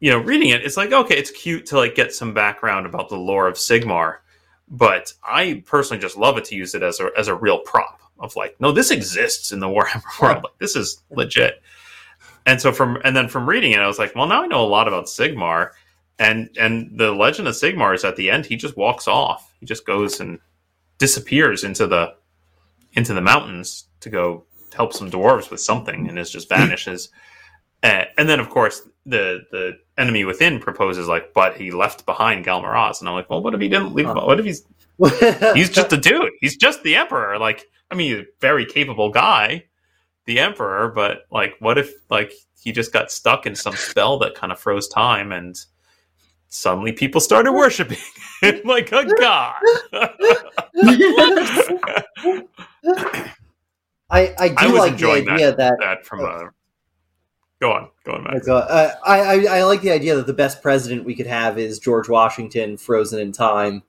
you 0.02 0.12
know, 0.12 0.18
reading 0.18 0.50
it, 0.50 0.66
it's 0.66 0.76
like 0.76 0.92
okay, 0.92 1.16
it's 1.16 1.32
cute 1.32 1.68
to 1.68 1.78
like 1.78 1.96
get 1.96 2.14
some 2.14 2.34
background 2.34 2.86
about 2.86 3.08
the 3.08 3.18
lore 3.18 3.48
of 3.48 3.56
Sigmar, 3.56 4.18
but 4.68 5.14
I 5.24 5.64
personally 5.66 6.02
just 6.02 6.18
love 6.18 6.38
it 6.38 6.44
to 6.46 6.56
use 6.56 6.76
it 6.76 6.84
as 6.84 7.00
a 7.00 7.12
as 7.18 7.30
a 7.30 7.36
real 7.36 7.60
prop 7.60 8.01
of 8.22 8.36
like, 8.36 8.56
no, 8.62 8.72
this 8.72 8.92
exists 8.92 9.52
in 9.52 9.60
the 9.60 9.68
Warhammer 9.68 10.04
world. 10.22 10.44
Like 10.44 10.58
this 10.60 10.76
is 10.76 11.02
legit. 11.10 11.62
And 12.46 12.62
so 12.62 12.72
from 12.72 13.00
and 13.04 13.16
then 13.16 13.28
from 13.28 13.48
reading 13.48 13.74
it, 13.74 13.80
I 13.80 13.88
was 13.88 14.00
like, 14.00 14.16
well, 14.16 14.28
now 14.28 14.44
I 14.44 14.48
know 14.48 14.64
a 14.64 14.66
lot 14.66 14.88
about 14.88 15.06
Sigmar, 15.06 15.72
and 16.18 16.50
and 16.60 16.98
the 16.98 17.12
legend 17.12 17.48
of 17.48 17.56
Sigmar 17.56 17.94
is 17.94 18.04
at 18.04 18.16
the 18.16 18.32
end. 18.32 18.46
He 18.46 18.56
just 18.56 18.78
walks 18.78 19.08
off. 19.08 19.54
He 19.60 19.66
just 19.66 19.86
goes 19.86 20.20
and 20.20 20.40
disappears 20.98 21.64
into 21.64 21.88
the 21.88 22.16
into 22.94 23.14
the 23.14 23.22
mountains 23.22 23.86
to 24.02 24.10
go 24.10 24.46
help 24.74 24.94
some 24.94 25.12
dwarves 25.12 25.52
with 25.52 25.62
something, 25.62 26.08
and 26.08 26.18
it 26.18 26.26
just 26.26 26.50
vanishes. 26.50 27.10
Uh, 27.84 28.06
and 28.18 28.28
then, 28.28 28.40
of 28.40 28.50
course, 28.50 28.82
the 29.06 29.42
the 29.52 29.78
enemy 30.02 30.26
within 30.26 30.60
proposes 30.60 31.08
like, 31.08 31.34
but 31.34 31.56
he 31.56 31.72
left 31.72 32.06
behind 32.06 32.44
Ghal 32.44 32.62
Maraz, 32.62 33.00
and 33.00 33.08
I'm 33.08 33.16
like, 33.16 33.30
well, 33.30 33.42
what 33.42 33.54
if 33.54 33.62
he 33.62 33.70
didn't 33.70 33.94
leave? 33.94 34.08
Huh. 34.08 34.24
What 34.26 34.40
if 34.40 34.46
he's 34.46 34.66
he's 35.56 35.70
just 35.70 35.94
a 35.94 35.98
dude. 35.98 36.32
He's 36.42 36.56
just 36.56 36.84
the 36.84 36.96
emperor. 36.96 37.40
Like, 37.40 37.66
I 37.90 37.96
mean, 37.96 38.12
he's 38.12 38.26
a 38.26 38.30
very 38.40 38.66
capable 38.66 39.10
guy, 39.10 39.66
the 40.26 40.40
emperor. 40.40 40.90
But 40.90 41.24
like, 41.32 41.56
what 41.60 41.78
if 41.78 41.92
like 42.10 42.34
he 42.60 42.72
just 42.72 42.94
got 42.94 43.12
stuck 43.12 43.46
in 43.46 43.56
some 43.56 43.76
spell 43.76 44.20
that 44.20 44.36
kind 44.36 44.52
of 44.52 44.60
froze 44.60 44.88
time, 44.88 45.32
and 45.32 45.58
suddenly 46.50 46.92
people 46.92 47.20
started 47.20 47.54
worshiping 47.54 47.98
him 48.42 48.62
like 48.66 48.92
a 48.92 49.06
god? 49.06 49.56
I, 54.14 54.36
I 54.38 54.50
do 54.50 54.56
I 54.58 54.68
like 54.68 54.98
the 54.98 55.10
idea 55.10 55.56
that, 55.56 55.78
that 55.80 56.06
from 56.06 56.26
uh, 56.26 56.50
go 57.62 57.72
on, 57.72 57.90
go 58.04 58.12
on, 58.14 58.24
Max. 58.24 58.48
uh, 58.48 58.96
I, 59.06 59.20
I 59.22 59.58
I 59.60 59.64
like 59.64 59.82
the 59.82 59.92
idea 59.92 60.16
that 60.16 60.28
the 60.28 60.34
best 60.34 60.62
president 60.62 61.06
we 61.06 61.16
could 61.16 61.28
have 61.28 61.58
is 61.58 61.80
George 61.80 62.10
Washington 62.10 62.76
frozen 62.76 63.20
in 63.22 63.32
time. 63.32 63.84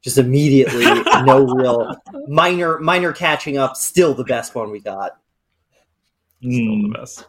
Just 0.00 0.18
immediately, 0.18 0.84
no 1.24 1.44
real 1.46 1.94
minor 2.28 2.78
minor 2.78 3.12
catching 3.12 3.58
up. 3.58 3.76
Still 3.76 4.14
the 4.14 4.24
best 4.24 4.54
one 4.54 4.70
we 4.70 4.80
got. 4.80 5.18
Still 6.40 6.50
Mm. 6.52 6.92
the 6.92 6.98
best. 6.98 7.26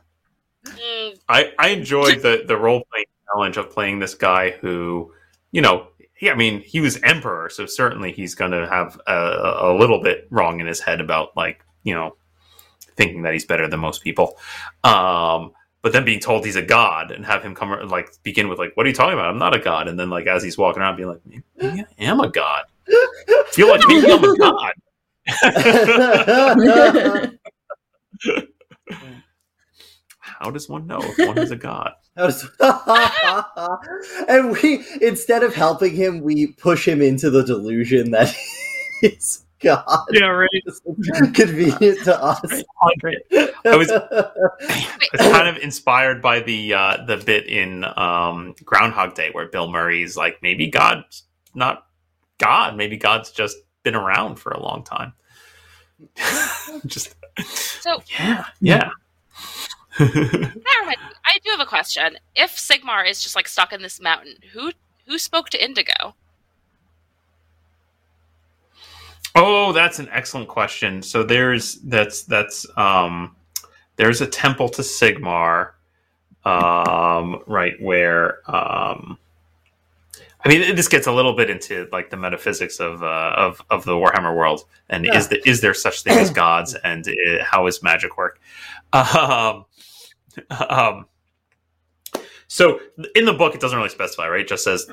Mm, 0.66 1.18
I, 1.30 1.52
I 1.58 1.70
enjoyed 1.70 2.22
the, 2.22 2.44
the 2.46 2.58
role 2.58 2.84
playing 2.92 3.06
challenge 3.34 3.56
of 3.58 3.72
playing 3.72 4.00
this 4.00 4.16
guy 4.16 4.52
who, 4.52 5.14
you 5.52 5.62
know, 5.62 5.88
he, 6.14 6.30
I 6.30 6.36
mean, 6.36 6.60
he 6.60 6.82
was 6.82 7.00
emperor, 7.04 7.50
so 7.50 7.66
certainly 7.66 8.12
he's 8.12 8.36
going 8.36 8.52
to 8.52 8.68
have 8.68 9.00
a, 9.08 9.70
a 9.72 9.78
little 9.80 10.02
bit 10.04 10.28
wrong 10.30 10.60
in 10.60 10.68
his 10.68 10.82
head 10.82 11.00
about 11.00 11.36
like, 11.38 11.64
you 11.84 11.94
know, 11.94 12.18
thinking 12.98 13.22
that 13.24 13.32
he's 13.34 13.46
better 13.46 13.68
than 13.68 13.80
most 13.80 14.04
people. 14.04 14.38
Um, 14.84 15.54
but 15.88 15.94
then 15.94 16.04
being 16.04 16.20
told 16.20 16.46
he's 16.46 16.58
a 16.58 16.62
god 16.62 17.12
and 17.12 17.26
have 17.26 17.42
him 17.42 17.56
come 17.56 17.70
like 17.88 18.10
begin 18.22 18.50
with 18.50 18.60
like, 18.60 18.76
"What 18.76 18.86
are 18.86 18.90
you 18.90 18.96
talking 18.96 19.14
about? 19.14 19.30
I'm 19.30 19.40
not 19.40 19.56
a 19.56 19.60
god." 19.60 19.88
And 19.88 19.98
then 19.98 20.10
like 20.10 20.28
as 20.28 20.44
he's 20.44 20.58
walking 20.58 20.82
around, 20.82 20.98
being 20.98 21.08
like, 21.08 21.22
"Maybe, 21.26 21.44
I 21.62 21.86
am 21.98 22.20
a 22.20 22.30
god. 22.30 22.66
I 22.90 23.46
feel 23.52 23.70
like 23.70 23.80
maybe 23.88 24.12
I'm 24.12 24.22
a 24.22 24.38
god." 24.38 24.74
How 30.20 30.52
does 30.52 30.68
one 30.68 30.88
know 30.88 31.00
if 31.02 31.18
one 31.26 31.38
is 31.38 31.52
a 31.52 31.56
god? 31.56 31.94
And 34.28 34.52
we 34.52 34.84
instead 35.00 35.42
of 35.42 35.56
helping 35.56 35.96
him, 35.96 36.20
we 36.20 36.48
push 36.48 36.86
him 36.86 37.02
into 37.02 37.30
the 37.30 37.46
delusion 37.46 38.12
that 38.12 38.36
he's 39.00 39.46
God. 39.60 39.84
Yeah, 40.12 40.26
right. 40.28 40.50
It's 40.66 40.82
convenient 41.34 42.04
to 42.06 42.22
us. 42.24 42.64
I 43.66 43.76
was- 43.76 43.92
It's 43.92 45.24
kind 45.24 45.48
of 45.48 45.58
inspired 45.58 46.22
by 46.22 46.40
the 46.42 46.74
uh, 46.74 47.06
the 47.06 47.18
bit 47.18 47.48
in 47.48 47.84
um, 47.98 48.56
Groundhog 48.64 49.16
Day 49.16 49.30
where 49.32 49.48
Bill 49.48 49.70
Murray's 49.70 50.16
like, 50.18 50.42
maybe 50.42 50.68
God's 50.68 51.24
not 51.56 51.86
God, 52.38 52.76
maybe 52.78 52.98
God's 52.98 53.32
just 53.32 53.58
been 53.84 53.96
around 53.96 54.36
for 54.36 54.52
a 54.52 54.62
long 54.62 54.84
time. 54.84 55.14
just 56.86 57.16
So 57.46 58.02
yeah, 58.20 58.46
yeah. 58.62 58.90
that 59.98 60.78
reminds 60.82 61.02
me, 61.02 61.10
I 61.26 61.40
do 61.44 61.50
have 61.52 61.60
a 61.60 61.66
question. 61.66 62.18
If 62.36 62.56
Sigmar 62.56 63.10
is 63.10 63.22
just 63.22 63.36
like 63.36 63.48
stuck 63.48 63.74
in 63.74 63.82
this 63.82 64.00
mountain, 64.00 64.36
who 64.54 64.72
who 65.08 65.18
spoke 65.18 65.50
to 65.50 65.64
Indigo? 65.64 66.16
Oh, 69.38 69.72
that's 69.72 70.00
an 70.00 70.10
excellent 70.12 70.48
question. 70.48 71.02
So 71.02 71.24
there's 71.24 71.76
that's 71.76 72.24
that's 72.24 72.66
um, 72.78 73.36
there's 73.96 74.22
a 74.22 74.28
temple 74.28 74.70
to 74.70 74.82
Sigmar, 74.82 75.72
um, 76.44 77.42
right 77.48 77.74
where 77.82 78.40
um, 78.50 79.18
I 80.44 80.50
mean, 80.50 80.76
this 80.76 80.88
gets 80.88 81.08
a 81.08 81.12
little 81.12 81.34
bit 81.34 81.50
into 81.50 81.88
like 81.92 82.10
the 82.10 82.18
metaphysics 82.18 82.80
of 82.80 83.04
uh, 83.04 83.34
of 83.38 83.62
of 83.70 83.86
the 83.86 83.94
Warhammer 83.94 84.36
world, 84.36 84.66
and 84.90 85.06
Yeah. 85.06 85.18
is 85.18 85.28
the, 85.28 85.48
is 85.50 85.62
there 85.62 85.74
such 85.74 86.02
thing 86.04 86.18
as 86.18 86.30
gods, 86.30 86.76
and 86.76 87.08
uh, 87.08 87.44
how 87.44 87.66
does 87.66 87.84
magic 87.84 88.18
work? 88.18 88.40
Um, 88.94 89.66
um, 90.70 91.06
so 92.48 92.80
in 93.16 93.26
the 93.26 93.34
book, 93.34 93.56
it 93.56 93.62
doesn't 93.62 93.78
really 93.78 93.90
specify, 93.90 94.30
right? 94.30 94.42
It 94.42 94.48
just 94.48 94.64
says 94.64 94.88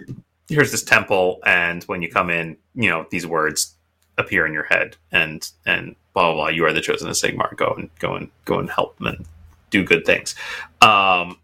here's 0.49 0.73
this 0.73 0.83
temple, 0.83 1.41
and 1.47 1.85
when 1.85 2.03
you 2.03 2.11
come 2.11 2.31
in, 2.31 2.57
you 2.75 2.91
know 2.91 3.07
these 3.11 3.27
words 3.27 3.74
appear 4.19 4.47
in 4.47 4.53
your 4.53 4.65
head, 4.65 4.97
and 5.13 5.51
and 5.67 5.97
blah 6.13 6.33
blah 6.33 6.35
blah. 6.35 6.49
You 6.49 6.65
are 6.67 6.73
the 6.73 6.81
chosen 6.81 7.09
of 7.09 7.15
Sigmar. 7.15 7.57
Go 7.57 7.75
and 7.77 7.91
go 7.99 8.15
and 8.15 8.31
go 8.45 8.59
and 8.59 8.71
help 8.71 8.97
them 8.99 9.09
and 9.09 9.27
do 9.71 9.85
good 9.85 10.05
things. 10.05 10.35
Um, 10.81 11.39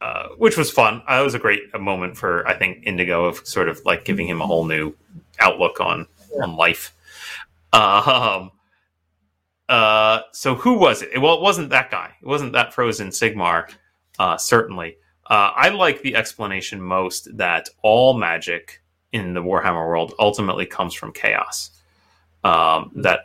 uh, 0.00 0.28
which 0.36 0.56
was 0.56 0.70
fun. 0.70 1.02
Uh, 1.10 1.18
it 1.20 1.24
was 1.24 1.34
a 1.34 1.38
great 1.38 1.62
moment 1.78 2.16
for 2.16 2.46
I 2.46 2.54
think 2.54 2.86
Indigo 2.86 3.24
of 3.24 3.46
sort 3.46 3.68
of 3.68 3.80
like 3.84 4.04
giving 4.04 4.26
him 4.26 4.40
a 4.40 4.46
whole 4.46 4.64
new 4.64 4.94
outlook 5.40 5.80
on 5.80 6.06
on 6.42 6.56
life. 6.56 6.94
Um, 7.72 8.50
uh, 9.68 10.20
so 10.32 10.54
who 10.54 10.74
was 10.74 11.02
it? 11.02 11.20
Well, 11.20 11.34
it 11.34 11.42
wasn't 11.42 11.70
that 11.70 11.90
guy. 11.90 12.14
It 12.20 12.26
wasn't 12.26 12.52
that 12.52 12.72
frozen 12.72 13.08
Sigmar. 13.08 13.70
Uh, 14.18 14.36
certainly, 14.36 14.96
uh, 15.28 15.50
I 15.54 15.70
like 15.70 16.02
the 16.02 16.14
explanation 16.14 16.80
most 16.80 17.36
that 17.36 17.68
all 17.82 18.14
magic 18.14 18.82
in 19.12 19.34
the 19.34 19.42
Warhammer 19.42 19.86
world 19.86 20.14
ultimately 20.18 20.66
comes 20.66 20.94
from 20.94 21.12
chaos. 21.12 21.70
Um, 22.46 22.92
that 22.94 23.20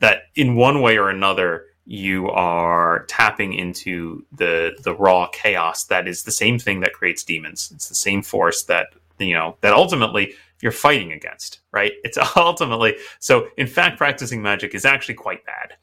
that 0.00 0.24
in 0.34 0.54
one 0.54 0.82
way 0.82 0.98
or 0.98 1.08
another, 1.08 1.66
you 1.86 2.28
are 2.28 3.04
tapping 3.06 3.54
into 3.54 4.26
the 4.32 4.76
the 4.82 4.94
raw 4.94 5.28
chaos 5.32 5.84
that 5.84 6.06
is 6.06 6.24
the 6.24 6.30
same 6.30 6.58
thing 6.58 6.80
that 6.80 6.92
creates 6.92 7.24
demons. 7.24 7.70
It's 7.74 7.88
the 7.88 7.94
same 7.94 8.22
force 8.22 8.64
that 8.64 8.88
you 9.18 9.32
know 9.32 9.56
that 9.62 9.72
ultimately 9.72 10.34
you're 10.60 10.72
fighting 10.72 11.12
against, 11.12 11.60
right? 11.72 11.92
It's 12.04 12.18
ultimately 12.36 12.96
so. 13.18 13.48
In 13.56 13.66
fact, 13.66 13.96
practicing 13.96 14.42
magic 14.42 14.74
is 14.74 14.84
actually 14.84 15.14
quite 15.14 15.42
bad. 15.46 15.74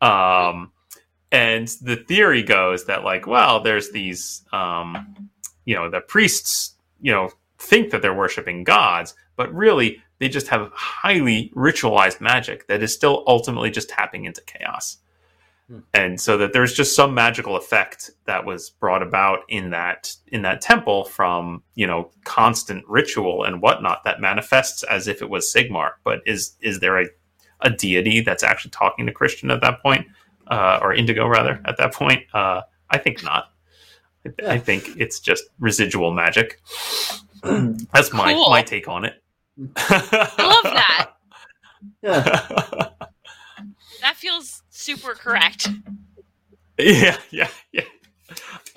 Um, 0.00 0.72
and 1.30 1.68
the 1.82 1.96
theory 1.96 2.42
goes 2.42 2.86
that 2.86 3.04
like, 3.04 3.26
well, 3.26 3.60
there's 3.60 3.90
these, 3.90 4.44
um, 4.52 5.30
you 5.66 5.74
know, 5.74 5.90
the 5.90 6.00
priests, 6.00 6.74
you 7.02 7.12
know, 7.12 7.28
think 7.58 7.90
that 7.90 8.00
they're 8.00 8.14
worshiping 8.14 8.64
gods, 8.64 9.14
but 9.36 9.52
really 9.52 10.00
they 10.18 10.28
just 10.28 10.48
have 10.48 10.70
highly 10.74 11.52
ritualized 11.54 12.20
magic 12.20 12.66
that 12.68 12.82
is 12.82 12.92
still 12.92 13.24
ultimately 13.26 13.70
just 13.70 13.88
tapping 13.88 14.24
into 14.24 14.40
chaos. 14.42 14.98
Hmm. 15.68 15.78
And 15.94 16.20
so 16.20 16.36
that 16.38 16.52
there's 16.52 16.72
just 16.72 16.96
some 16.96 17.14
magical 17.14 17.56
effect 17.56 18.10
that 18.24 18.44
was 18.44 18.70
brought 18.70 19.02
about 19.02 19.40
in 19.48 19.70
that 19.70 20.14
in 20.28 20.42
that 20.42 20.60
temple 20.60 21.04
from 21.04 21.62
you 21.74 21.86
know 21.86 22.10
constant 22.24 22.84
ritual 22.88 23.44
and 23.44 23.60
whatnot 23.62 24.04
that 24.04 24.20
manifests 24.20 24.82
as 24.84 25.08
if 25.08 25.22
it 25.22 25.30
was 25.30 25.52
Sigmar. 25.52 25.92
But 26.04 26.20
is 26.26 26.56
is 26.60 26.80
there 26.80 27.00
a 27.00 27.06
a 27.60 27.70
deity 27.70 28.20
that's 28.20 28.42
actually 28.42 28.70
talking 28.70 29.06
to 29.06 29.12
Christian 29.12 29.50
at 29.50 29.60
that 29.62 29.82
point, 29.82 30.06
uh, 30.46 30.78
or 30.80 30.94
Indigo 30.94 31.26
rather 31.26 31.60
at 31.64 31.76
that 31.78 31.92
point? 31.92 32.22
Uh, 32.32 32.62
I 32.90 32.98
think 32.98 33.22
not. 33.22 33.52
I, 34.24 34.54
I 34.54 34.58
think 34.58 34.90
it's 34.96 35.20
just 35.20 35.44
residual 35.58 36.12
magic. 36.12 36.62
That's 37.42 38.12
my 38.12 38.32
Cool. 38.32 38.50
my 38.50 38.62
take 38.62 38.88
on 38.88 39.04
it. 39.04 39.22
I 39.76 40.34
love 40.38 40.72
that. 40.74 41.10
Yeah. 42.02 42.22
That 44.00 44.16
feels 44.16 44.62
super 44.68 45.14
correct. 45.14 45.68
yeah, 46.78 47.16
yeah, 47.30 47.48
yeah. 47.72 47.82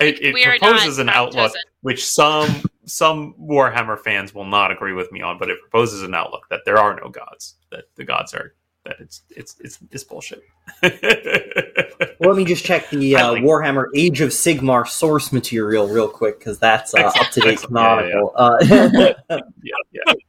It, 0.00 0.22
it 0.22 0.34
we 0.34 0.44
proposes 0.44 0.98
not 0.98 1.02
an 1.02 1.08
outlook 1.08 1.52
chosen. 1.52 1.60
which 1.82 2.04
some 2.04 2.62
some 2.84 3.34
Warhammer 3.40 3.98
fans 3.98 4.34
will 4.34 4.44
not 4.44 4.70
agree 4.70 4.92
with 4.92 5.10
me 5.12 5.20
on, 5.20 5.38
but 5.38 5.50
it 5.50 5.58
proposes 5.60 6.02
an 6.02 6.14
outlook 6.14 6.46
that 6.50 6.60
there 6.64 6.78
are 6.78 6.98
no 7.00 7.08
gods, 7.08 7.56
that 7.70 7.84
the 7.96 8.04
gods 8.04 8.34
are 8.34 8.54
that 8.84 8.96
it's 9.00 9.22
it's 9.30 9.56
it's, 9.60 9.78
it's 9.90 10.04
bullshit. 10.04 10.42
Well, 10.82 12.30
let 12.30 12.36
me 12.36 12.44
just 12.44 12.64
check 12.64 12.88
the 12.90 13.16
uh, 13.16 13.32
like- 13.32 13.42
Warhammer 13.42 13.86
Age 13.94 14.20
of 14.20 14.30
Sigmar 14.30 14.86
source 14.86 15.32
material 15.32 15.88
real 15.88 16.08
quick 16.08 16.38
because 16.38 16.58
that's 16.58 16.94
uh, 16.94 16.98
up 17.18 17.30
to 17.32 17.40
date 17.40 17.52
excellent. 17.54 18.08
Yeah, 18.08 18.10
canonical. 18.10 18.32
Uh, 18.36 18.58
yeah, 19.62 19.74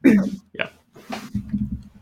yeah, 0.04 0.14
yeah. 0.54 0.68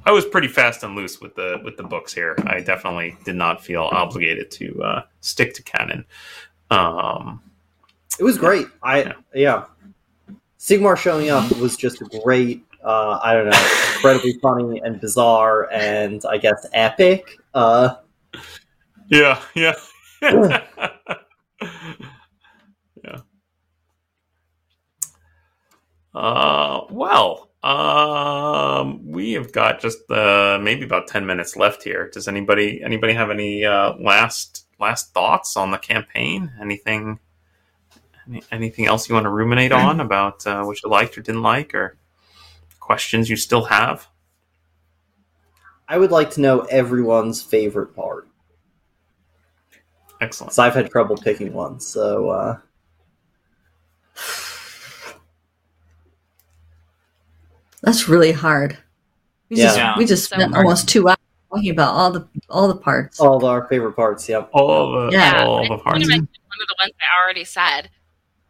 I 0.05 0.11
was 0.11 0.25
pretty 0.25 0.47
fast 0.47 0.83
and 0.83 0.95
loose 0.95 1.21
with 1.21 1.35
the 1.35 1.61
with 1.63 1.77
the 1.77 1.83
books 1.83 2.13
here. 2.13 2.35
I 2.47 2.59
definitely 2.61 3.15
did 3.23 3.35
not 3.35 3.63
feel 3.63 3.83
obligated 3.83 4.49
to 4.51 4.83
uh, 4.83 5.01
stick 5.21 5.53
to 5.55 5.63
canon. 5.63 6.05
Um, 6.69 7.41
it 8.19 8.23
was 8.23 8.37
great. 8.37 8.65
I 8.83 9.03
Yeah. 9.03 9.13
yeah. 9.33 9.65
Sigmar 10.59 10.95
showing 10.97 11.29
up 11.29 11.51
was 11.57 11.75
just 11.75 12.01
great. 12.23 12.63
Uh, 12.83 13.19
I 13.21 13.33
don't 13.33 13.49
know, 13.49 13.69
incredibly 13.95 14.33
funny 14.33 14.81
and 14.83 14.99
bizarre, 14.99 15.71
and 15.71 16.23
I 16.29 16.37
guess 16.37 16.65
epic. 16.73 17.39
Uh, 17.53 17.95
yeah, 19.07 19.41
yeah, 19.55 19.75
yeah. 20.21 20.61
Uh, 26.13 26.81
well, 26.89 27.51
um, 27.63 29.05
we 29.05 29.33
have 29.33 29.51
got 29.51 29.79
just 29.79 30.09
uh, 30.09 30.59
maybe 30.61 30.83
about 30.83 31.07
ten 31.07 31.25
minutes 31.25 31.55
left 31.55 31.83
here. 31.83 32.09
Does 32.09 32.27
anybody 32.27 32.81
anybody 32.83 33.13
have 33.13 33.29
any 33.29 33.63
uh, 33.63 33.93
last 33.99 34.65
last 34.79 35.13
thoughts 35.13 35.55
on 35.55 35.71
the 35.71 35.77
campaign? 35.77 36.51
Anything 36.59 37.19
any, 38.27 38.43
anything 38.51 38.85
else 38.87 39.07
you 39.07 39.15
want 39.15 39.25
to 39.25 39.29
ruminate 39.29 39.71
on 39.71 39.99
about 40.01 40.45
uh, 40.47 40.63
what 40.63 40.81
you 40.83 40.89
liked 40.89 41.17
or 41.17 41.21
didn't 41.21 41.43
like, 41.43 41.73
or 41.75 41.97
questions 42.81 43.29
you 43.29 43.37
still 43.37 43.63
have? 43.63 44.07
I 45.87 45.97
would 45.97 46.11
like 46.11 46.31
to 46.31 46.41
know 46.41 46.61
everyone's 46.61 47.41
favorite 47.41 47.95
part 47.95 48.27
Excellent. 50.19 50.53
So 50.53 50.61
I've 50.61 50.75
had 50.75 50.91
trouble 50.91 51.17
picking 51.17 51.51
one. 51.51 51.79
So 51.79 52.29
uh, 52.29 52.57
That's 57.81 58.07
really 58.07 58.31
hard. 58.31 58.77
We 59.49 59.57
just 59.57 59.77
Yeah. 59.77 59.97
we 59.97 60.05
just 60.05 60.29
So 60.29 60.35
spent 60.35 60.53
hard. 60.53 60.65
almost 60.65 60.87
two 60.87 61.07
hours 61.07 61.17
talking 61.51 61.71
about 61.71 61.93
all 61.95 62.11
the 62.11 62.27
all 62.49 62.67
the 62.67 62.75
parts. 62.75 63.19
all 63.19 63.43
our 63.45 63.67
favorite 63.67 63.93
parts. 63.93 64.27
Yep. 64.29 64.49
All 64.53 64.91
the 64.91 65.09
Yeah. 65.11 65.43
all 65.43 65.65
I 65.65 65.67
the 65.67 65.77
parts. 65.83 66.07
one 66.07 66.19
of 66.19 66.67
the 66.67 66.75
ones 66.79 66.93
I 67.01 67.23
already 67.23 67.43
said. 67.43 67.89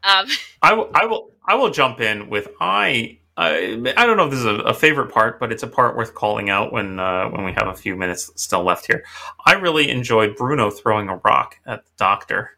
Um, 0.03 0.27
I 0.61 0.73
will, 0.73 0.89
I 0.93 1.05
will, 1.05 1.31
I 1.45 1.55
will 1.55 1.69
jump 1.69 2.01
in 2.01 2.29
with 2.29 2.49
I. 2.59 3.19
I, 3.41 3.93
I 3.97 4.05
don't 4.05 4.17
know 4.17 4.25
if 4.25 4.29
this 4.29 4.41
is 4.41 4.45
a, 4.45 4.55
a 4.59 4.73
favorite 4.73 5.11
part, 5.11 5.39
but 5.39 5.51
it's 5.51 5.63
a 5.63 5.67
part 5.67 5.97
worth 5.97 6.13
calling 6.13 6.51
out 6.51 6.71
when 6.71 6.99
uh, 6.99 7.27
when 7.29 7.43
we 7.43 7.51
have 7.53 7.67
a 7.67 7.73
few 7.73 7.95
minutes 7.95 8.31
still 8.35 8.63
left 8.63 8.85
here. 8.85 9.03
I 9.47 9.53
really 9.53 9.89
enjoyed 9.89 10.35
Bruno 10.35 10.69
throwing 10.69 11.09
a 11.09 11.15
rock 11.25 11.57
at 11.65 11.83
the 11.83 11.91
doctor. 11.97 12.51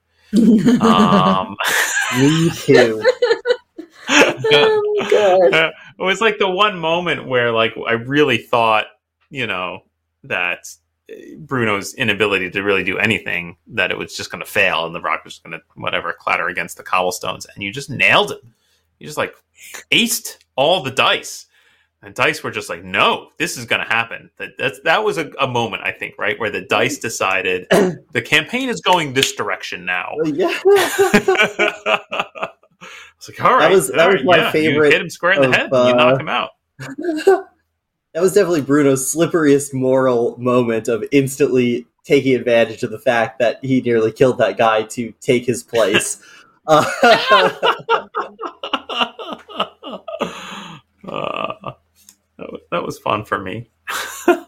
Um, 0.81 1.55
Me 2.17 2.49
too. 2.49 3.01
oh 4.09 4.95
my 4.97 5.09
god. 5.11 5.71
it 5.99 6.03
was 6.03 6.21
like 6.21 6.39
the 6.39 6.49
one 6.49 6.77
moment 6.77 7.27
where 7.27 7.51
like 7.51 7.73
I 7.87 7.93
really 7.93 8.39
thought, 8.39 8.87
you 9.29 9.45
know, 9.45 9.83
that 10.23 10.67
uh, 11.07 11.13
Bruno's 11.37 11.93
inability 11.93 12.49
to 12.49 12.63
really 12.63 12.83
do 12.83 12.97
anything 12.97 13.57
that 13.67 13.91
it 13.91 13.97
was 13.97 14.17
just 14.17 14.31
going 14.31 14.43
to 14.43 14.49
fail 14.49 14.87
and 14.87 14.95
the 14.95 15.01
rock 15.01 15.23
was 15.23 15.37
going 15.37 15.51
to 15.51 15.61
whatever 15.75 16.13
clatter 16.17 16.47
against 16.47 16.77
the 16.77 16.83
cobblestones 16.83 17.45
and 17.45 17.63
you 17.63 17.71
just 17.71 17.91
nailed 17.91 18.31
it. 18.31 18.41
You 18.97 19.05
just 19.05 19.19
like 19.19 19.35
aced 19.91 20.37
all 20.55 20.83
the 20.83 20.91
dice. 20.91 21.47
And 22.01 22.13
dice 22.13 22.43
were 22.43 22.51
just 22.51 22.69
like, 22.69 22.83
no, 22.83 23.29
this 23.37 23.57
is 23.57 23.63
going 23.65 23.81
to 23.81 23.87
happen. 23.87 24.29
That 24.37 24.57
that's 24.57 24.79
that 24.81 25.03
was 25.05 25.17
a, 25.17 25.31
a 25.39 25.47
moment 25.47 25.83
I 25.85 25.91
think, 25.93 26.15
right, 26.17 26.37
where 26.37 26.49
the 26.49 26.61
dice 26.61 26.97
decided 26.97 27.65
the 27.71 28.21
campaign 28.21 28.67
is 28.67 28.81
going 28.81 29.13
this 29.13 29.33
direction 29.33 29.85
now. 29.85 30.15
yeah. 30.25 30.59
It's 33.27 33.39
like, 33.39 33.49
all 33.49 33.57
right, 33.57 33.71
was- 33.71 33.87
that 33.89 34.07
was 34.07 34.15
right, 34.15 34.25
my 34.25 34.37
yeah, 34.37 34.51
favorite 34.51 34.87
You 34.87 34.91
hit 34.91 35.01
him 35.01 35.09
square 35.09 35.31
in 35.33 35.41
the 35.43 35.47
of, 35.47 35.55
head, 35.55 35.69
and 35.71 35.87
you 35.87 35.93
uh, 35.93 36.11
knock 36.11 36.19
him 36.19 36.27
out. 36.27 36.49
that 36.77 38.21
was 38.21 38.33
definitely 38.33 38.61
Bruno's 38.61 39.15
slipperiest 39.15 39.73
moral 39.73 40.37
moment 40.37 40.89
of 40.89 41.05
instantly 41.13 41.87
taking 42.03 42.35
advantage 42.35 42.83
of 42.83 42.91
the 42.91 42.99
fact 42.99 43.39
that 43.39 43.63
he 43.63 43.79
nearly 43.79 44.11
killed 44.11 44.37
that 44.39 44.57
guy 44.57 44.83
to 44.83 45.13
take 45.21 45.45
his 45.45 45.63
place. 45.63 46.21
Uh, 46.67 46.83
Uh, 47.01 47.49
that, 52.83 52.85
was, 52.85 52.99
fun 52.99 53.25
for 53.25 53.39
me. 53.39 53.69
and, 54.27 54.45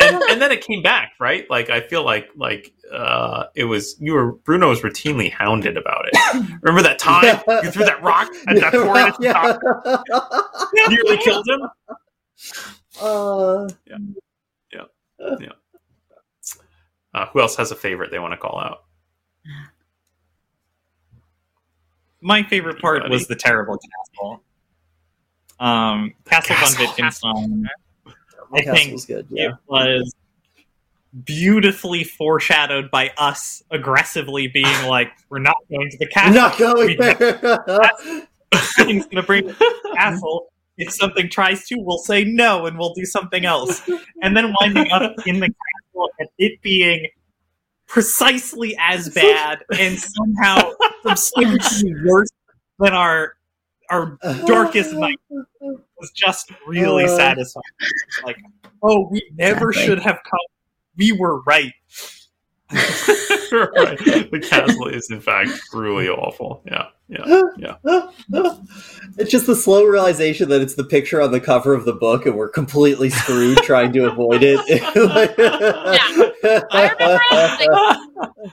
and, 0.00 0.22
and 0.30 0.42
then 0.42 0.52
it 0.52 0.60
came 0.60 0.82
back, 0.82 1.12
right? 1.18 1.48
Like 1.50 1.70
I 1.70 1.80
feel 1.80 2.04
like 2.04 2.28
like 2.36 2.72
uh, 2.92 3.46
it 3.54 3.64
was 3.64 3.96
you 4.00 4.12
were 4.12 4.32
Bruno 4.32 4.68
was 4.68 4.80
routinely 4.80 5.30
hounded 5.30 5.76
about 5.76 6.06
it. 6.06 6.58
Remember 6.62 6.82
that 6.82 6.98
time 6.98 7.40
you 7.64 7.70
threw 7.70 7.84
that 7.84 8.02
rock 8.02 8.30
at 8.48 8.56
that 8.56 8.72
poor 8.72 8.96
innocent 8.96 9.24
yeah. 9.24 9.32
cop, 9.32 10.68
nearly 10.88 11.18
killed 11.18 11.46
him? 11.48 11.60
Uh, 13.00 13.68
Uh, 17.12 17.26
who 17.26 17.40
else 17.40 17.56
has 17.56 17.70
a 17.70 17.76
favorite 17.76 18.10
they 18.10 18.18
want 18.18 18.32
to 18.32 18.36
call 18.36 18.58
out? 18.60 18.84
My 22.20 22.42
favorite 22.42 22.80
part 22.80 22.98
Anybody? 22.98 23.14
was 23.14 23.26
the 23.26 23.34
terrible 23.34 23.78
castle. 23.78 24.42
Um, 25.60 26.14
Castle 26.24 26.56
von 26.56 26.64
Castle. 26.64 26.86
Wittgenstein. 26.86 27.68
I 28.52 28.58
Castle 28.62 28.74
think 28.74 28.92
was 28.92 29.04
good. 29.06 29.26
Yeah. 29.30 29.48
It 29.50 29.54
was 29.68 30.14
beautifully 31.24 32.04
foreshadowed 32.04 32.90
by 32.90 33.10
us 33.18 33.62
aggressively 33.70 34.48
being 34.48 34.86
like, 34.88 35.12
"We're 35.28 35.38
not 35.40 35.56
going 35.70 35.90
to 35.90 35.98
the 35.98 36.06
castle. 36.06 36.34
not 36.34 36.58
going 36.58 36.88
We- 36.88 36.96
there. 36.96 38.26
Nothing's 38.52 39.04
going 39.04 39.16
to 39.16 39.22
bring 39.22 39.46
the 39.46 39.92
castle. 39.96 40.46
If 40.78 40.92
something 40.92 41.28
tries 41.28 41.66
to, 41.68 41.76
we'll 41.78 41.98
say 41.98 42.24
no 42.24 42.66
and 42.66 42.78
we'll 42.78 42.94
do 42.94 43.04
something 43.04 43.44
else." 43.44 43.82
And 44.22 44.36
then 44.36 44.54
winding 44.60 44.90
up 44.92 45.12
in 45.26 45.40
the 45.40 45.48
castle 45.48 46.10
and 46.18 46.28
it 46.38 46.60
being 46.62 47.06
precisely 47.86 48.76
as 48.80 49.08
bad 49.14 49.58
and 49.78 49.98
somehow 49.98 50.70
substantially 51.02 51.94
worse 52.06 52.30
than 52.78 52.94
our 52.94 53.34
our 53.90 54.18
darkest 54.46 54.92
night 54.94 55.18
was 55.30 56.10
just 56.14 56.50
really 56.66 57.04
Uh. 57.04 57.16
satisfying. 57.16 57.62
Like, 58.24 58.36
oh, 58.82 59.08
we 59.10 59.22
never 59.34 59.70
Exactly. 59.70 59.86
should 59.86 59.98
have 60.00 60.18
come. 60.24 60.40
We 60.96 61.12
were 61.12 61.40
right. 61.42 61.72
right. 62.72 63.98
The 64.30 64.46
castle 64.48 64.86
is 64.86 65.10
in 65.10 65.20
fact 65.20 65.50
truly 65.72 66.08
awful. 66.08 66.62
Yeah, 66.66 66.86
yeah. 67.08 67.42
Yeah. 67.58 67.76
It's 69.18 69.30
just 69.30 69.46
the 69.48 69.56
slow 69.56 69.84
realization 69.84 70.48
that 70.50 70.60
it's 70.62 70.74
the 70.74 70.84
picture 70.84 71.20
on 71.20 71.32
the 71.32 71.40
cover 71.40 71.74
of 71.74 71.84
the 71.84 71.92
book, 71.92 72.26
and 72.26 72.36
we're 72.36 72.48
completely 72.48 73.10
screwed 73.10 73.58
trying 73.58 73.92
to 73.94 74.06
avoid 74.06 74.42
it. 74.44 74.60
I 76.70 77.20
remember, 77.58 78.52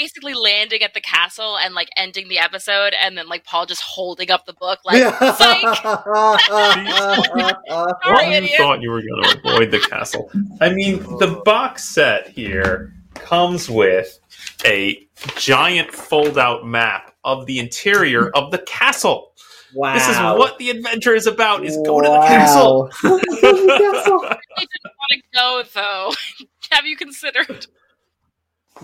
basically 0.00 0.32
landing 0.32 0.82
at 0.82 0.94
the 0.94 1.00
castle 1.00 1.58
and 1.58 1.74
like 1.74 1.88
ending 1.96 2.28
the 2.28 2.38
episode, 2.38 2.94
and 3.00 3.18
then 3.18 3.28
like 3.28 3.44
Paul 3.44 3.66
just 3.66 3.82
holding 3.82 4.30
up 4.30 4.46
the 4.46 4.54
book, 4.54 4.78
like, 4.84 5.02
psych. 5.36 5.84
Well, 6.06 6.38
Sorry, 8.02 8.38
you 8.38 8.56
thought 8.56 8.80
you 8.80 8.90
were 8.90 9.02
going 9.02 9.22
to 9.22 9.38
avoid 9.38 9.70
the 9.70 9.78
castle. 9.78 10.30
I 10.60 10.72
mean, 10.72 11.02
the 11.18 11.42
box 11.44 11.84
set 11.84 12.28
here 12.28 12.94
comes 13.14 13.68
with 13.68 14.18
a 14.64 15.06
giant 15.36 15.92
fold-out 15.92 16.66
map 16.66 17.14
of 17.24 17.44
the 17.44 17.58
interior 17.58 18.30
of 18.30 18.50
the 18.50 18.58
castle. 18.58 19.32
wow! 19.74 19.94
This 19.94 20.08
is 20.08 20.16
what 20.16 20.56
the 20.58 20.70
adventure 20.70 21.14
is 21.14 21.26
about: 21.26 21.64
is 21.66 21.76
go 21.84 22.00
to 22.02 22.08
the 22.08 22.26
castle. 22.26 22.90
Wow. 23.04 23.18
To 23.18 23.18
the 23.18 23.78
castle. 23.92 24.24
I 24.24 24.64
didn't 24.64 24.94
want 24.96 25.10
to 25.12 25.22
go 25.34 25.62
though. 25.74 26.14
Have 26.70 26.86
you 26.86 26.96
considered? 26.96 27.66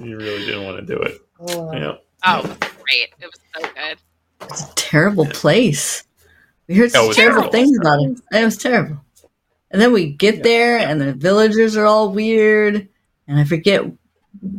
You 0.03 0.17
really 0.17 0.45
didn't 0.45 0.65
want 0.65 0.79
to 0.79 0.95
do 0.95 1.01
it. 1.03 1.19
Oh. 1.41 1.73
Yeah. 1.73 1.95
Oh, 2.25 2.43
great! 2.59 3.11
It 3.21 3.27
was 3.27 3.41
so 3.55 3.61
good. 3.75 3.99
It's 4.51 4.63
a 4.63 4.75
terrible 4.75 5.27
place. 5.27 6.05
We 6.69 6.75
heard 6.77 6.91
Oh, 6.97 7.07
some 7.07 7.15
terrible 7.15 7.43
terrible. 7.43 7.53
things 7.53 7.79
about 7.79 8.01
it. 8.03 8.21
It 8.33 8.45
was 8.45 8.57
terrible. 8.57 9.01
And 9.71 9.81
then 9.81 9.93
we 9.93 10.11
get 10.13 10.43
there, 10.43 10.79
and 10.79 11.01
the 11.01 11.13
villagers 11.13 11.77
are 11.77 11.85
all 11.87 12.11
weird, 12.13 12.89
and 13.29 13.39
I 13.39 13.45
forget 13.45 13.83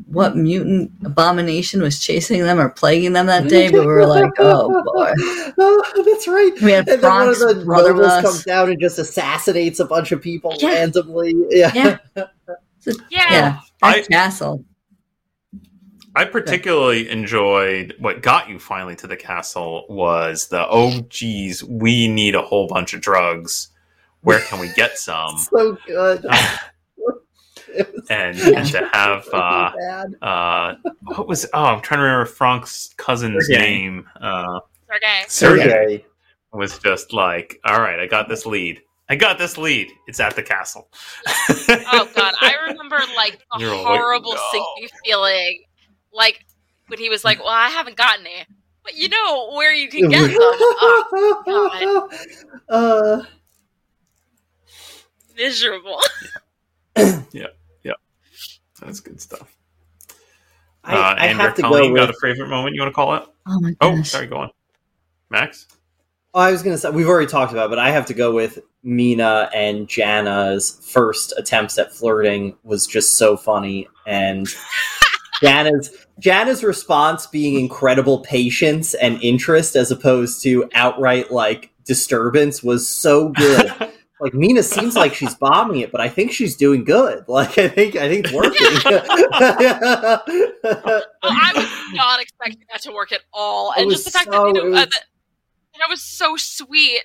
what 0.07 0.35
mutant 0.35 0.91
abomination 1.05 1.81
was 1.81 1.99
chasing 1.99 2.41
them 2.43 2.59
or 2.59 2.69
plaguing 2.69 3.14
them 3.14 3.26
that 3.27 3.47
day. 3.47 3.69
But 3.69 3.81
we 3.81 3.85
were 3.88 4.05
like, 4.07 4.31
oh 4.39 4.69
boy. 4.93 5.11
Oh, 5.57 6.03
that's 6.05 6.27
right. 6.27 6.51
We 6.61 6.72
had 6.72 6.88
And 6.89 7.01
then 7.01 7.09
one 7.11 7.30
of 7.30 7.39
the 7.39 7.64
brother 7.65 7.93
nobles 7.93 8.22
comes 8.22 8.43
down 8.43 8.69
and 8.69 8.80
just 8.81 8.97
assassinates 8.99 9.80
a 9.80 9.85
bunch 9.85 10.11
of 10.11 10.22
people 10.22 10.55
Yeah. 10.59 10.69
randomly. 10.73 11.34
Yeah. 11.49 11.72
Yeah, 11.73 11.97
Yeah. 12.15 12.93
yeah. 13.11 13.59
I- 13.81 13.99
That 14.01 14.09
castle. 14.09 14.64
I 16.18 16.26
particularly 16.26 17.07
enjoyed 17.10 17.94
what 17.99 18.22
got 18.23 18.49
you 18.49 18.57
finally 18.60 18.95
to 18.98 19.07
the 19.07 19.15
castle 19.15 19.85
was 19.88 20.48
the 20.48 20.65
oh 20.68 21.02
geez, 21.10 21.64
we 21.64 22.07
need 22.07 22.34
a 22.35 22.41
whole 22.41 22.68
bunch 22.68 22.94
of 22.95 23.02
drugs. 23.02 23.69
Where 24.22 24.39
can 24.39 24.60
we 24.60 24.69
get 24.73 24.98
some? 24.98 25.38
So 25.52 25.77
good. 25.85 26.26
And, 28.10 28.39
and 28.56 28.68
to 28.72 28.89
have 28.94 29.27
uh, 29.34 29.72
uh, 30.26 30.76
what 31.03 31.27
was 31.27 31.45
oh 31.53 31.65
I'm 31.65 31.81
trying 31.81 31.99
to 31.99 32.03
remember 32.06 32.26
Frank's 32.26 32.94
cousin's 32.98 33.45
Sergei. 33.48 33.60
name. 33.61 34.07
Uh, 34.19 34.60
Okay. 34.89 35.23
Sergei 35.27 35.64
Sergey. 35.64 36.06
was 36.53 36.80
just 36.80 37.11
like, 37.11 37.60
all 37.65 37.81
right, 37.81 37.99
I 37.99 38.07
got 38.07 38.30
this 38.30 38.45
lead. 38.45 38.81
I 39.10 39.15
got 39.18 39.38
this 39.38 39.57
lead. 39.57 39.91
It's 40.07 40.19
at 40.22 40.35
the 40.35 40.41
castle. 40.44 40.88
Oh 41.27 42.10
god, 42.15 42.34
I 42.41 42.53
remember 42.69 42.98
like 43.15 43.38
a 43.53 43.60
You're 43.60 43.73
all 43.73 43.84
like, 43.84 43.99
horrible 43.99 44.34
"No." 44.34 44.41
sinking 44.52 44.98
feeling, 45.06 45.64
like 46.18 46.45
when 46.88 46.99
he 46.99 47.10
was 47.10 47.23
like, 47.23 47.39
"Well, 47.39 47.48
I 47.48 47.69
haven't 47.69 47.95
gotten 47.95 48.26
any, 48.26 48.45
but 48.84 48.95
you 48.98 49.07
know 49.07 49.53
where 49.56 49.73
you 49.73 49.88
can 49.88 50.10
get 50.10 50.27
them." 50.27 50.38
Oh, 52.69 53.22
uh, 53.22 53.23
miserable. 55.35 56.02
Yeah, 57.31 57.48
yeah, 57.84 57.94
that's 58.81 59.02
good 59.02 59.22
stuff. 59.22 59.56
I, 60.84 60.95
uh, 60.95 61.15
I 61.15 61.27
Andrew 61.27 61.45
have 61.45 61.56
to 61.56 61.61
Colleen, 61.61 61.94
go 61.94 62.06
got 62.06 62.10
a 62.10 62.18
favorite 62.19 62.48
moment 62.48 62.73
you 62.73 62.81
want 62.81 62.91
to 62.91 62.95
call 62.95 63.15
it? 63.15 63.23
Oh 63.45 63.60
my 63.60 63.72
gosh. 63.72 63.77
Oh, 63.81 64.02
sorry, 64.02 64.26
go 64.26 64.38
on. 64.38 64.49
Max? 65.30 65.68
Oh, 66.34 66.39
I 66.39 66.52
was 66.52 66.64
going 66.64 66.73
to 66.73 66.77
say 66.80 66.89
we've 66.89 67.07
already 67.07 67.27
talked 67.27 67.52
about, 67.52 67.68
it, 67.68 67.69
but 67.69 67.80
I 67.80 67.91
have 67.91 68.07
to 68.07 68.14
go 68.14 68.34
with 68.34 68.60
Mina 68.81 69.49
and 69.53 69.88
Jana's 69.88 70.80
first 70.91 71.34
attempts 71.38 71.77
at 71.77 71.94
flirting 71.94 72.56
was 72.64 72.88
just 72.88 73.18
so 73.18 73.38
funny, 73.38 73.88
and 74.07 74.48
Jana's 75.44 76.07
Jana's 76.19 76.64
response 76.64 77.27
being 77.27 77.60
incredible 77.60 78.19
patience 78.22 78.94
and 78.95 79.22
interest 79.22 79.76
as 79.76 79.91
opposed 79.91 80.41
to 80.44 80.69
outright 80.73 81.31
like 81.31 81.72
disturbance 81.85 82.64
was 82.64 82.88
so 82.88 83.30
good. 83.30 83.72
like 84.19 84.34
Mina 84.34 84.64
seems 84.64 84.95
like 84.95 85.14
she's 85.14 85.35
bombing 85.35 85.81
it, 85.81 85.91
but 85.91 86.02
I 86.02 86.10
think 86.10 86.31
she's 86.31 86.56
doing 86.56 86.84
good. 86.84 87.23
Like 87.30 87.57
I 87.57 87.68
think 87.68 87.95
I 87.95 88.10
think 88.10 88.26
it's 88.26 88.34
working. 88.34 88.68
Oh, 91.23 91.30
I 91.30 91.52
was 91.56 91.69
not 91.95 92.19
expecting 92.22 92.64
that 92.72 92.81
to 92.84 92.91
work 92.91 93.11
at 93.11 93.22
all, 93.34 93.72
It 93.73 93.81
and 93.81 93.91
just 93.91 94.06
the 94.06 94.11
fact 94.11 94.26
so- 94.26 94.31
that 94.31 94.56
you 94.61 94.68
it 94.68 94.72
know, 94.72 94.77
uh, 94.77 94.85
that, 94.85 94.91
that 94.91 95.89
was 95.89 96.02
so 96.02 96.35
sweet. 96.38 97.02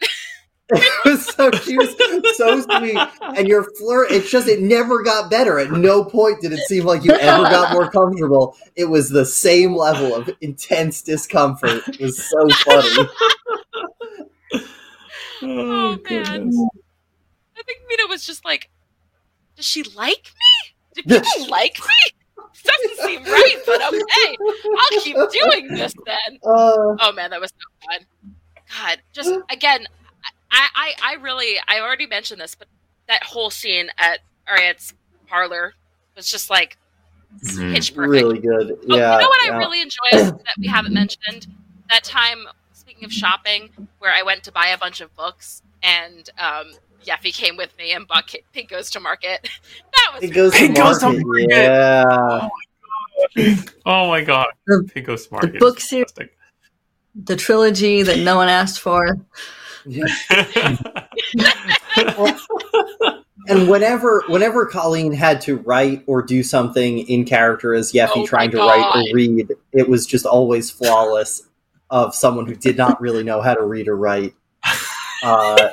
it 1.05 1.05
was 1.05 1.27
so 1.27 1.51
she 1.53 1.77
was 1.77 1.95
so 2.37 2.61
sweet, 2.63 2.97
and 3.37 3.47
your 3.47 3.65
flirt. 3.77 4.11
It's 4.11 4.31
just 4.31 4.49
it 4.49 4.61
never 4.61 5.03
got 5.03 5.31
better. 5.31 5.59
At 5.59 5.73
no 5.73 6.05
point 6.05 6.41
did 6.41 6.53
it 6.53 6.61
seem 6.61 6.85
like 6.85 7.05
you 7.05 7.13
ever 7.13 7.43
got 7.43 7.73
more 7.73 7.91
comfortable. 7.91 8.57
It 8.75 8.87
was 8.87 9.09
the 9.11 9.25
same 9.27 9.75
level 9.77 10.15
of 10.15 10.31
intense 10.41 11.03
discomfort. 11.03 11.87
It 11.89 12.01
was 12.01 12.25
so 12.25 12.49
funny. 12.65 13.09
Oh, 15.45 15.99
man. 16.09 16.53
I 17.59 17.63
think 17.65 17.81
Mina 17.89 18.07
was 18.09 18.25
just 18.25 18.45
like, 18.45 18.71
"Does 19.57 19.65
she 19.65 19.83
like 19.83 20.33
me? 20.33 21.03
Do 21.03 21.03
people 21.21 21.47
like 21.49 21.79
me? 21.81 22.45
Doesn't 22.65 22.97
seem 23.07 23.25
right, 23.25 23.57
but 23.67 23.83
okay, 23.83 24.37
I'll 24.79 25.01
keep 25.01 25.17
doing 25.17 25.69
this 25.75 25.95
then." 26.07 26.39
Uh, 26.45 26.95
Oh 27.01 27.13
man, 27.15 27.31
that 27.31 27.41
was 27.41 27.51
so 27.51 27.89
fun. 27.91 28.07
God, 28.79 29.03
just 29.13 29.35
again, 29.51 29.87
I, 30.53 30.69
I, 30.75 30.93
I 31.03 31.15
really, 31.23 31.57
I 31.67 31.81
already 31.81 32.07
mentioned 32.07 32.41
this, 32.41 32.55
but 32.55 32.69
that 33.09 33.23
whole 33.25 33.51
scene 33.51 33.89
at 33.99 34.21
Ariette's 34.49 34.95
parlor 35.27 35.75
was 36.17 36.31
just 36.31 36.51
like 36.51 36.77
Mhm. 37.43 37.75
pitch 37.75 37.95
perfect. 37.95 38.11
really 38.11 38.39
good. 38.39 38.73
Oh, 38.73 38.79
Yeah. 38.97 39.15
you 39.17 39.23
know 39.23 39.29
what 39.29 39.47
yeah. 39.47 39.53
I 39.55 39.59
really 39.59 39.81
enjoy 39.81 40.11
that 40.13 40.39
we 40.59 40.67
haven't 40.67 40.93
mentioned? 40.93 41.47
That 41.89 42.05
time, 42.05 42.47
speaking 42.75 43.05
of 43.07 43.13
shopping, 43.13 43.71
where 43.99 44.13
I 44.13 44.23
went 44.23 44.43
to 44.45 44.53
buy 44.53 44.67
a 44.69 44.79
bunch 44.79 45.01
of 45.01 45.15
books 45.17 45.63
and 45.83 46.29
um, 46.39 46.73
Yeffy 47.07 47.33
came 47.35 47.57
with 47.57 47.77
me 47.79 47.93
and 47.93 48.07
bought 48.07 48.27
Ki- 48.27 48.45
Pink 48.53 48.69
Goes 48.69 48.91
to 48.91 49.01
Market. 49.01 49.49
That 49.95 50.13
was 50.15 50.23
It 50.31 50.35
goes 50.35 50.53
to 50.53 50.65
It 50.65 50.77
goes 50.77 50.99
to 50.99 51.07
market. 51.07 51.27
market. 51.27 51.51
Yeah. 51.51 52.49
Oh 53.87 54.09
my 54.09 54.21
god. 54.23 54.47
The- 54.67 54.89
Pico 54.93 55.17
Smart. 55.17 55.53
the 55.53 55.59
book 55.59 55.81
series- 55.81 56.13
the 57.15 57.37
trilogy 57.37 58.03
that 58.03 58.19
no 58.19 58.37
one 58.37 58.49
asked 58.49 58.81
for. 58.81 59.19
And 63.49 63.69
whenever 63.69 64.23
whenever 64.29 64.67
Colleen 64.67 65.13
had 65.13 65.41
to 65.43 65.57
write 65.59 66.05
or 66.07 66.23
do 66.23 66.43
something 66.45 67.01
in 67.01 67.25
character 67.25 67.75
as 67.75 67.93
Yeffy 67.93 68.11
Oh 68.19 68.27
trying 68.27 68.51
to 68.53 68.59
write 68.59 68.95
or 68.95 69.03
read, 69.15 69.49
it 69.73 69.89
was 69.89 70.07
just 70.07 70.25
always 70.27 70.71
flawless 70.71 71.43
of 71.91 72.15
someone 72.15 72.47
who 72.47 72.55
did 72.55 72.77
not 72.77 73.01
really 73.01 73.25
know 73.25 73.41
how 73.41 73.55
to 73.55 73.63
read 73.65 73.89
or 73.89 73.97
write. 73.97 74.35
Uh, 75.25 75.71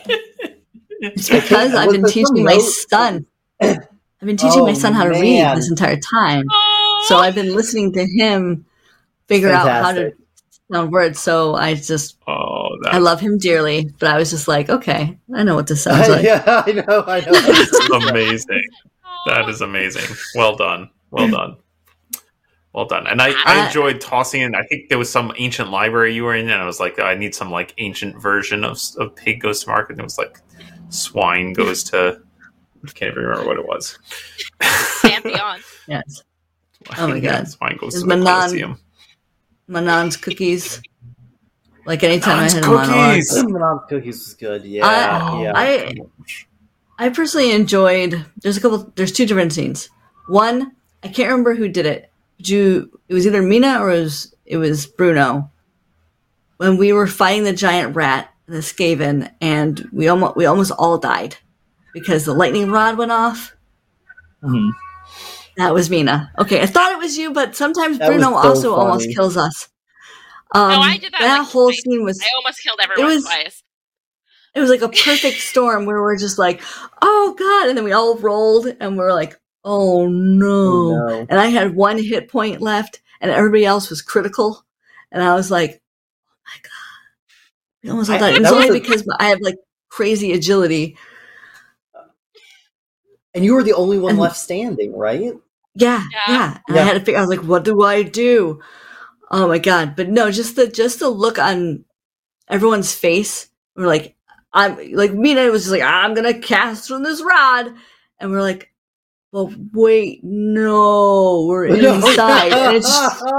It's 1.02 1.30
because 1.30 1.73
I've 1.73 1.91
been 1.91 2.02
Was 2.02 2.14
there 2.14 2.26
some 2.26 2.34
teaching 2.36 2.44
my 2.45 2.53
note- 2.56 2.61
son. 2.90 3.26
I've 3.61 3.88
been 4.26 4.36
teaching 4.38 4.64
my 4.64 4.72
Oh, 4.72 4.73
son 4.73 4.94
how 4.94 5.06
to 5.06 5.11
man. 5.11 5.22
read 5.22 5.57
this 5.57 5.69
entire 5.69 5.95
time. 5.98 6.44
Oh, 6.52 7.06
So 7.07 7.18
I've 7.18 7.36
been 7.36 7.56
listening 7.56 7.94
to 7.94 8.06
him 8.06 8.65
figure 9.27 9.49
out 9.49 9.68
how 9.68 9.94
to 9.94 10.11
Fantastic. 10.70 10.76
sound 10.76 10.91
words. 10.91 11.20
So 11.20 11.56
I 11.56 11.74
just 11.76 12.18
oh, 12.28 12.70
I 12.86 12.98
love 13.00 13.20
him 13.20 13.38
dearly, 13.38 13.90
but 14.00 14.10
I 14.10 14.18
was 14.18 14.30
just 14.30 14.48
like, 14.48 14.70
okay, 14.70 15.18
I 15.36 15.44
know 15.44 15.56
what 15.56 15.68
this 15.68 15.84
sounds 15.84 16.08
like. 16.10 16.24
yeah, 16.24 16.44
I 16.66 16.72
know, 16.72 17.04
I 17.08 17.20
know. 17.22 18.10
amazing. 18.10 18.64
That 19.26 19.50
is 19.50 19.62
amazing. 19.62 20.16
Well 20.36 20.56
done. 20.56 20.90
Well 21.12 21.28
done. 21.32 21.58
Well 22.74 22.86
done. 22.86 23.08
And 23.08 23.22
I, 23.22 23.30
I 23.32 23.34
I- 23.62 23.66
enjoyed 23.68 24.00
tossing 24.00 24.41
in. 24.41 24.54
I 24.56 24.64
think 24.64 24.90
there 24.90 24.98
was 25.00 25.12
some 25.12 25.34
ancient 25.38 25.72
library 25.72 26.14
you 26.14 26.24
were 26.24 26.36
in, 26.36 26.50
and 26.50 26.62
I 26.62 26.66
was 26.66 26.80
like, 26.80 27.00
I 27.00 27.16
need 27.16 27.34
some 27.36 27.50
like 27.52 27.74
ancient 27.80 28.22
version 28.22 28.64
of, 28.64 28.80
of 28.98 29.16
Pig 29.16 29.41
Goes 29.41 29.64
to 29.64 29.70
Market. 29.70 29.94
And 29.94 30.02
it 30.02 30.04
was 30.04 30.18
like 30.20 30.40
Swine 30.90 31.54
goes 31.54 31.84
to. 31.86 32.22
I 32.88 32.91
can't 32.91 33.12
even 33.12 33.24
remember 33.24 33.48
what 33.48 33.58
it 33.60 33.68
was. 33.68 33.98
Pantheon. 35.02 35.60
Yes. 35.88 36.24
Oh 36.98 37.08
my 37.08 37.16
Yeah, 37.18 37.40
God. 37.40 37.48
Swine 37.50 37.78
goes 37.78 37.96
Is 37.96 38.04
to 38.04 38.08
the 38.08 38.16
Manon- 38.16 38.26
Colosseum. 38.26 38.80
Manon's 39.70 40.18
cookies. 40.18 40.82
Like 41.86 42.04
anytime 42.04 42.38
Manon's 42.38 42.54
I 42.54 42.58
had 42.58 42.64
a 42.66 42.68
monologue. 42.68 43.10
cookies! 43.12 43.32
Cinnamon 43.32 43.80
cookies 43.88 44.18
was 44.20 44.34
good. 44.34 44.66
Yeah, 44.66 44.86
I- 44.86 45.41
yeah. 45.44 45.52
I- 45.56 45.96
I 47.02 47.10
personally 47.10 47.52
enjoyed. 47.52 48.26
There's 48.41 48.58
a 48.58 48.62
couple. 48.62 48.91
There's 48.96 49.14
two 49.14 49.26
different 49.26 49.54
scenes. 49.54 49.90
One, 50.28 50.74
I 51.02 51.08
can't 51.08 51.30
remember 51.30 51.56
who 51.56 51.70
did 51.70 51.86
it. 51.86 52.12
Did 52.38 52.50
you? 52.50 53.00
It 53.08 53.14
was 53.14 53.26
either 53.26 53.41
Mina 53.41 53.80
or 53.82 53.90
it 53.91 54.02
was 54.02 54.36
it 54.46 54.58
was 54.58 54.86
Bruno. 54.86 55.50
When 56.58 56.76
we 56.76 56.91
were 56.91 57.08
fighting 57.08 57.46
the 57.46 57.54
giant 57.54 57.96
rat, 57.96 58.30
the 58.48 58.58
Skaven, 58.58 59.32
and 59.40 59.88
we 59.94 60.10
almost 60.10 60.36
we 60.36 60.46
almost 60.46 60.72
all 60.78 60.98
died 60.98 61.38
because 61.94 62.26
the 62.26 62.34
lightning 62.34 62.70
rod 62.70 62.98
went 62.98 63.12
off. 63.14 63.56
Mhm. 64.44 64.72
That 65.60 65.73
was 65.73 65.90
Mina. 65.90 66.31
Okay, 66.40 66.61
I 66.61 66.65
thought 66.65 66.94
it 66.94 66.99
was 66.99 67.18
you, 67.18 67.34
but 67.34 67.53
sometimes 67.56 67.99
That 67.99 68.07
Bruno 68.07 68.30
so 68.30 68.36
also 68.36 68.73
almost 68.76 69.10
kills 69.14 69.36
us. 69.36 69.68
Um, 70.56 70.69
no, 70.72 70.80
I 70.80 70.98
did 70.98 71.11
that. 71.11 71.19
That 71.19 71.40
like, 71.40 71.48
whole 71.49 71.68
twice. 71.68 71.84
scene 71.84 72.03
was 72.03 72.22
I 72.22 72.27
almost 72.38 72.64
killed 72.64 72.80
everyone 72.81 73.14
was- 73.14 73.23
twice. 73.26 73.64
it 74.56 74.61
was 74.61 74.69
like 74.69 74.81
a 74.81 74.88
perfect 74.90 75.41
storm 75.41 75.86
where 75.86 76.02
we're 76.02 76.18
just 76.18 76.40
like, 76.40 76.61
oh 77.02 77.36
god, 77.38 77.68
and 77.68 77.77
then 77.77 77.84
we 77.84 77.91
all 77.91 78.18
rolled 78.18 78.68
and 78.80 78.98
we're 78.98 79.11
like, 79.14 79.40
oh 79.65 80.07
no. 80.07 80.48
Oh, 80.48 81.07
no. 81.10 81.26
And 81.30 81.40
I 81.40 81.48
had 81.48 81.76
one 81.76 82.02
hit 82.02 82.30
point 82.30 82.61
left, 82.61 83.02
and 83.19 83.30
everybody 83.30 83.65
else 83.65 83.90
was 83.90 84.02
critical, 84.02 84.65
and 85.11 85.22
I 85.22 85.36
was 85.36 85.52
like, 85.52 85.81
oh 86.26 86.31
my 86.45 86.61
god, 86.64 87.84
we 87.84 87.90
almost 87.90 88.10
all 88.10 88.15
I- 88.15 88.19
died. 88.19 88.36
It 88.36 88.40
was 88.40 88.49
that 88.49 88.56
was 88.56 88.65
only 88.65 88.77
a- 88.77 88.81
because 88.81 89.06
I 89.19 89.26
have 89.26 89.41
like 89.41 89.57
crazy 89.90 90.31
agility. 90.31 90.98
And 93.36 93.45
you 93.45 93.53
were 93.53 93.61
the 93.64 93.73
only 93.73 93.99
one 93.99 94.11
And- 94.11 94.19
left 94.19 94.38
standing, 94.38 94.95
right? 94.98 95.34
Yeah, 95.80 96.04
Yeah. 96.12 96.34
yeah. 96.34 96.58
And 96.68 96.76
Yeah. 96.76 96.82
I 96.82 96.86
had 96.86 96.94
to 96.94 97.00
figure. 97.00 97.18
I 97.18 97.22
was 97.22 97.30
like, 97.30 97.44
what 97.46 97.64
do 97.64 97.84
I 97.84 98.04
do? 98.04 98.62
Oh 99.32 99.48
my 99.48 99.60
god! 99.60 99.96
But 99.96 100.10
no, 100.10 100.32
just 100.32 100.56
the 100.56 100.68
just 100.68 101.00
the 101.00 101.10
look 101.10 101.38
on 101.40 101.86
everyone's 102.48 102.94
face. 102.94 103.48
We're 103.76 103.86
like, 103.88 104.16
I'm 104.54 104.94
like 104.94 105.14
Mina 105.14 105.50
was 105.52 105.64
just 105.64 105.72
like, 105.72 105.84
I'm 105.84 106.14
gonna 106.16 106.40
cast 106.40 106.88
from 106.88 107.04
this 107.04 107.22
rod, 107.24 107.74
and 108.20 108.32
we're 108.32 108.42
like, 108.42 108.74
well, 109.32 109.54
wait, 109.74 110.22
no, 110.24 111.46
we're 111.48 111.66
inside, 111.96 112.52
and 112.54 112.76
it's 112.78 112.88
just, 112.88 113.22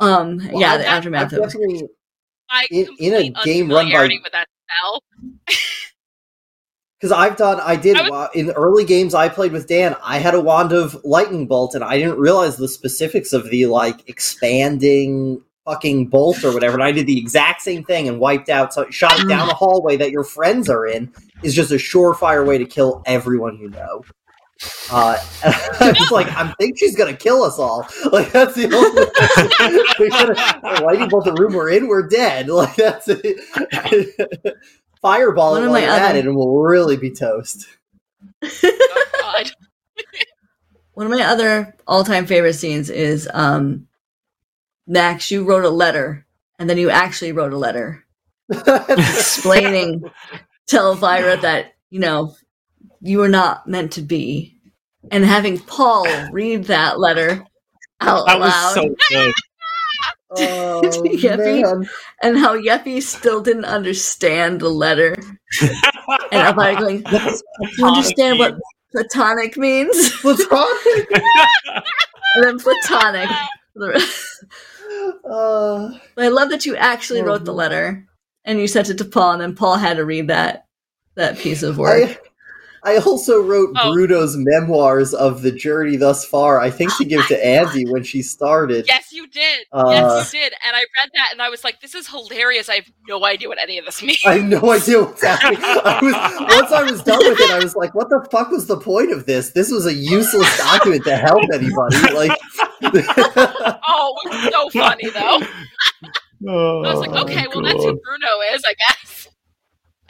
um, 0.00 0.38
Well, 0.38 0.60
yeah, 0.60 0.72
I've- 0.74 0.82
the 0.82 0.88
aftermath. 0.88 1.32
I've 1.32 1.38
of 1.38 1.44
definitely 1.44 1.82
I 2.48 2.66
In- 2.70 2.96
in 2.98 3.14
a 3.14 3.30
game 3.44 3.68
run 3.70 3.90
by- 3.90 4.08
with 4.22 4.32
that 4.32 4.48
spell. 4.68 5.02
because 7.06 7.16
I've 7.16 7.36
done, 7.36 7.60
I 7.60 7.76
did 7.76 7.96
I 7.96 8.08
was- 8.10 8.30
in 8.34 8.50
early 8.52 8.84
games 8.84 9.14
I 9.14 9.28
played 9.28 9.52
with 9.52 9.68
Dan. 9.68 9.94
I 10.02 10.18
had 10.18 10.34
a 10.34 10.40
wand 10.40 10.72
of 10.72 10.96
lightning 11.04 11.46
bolt, 11.46 11.74
and 11.76 11.84
I 11.84 11.98
didn't 11.98 12.18
realize 12.18 12.56
the 12.56 12.66
specifics 12.68 13.32
of 13.32 13.48
the 13.50 13.66
like 13.66 14.08
expanding 14.08 15.40
fucking 15.64 16.08
bolt 16.08 16.42
or 16.44 16.52
whatever. 16.52 16.74
And 16.74 16.82
I 16.82 16.90
did 16.92 17.06
the 17.06 17.16
exact 17.18 17.62
same 17.62 17.84
thing 17.84 18.08
and 18.08 18.18
wiped 18.18 18.48
out, 18.48 18.74
so 18.74 18.88
shot 18.90 19.16
down 19.28 19.48
a 19.48 19.54
hallway 19.54 19.96
that 19.98 20.10
your 20.10 20.24
friends 20.24 20.68
are 20.68 20.84
in 20.86 21.12
is 21.44 21.54
just 21.54 21.70
a 21.70 21.74
surefire 21.76 22.44
way 22.46 22.58
to 22.58 22.64
kill 22.64 23.02
everyone 23.06 23.56
you 23.58 23.70
know. 23.70 24.02
Uh, 24.90 25.16
I 25.44 25.94
was 25.98 26.10
like, 26.10 26.26
I 26.28 26.52
think 26.58 26.76
she's 26.78 26.96
gonna 26.96 27.14
kill 27.16 27.42
us 27.44 27.58
all. 27.58 27.86
Like 28.10 28.32
that's 28.32 28.54
the 28.54 28.64
only. 28.74 29.06
we 30.00 30.80
lightning 30.84 31.08
bolt 31.08 31.24
the 31.24 31.34
room 31.34 31.52
we're 31.52 31.70
in. 31.70 31.86
We're 31.88 32.08
dead. 32.08 32.48
Like 32.48 32.74
that's 32.74 33.06
it. 33.08 34.56
Fireball 35.06 35.52
One 35.52 35.62
it 35.62 35.66
of 35.66 35.70
while 35.70 35.80
my 35.80 35.86
you're 35.86 35.94
at 35.94 36.16
it, 36.16 36.26
and 36.26 36.34
we'll 36.34 36.56
really 36.56 36.96
be 36.96 37.12
toast. 37.12 37.68
Oh 38.42 39.06
god. 39.20 39.52
One 40.94 41.06
of 41.06 41.12
my 41.12 41.24
other 41.24 41.76
all-time 41.86 42.26
favorite 42.26 42.54
scenes 42.54 42.90
is 42.90 43.28
um, 43.32 43.86
Max. 44.88 45.30
You 45.30 45.44
wrote 45.44 45.64
a 45.64 45.70
letter, 45.70 46.26
and 46.58 46.68
then 46.68 46.76
you 46.76 46.90
actually 46.90 47.30
wrote 47.30 47.52
a 47.52 47.56
letter 47.56 48.04
explaining 48.50 50.10
to 50.66 50.76
Elvira 50.76 51.36
that 51.36 51.74
you 51.90 52.00
know 52.00 52.34
you 53.00 53.18
were 53.18 53.28
not 53.28 53.68
meant 53.68 53.92
to 53.92 54.02
be, 54.02 54.58
and 55.12 55.24
having 55.24 55.60
Paul 55.60 56.08
read 56.32 56.64
that 56.64 56.98
letter 56.98 57.46
out 58.00 58.26
That 58.26 58.40
was 58.40 58.50
loud, 58.50 58.74
so 58.74 58.94
good. 59.08 59.32
Oh 60.30 60.82
and 62.22 62.38
how 62.38 62.56
Yeppy 62.56 63.02
still 63.02 63.40
didn't 63.40 63.64
understand 63.64 64.60
the 64.60 64.68
letter, 64.68 65.16
and 66.32 66.48
Elvira 66.48 66.76
going, 66.76 67.02
"Do 67.02 67.18
you 67.78 67.86
understand 67.86 68.38
what 68.38 68.56
platonic 68.92 69.56
means?" 69.56 70.10
Platonic. 70.20 71.10
and 72.34 72.44
then 72.44 72.58
platonic. 72.58 73.28
for 73.72 73.78
the 73.80 73.88
rest. 73.90 74.44
Uh, 75.28 75.98
I 76.16 76.28
love 76.28 76.50
that 76.50 76.66
you 76.66 76.76
actually 76.76 77.22
wrote 77.22 77.44
the 77.44 77.52
letter 77.52 78.06
and 78.44 78.60
you 78.60 78.68
sent 78.68 78.88
it 78.88 78.98
to 78.98 79.04
Paul, 79.04 79.32
and 79.32 79.42
then 79.42 79.54
Paul 79.54 79.76
had 79.76 79.96
to 79.96 80.04
read 80.04 80.28
that 80.28 80.66
that 81.16 81.38
piece 81.38 81.62
of 81.62 81.78
work. 81.78 82.25
I, 82.86 82.94
I 82.94 82.98
also 82.98 83.40
wrote 83.42 83.70
Oh. 83.76 83.92
Bruno's 83.92 84.36
memoirs 84.36 85.12
of 85.12 85.42
the 85.42 85.50
journey 85.52 85.96
thus 85.96 86.24
far. 86.24 86.60
I 86.60 86.70
think 86.70 86.96
to 86.98 87.04
give 87.04 87.26
to 87.26 87.46
Andy 87.46 87.84
when 87.86 88.04
she 88.04 88.22
started. 88.22 88.86
Yes, 88.86 89.12
you 89.12 89.26
did. 89.26 89.66
Uh, 89.72 89.84
yes, 89.90 90.32
you 90.32 90.40
did. 90.40 90.52
And 90.66 90.76
I 90.76 90.80
read 90.80 91.10
that 91.14 91.28
and 91.32 91.42
I 91.42 91.48
was 91.48 91.64
like, 91.64 91.80
this 91.80 91.94
is 91.94 92.08
hilarious. 92.08 92.68
I 92.68 92.76
have 92.76 92.90
no 93.08 93.24
idea 93.24 93.48
what 93.48 93.58
any 93.60 93.78
of 93.78 93.84
this 93.84 94.02
means. 94.02 94.20
I 94.24 94.38
have 94.38 94.44
no 94.44 94.70
idea 94.72 95.02
what's 95.02 95.22
happening. 95.22 95.58
I 95.62 95.98
was 96.02 96.14
once 96.60 96.72
I 96.72 96.82
was 96.90 97.02
done 97.02 97.18
with 97.18 97.40
it, 97.40 97.50
I 97.50 97.58
was 97.58 97.74
like, 97.76 97.94
"What 97.94 98.08
the 98.08 98.26
fuck 98.30 98.50
was 98.50 98.66
the 98.66 98.78
point 98.78 99.12
of 99.12 99.26
this? 99.26 99.50
This 99.50 99.70
was 99.70 99.86
a 99.86 99.92
useless 99.94 100.56
document 100.58 101.04
to 101.04 101.16
help 101.16 101.42
anybody." 101.52 101.96
Like, 102.14 102.38
oh, 102.82 104.14
it 104.24 104.28
was 104.30 104.52
so 104.52 104.70
funny 104.70 105.10
though. 105.10 105.40
Oh, 106.46 106.84
I 106.84 106.94
was 106.94 107.00
like, 107.00 107.18
okay, 107.24 107.46
well, 107.48 107.62
that's 107.62 107.82
who 107.82 107.98
Bruno 107.98 108.28
is, 108.54 108.62
I 108.66 108.74
guess. 108.74 109.28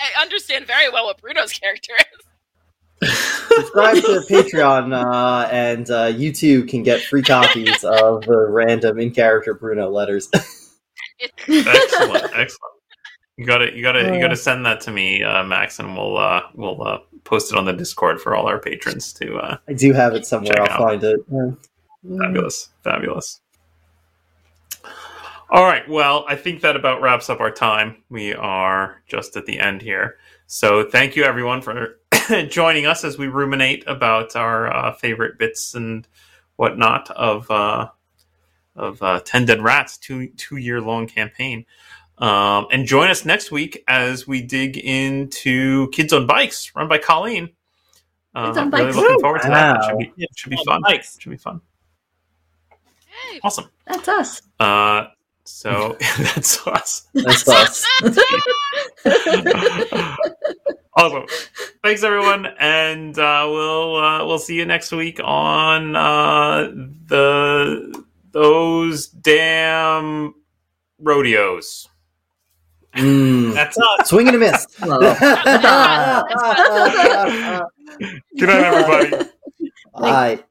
I 0.00 0.20
understand 0.20 0.66
very 0.66 0.90
well 0.90 1.04
what 1.06 1.18
Bruno's 1.22 1.52
character 1.52 1.92
is. 1.98 2.26
Subscribe 3.02 3.96
to 3.96 4.22
Patreon, 4.28 4.92
uh, 4.94 5.48
and 5.50 5.90
uh, 5.90 6.12
you 6.14 6.32
too 6.32 6.64
can 6.64 6.82
get 6.82 7.02
free 7.02 7.22
copies 7.22 7.84
of 7.84 8.22
the 8.22 8.46
random 8.48 8.98
in 8.98 9.10
character 9.10 9.54
Bruno 9.54 9.88
letters. 9.90 10.28
excellent, 11.48 12.24
excellent. 12.34 12.72
You 13.36 13.44
gotta, 13.44 13.76
you 13.76 13.82
gotta, 13.82 14.14
you 14.14 14.20
gotta 14.20 14.36
send 14.36 14.64
that 14.64 14.80
to 14.82 14.90
me, 14.90 15.22
uh, 15.22 15.44
Max, 15.44 15.78
and 15.78 15.94
we'll, 15.94 16.16
uh, 16.16 16.42
we'll 16.54 16.82
uh, 16.82 16.98
post 17.24 17.52
it 17.52 17.58
on 17.58 17.66
the 17.66 17.72
Discord 17.72 18.20
for 18.20 18.34
all 18.34 18.46
our 18.46 18.58
patrons 18.58 19.12
to. 19.14 19.36
Uh, 19.36 19.58
I 19.68 19.74
do 19.74 19.92
have 19.92 20.14
it 20.14 20.24
somewhere. 20.24 20.62
I'll 20.62 20.70
out. 20.70 20.78
find 20.78 21.04
it. 21.04 21.20
Yeah. 21.30 22.18
fabulous, 22.18 22.70
fabulous. 22.82 23.40
All 25.50 25.64
right, 25.64 25.88
well, 25.88 26.24
I 26.26 26.34
think 26.34 26.62
that 26.62 26.76
about 26.76 27.02
wraps 27.02 27.30
up 27.30 27.40
our 27.40 27.52
time. 27.52 28.02
We 28.08 28.34
are 28.34 29.02
just 29.06 29.36
at 29.36 29.46
the 29.46 29.60
end 29.60 29.82
here, 29.82 30.16
so 30.46 30.88
thank 30.88 31.14
you 31.14 31.22
everyone 31.22 31.60
for 31.60 32.00
joining 32.48 32.86
us 32.86 33.04
as 33.04 33.18
we 33.18 33.28
ruminate 33.28 33.84
about 33.86 34.36
our 34.36 34.74
uh, 34.74 34.92
favorite 34.92 35.38
bits 35.38 35.74
and 35.74 36.06
whatnot 36.56 37.10
of 37.10 37.50
uh, 37.50 37.88
of 38.74 39.02
uh, 39.02 39.20
Ten 39.20 39.44
Dead 39.44 39.62
Rats 39.62 39.98
two 39.98 40.28
two 40.28 40.56
year 40.56 40.80
long 40.80 41.06
campaign. 41.06 41.66
Um, 42.18 42.66
and 42.72 42.86
join 42.86 43.10
us 43.10 43.26
next 43.26 43.50
week 43.50 43.84
as 43.86 44.26
we 44.26 44.40
dig 44.40 44.78
into 44.78 45.90
Kids 45.90 46.14
on 46.14 46.26
Bikes, 46.26 46.72
run 46.74 46.88
by 46.88 46.98
Colleen. 46.98 47.50
Uh, 48.34 48.46
Kids 48.46 48.58
on 48.58 48.70
really 48.70 48.84
Bikes. 48.86 48.96
looking 48.96 49.20
forward 49.20 49.42
to 49.42 49.48
that. 49.48 49.76
It 49.76 49.84
should 49.84 49.98
be, 49.98 50.22
it 50.22 50.28
should 50.34 50.50
be 50.50 50.58
fun. 50.64 50.82
Bikes. 50.82 51.16
It 51.16 51.22
should 51.22 51.30
be 51.30 51.36
fun. 51.36 51.60
Hey. 53.06 53.40
Awesome. 53.42 53.70
That's 53.86 54.08
us. 54.08 54.42
Uh, 54.58 55.08
so 55.44 55.96
that's 56.18 56.66
us. 56.66 57.06
That's 57.12 57.48
us. 57.48 57.84
awesome. 60.96 61.26
Thanks 61.82 62.02
everyone, 62.02 62.46
and 62.58 63.18
uh, 63.18 63.46
we'll 63.48 63.96
uh, 63.96 64.26
we'll 64.26 64.38
see 64.38 64.54
you 64.54 64.64
next 64.64 64.92
week 64.92 65.20
on 65.22 65.94
uh, 65.94 66.70
the 67.06 68.04
those 68.32 69.08
damn 69.08 70.34
rodeos. 70.98 71.88
Mm. 72.94 73.52
That's 73.52 73.76
us. 73.76 74.08
Swing 74.08 74.28
and 74.28 74.36
a 74.36 74.38
miss. 74.38 74.66
Good 78.38 78.48
night, 78.48 78.64
everybody. 78.64 79.30
Bye. 79.94 80.44